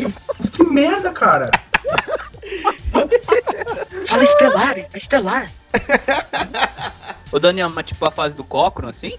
Mas 0.38 0.48
que 0.48 0.62
merda, 0.64 1.12
cara. 1.12 1.50
Fala 4.06 4.22
Estelar, 4.24 4.78
é 4.78 4.88
Estelar. 4.94 5.50
Ô 7.32 7.38
Daniel, 7.38 7.70
mas 7.70 7.86
tipo 7.86 8.04
a 8.04 8.10
fase 8.10 8.34
do 8.34 8.42
Cochran, 8.42 8.88
assim? 8.90 9.12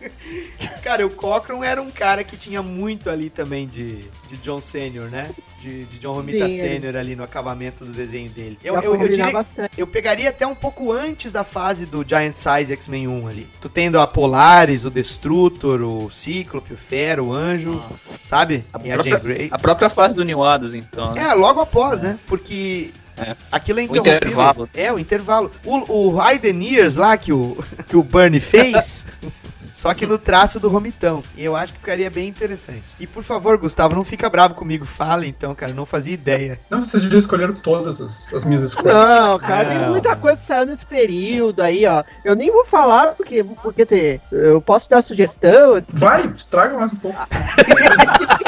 Cara, 0.92 1.08
o 1.08 1.10
Cochran 1.10 1.64
era 1.64 1.82
um 1.82 1.90
cara 1.90 2.22
que 2.22 2.36
tinha 2.36 2.62
muito 2.62 3.10
ali 3.10 3.30
também 3.30 3.66
de, 3.66 4.00
de 4.30 4.36
John 4.44 4.60
Sênior, 4.60 5.10
né? 5.10 5.30
De, 5.62 5.86
de 5.86 6.00
John 6.00 6.14
Romita 6.16 6.50
Sênior 6.50 6.98
ali 6.98 7.16
no 7.16 7.24
acabamento 7.24 7.86
do 7.86 7.94
desenho 7.94 8.30
dele. 8.30 8.58
Eu, 8.62 8.76
eu, 8.82 8.96
eu, 8.96 9.08
diria- 9.08 9.46
eu 9.78 9.88
pegaria 9.88 10.30
até 10.30 10.46
um 10.46 10.54
pouco 10.54 10.92
antes 10.92 11.32
da 11.32 11.46
fase 11.46 11.86
do 11.86 12.04
Giant 12.06 12.34
Size 12.34 12.74
X-Men 12.74 13.08
1 13.08 13.28
ali. 13.30 13.48
Tu 13.62 13.70
tendo 13.70 14.02
a 14.02 14.06
Polaris, 14.06 14.84
o 14.84 14.90
Destrutor, 14.90 15.82
o 15.82 16.12
Cíclope, 16.12 16.74
o 16.74 16.78
Fero, 16.78 17.28
o 17.28 17.34
Anjo, 17.34 17.82
sabe? 18.22 18.66
E 18.84 18.92
a 18.92 19.02
Jean 19.02 19.20
Grey. 19.20 19.48
A 19.50 19.58
própria 19.58 19.90
fase 19.90 20.14
do 20.14 20.26
New 20.26 20.44
Adams, 20.44 20.74
então. 20.74 21.14
né? 21.14 21.30
É, 21.30 21.34
logo 21.36 21.62
após, 21.62 22.02
né? 22.02 22.20
Porque 22.28 22.90
É. 23.18 23.34
aquilo 23.50 23.80
é 23.80 23.84
O 23.84 23.86
interrompido. 23.86 24.16
intervalo. 24.18 24.70
É, 24.74 24.92
o 24.92 25.00
intervalo. 25.00 25.52
O, 25.64 26.08
o 26.08 26.16
Raiden 26.18 26.62
Years 26.62 26.98
lá 26.98 27.16
que 27.16 27.32
o, 27.32 27.58
que 27.88 27.96
o 27.96 28.04
Bernie 28.04 28.42
fez, 28.42 29.06
só 29.72 29.94
que 29.94 30.06
no 30.06 30.18
traço 30.18 30.60
do 30.60 30.70
Romitão. 30.70 31.24
E 31.36 31.44
eu 31.44 31.56
acho 31.56 31.74
que 31.74 31.80
ficaria 31.80 32.10
bem 32.10 32.28
interessante. 32.28 32.84
E 33.00 33.08
por 33.08 33.24
favor, 33.24 33.58
Gustavo, 33.58 33.96
não 33.96 34.04
fica 34.04 34.30
bravo 34.30 34.54
comigo. 34.54 34.86
Fala 34.86 35.26
então, 35.26 35.56
cara, 35.56 35.74
não 35.74 35.86
fazia 35.86 36.14
ideia. 36.14 36.60
Não, 36.70 36.82
vocês 36.82 37.04
já 37.04 37.18
escolheram 37.18 37.54
todas 37.54 38.02
as, 38.02 38.34
as 38.34 38.44
minhas 38.44 38.64
escolhas. 38.64 38.94
Não, 38.94 39.40
cara, 39.40 39.70
tem 39.70 39.80
Não, 39.80 39.90
muita 39.90 40.10
não. 40.10 40.18
coisa 40.22 40.38
que 40.38 40.46
saiu 40.46 40.66
nesse 40.66 40.86
período 40.86 41.62
aí, 41.62 41.86
ó. 41.86 42.04
Eu 42.26 42.36
nem 42.36 42.52
vou 42.52 42.66
falar 42.66 43.14
porque, 43.16 43.44
porque 43.44 43.86
ter, 43.86 44.22
eu 44.32 44.62
posso 44.62 44.90
dar 44.90 45.02
sugestão. 45.02 45.82
Vai, 45.90 46.28
estraga 46.28 46.78
mais 46.78 46.92
um 46.92 46.98
pouco. 46.98 47.18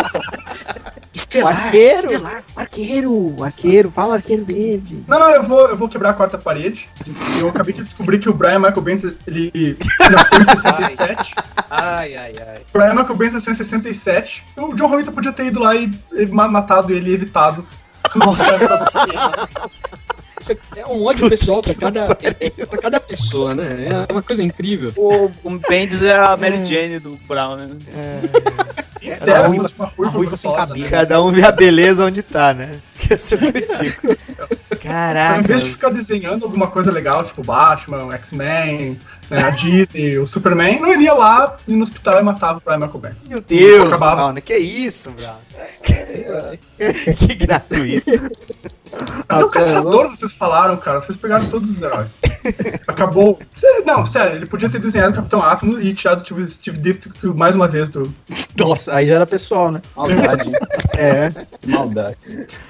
O 1.14 1.18
Estelar, 1.18 1.66
arqueiro, 1.66 1.96
Estelar. 1.96 2.44
arqueiro, 2.56 3.36
arqueiro, 3.44 3.92
fala 3.92 4.16
arqueiro 4.16 4.44
verde. 4.44 5.04
Não, 5.08 5.20
não, 5.20 5.30
eu 5.30 5.44
vou, 5.44 5.68
eu 5.70 5.78
vou 5.78 5.88
quebrar 5.88 6.10
a 6.10 6.14
quarta 6.14 6.40
parede. 6.40 6.90
Eu 7.40 7.50
acabei 7.50 7.72
de 7.74 7.84
descobrir 7.84 8.18
que 8.18 8.28
o 8.30 8.34
Brian 8.34 8.58
Michael 8.60 8.82
Bendis, 8.82 9.14
ele 9.28 9.78
nasceu 10.00 10.42
em 10.42 10.46
67. 10.46 11.36
Ai, 11.70 12.16
ai, 12.16 12.34
ai. 12.40 12.58
O 12.74 12.78
Brian 12.78 12.94
Michael 12.96 13.16
Bendis 13.16 13.34
nasceu 13.36 13.54
em 13.54 13.56
67. 13.56 14.44
O 14.58 14.74
John 14.74 14.88
Romita 14.88 15.12
podia 15.12 15.32
ter 15.32 15.46
ido 15.46 15.60
lá 15.60 15.76
e, 15.76 15.92
e 16.14 16.26
ma- 16.26 16.48
matado 16.48 16.92
ele 16.92 17.12
e 17.12 17.14
evitado. 17.14 17.64
Nossa! 18.16 19.48
Isso 20.52 20.60
é 20.76 20.86
um 20.86 21.06
ódio 21.06 21.30
pessoal 21.30 21.62
pra 21.62 21.74
cada, 21.74 22.18
é, 22.22 22.52
é 22.58 22.66
pra 22.66 22.78
cada 22.80 23.00
pessoa, 23.00 23.56
né? 23.56 23.88
É 24.10 24.12
uma 24.12 24.22
coisa 24.22 24.44
incrível. 24.44 24.92
O, 24.98 25.32
o 25.44 25.60
Bendis 25.70 26.04
é 26.04 26.16
a 26.16 26.36
Mary 26.36 26.66
Jane 26.66 27.00
do 27.00 27.18
Brown, 27.28 27.56
né? 27.56 27.70
Cada 29.20 29.48
ruiva- 29.48 29.70
uma 29.78 29.86
ruiva 29.88 30.12
ruiva 30.18 30.38
sem 30.38 30.54
cabelo. 30.54 30.80
né? 30.80 30.90
Cada 30.90 31.22
um 31.22 31.32
vê 31.32 31.44
a 31.46 31.52
beleza 31.52 32.06
onde 32.06 32.22
tá, 32.22 32.54
né? 32.54 32.72
Que 33.04 33.14
eu 33.14 33.20
sou 33.20 33.38
contigo. 33.38 34.16
Então, 34.30 34.48
Caraca. 34.82 35.40
em 35.40 35.44
vez 35.44 35.62
de 35.64 35.72
ficar 35.72 35.90
desenhando 35.90 36.46
alguma 36.46 36.68
coisa 36.68 36.90
legal, 36.90 37.22
tipo 37.26 37.44
Batman, 37.44 38.14
X-Men, 38.16 38.98
né, 39.30 39.44
a 39.44 39.50
Disney, 39.50 40.18
o 40.18 40.26
Superman, 40.26 40.80
não 40.80 40.94
iria 40.94 41.14
lá 41.14 41.58
ir 41.68 41.74
no 41.76 41.84
hospital 41.84 42.20
e 42.20 42.24
matava 42.24 42.60
o 42.60 42.62
Brian 42.64 42.78
Michael 42.78 43.00
Bendis. 43.00 43.28
Meu 43.30 43.42
Deus, 43.42 43.88
Acabava. 43.88 44.32
Brown, 44.32 44.42
que 44.42 44.56
isso, 44.58 45.12
Brown? 45.12 45.36
que 47.18 47.36
gratuito. 47.36 48.12
Até 49.28 49.44
o 49.44 49.50
caçador 49.50 50.10
vocês 50.10 50.32
falaram, 50.34 50.78
cara. 50.78 51.02
Vocês 51.02 51.18
pegaram 51.18 51.50
todos 51.50 51.70
os 51.70 51.82
heróis. 51.82 52.08
Acabou. 52.88 53.40
Não, 53.86 54.06
sério, 54.06 54.36
ele 54.36 54.46
podia 54.46 54.70
ter 54.70 54.80
desenhado 54.80 55.14
o 55.14 55.16
Capitão 55.16 55.42
Átomo 55.42 55.80
e 55.80 55.94
tirado 55.94 56.22
o 56.22 56.26
Steve- 56.26 56.50
Steve 56.50 56.78
Ditko 56.78 57.34
mais 57.36 57.56
uma 57.56 57.68
vez 57.68 57.90
do. 57.90 58.14
Nossa, 58.56 58.94
aí 58.94 59.08
já 59.08 59.16
era 59.16 59.26
pessoal, 59.26 59.72
né? 59.72 59.82
Maldade. 59.96 60.52
É. 60.96 61.32
Maldade. 61.66 62.18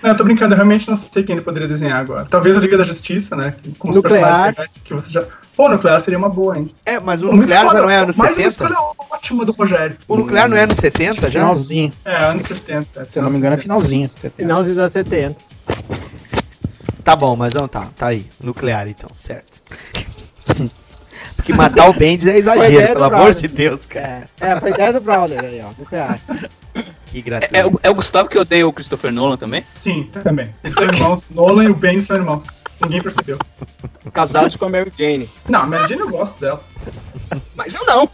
Não, 0.02 0.12
eu 0.12 0.16
tô 0.16 0.24
brincando, 0.24 0.54
eu 0.54 0.58
realmente 0.58 0.88
não 0.90 0.96
sei 0.96 1.24
quem 1.24 1.36
ele 1.36 1.44
poderia 1.44 1.68
desenhar 1.68 2.00
agora. 2.00 2.26
Talvez 2.30 2.56
a 2.56 2.60
Liga 2.60 2.78
da 2.78 2.84
Justiça, 2.84 3.36
né? 3.36 3.56
Com 3.78 3.90
os 3.90 3.96
Nuclear. 3.98 4.22
personagens 4.24 4.58
legais 4.58 4.82
que 4.84 4.94
você 4.94 5.12
já. 5.12 5.24
Pô, 5.56 5.70
nuclear 5.70 6.02
seria 6.02 6.18
uma 6.18 6.30
boa, 6.30 6.58
hein? 6.58 6.74
É, 6.86 7.00
mas 7.00 7.22
o 7.22 7.28
Pô, 7.30 7.36
nuclear 7.36 7.68
já 7.70 7.74
não 7.82 7.90
é 7.90 7.98
anos 7.98 8.18
Mais 8.18 8.32
uma 8.38 8.50
70? 8.50 8.74
escolha 8.74 8.94
ótima 9.12 9.46
do 9.46 9.52
Rogério. 9.52 9.98
O 10.08 10.18
nuclear 10.18 10.50
não 10.50 10.58
é 10.58 10.64
anos 10.64 10.78
70 10.78 11.30
já? 11.30 11.40
Finalzinho. 11.42 11.94
É, 12.04 12.16
anos 12.26 12.44
70. 12.44 13.06
Se 13.12 13.20
eu 13.20 13.24
não 13.24 13.30
me 13.30 13.38
engano, 13.38 13.56
é 13.56 13.58
finalzinho. 13.58 14.10
Finalzinho 14.36 14.74
dos 14.76 14.82
anos 14.84 14.94
70. 14.94 15.36
Tá 17.04 17.16
bom, 17.16 17.36
mas 17.36 17.54
não 17.54 17.68
tá. 17.68 17.90
Tá 17.96 18.08
aí. 18.08 18.26
Nuclear, 18.42 18.88
então, 18.88 19.10
certo. 19.16 19.62
Porque 21.36 21.54
matar 21.54 21.90
o 21.90 21.94
Bendis 21.94 22.28
é 22.28 22.38
exagero, 22.38 22.94
pelo 22.94 23.04
amor 23.04 23.18
Browner. 23.18 23.36
de 23.36 23.48
Deus, 23.50 23.86
cara. 23.86 24.24
É, 24.40 24.52
é 24.52 24.60
foi 24.62 24.70
ideia 24.72 24.94
do 24.94 25.02
Browner 25.02 25.44
aí, 25.44 25.62
ó. 25.62 25.70
Nuclear. 25.78 26.20
Que 27.08 27.20
É, 27.20 27.22
gratuito. 27.22 27.56
é 27.56 27.66
o, 27.66 27.80
é 27.84 27.90
o 27.90 27.96
Gustavo 27.96 28.30
que 28.30 28.40
odeia 28.40 28.66
o 28.68 28.72
Christopher 28.74 29.12
Nolan 29.12 29.36
também? 29.36 29.64
Sim, 29.74 30.10
também. 30.24 30.50
Eles 30.64 30.74
são 30.76 30.86
irmãos. 30.86 31.26
Nolan 31.30 31.66
e 31.66 31.70
o 31.70 31.76
Ben 31.76 32.00
são 32.00 32.16
irmãos. 32.16 32.46
Ninguém 32.84 33.02
percebeu. 33.02 33.38
Casados 34.12 34.56
com 34.56 34.66
a 34.66 34.70
Mary 34.70 34.92
Jane. 34.98 35.30
Não, 35.48 35.62
a 35.62 35.66
Mary 35.66 35.90
Jane 35.90 36.02
eu 36.02 36.10
gosto 36.10 36.40
dela. 36.40 36.64
Mas 37.56 37.74
eu 37.74 37.86
não. 37.86 38.10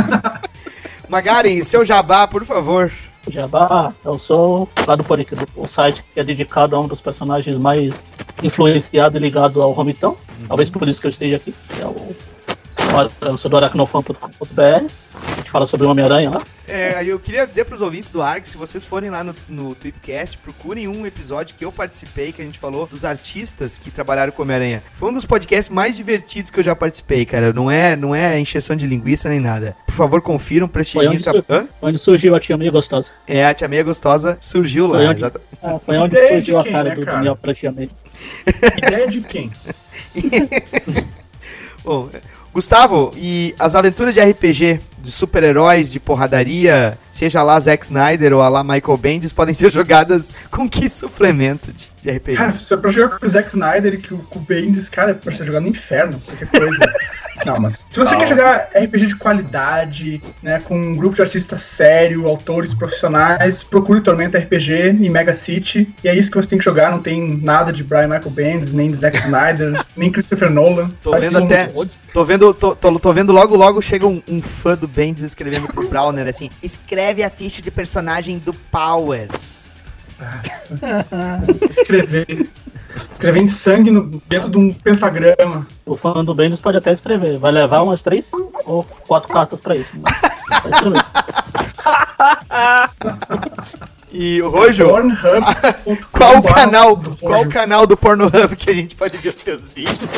Magaren, 1.08 1.62
seu 1.62 1.84
jabá, 1.84 2.26
por 2.26 2.44
favor. 2.44 2.92
Jabá, 3.28 3.92
eu 4.04 4.18
sou 4.18 4.68
lá 4.86 4.94
do 4.94 5.04
Poric, 5.04 5.34
do 5.34 5.46
o 5.56 5.68
site 5.68 6.04
que 6.14 6.20
é 6.20 6.24
dedicado 6.24 6.76
a 6.76 6.80
um 6.80 6.86
dos 6.86 7.00
personagens 7.00 7.56
mais 7.56 7.94
influenciado 8.42 9.16
e 9.16 9.20
ligado 9.20 9.62
ao 9.62 9.72
Romitão. 9.72 10.16
Talvez 10.46 10.70
por 10.70 10.88
isso 10.88 11.00
que 11.00 11.06
eu 11.06 11.10
esteja 11.10 11.36
aqui. 11.36 11.54
É 11.80 11.84
o, 11.84 12.16
eu 13.20 13.38
sou 13.38 13.50
do 13.50 13.56
aracnofan.com.br. 13.56 14.86
A 15.28 15.36
gente 15.36 15.50
fala 15.50 15.66
sobre 15.66 15.86
o 15.86 15.90
Homem-Aranha 15.90 16.30
lá. 16.30 16.42
É, 16.68 17.02
eu 17.04 17.18
queria 17.18 17.46
dizer 17.46 17.64
pros 17.64 17.80
ouvintes 17.80 18.10
do 18.10 18.20
ARC, 18.20 18.44
se 18.46 18.56
vocês 18.58 18.84
forem 18.84 19.08
lá 19.08 19.24
no, 19.24 19.34
no 19.48 19.74
Tweepcast, 19.74 20.36
procurem 20.38 20.86
um 20.88 21.06
episódio 21.06 21.54
que 21.56 21.64
eu 21.64 21.72
participei, 21.72 22.32
que 22.32 22.42
a 22.42 22.44
gente 22.44 22.58
falou 22.58 22.86
dos 22.86 23.04
artistas 23.04 23.78
que 23.78 23.90
trabalharam 23.90 24.30
com 24.32 24.42
Homem-Aranha. 24.42 24.82
Foi 24.92 25.08
um 25.08 25.12
dos 25.14 25.24
podcasts 25.24 25.72
mais 25.74 25.96
divertidos 25.96 26.50
que 26.50 26.60
eu 26.60 26.64
já 26.64 26.76
participei, 26.76 27.24
cara. 27.24 27.52
Não 27.52 27.70
é, 27.70 27.96
não 27.96 28.14
é 28.14 28.38
encheção 28.38 28.76
de 28.76 28.86
linguiça 28.86 29.28
nem 29.28 29.40
nada. 29.40 29.74
Por 29.86 29.94
favor, 29.94 30.20
confiram, 30.20 30.66
Foi 30.66 30.72
prestigiem. 30.74 31.08
onde, 31.08 31.28
o 31.28 31.42
tra- 31.42 31.44
Hã? 31.48 31.66
foi 31.80 31.88
onde 31.90 31.98
surgiu 31.98 32.34
a 32.34 32.40
tia 32.40 32.56
meio 32.58 32.72
gostosa. 32.72 33.10
É, 33.26 33.46
a 33.46 33.54
Tia 33.54 33.68
Meia 33.68 33.82
Gostosa 33.82 34.36
surgiu 34.40 34.86
lá. 34.86 34.98
Foi 34.98 35.06
onde- 35.06 35.20
exata- 35.20 35.40
É, 35.62 35.78
foi 35.84 35.96
onde 35.96 36.14
Ideia 36.16 36.28
surgiu 36.34 36.54
de 36.56 36.60
a 36.60 36.62
quem, 36.64 36.72
cara 36.72 36.88
né, 36.90 36.94
do 36.96 37.04
cara? 37.04 37.16
Daniel 37.16 37.36
pra 37.36 37.54
tia 37.54 37.72
meio. 37.72 37.90
Ideia 38.78 39.06
de 39.06 39.20
quem? 39.22 39.50
Bom, 41.84 42.08
Gustavo, 42.56 43.12
e 43.14 43.54
as 43.58 43.74
aventuras 43.74 44.14
de 44.14 44.20
RPG, 44.20 44.80
de 45.00 45.10
super-heróis, 45.10 45.90
de 45.90 46.00
porradaria, 46.00 46.96
seja 47.12 47.42
lá 47.42 47.60
Zack 47.60 47.84
Snyder 47.84 48.32
ou 48.32 48.40
a 48.40 48.48
lá 48.48 48.64
Michael 48.64 48.96
Bendis, 48.96 49.30
podem 49.30 49.54
ser 49.54 49.70
jogadas 49.70 50.30
com 50.50 50.66
que 50.66 50.88
suplemento 50.88 51.70
de, 51.70 51.90
de 52.02 52.10
RPG? 52.16 52.36
Cara, 52.38 52.54
se 52.54 52.72
é 52.72 52.76
pra 52.78 52.90
jogar 52.90 53.18
com 53.18 53.26
o 53.26 53.28
Zack 53.28 53.48
Snyder 53.50 53.92
e 53.92 53.98
com 53.98 54.38
o 54.38 54.40
Bendis, 54.40 54.88
cara, 54.88 55.10
é 55.10 55.14
pra 55.14 55.30
você 55.30 55.44
jogar 55.44 55.60
no 55.60 55.68
inferno, 55.68 56.18
qualquer 56.24 56.48
coisa. 56.48 56.92
Não, 57.44 57.58
mas 57.60 57.86
se 57.90 57.98
você 57.98 58.12
Não. 58.12 58.18
quer 58.20 58.28
jogar 58.28 58.68
RPG 58.74 59.06
de 59.06 59.16
qualidade, 59.16 60.22
né, 60.42 60.60
com 60.60 60.76
um 60.76 60.96
grupo 60.96 61.14
de 61.16 61.22
artistas 61.22 61.60
sério, 61.62 62.26
autores 62.26 62.72
profissionais, 62.72 63.62
procure 63.62 64.00
Tormenta 64.00 64.38
RPG 64.38 64.88
em 65.00 65.10
Mega 65.10 65.34
City, 65.34 65.94
e 66.02 66.08
é 66.08 66.14
isso 66.14 66.30
que 66.30 66.36
você 66.36 66.48
tem 66.48 66.58
que 66.58 66.64
jogar, 66.64 66.90
não 66.90 67.00
tem 67.00 67.38
nada 67.42 67.72
de 67.72 67.84
Brian 67.84 68.08
Michael 68.08 68.30
Bendis, 68.30 68.72
nem 68.72 68.90
de 68.90 68.96
Zack 68.96 69.16
Snyder, 69.24 69.72
nem 69.96 70.10
Christopher 70.10 70.50
Nolan. 70.50 70.90
Tô 71.02 71.10
Vai 71.10 71.20
vendo 71.20 71.40
um- 71.40 71.44
até. 71.44 71.70
Tô 72.12 72.24
vendo, 72.24 72.54
tô, 72.54 72.74
tô, 72.74 72.98
tô 72.98 73.12
vendo 73.12 73.32
logo, 73.32 73.54
logo 73.56 73.82
chega 73.82 74.06
um, 74.06 74.22
um 74.28 74.40
fã 74.40 74.74
do 74.76 74.88
Bendis 74.88 75.22
escrevendo 75.22 75.66
pro 75.68 75.88
Browner 75.88 76.26
assim: 76.26 76.48
escreve 76.62 77.22
a 77.22 77.30
ficha 77.30 77.60
de 77.60 77.70
personagem 77.70 78.38
do 78.38 78.54
Powers. 78.54 79.74
Escrever. 81.70 82.48
Escrever 83.10 83.42
em 83.42 83.48
sangue 83.48 83.90
no- 83.90 84.10
dentro 84.28 84.48
de 84.50 84.58
um 84.58 84.72
pentagrama. 84.72 85.66
O 85.84 85.96
fã 85.96 86.24
do 86.24 86.34
Bendis 86.34 86.60
pode 86.60 86.78
até 86.78 86.92
escrever. 86.92 87.38
Vai 87.38 87.52
levar 87.52 87.82
umas 87.82 88.02
três 88.02 88.30
ou 88.64 88.84
quatro 89.06 89.28
cartas 89.32 89.60
pra 89.60 89.76
isso. 89.76 89.92
E 94.12 94.40
o 94.40 94.48
Rojo, 94.48 94.86
qual 96.10 96.38
o 96.38 96.42
canal, 96.42 96.96
qual 97.20 97.42
o 97.42 97.48
canal 97.50 97.86
do 97.86 97.96
Pornhub 97.98 98.56
que 98.56 98.70
a 98.70 98.74
gente 98.74 98.96
pode 98.96 99.18
ver 99.18 99.28
os 99.30 99.34
teus 99.42 99.72
vídeos? 99.74 99.98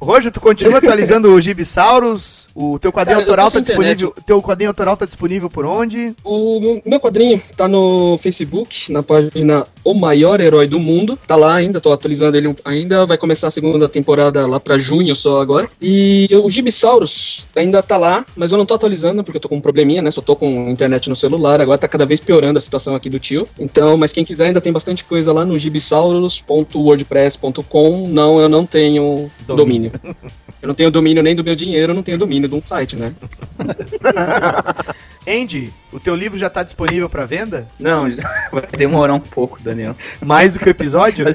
Rojo, 0.00 0.30
tu 0.32 0.40
continua 0.40 0.78
atualizando 0.78 1.32
o 1.32 1.40
Gibisaurus, 1.40 2.48
O 2.60 2.78
teu 2.78 2.92
quadrinho 2.92 3.16
Cara, 3.16 3.24
autoral 3.24 3.46
tá 3.46 3.52
sem 3.52 3.62
internet. 3.62 3.96
disponível. 3.96 4.22
Teu 4.26 4.42
quadrinho 4.42 4.68
autoral 4.68 4.94
tá 4.94 5.06
disponível 5.06 5.48
por 5.48 5.64
onde? 5.64 6.14
O 6.22 6.82
meu, 6.84 7.00
quadrinho 7.00 7.40
tá 7.56 7.66
no 7.66 8.18
Facebook, 8.18 8.92
na 8.92 9.02
página 9.02 9.66
O 9.82 9.94
Maior 9.94 10.42
Herói 10.42 10.66
do 10.66 10.78
Mundo. 10.78 11.18
Tá 11.26 11.36
lá 11.36 11.54
ainda, 11.54 11.80
tô 11.80 11.90
atualizando 11.90 12.36
ele 12.36 12.54
ainda. 12.62 13.06
Vai 13.06 13.16
começar 13.16 13.46
a 13.46 13.50
segunda 13.50 13.88
temporada 13.88 14.46
lá 14.46 14.60
pra 14.60 14.76
junho 14.76 15.14
só 15.14 15.40
agora. 15.40 15.70
E 15.80 16.28
o 16.44 16.50
Gibisaurus 16.50 17.48
ainda 17.56 17.82
tá 17.82 17.96
lá, 17.96 18.26
mas 18.36 18.52
eu 18.52 18.58
não 18.58 18.66
tô 18.66 18.74
atualizando 18.74 19.24
porque 19.24 19.38
eu 19.38 19.40
tô 19.40 19.48
com 19.48 19.56
um 19.56 19.60
probleminha, 19.60 20.02
né? 20.02 20.10
Só 20.10 20.20
tô 20.20 20.36
com 20.36 20.68
internet 20.68 21.08
no 21.08 21.16
celular. 21.16 21.62
Agora 21.62 21.78
tá 21.78 21.88
cada 21.88 22.04
vez 22.04 22.20
piorando 22.20 22.58
a 22.58 22.62
situação 22.62 22.94
aqui 22.94 23.08
do 23.08 23.18
tio. 23.18 23.48
Então, 23.58 23.96
mas 23.96 24.12
quem 24.12 24.22
quiser 24.22 24.48
ainda 24.48 24.60
tem 24.60 24.70
bastante 24.70 25.02
coisa 25.02 25.32
lá 25.32 25.46
no 25.46 25.58
gibisaurus.wordpress.com. 25.58 28.06
Não, 28.06 28.38
eu 28.38 28.50
não 28.50 28.66
tenho 28.66 29.30
domínio. 29.46 29.92
Eu 30.62 30.68
não 30.68 30.74
tenho 30.74 30.90
domínio 30.90 31.22
nem 31.22 31.34
do 31.34 31.42
meu 31.42 31.56
dinheiro, 31.56 31.92
eu 31.92 31.96
não 31.96 32.02
tenho 32.02 32.18
domínio 32.18 32.48
de 32.48 32.54
um 32.54 32.62
site, 32.62 32.96
né? 32.96 33.14
Andy, 35.26 35.72
o 35.92 36.00
teu 36.00 36.14
livro 36.14 36.38
já 36.38 36.50
tá 36.50 36.62
disponível 36.62 37.08
pra 37.08 37.24
venda? 37.24 37.66
Não, 37.78 38.10
já 38.10 38.22
vai 38.52 38.66
demorar 38.76 39.14
um 39.14 39.20
pouco, 39.20 39.62
Daniel. 39.62 39.94
Mais 40.20 40.52
do 40.52 40.58
que 40.58 40.68
o 40.68 40.70
episódio? 40.70 41.26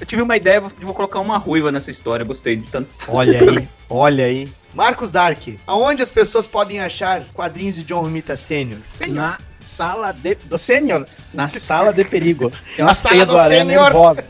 Eu 0.00 0.06
tive 0.06 0.22
uma 0.22 0.36
ideia, 0.36 0.60
vou 0.60 0.70
vou 0.80 0.94
colocar 0.94 1.20
uma 1.20 1.38
ruiva 1.38 1.70
nessa 1.70 1.90
história, 1.90 2.24
gostei 2.24 2.56
de 2.56 2.66
tanto. 2.68 2.88
Olha 3.08 3.40
aí, 3.40 3.68
olha 3.88 4.24
aí. 4.24 4.48
Marcos 4.72 5.12
Dark, 5.12 5.40
aonde 5.66 6.02
as 6.02 6.10
pessoas 6.10 6.46
podem 6.46 6.80
achar 6.80 7.24
quadrinhos 7.32 7.76
de 7.76 7.84
John 7.84 8.02
Romita 8.02 8.36
Sênior? 8.36 8.80
Na 9.08 9.38
sala 9.60 10.12
de, 10.12 10.34
do 10.34 10.58
Sênior, 10.58 11.06
na 11.32 11.48
sala 11.48 11.92
de 11.92 12.04
perigo. 12.04 12.52
Tem 12.74 12.84
uma 12.84 12.90
A 12.90 12.94
sala 12.94 13.24
do 13.24 13.34
do 13.34 13.64
nervosa. 13.64 14.24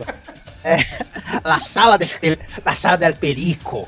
É, 0.64 0.78
la 1.44 1.60
sala 1.60 1.98
de 1.98 2.08
la 2.64 2.74
sala 2.74 2.96
del 2.96 3.14
perico. 3.14 3.86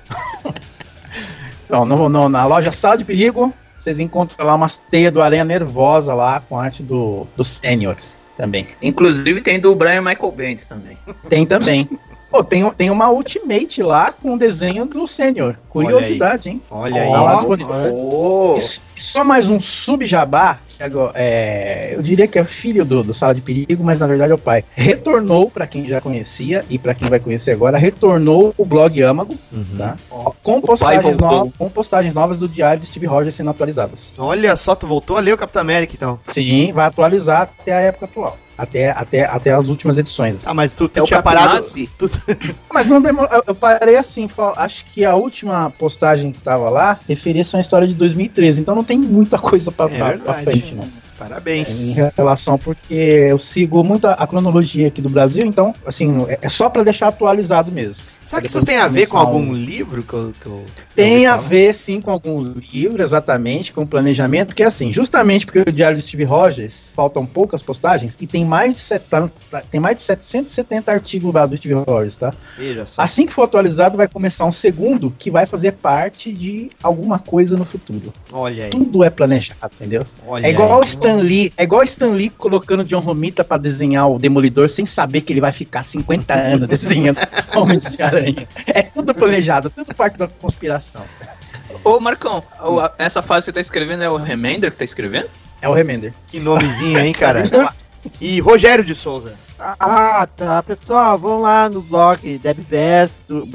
Então, 1.65 1.85
no, 1.85 2.09
no- 2.09 2.29
na 2.29 2.45
loja 2.45 2.71
Sala 2.71 2.97
de 2.99 3.05
Perigo, 3.05 3.53
vocês 3.79 3.99
encontram 3.99 4.47
lá 4.47 4.55
umas 4.55 4.77
teias 4.77 5.13
do 5.13 5.21
aranha 5.23 5.45
nervosa 5.45 6.15
lá 6.15 6.41
com 6.41 6.59
arte 6.59 6.83
do, 6.83 7.27
do 7.37 7.43
Sênior 7.45 7.97
também. 8.37 8.69
Inclusive 8.81 9.41
tem 9.41 9.59
do 9.59 9.75
Brian 9.75 10.03
Michael 10.03 10.31
Bendis 10.33 10.67
também. 10.67 10.97
Tem 11.29 11.45
também. 11.47 11.89
Pô, 12.31 12.45
tem, 12.45 12.69
tem 12.73 12.91
uma 12.91 13.09
Ultimate 13.11 13.83
lá 13.83 14.13
com 14.13 14.35
o 14.35 14.39
desenho 14.39 14.85
do 14.85 15.07
Sênior. 15.07 15.57
Curiosidade, 15.69 16.49
hein? 16.51 16.63
Olha 16.71 17.05
Tá 17.11 17.23
lá 17.23 17.33
aí. 17.41 17.47
E, 18.61 18.99
e 18.99 19.01
só 19.01 19.25
mais 19.25 19.49
um 19.49 19.59
sub-jabá, 19.61 20.59
agora, 20.83 21.13
é, 21.15 21.95
eu 21.95 22.03
diria 22.03 22.27
que 22.27 22.39
é 22.39 22.45
filho 22.45 22.85
do, 22.85 23.03
do 23.03 23.15
Sala 23.15 23.35
de 23.35 23.41
Perigo, 23.41 23.83
mas 23.85 23.99
na 24.01 24.07
verdade 24.07 24.33
é 24.33 24.35
o 24.35 24.39
pai. 24.39 24.63
Retornou, 24.75 25.51
pra 25.51 25.67
quem 25.67 25.87
já 25.87 26.01
conhecia 26.01 26.65
e 26.71 26.79
pra 26.79 26.95
quem 26.95 27.09
vai 27.09 27.19
conhecer 27.21 27.51
agora, 27.53 27.79
retornou 27.79 28.55
o 28.57 28.65
blog 28.65 29.03
Amago, 29.03 29.35
tá? 29.77 29.97
Ó, 30.11 30.33
com, 30.43 30.61
postagens 30.61 31.17
novas, 31.19 31.53
com 31.59 31.69
postagens 31.69 32.15
novas 32.15 32.39
do 32.39 32.49
diário 32.49 32.81
de 32.81 32.87
Steve 32.87 33.07
Rogers 33.07 33.35
sendo 33.35 33.51
atualizadas. 33.51 34.13
Olha 34.19 34.55
só, 34.57 34.75
tu 34.75 34.87
voltou 34.87 35.17
a 35.17 35.21
ler 35.21 35.35
o 35.35 35.39
Capitão 35.39 35.63
América 35.63 35.95
então. 35.97 36.19
Sim, 36.29 36.73
vai 36.73 36.87
atualizar 36.87 37.43
até 37.43 37.73
a 37.73 37.81
época 37.81 38.05
atual. 38.07 38.39
Até, 38.59 38.89
até, 38.91 39.25
até 39.27 39.51
as 39.53 39.69
últimas 39.69 39.99
edições. 39.99 40.47
Ah, 40.47 40.55
mas 40.55 40.73
tu, 40.75 40.89
tu 40.89 40.99
É 41.01 41.03
o 41.03 41.05
tinha 41.05 41.21
parado. 41.21 41.63
Tu, 41.99 42.11
Mas 42.73 42.87
não 42.87 43.03
demorou. 43.03 43.43
eu- 43.47 43.55
parei 43.55 43.97
assim, 43.99 44.31
acho 44.57 44.85
que 44.87 45.05
a 45.05 45.15
última 45.15 45.71
postagem 45.79 46.33
que 46.33 46.41
tava 46.41 46.71
lá 46.71 46.99
referia-se 47.07 47.55
a 47.55 47.59
uma 47.59 47.63
história 47.63 47.87
de 47.87 47.93
2013, 47.95 48.63
então 48.63 48.75
não 48.75 48.83
tem 48.83 48.99
muita 48.99 49.39
coisa 49.39 49.71
pra, 49.71 49.85
É 49.87 49.99
pra- 49.99 50.19
pra 50.19 50.35
frente, 50.35 50.66
não. 50.75 50.89
Parabéns. 51.19 51.81
Em 51.81 51.93
relação, 52.17 52.59
porque 52.59 52.95
eu 52.95 53.39
sigo 53.39 53.83
muito 53.83 54.07
a, 54.07 54.13
a 54.13 54.27
cronologia 54.27 54.89
aqui 54.89 55.01
do 55.01 55.09
Brasil, 55.09 55.47
então, 55.47 55.75
assim, 55.87 56.25
é, 56.29 56.39
é 56.43 56.49
só 56.49 56.69
pra 56.69 56.83
deixar 56.83 57.09
atualizado 57.09 57.73
mesmo. 57.73 58.03
Sabe 58.27 58.43
que 58.43 58.49
isso 58.49 58.65
tem 58.65 58.77
a 58.77 58.89
ver 58.89 59.07
com 59.07 59.17
algum 59.19 59.39
um- 59.39 59.53
livro 59.55 60.03
que 60.03 60.13
eu. 60.13 60.33
Que 60.41 60.47
eu 60.47 60.65
Tem 60.95 61.27
a 61.27 61.37
ver, 61.37 61.73
sim, 61.75 62.01
com 62.01 62.11
algum 62.11 62.43
livro, 62.43 63.03
exatamente, 63.03 63.73
com 63.73 63.87
planejamento, 63.87 64.49
porque 64.49 64.63
assim, 64.63 64.93
justamente 64.93 65.47
porque 65.47 65.61
o 65.61 65.73
Diário 65.73 65.97
de 65.97 66.03
Steve 66.03 66.25
Rogers 66.25 66.87
faltam 66.95 67.25
poucas 67.25 67.63
postagens 67.63 68.17
e 68.21 68.27
tem 68.27 68.45
mais 68.45 68.75
de, 68.75 68.81
set- 68.81 69.05
tem 69.71 69.79
mais 69.81 69.97
de 69.97 70.03
770 70.03 70.91
artigos 70.91 71.33
lá 71.33 71.47
do 71.47 71.57
Steve 71.57 71.75
Rogers, 71.87 72.17
tá? 72.17 72.33
Assim 72.99 73.27
que 73.27 73.33
for 73.33 73.43
atualizado, 73.43 73.97
vai 73.97 74.09
começar 74.09 74.45
um 74.45 74.53
segundo 74.53 75.13
que 75.19 75.31
vai 75.31 75.47
fazer 75.47 75.73
parte 75.73 76.33
de 76.33 76.71
alguma 76.83 77.19
coisa 77.19 77.57
no 77.57 77.65
futuro. 77.65 78.13
Olha 78.33 78.65
aí. 78.65 78.71
Tudo 78.71 79.05
é 79.05 79.11
planejado, 79.11 79.71
entendeu? 79.77 80.03
Olha 80.27 80.47
é 80.47 80.51
igual 80.51 80.73
aí. 80.75 80.81
o 80.81 80.85
Stan 80.85 81.17
Lee, 81.17 81.53
é 81.57 81.63
igual 81.65 81.83
o 81.83 81.85
Stan 81.85 82.11
Lee 82.11 82.31
colocando 82.31 82.83
John 82.85 83.01
Romita 83.01 83.45
pra 83.45 83.57
desenhar 83.57 84.11
o 84.11 84.19
Demolidor 84.19 84.69
sem 84.69 84.85
saber 84.87 85.21
que 85.21 85.33
ele 85.33 85.41
vai 85.41 85.53
ficar 85.53 85.85
50 85.85 86.35
anos 86.35 86.67
desenhando 86.67 87.19
Homem 87.55 87.79
de 87.79 87.97
Aranha. 88.17 88.49
É 88.67 88.83
tudo 88.83 89.15
planejado, 89.15 89.71
tudo 89.71 89.95
parte 89.95 90.17
da 90.19 90.27
conspiração. 90.29 91.03
Ô, 91.85 92.01
Marcão, 92.01 92.43
essa 92.99 93.23
fase 93.23 93.43
que 93.43 93.45
você 93.47 93.53
tá 93.53 93.61
escrevendo 93.61 94.03
é 94.03 94.11
o 94.11 94.17
Remender 94.17 94.71
que 94.71 94.79
tá 94.79 94.85
escrevendo? 94.85 95.29
É 95.61 95.69
o 95.69 95.73
Remender. 95.73 96.13
Que 96.29 96.39
nomezinho, 96.39 96.99
hein, 96.99 97.13
cara? 97.13 97.43
E 98.21 98.39
Rogério 98.41 98.85
de 98.85 98.95
Souza. 98.95 99.35
Ah, 99.59 100.29
tá. 100.37 100.63
Pessoal, 100.63 101.19
vão 101.19 101.41
lá 101.41 101.69
no 101.69 101.81
blog 101.81 102.39
Debverso, 102.39 103.49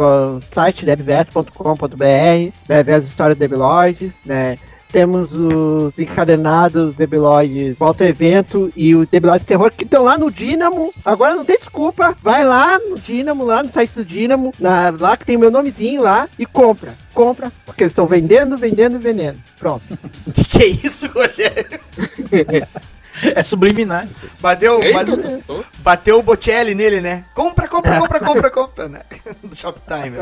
site 0.54 0.86
debverso.com.br, 0.86 2.54
Debverso 2.68 3.08
História 3.08 3.36
de 3.36 3.40
Debiloides, 3.40 4.14
né? 4.26 4.58
Temos 4.92 5.30
os 5.32 5.98
encadenados 5.98 6.96
Debiloides 6.96 7.78
Volta 7.78 8.04
ao 8.04 8.10
Evento 8.10 8.70
e 8.76 8.94
o 8.96 9.06
Debiloides 9.06 9.48
Terror 9.48 9.72
que 9.72 9.84
estão 9.86 10.04
lá 10.04 10.18
no 10.18 10.30
Dínamo. 10.30 10.94
Agora 11.06 11.36
não 11.36 11.46
tem 11.46 11.58
desculpa. 11.58 12.16
Vai 12.22 12.44
lá 12.46 12.78
no 12.78 13.00
Dínamo, 13.00 13.46
lá 13.46 13.64
no 13.64 13.72
site 13.72 13.92
do 13.96 14.04
Dínamo, 14.06 14.52
na- 14.60 14.94
lá 15.00 15.16
que 15.16 15.26
tem 15.26 15.38
meu 15.38 15.50
nomezinho 15.52 16.02
lá 16.02 16.28
e 16.38 16.46
compra. 16.46 16.94
Compra, 17.14 17.52
porque 17.66 17.84
eles 17.84 17.92
estão 17.92 18.06
vendendo, 18.08 18.58
vendendo, 18.58 19.00
vendendo. 19.00 19.38
Pronto. 19.60 19.84
Que 20.34 20.44
que 20.46 20.64
é 20.64 20.68
isso, 20.68 21.08
Rogério? 21.08 21.80
É 23.36 23.42
subliminar. 23.44 24.06
isso. 24.06 24.28
Bateu, 24.40 24.82
Eita, 24.82 24.98
bateu, 25.00 25.18
tô- 25.22 25.38
tô- 25.56 25.66
bateu 25.80 26.20
o 26.20 26.24
Bocelli 26.24 26.74
nele, 26.76 27.02
né? 27.02 27.26
Compra, 27.36 27.68
compra, 27.68 28.00
compra, 28.00 28.20
compra, 28.20 28.50
compra, 28.52 28.90
né? 28.90 29.02
Do 29.44 29.56
Shoptime. 29.56 30.18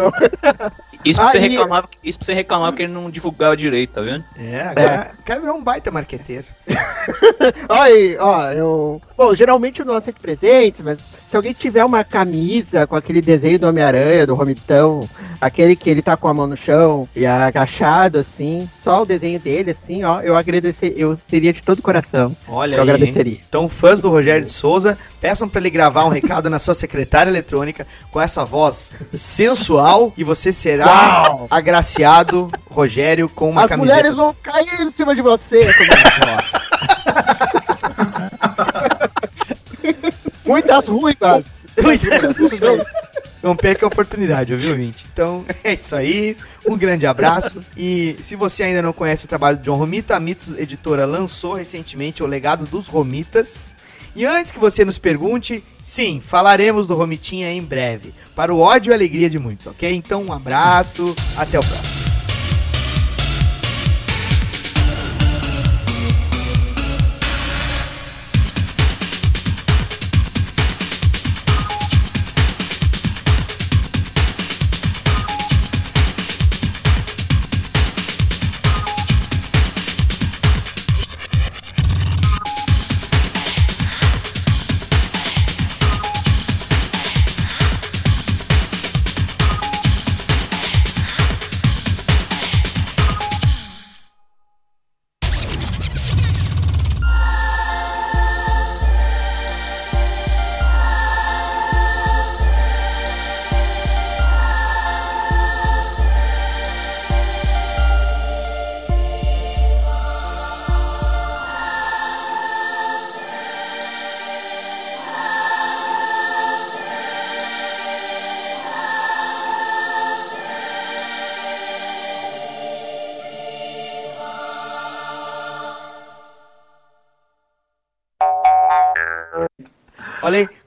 Isso 1.06 1.20
pra, 1.20 1.28
você 1.30 1.40
reclamar, 1.40 1.86
isso 2.04 2.18
pra 2.20 2.26
você 2.26 2.34
reclamar 2.34 2.72
porque 2.72 2.84
ele 2.84 2.94
não 2.94 3.10
divulgava 3.10 3.56
direito, 3.56 3.94
tá 3.94 4.02
vendo? 4.02 4.24
É, 4.38 4.62
agora 4.62 5.12
o 5.20 5.24
cara 5.24 5.40
virou 5.40 5.56
um 5.58 5.64
baita 5.64 5.92
marqueteiro. 5.92 6.46
Olha 7.70 7.84
aí, 7.84 8.18
ó, 8.20 8.52
eu. 8.52 9.02
Bom, 9.18 9.34
geralmente 9.36 9.80
eu 9.82 9.86
não 9.86 9.96
aceito 9.96 10.22
presente, 10.22 10.82
mas 10.82 10.98
se 11.30 11.36
alguém 11.36 11.54
tiver 11.54 11.84
uma 11.84 12.04
camisa 12.04 12.88
com 12.88 12.96
aquele 12.96 13.22
desenho 13.22 13.60
do 13.60 13.68
Homem-Aranha, 13.68 14.26
do 14.26 14.34
Romitão, 14.34 15.08
aquele 15.42 15.76
que 15.76 15.90
ele 15.90 16.02
tá 16.02 16.16
com 16.16 16.28
a 16.28 16.34
mão 16.34 16.48
no 16.48 16.56
chão 16.58 17.08
e 17.16 17.26
agachado, 17.26 18.20
assim, 18.20 18.70
só 18.82 19.02
o 19.02 19.06
desenho 19.06 19.40
dele, 19.40 19.72
assim, 19.84 20.04
ó, 20.04 20.22
eu 20.22 20.36
agradecer, 20.38 20.94
eu 20.96 21.18
seria 21.30 21.52
de 21.54 21.62
todo 21.62 21.80
o 21.80 21.82
coração. 21.84 22.36
Olha 22.48 22.76
eu 22.78 22.84
aí. 22.84 22.90
agradeceria. 22.90 23.34
hein? 23.34 23.42
Então, 23.48 23.68
fãs 23.68 24.00
do 24.00 24.10
Rogério 24.10 24.46
de 24.46 24.52
Souza, 24.52 24.98
peçam 25.20 25.50
pra 25.50 25.60
ele 25.60 25.70
gravar 25.70 26.06
um 26.06 26.10
recado 26.10 26.50
na 26.50 26.58
sua 26.60 26.74
secretária 26.74 27.30
eletrônica 27.30 27.86
com 28.12 28.22
essa 28.22 28.46
voz 28.46 28.92
sensual 29.12 30.14
e 30.18 30.24
você 30.24 30.54
será 30.54 30.86
Uau! 30.88 31.48
agraciado, 31.52 32.50
Rogério, 32.72 33.28
com 33.30 33.50
uma 33.50 33.64
As 33.64 33.70
camiseta. 33.70 33.96
mulheres 33.98 34.16
vão 34.16 34.36
cair 34.42 34.82
em 34.82 34.92
cima 34.92 35.14
de 35.14 35.22
você. 35.22 35.74
como 35.74 36.59
Muitas 40.46 40.88
ruivas. 40.88 41.46
Não 43.42 43.56
perca 43.56 43.86
a 43.86 43.88
oportunidade, 43.88 44.52
ouviu, 44.52 44.72
ouvinte? 44.72 45.06
Então, 45.14 45.46
é 45.64 45.74
isso 45.74 45.96
aí. 45.96 46.36
Um 46.68 46.78
grande 46.78 47.06
abraço. 47.06 47.64
E 47.78 48.18
se 48.22 48.36
você 48.36 48.64
ainda 48.64 48.82
não 48.82 48.92
conhece 48.92 49.26
o 49.26 49.28
trabalho 49.28 49.58
de 49.58 49.64
John 49.64 49.76
Romita, 49.76 50.16
a 50.16 50.20
Mitos 50.20 50.58
Editora 50.58 51.06
lançou 51.06 51.54
recentemente 51.54 52.22
o 52.22 52.28
Legado 52.28 52.66
dos 52.66 52.88
Romitas. 52.88 53.76
E 54.16 54.26
antes 54.26 54.52
que 54.52 54.60
você 54.60 54.84
nos 54.84 54.98
pergunte, 54.98 55.64
sim, 55.80 56.22
falaremos 56.26 56.88
do 56.88 56.96
Romitinha 56.96 57.54
em 57.54 57.62
breve. 57.62 58.14
Para 58.36 58.54
o 58.54 58.60
ódio 58.60 58.92
e 58.92 58.94
alegria 58.94 59.30
de 59.30 59.40
muitos, 59.40 59.68
ok? 59.68 59.94
Então, 59.94 60.24
um 60.24 60.34
abraço. 60.34 61.16
Até 61.38 61.58
o 61.60 61.64
próximo. 61.64 61.99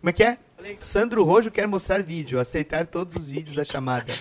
Como 0.03 0.11
é 0.11 0.13
que 0.13 0.25
é? 0.25 0.37
Sandro 0.79 1.23
Rojo 1.23 1.49
quer 1.51 1.69
mostrar 1.69 2.03
vídeo, 2.03 2.41
aceitar 2.41 2.87
todos 2.87 3.15
os 3.15 3.31
vídeos 3.31 3.55
da 3.55 3.65
chamada. 3.65 4.13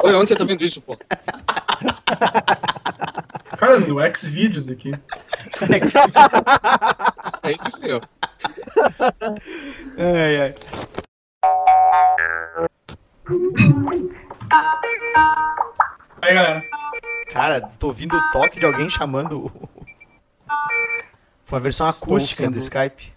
Olha, 0.00 0.18
onde 0.18 0.28
você 0.28 0.36
tá 0.36 0.44
vendo 0.44 0.62
isso, 0.64 0.80
pô? 0.80 0.96
Cara, 3.58 3.80
no 3.80 3.96
Xvideos 4.14 4.68
aqui. 4.68 4.92
Aí 7.42 7.56
se 7.58 7.70
fudeu. 7.72 8.00
Ai, 9.98 10.40
ai. 10.42 10.54
Aí, 16.22 16.34
galera. 16.34 16.62
Cara, 17.32 17.60
tô 17.60 17.88
ouvindo 17.88 18.16
o 18.16 18.30
toque 18.30 18.58
de 18.60 18.66
alguém 18.66 18.88
chamando. 18.88 19.46
o- 19.46 19.86
Foi 21.42 21.58
a 21.58 21.62
versão 21.62 21.86
acústica 21.88 22.44
sendo- 22.44 22.52
do 22.54 22.58
Skype. 22.58 23.15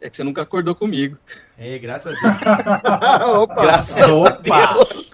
É 0.00 0.08
que 0.10 0.16
você 0.16 0.24
nunca 0.24 0.42
acordou 0.42 0.74
comigo. 0.74 1.16
É, 1.58 1.78
graças 1.78 2.14
a 2.14 2.20
Deus. 2.20 2.40
Opa. 3.38 3.62
Graças 3.62 4.10
Opa. 4.10 4.56
a 4.56 4.72
Deus. 4.72 5.12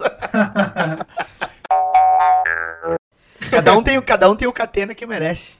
cada, 3.50 3.76
um 3.76 3.82
tem, 3.82 3.98
o- 3.98 4.02
cada 4.02 4.30
um 4.30 4.36
tem 4.36 4.48
o 4.48 4.52
catena 4.52 4.94
que 4.94 5.06
merece. 5.06 5.56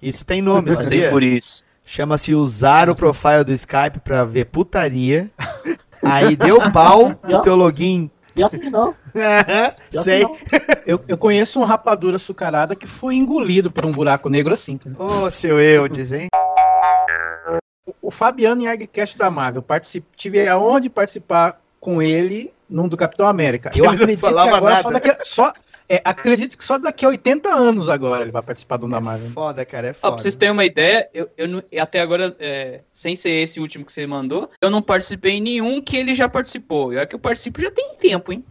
Isso 0.00 0.24
tem 0.24 0.40
nome, 0.40 0.72
sabia? 0.72 1.10
por 1.10 1.22
isso. 1.22 1.64
Chama-se 1.84 2.34
usar 2.34 2.88
o 2.88 2.94
profile 2.94 3.44
do 3.44 3.52
Skype 3.52 3.98
pra 4.02 4.24
ver 4.24 4.46
putaria. 4.46 5.28
Aí 6.02 6.36
deu 6.36 6.58
pau 6.72 7.18
no 7.24 7.40
teu 7.40 7.56
login. 7.56 8.10
Pior 8.48 8.60
que 8.60 8.70
não. 8.70 8.94
Pior 9.90 10.02
Sei. 10.02 10.24
que 10.24 10.32
não. 10.32 10.36
Eu, 10.86 11.00
eu 11.06 11.18
conheço 11.18 11.60
um 11.60 11.64
rapadura 11.64 12.16
açucarada 12.16 12.74
que 12.74 12.86
foi 12.86 13.16
engolido 13.16 13.70
por 13.70 13.84
um 13.84 13.92
buraco 13.92 14.28
negro 14.28 14.54
assim. 14.54 14.78
Ô, 14.98 15.30
seu 15.30 15.60
Eudes, 15.60 16.12
hein? 16.12 16.28
O, 18.00 18.10
Fabiano 18.10 18.62
em 18.62 18.66
Argcast 18.66 19.16
da 19.16 19.30
Marvel, 19.30 19.62
particip, 19.62 20.06
tive 20.16 20.46
aonde 20.48 20.88
participar 20.88 21.60
com 21.80 22.00
ele 22.02 22.52
num 22.68 22.88
do 22.88 22.96
Capitão 22.96 23.26
América. 23.26 23.70
Eu 23.74 23.78
Ele 23.78 23.86
não 23.86 23.94
acredito 23.94 24.16
que 24.16 24.20
falava 24.20 24.56
agora 24.56 24.74
nada. 24.76 24.82
só 24.82 24.90
daqui 24.90 25.10
a, 25.10 25.18
só, 25.22 25.52
é, 25.90 26.00
acredito 26.04 26.56
que 26.56 26.64
só 26.64 26.78
daqui 26.78 27.04
a 27.04 27.08
80 27.08 27.48
anos 27.48 27.88
agora 27.88 28.22
ele 28.22 28.30
vai 28.30 28.42
participar 28.42 28.76
do 28.76 28.88
da 28.88 29.00
Marvel. 29.00 29.30
Foda, 29.30 29.64
cara, 29.64 29.88
é 29.88 29.90
Ó, 29.90 29.94
foda. 29.94 30.12
pra 30.14 30.22
vocês 30.22 30.36
terem 30.36 30.52
uma 30.52 30.64
ideia, 30.64 31.08
eu, 31.12 31.28
eu 31.36 31.48
não- 31.48 31.62
até 31.80 32.00
agora, 32.00 32.34
é, 32.38 32.80
sem 32.92 33.16
ser 33.16 33.30
esse 33.32 33.58
último 33.58 33.84
que 33.84 33.92
você 33.92 34.06
mandou, 34.06 34.48
eu 34.62 34.70
não 34.70 34.80
participei 34.80 35.32
em 35.34 35.40
nenhum 35.40 35.80
que 35.82 35.96
ele 35.96 36.14
já 36.14 36.28
participou. 36.28 36.92
E 36.92 36.96
é 36.98 37.04
que 37.04 37.14
eu 37.14 37.18
participo 37.18 37.60
já 37.60 37.70
tem 37.70 37.94
tempo, 37.96 38.32
hein? 38.32 38.44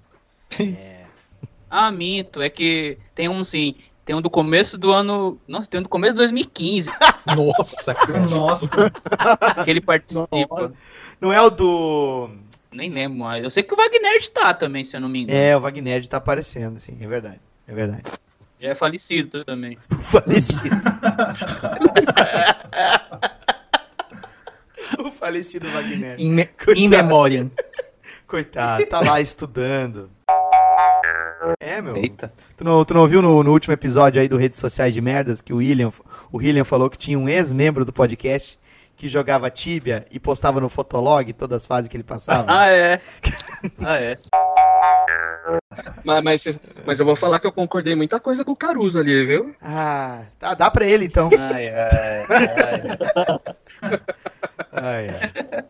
Ah, 1.69 1.91
minto. 1.91 2.41
É 2.41 2.49
que 2.49 2.97
tem 3.15 3.29
um, 3.29 3.43
sim. 3.43 3.75
Tem 4.03 4.15
um 4.15 4.21
do 4.21 4.29
começo 4.29 4.77
do 4.77 4.91
ano. 4.91 5.39
Nossa, 5.47 5.67
tem 5.69 5.79
um 5.79 5.83
do 5.83 5.89
começo 5.89 6.13
de 6.13 6.17
2015 6.17 6.89
Nossa, 7.37 7.93
cara. 7.93 8.19
Nossa. 8.21 8.91
que 9.63 9.69
ele 9.69 9.81
participa. 9.81 10.73
Não 11.21 11.31
é 11.31 11.41
o 11.41 11.49
do. 11.49 12.29
Nem 12.72 12.89
lembro 12.89 13.17
mais. 13.20 13.43
Eu 13.43 13.49
sei 13.49 13.63
que 13.63 13.74
o 13.74 13.78
Wagner 13.78 14.28
tá 14.30 14.53
também, 14.53 14.84
se 14.84 14.95
eu 14.95 15.01
não 15.01 15.09
me 15.09 15.24
engano. 15.24 15.39
É, 15.39 15.57
o 15.57 15.59
Wagner 15.59 16.05
tá 16.07 16.17
aparecendo, 16.17 16.80
sim, 16.80 16.97
é 17.01 17.07
verdade. 17.07 17.39
É 17.67 17.74
verdade. 17.74 18.03
Já 18.59 18.70
é 18.70 18.76
falecido 18.76 19.43
também. 19.45 19.78
Falecido. 19.99 20.76
o 24.99 25.11
falecido 25.11 25.70
Wagner. 25.70 26.20
In, 26.20 26.34
me, 26.34 26.45
Coitado. 26.45 26.80
in 26.80 26.88
memoriam. 26.89 27.49
Coitado, 28.28 28.86
tá 28.86 28.99
lá 28.99 29.22
estudando. 29.22 30.11
É, 31.59 31.82
meu. 31.82 31.95
Eita. 31.95 32.34
Tu 32.57 32.63
não, 32.63 32.84
tu 32.84 32.93
não 32.93 33.01
ouviu 33.01 33.22
no, 33.22 33.41
no 33.43 33.51
último 33.51 33.74
episódio 33.74 34.22
aí 34.22 34.28
do 34.28 34.36
Redes 34.36 34.59
Sociais 34.59 34.93
de 34.93 34.99
Merdas 34.99 35.41
que 35.41 35.53
o 35.53 35.57
William, 35.57 35.91
o 36.32 36.38
William 36.38 36.65
falou 36.65 36.89
que 36.89 36.97
tinha 36.97 37.17
um 37.17 37.30
ex-membro 37.30 37.86
do 37.86 37.93
podcast 37.93 38.59
que 39.00 39.08
jogava 39.08 39.50
Tibia 39.50 40.06
e 40.12 40.20
postava 40.20 40.60
no 40.60 40.68
Fotolog 40.68 41.32
todas 41.32 41.62
as 41.62 41.66
fases 41.66 41.88
que 41.88 41.95
ele 41.95 42.04
passava? 42.04 42.45
Ah, 42.52 42.68
é. 42.68 43.00
Ah, 43.86 43.97
é. 43.97 44.18
Mas, 46.04 46.24
mas, 46.24 46.60
mas 46.86 47.00
eu 47.00 47.06
vou 47.06 47.16
falar 47.16 47.39
que 47.39 47.47
eu 47.47 47.52
concordei 47.52 47.93
muita 47.93 48.20
coisa 48.20 48.43
com 48.45 48.52
o 48.52 48.56
Caruso 48.56 49.00
ali, 49.00 49.26
viu? 49.26 49.56
Ah, 49.62 50.24
tá, 50.38 50.54
dá 50.54 50.72
pra 50.72 50.86
ele 50.86 51.06
então. 51.06 51.30
Ai, 51.39 51.70
ai, 51.70 51.89
ai. 52.30 53.39
Ai, 54.72 55.10
ai. 55.10 55.66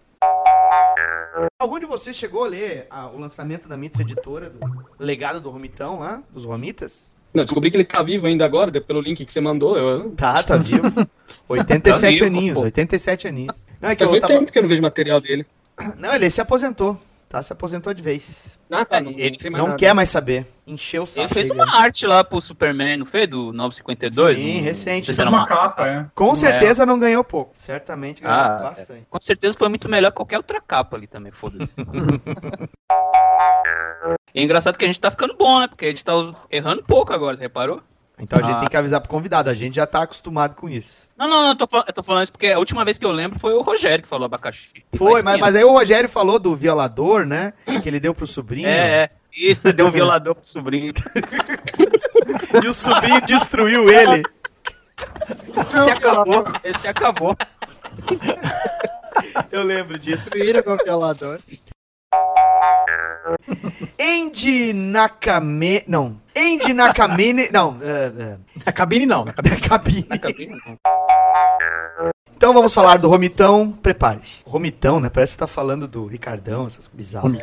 Algum 1.60 1.80
de 1.80 1.86
vocês 1.86 2.16
chegou 2.16 2.46
a 2.46 2.48
ler 2.48 2.86
ah, 2.90 3.08
o 3.08 3.18
lançamento 3.20 3.68
da 3.68 3.78
Mitos 3.78 4.00
Editora, 4.00 4.50
do 4.50 4.60
legado 5.00 5.40
do 5.40 5.50
Romitão 5.50 6.00
lá, 6.00 6.22
dos 6.32 6.46
Romitas? 6.46 7.12
Não, 7.34 7.44
descobri 7.44 7.70
que 7.70 7.78
ele 7.78 7.84
tá 7.84 8.02
vivo 8.02 8.26
ainda 8.28 8.44
agora, 8.46 8.72
pelo 8.82 9.02
link 9.02 9.24
que 9.26 9.32
você 9.32 9.40
mandou. 9.42 9.78
Eu... 9.78 10.10
Tá, 10.12 10.42
tá 10.44 10.58
vivo. 10.58 10.82
87 11.48 12.02
Tá 12.02 12.08
vivo, 12.10 12.26
aninhos, 12.26 12.58
pô. 12.58 12.64
87 12.64 13.28
aninhos. 13.28 13.56
Não, 13.82 13.90
é 13.90 13.96
que 13.96 14.00
Faz 14.00 14.08
eu 14.08 14.12
muito 14.12 14.22
tava... 14.22 14.34
tempo 14.40 14.52
que 14.52 14.58
eu 14.58 14.62
não 14.64 14.70
vejo 14.70 14.82
material 14.82 15.22
dele. 15.22 15.46
Não, 15.98 16.14
ele 16.14 16.30
se 16.30 16.42
aposentou. 16.42 17.00
Tá, 17.30 17.44
se 17.44 17.54
aposentou 17.54 17.94
de 17.94 18.02
vez. 18.02 18.58
Ah, 18.72 18.84
tá. 18.84 19.00
Não, 19.00 19.12
Ele 19.12 19.38
não 19.52 19.68
Não 19.70 19.78
quer 19.78 19.94
mais 19.94 20.10
saber. 20.10 20.48
Encheu 20.66 21.04
o 21.04 21.08
saco. 21.08 21.20
Ele 21.22 21.28
fez 21.34 21.52
uma 21.52 21.64
arte 21.80 22.08
lá 22.08 22.24
pro 22.24 22.42
Superman, 22.42 22.98
não 22.98 23.06
fez? 23.06 23.28
Do 23.28 23.54
952? 23.54 24.40
Sim, 24.40 24.58
Um- 24.60 24.64
recente. 24.64 25.06
Fez 25.06 25.20
uma 25.20 25.30
uma- 25.30 25.46
capa, 25.48 25.88
é. 25.88 26.06
Com 26.16 26.34
É. 26.34 26.36
certeza 26.36 26.88
não 26.88 26.98
ganhou 26.98 27.24
pouco. 27.24 27.52
Certamente 27.54 28.24
ganhou 28.24 28.36
Ah, 28.36 28.58
bastante. 28.76 29.04
Com 29.08 29.22
certeza 29.22 29.56
foi 29.58 29.70
muito 29.70 29.88
melhor 29.88 30.10
que 30.10 30.16
qualquer 30.18 30.38
outra 30.38 30.60
capa 30.60 30.98
ali 30.98 31.06
também, 31.06 31.32
foda-se. 31.32 31.72
e 34.34 34.40
é 34.42 34.44
engraçado 34.44 34.78
que 34.78 34.86
a 34.86 34.88
gente 34.88 35.00
tá 35.00 35.10
ficando 35.12 35.36
bom, 35.36 35.60
né? 35.60 35.68
Porque 35.68 35.86
a 35.86 35.90
gente 35.90 36.04
tá 36.04 36.14
errando 36.52 36.84
pouco 36.84 37.14
agora, 37.14 37.36
você 37.38 37.44
reparou? 37.44 37.82
Então 38.22 38.38
a 38.38 38.42
gente 38.42 38.56
Ah. 38.56 38.60
tem 38.60 38.70
que 38.70 38.76
avisar 38.78 39.00
pro 39.00 39.10
convidado. 39.10 39.50
A 39.50 39.54
gente 39.54 39.76
já 39.76 39.88
tá 39.88 40.02
acostumado 40.02 40.54
com 40.54 40.68
isso. 40.68 41.04
Não, 41.18 41.28
não, 41.28 41.42
não, 41.44 41.50
eu 41.50 41.56
tô, 41.56 41.68
eu 41.88 41.94
tô 41.94 42.04
falando 42.04 42.24
isso 42.24 42.32
porque 42.34 42.48
a 42.48 42.60
última 42.60 42.84
vez 42.84 42.98
que 42.98 43.06
eu 43.06 43.12
lembro 43.14 43.40
foi 43.40 43.54
o 43.54 43.62
Rogério 43.62 44.04
que 44.04 44.10
falou 44.10 44.26
abacaxi. 44.26 44.84
Foi, 44.94 45.22
mas, 45.22 45.40
mas 45.40 45.56
aí 45.56 45.64
o 45.64 45.72
Rogério 45.72 46.10
falou 46.10 46.38
do 46.38 46.54
violador, 46.54 47.26
né? 47.26 47.54
Que 47.82 47.88
ele 47.88 48.00
deu 48.00 48.14
pro 48.14 48.28
sobrinho. 48.28 48.68
É, 48.68 49.04
é. 49.04 49.10
Isso, 49.34 49.72
deu 49.72 49.88
um 49.88 49.92
violador 49.92 50.36
pro 50.36 50.48
sobrinho. 50.48 50.94
E 52.64 52.68
o 52.68 52.74
sobrinho 52.74 53.22
destruiu 53.22 53.90
ele. 53.90 54.24
Esse 55.78 55.92
acabou, 55.92 56.44
esse 56.64 56.88
acabou. 56.88 57.38
Eu 59.52 59.64
lembro 59.64 60.00
disso. 60.00 60.32
Com 60.64 60.74
o 60.74 60.78
violador. 60.84 61.40
Andy 64.00 64.74
Nakame... 64.74 65.84
Não. 65.88 66.20
Andy 66.36 66.74
Nakamine... 66.74 67.50
Não. 67.52 67.78
é, 67.82 68.38
Na 68.66 68.72
cabine 68.72 69.06
não, 69.06 69.26
na 69.26 69.34
cabine. 69.34 69.56
é, 69.56 69.60
cabine. 69.68 70.06
Na 70.10 70.18
cabine, 70.18 70.62
não. 70.66 70.78
Então 72.36 72.54
vamos 72.54 72.74
falar 72.74 72.98
do 72.98 73.10
Romitão. 73.10 73.72
Prepare-se. 73.72 74.38
Romitão, 74.46 75.00
né? 75.00 75.10
Parece 75.10 75.34
que 75.34 75.40
tá 75.40 75.48
falando 75.48 75.88
do 75.88 76.06
Ricardão, 76.06 76.68
essas 76.68 76.88
coisas 76.88 76.94
bizarras. 76.94 77.38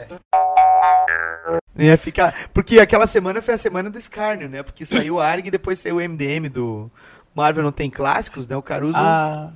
Ia 1.76 1.98
ficar... 1.98 2.34
Porque 2.54 2.80
aquela 2.80 3.06
semana 3.06 3.42
foi 3.42 3.54
a 3.54 3.58
semana 3.58 3.90
do 3.90 3.98
escárnio, 3.98 4.48
né? 4.48 4.62
Porque 4.62 4.86
saiu 4.86 5.20
a 5.20 5.26
ARG 5.26 5.48
e 5.48 5.50
depois 5.50 5.78
saiu 5.78 5.96
o 5.96 6.00
MDM 6.00 6.48
do 6.48 6.90
Marvel 7.34 7.62
Não 7.62 7.72
Tem 7.72 7.90
Clássicos, 7.90 8.48
né? 8.48 8.56
O 8.56 8.62
Caruso... 8.62 8.96
Ah, 8.96 9.52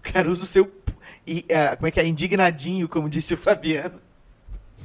Caruso 0.00 0.46
seu. 0.46 0.70
E, 1.26 1.44
ah, 1.52 1.74
como 1.76 1.88
é 1.88 1.90
que 1.90 1.98
é? 2.00 2.06
Indignadinho, 2.06 2.88
como 2.88 3.10
disse 3.10 3.34
o 3.34 3.36
Fabiano. 3.36 4.00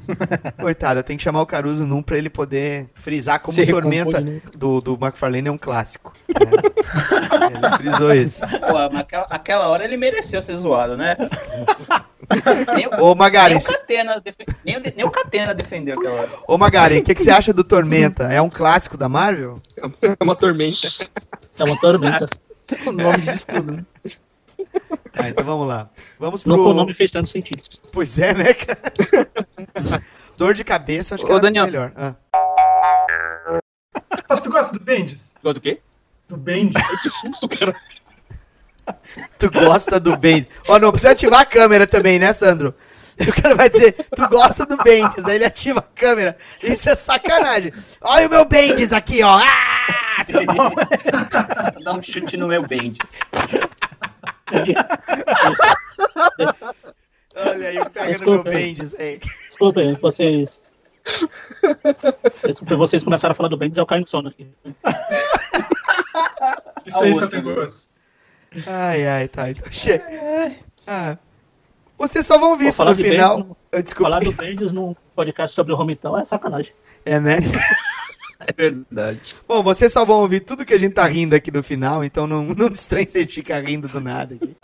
Coitado, 0.59 0.99
eu 0.99 1.03
tenho 1.03 1.17
que 1.17 1.23
chamar 1.23 1.41
o 1.41 1.45
Caruso 1.45 1.85
num 1.85 2.01
pra 2.01 2.17
ele 2.17 2.29
poder 2.29 2.87
frisar 2.93 3.39
como 3.39 3.55
Se 3.55 3.65
Tormenta 3.65 4.19
né? 4.19 4.41
do, 4.57 4.81
do 4.81 4.93
McFarlane 5.01 5.47
é 5.47 5.51
um 5.51 5.57
clássico. 5.57 6.13
né? 6.27 6.51
Ele 7.55 7.77
frisou 7.77 8.13
isso. 8.13 8.41
Pô, 8.41 8.73
mas 8.91 8.95
aquela, 9.01 9.25
aquela 9.29 9.69
hora 9.69 9.83
ele 9.83 9.97
mereceu 9.97 10.41
ser 10.41 10.55
zoado, 10.55 10.97
né? 10.97 11.15
nem, 12.75 12.87
o- 12.87 13.03
Ô, 13.11 13.15
Magaren, 13.15 13.55
nem 13.55 13.57
o 13.57 13.63
Catena, 13.67 14.21
defe- 14.21 14.45
nem, 14.65 14.77
o- 14.77 14.81
nem 14.95 15.05
o 15.05 15.11
Catena 15.11 15.53
defendeu 15.53 15.95
aquela 15.99 16.21
hora. 16.21 16.29
ô 16.47 16.57
Magaren, 16.57 16.99
o 16.99 17.03
que, 17.03 17.15
que 17.15 17.21
você 17.21 17.31
acha 17.31 17.53
do 17.53 17.63
Tormenta? 17.63 18.23
É 18.31 18.41
um 18.41 18.49
clássico 18.49 18.97
da 18.97 19.07
Marvel? 19.09 19.57
É 19.77 20.23
uma 20.23 20.35
tormenta. 20.35 20.87
É 21.59 21.63
uma 21.63 21.79
tormenta. 21.79 22.25
O 22.87 22.93
nome 22.93 23.17
diz 23.17 23.43
tudo, 23.43 23.73
né? 23.73 23.85
Tá, 25.11 25.29
então 25.29 25.45
vamos 25.45 25.67
lá. 25.67 25.89
Vamos 26.19 26.43
Não, 26.43 26.55
o 26.55 26.63
pro. 26.63 26.73
nome 26.73 26.93
fez 26.93 27.11
tanto 27.11 27.29
sentido. 27.29 27.61
Pois 27.91 28.17
é, 28.17 28.33
né, 28.33 28.53
cara? 28.53 28.81
Dor 30.37 30.53
de 30.55 30.63
cabeça, 30.63 31.13
acho 31.15 31.23
que 31.23 31.31
Ô, 31.31 31.35
era 31.35 31.43
Daniel. 31.43 31.65
melhor. 31.65 31.91
Ah. 31.95 32.15
Mas 34.27 34.41
tu 34.41 34.49
gosta 34.49 34.73
do 34.73 34.83
Bendis? 34.83 35.33
Gosta 35.43 35.53
do 35.59 35.61
quê? 35.61 35.79
Do 36.27 36.35
Bendis? 36.37 36.81
Que 37.01 37.09
susto, 37.09 37.47
cara. 37.47 37.75
Tu 39.39 39.49
gosta 39.49 39.97
do 39.99 40.17
Bendis. 40.17 40.49
Ó, 40.67 40.77
não 40.79 40.91
precisa 40.91 41.11
ativar 41.11 41.41
a 41.41 41.45
câmera 41.45 41.87
também, 41.87 42.17
né, 42.19 42.33
Sandro? 42.33 42.73
O 43.15 43.41
cara 43.41 43.53
vai 43.53 43.69
dizer, 43.69 43.93
tu 44.15 44.27
gosta 44.27 44.65
do 44.65 44.75
Bendis, 44.77 45.23
daí 45.23 45.35
ele 45.35 45.45
ativa 45.45 45.79
a 45.79 45.83
câmera. 45.83 46.35
Isso 46.63 46.89
é 46.89 46.95
sacanagem. 46.95 47.71
Olha 48.01 48.25
o 48.25 48.29
meu 48.31 48.43
Bendis 48.43 48.91
aqui, 48.91 49.21
ó. 49.21 49.37
Ah! 49.37 50.25
Dá 51.83 51.93
um 51.93 52.01
chute 52.01 52.35
no 52.37 52.47
meu 52.47 52.65
Bendis. 52.67 53.11
Olha 57.35 57.67
aí, 57.69 57.89
pega 57.89 58.17
no 58.19 58.33
meu 58.33 58.43
Desculpa 58.43 58.49
aí. 58.49 58.55
Bendis, 58.55 58.95
hein? 58.99 59.19
Desculpem, 59.47 59.93
vocês. 59.93 60.61
Desculpa, 62.45 62.75
vocês 62.75 63.03
começaram 63.03 63.31
a 63.31 63.35
falar 63.35 63.49
do 63.49 63.57
Bendis, 63.57 63.77
eu 63.77 63.85
caio 63.85 64.01
no 64.01 64.07
sono 64.07 64.29
aqui. 64.29 64.47
Isso? 66.85 67.19
Santa 67.19 67.41
Cruz. 67.41 67.89
Ai, 68.67 69.07
ai, 69.07 69.27
tá. 69.27 69.49
Então 69.49 69.71
chega. 69.71 70.03
Ah, 70.85 71.17
vocês 71.97 72.25
só 72.25 72.37
vão 72.37 72.51
ouvir 72.51 72.67
isso 72.67 72.83
no 72.83 72.95
final. 72.95 73.37
Bendis, 73.37 73.55
Eu, 73.71 73.83
desculpa. 73.83 74.11
Falar 74.11 74.23
do 74.23 74.31
Bendis 74.33 74.71
num 74.71 74.95
podcast 75.15 75.55
sobre 75.55 75.73
o 75.73 75.75
Romitão 75.75 76.19
é 76.19 76.25
sacanagem. 76.25 76.73
É, 77.05 77.19
né? 77.19 77.37
É 78.47 78.53
verdade. 78.55 79.35
Bom, 79.47 79.61
vocês 79.63 79.91
só 79.91 80.03
vão 80.05 80.17
ouvir 80.21 80.41
tudo 80.41 80.65
que 80.65 80.73
a 80.73 80.79
gente 80.79 80.93
tá 80.93 81.05
rindo 81.05 81.35
aqui 81.35 81.51
no 81.51 81.63
final, 81.63 82.03
então 82.03 82.25
não, 82.27 82.43
não 82.45 82.67
estranhe 82.67 83.09
se 83.09 83.17
a 83.17 83.21
gente 83.21 83.33
ficar 83.35 83.59
rindo 83.63 83.87
do 83.87 83.99
nada 84.01 84.35
aqui. 84.35 84.55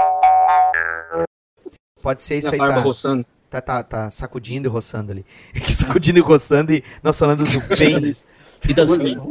Pode 2.01 2.21
ser 2.21 2.37
isso 2.37 2.51
Minha 2.51 2.63
aí, 2.63 2.69
tá, 2.75 2.79
roçando. 2.79 3.25
tá, 3.49 3.59
tá, 3.61 3.83
tá 3.83 4.09
sacudindo 4.11 4.67
e 4.67 4.71
roçando 4.71 5.11
ali. 5.11 5.25
sacudindo 5.75 6.17
e 6.19 6.21
roçando 6.21 6.73
e 6.73 6.83
nós 7.03 7.17
falando 7.19 7.43
do 7.43 7.59
Bendis. 7.77 8.25
E 8.67 8.73
dançando. 8.73 9.29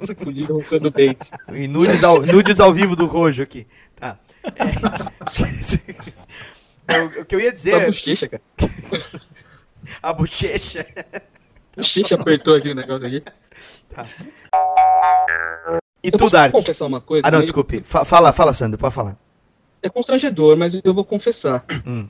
Sacudindo 0.00 0.54
roçando 0.54 0.90
dentes. 0.90 1.30
E 1.52 1.66
nudes 1.68 2.04
ao, 2.04 2.20
nudes 2.22 2.60
ao 2.60 2.72
vivo 2.72 2.94
do 2.94 3.06
Rojo 3.06 3.42
aqui. 3.42 3.66
Tá. 3.96 4.18
É. 6.86 7.00
O- 7.00 7.20
o 7.20 7.24
que 7.24 7.34
eu 7.34 7.40
ia 7.40 7.52
dizer. 7.52 7.84
bochecha, 7.86 8.28
cara. 8.28 8.42
A 10.02 10.12
bochecha. 10.12 10.86
Bochecha 11.76 12.14
apertou 12.14 12.54
aqui 12.54 12.70
o 12.70 12.74
negócio 12.74 13.06
aqui. 13.06 13.22
E 16.02 16.08
Eu 16.08 16.12
tu, 16.18 16.30
Dark? 16.30 16.52
confessar 16.52 16.86
uma 16.86 17.00
coisa? 17.00 17.26
Ah, 17.26 17.30
não, 17.30 17.38
Meio- 17.38 17.46
desculpe. 17.46 17.82
Fa- 17.84 18.04
fala, 18.04 18.32
fala, 18.32 18.52
Sandro, 18.52 18.78
pode 18.78 18.94
falar. 18.94 19.16
É 19.82 19.88
constrangedor, 19.88 20.56
mas 20.56 20.78
eu 20.82 20.94
vou 20.94 21.04
confessar. 21.04 21.64
Hum. 21.86 22.08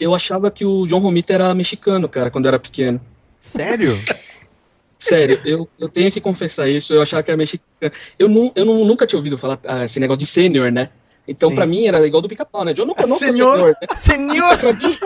Eu 0.00 0.14
achava 0.14 0.50
que 0.50 0.64
o 0.64 0.86
John 0.86 0.98
Romita 0.98 1.32
era 1.32 1.54
mexicano, 1.54 2.08
cara, 2.08 2.30
quando 2.30 2.46
eu 2.46 2.50
era 2.50 2.58
pequeno. 2.58 3.00
Sério? 3.40 3.98
Sério, 4.98 5.40
eu, 5.44 5.68
eu 5.78 5.88
tenho 5.88 6.10
que 6.10 6.20
confessar 6.20 6.68
isso, 6.68 6.92
eu 6.92 7.00
achava 7.00 7.22
que 7.22 7.30
era 7.30 7.36
mexicano. 7.36 7.92
Eu, 8.18 8.28
nu, 8.28 8.50
eu 8.56 8.64
nu- 8.64 8.84
nunca 8.84 9.06
tinha 9.06 9.18
ouvido 9.18 9.38
falar 9.38 9.58
ah, 9.66 9.84
esse 9.84 10.00
negócio 10.00 10.18
de 10.18 10.26
sênior, 10.26 10.72
né? 10.72 10.90
Então, 11.30 11.50
Sim. 11.50 11.54
pra 11.56 11.66
mim, 11.66 11.86
era 11.86 12.04
igual 12.06 12.22
do 12.22 12.28
pica-pau, 12.28 12.64
né? 12.64 12.72
Eu 12.74 12.86
não 12.86 12.94
conheço 12.94 13.18
Senhor. 13.18 13.54
senhor. 13.56 13.76
né? 13.82 13.88
Senhor! 13.94 14.58
Pra 14.58 14.72
mim, 14.72 14.98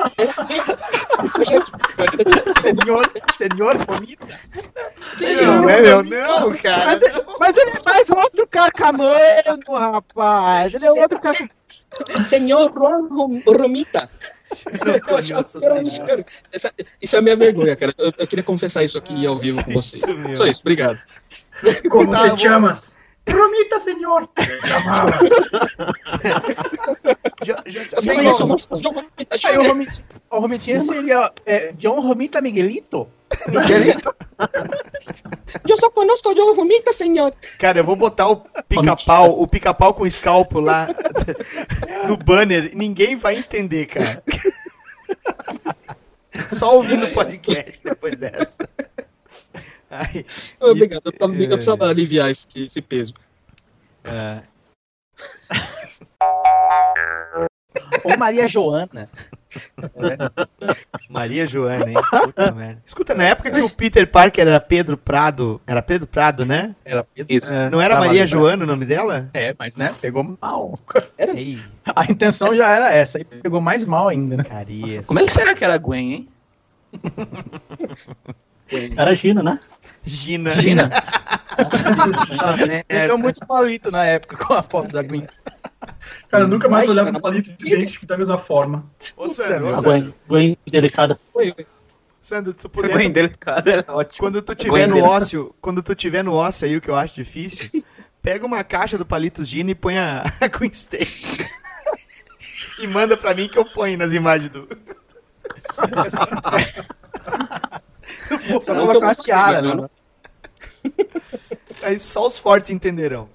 era 1.99 2.61
Senhor, 2.63 3.13
senhor 3.37 3.79
bonita. 3.87 4.27
Não, 5.45 5.69
é 5.69 5.81
meu, 5.83 6.03
não, 6.05 6.53
cara. 6.59 7.01
Mas 7.41 7.57
ele 7.57 7.71
é 7.71 7.79
mais 7.85 8.09
outro 8.11 8.47
carcamano, 8.47 9.13
rapaz. 9.69 10.73
Ele 10.75 10.87
é 10.87 10.91
outro 10.93 11.19
carcamano. 11.21 11.51
Senhor 12.25 12.73
Juan 12.73 13.09
Rom- 13.09 13.43
Romita. 13.47 14.09
Não 14.85 15.43
senhor. 15.45 16.25
Essa- 16.53 16.73
isso 17.01 17.17
é 17.17 17.19
a 17.19 17.23
minha 17.23 17.37
vergonha, 17.37 17.75
cara. 17.75 17.95
Eu, 17.99 18.13
eu 18.17 18.27
queria 18.27 18.43
confessar 18.45 18.85
isso 18.85 18.97
aqui 18.99 19.27
ao 19.27 19.37
vivo 19.37 19.63
com 19.65 19.73
vocês. 19.75 20.03
Isso 20.03 20.17
mesmo. 20.17 20.37
Só 20.37 20.47
isso, 20.47 20.61
obrigado. 20.61 20.99
Como 21.91 22.11
Tá, 22.11 22.31
te 22.31 22.43
chamas? 22.43 22.92
Promita, 23.25 23.79
senhor. 23.81 24.29
Já, 27.45 27.63
já, 27.67 28.01
John 28.01 28.33
Romita. 28.95 29.37
Aí 29.45 29.59
o 29.59 29.63
Romit- 29.69 30.05
o 30.31 30.39
Romitinha 30.39 30.81
seria 30.83 31.33
é, 31.47 31.73
John 31.73 32.01
Romita 32.01 32.41
Miguelito? 32.41 33.09
Eu 35.69 35.77
só 35.77 35.91
conosco 35.91 36.31
o 36.31 36.35
John 36.35 36.55
Romita, 36.55 36.93
senhor. 36.93 37.33
Cara, 37.59 37.79
eu 37.79 37.85
vou 37.85 37.97
botar 37.97 38.29
o 38.29 38.37
pica-pau, 38.69 39.41
o 39.41 39.47
pica-pau 39.47 39.95
com 39.95 40.07
escalpo 40.07 40.61
lá 40.61 40.89
no 42.09 42.17
banner. 42.17 42.71
Ninguém 42.75 43.17
vai 43.17 43.37
entender, 43.37 43.87
cara. 43.87 44.23
Só 46.51 46.77
ouvindo 46.77 47.07
o 47.07 47.11
podcast 47.13 47.81
depois 47.85 48.17
dessa. 48.17 48.57
Ai, 49.93 50.25
Obrigado, 50.59 51.03
eu, 51.05 51.13
tava- 51.13 51.35
e- 51.35 51.43
eu 51.45 51.49
precisava 51.51 51.87
aliviar 51.89 52.31
esse, 52.31 52.65
esse 52.65 52.81
peso. 52.81 53.13
é, 54.05 54.41
Ou 58.05 58.17
Maria 58.19 58.49
Joana? 58.49 59.09
Maria 61.11 61.47
Joana, 61.47 61.91
hein? 61.91 61.97
Puta 62.25 62.53
merda. 62.53 62.83
Escuta, 62.87 63.15
na 63.15 63.25
época 63.25 63.51
que 63.51 63.61
o 63.61 63.69
Peter 63.69 64.11
Parker 64.11 64.47
era 64.49 64.59
Pedro 64.61 64.97
Prado. 64.97 65.61
Era 65.67 65.83
Pedro 65.83 66.07
Prado, 66.07 66.47
né? 66.47 66.75
Era 66.87 67.07
Isso. 67.29 67.53
Não 67.71 67.81
era 67.81 67.95
Tava 67.95 68.07
Maria 68.07 68.23
lembrando. 68.25 68.41
Joana 68.41 68.65
o 68.65 68.67
nome 68.67 68.87
dela? 68.87 69.29
É, 69.35 69.55
mas 69.59 69.75
né, 69.77 69.95
pegou 70.01 70.37
mal. 70.41 70.79
Ei, 71.19 71.59
A 71.95 72.05
intenção 72.11 72.57
já 72.57 72.71
era 72.75 72.93
essa, 72.95 73.19
aí 73.19 73.25
pegou 73.25 73.61
mais 73.61 73.85
mal 73.85 74.09
ainda, 74.09 74.39
né? 74.39 74.45
Carias. 74.45 75.05
Como 75.05 75.19
é 75.21 75.25
que 75.27 75.33
será 75.33 75.55
que 75.55 75.63
era 75.65 75.75
a 75.75 75.79
Gwen, 75.79 76.13
hein? 76.15 76.29
Era 78.97 79.15
Gina, 79.15 79.43
né? 79.43 79.59
Gina. 80.05 80.55
Gina. 80.57 80.91
Ele 82.89 83.07
deu 83.07 83.19
muito 83.19 83.45
palito 83.47 83.91
na 83.91 84.05
época 84.05 84.37
com 84.37 84.55
a 84.55 84.63
foto 84.63 84.93
da 84.93 85.03
Gwen. 85.03 85.27
Cara, 86.29 86.45
eu 86.45 86.49
nunca 86.49 86.69
mais 86.69 86.87
Mas, 86.87 86.93
olhava 86.93 87.09
cara, 87.09 87.19
um 87.19 87.21
palito 87.21 87.53
de 87.53 87.77
dente 87.77 88.07
da 88.07 88.17
mesma 88.17 88.39
forma. 88.39 88.87
Ô, 89.17 89.29
Sandro, 89.29 89.69
ô, 89.69 89.75
Sandro, 89.75 90.15
Gwen, 90.27 90.29
Gwen 90.29 90.59
delicada. 90.71 91.19
Oi, 91.35 91.53
oi. 91.57 91.67
Sandro, 92.21 92.55
tu 92.55 92.69
Gwen 92.69 92.91
puder, 92.91 93.11
delicada 93.11 93.71
era 93.71 93.85
ótimo. 93.89 94.19
quando 94.19 94.41
tu 94.41 94.55
tiver 94.55 94.71
Gwen 94.71 94.87
no 94.87 95.05
ócio, 95.05 95.55
quando 95.61 95.83
tu 95.83 95.95
tiver 95.95 96.23
no 96.23 96.35
ócio 96.35 96.67
aí, 96.67 96.77
o 96.77 96.81
que 96.81 96.89
eu 96.89 96.97
acho 96.97 97.17
difícil, 97.17 97.85
pega 98.23 98.47
uma 98.47 98.63
caixa 98.65 98.97
do 98.97 99.05
Palito 99.05 99.45
Gina 99.45 99.73
e 99.73 99.75
põe 99.75 99.99
a, 99.99 100.23
a 100.41 100.49
Queen 100.49 100.71
Stacy. 100.71 101.45
e 102.79 102.87
manda 102.87 103.17
pra 103.17 103.35
mim 103.35 103.49
que 103.49 103.59
eu 103.59 103.65
ponho 103.65 103.99
nas 103.99 104.13
imagens 104.13 104.51
do... 104.51 104.69
Só 108.63 108.75
colocar 108.75 109.11
a 109.11 109.15
consiga, 109.15 109.23
tiara, 109.23 109.63
né? 109.63 109.75
né? 109.75 109.89
Aí 111.83 111.99
só 111.99 112.27
os 112.27 112.39
fortes 112.39 112.71
entenderão. 112.71 113.29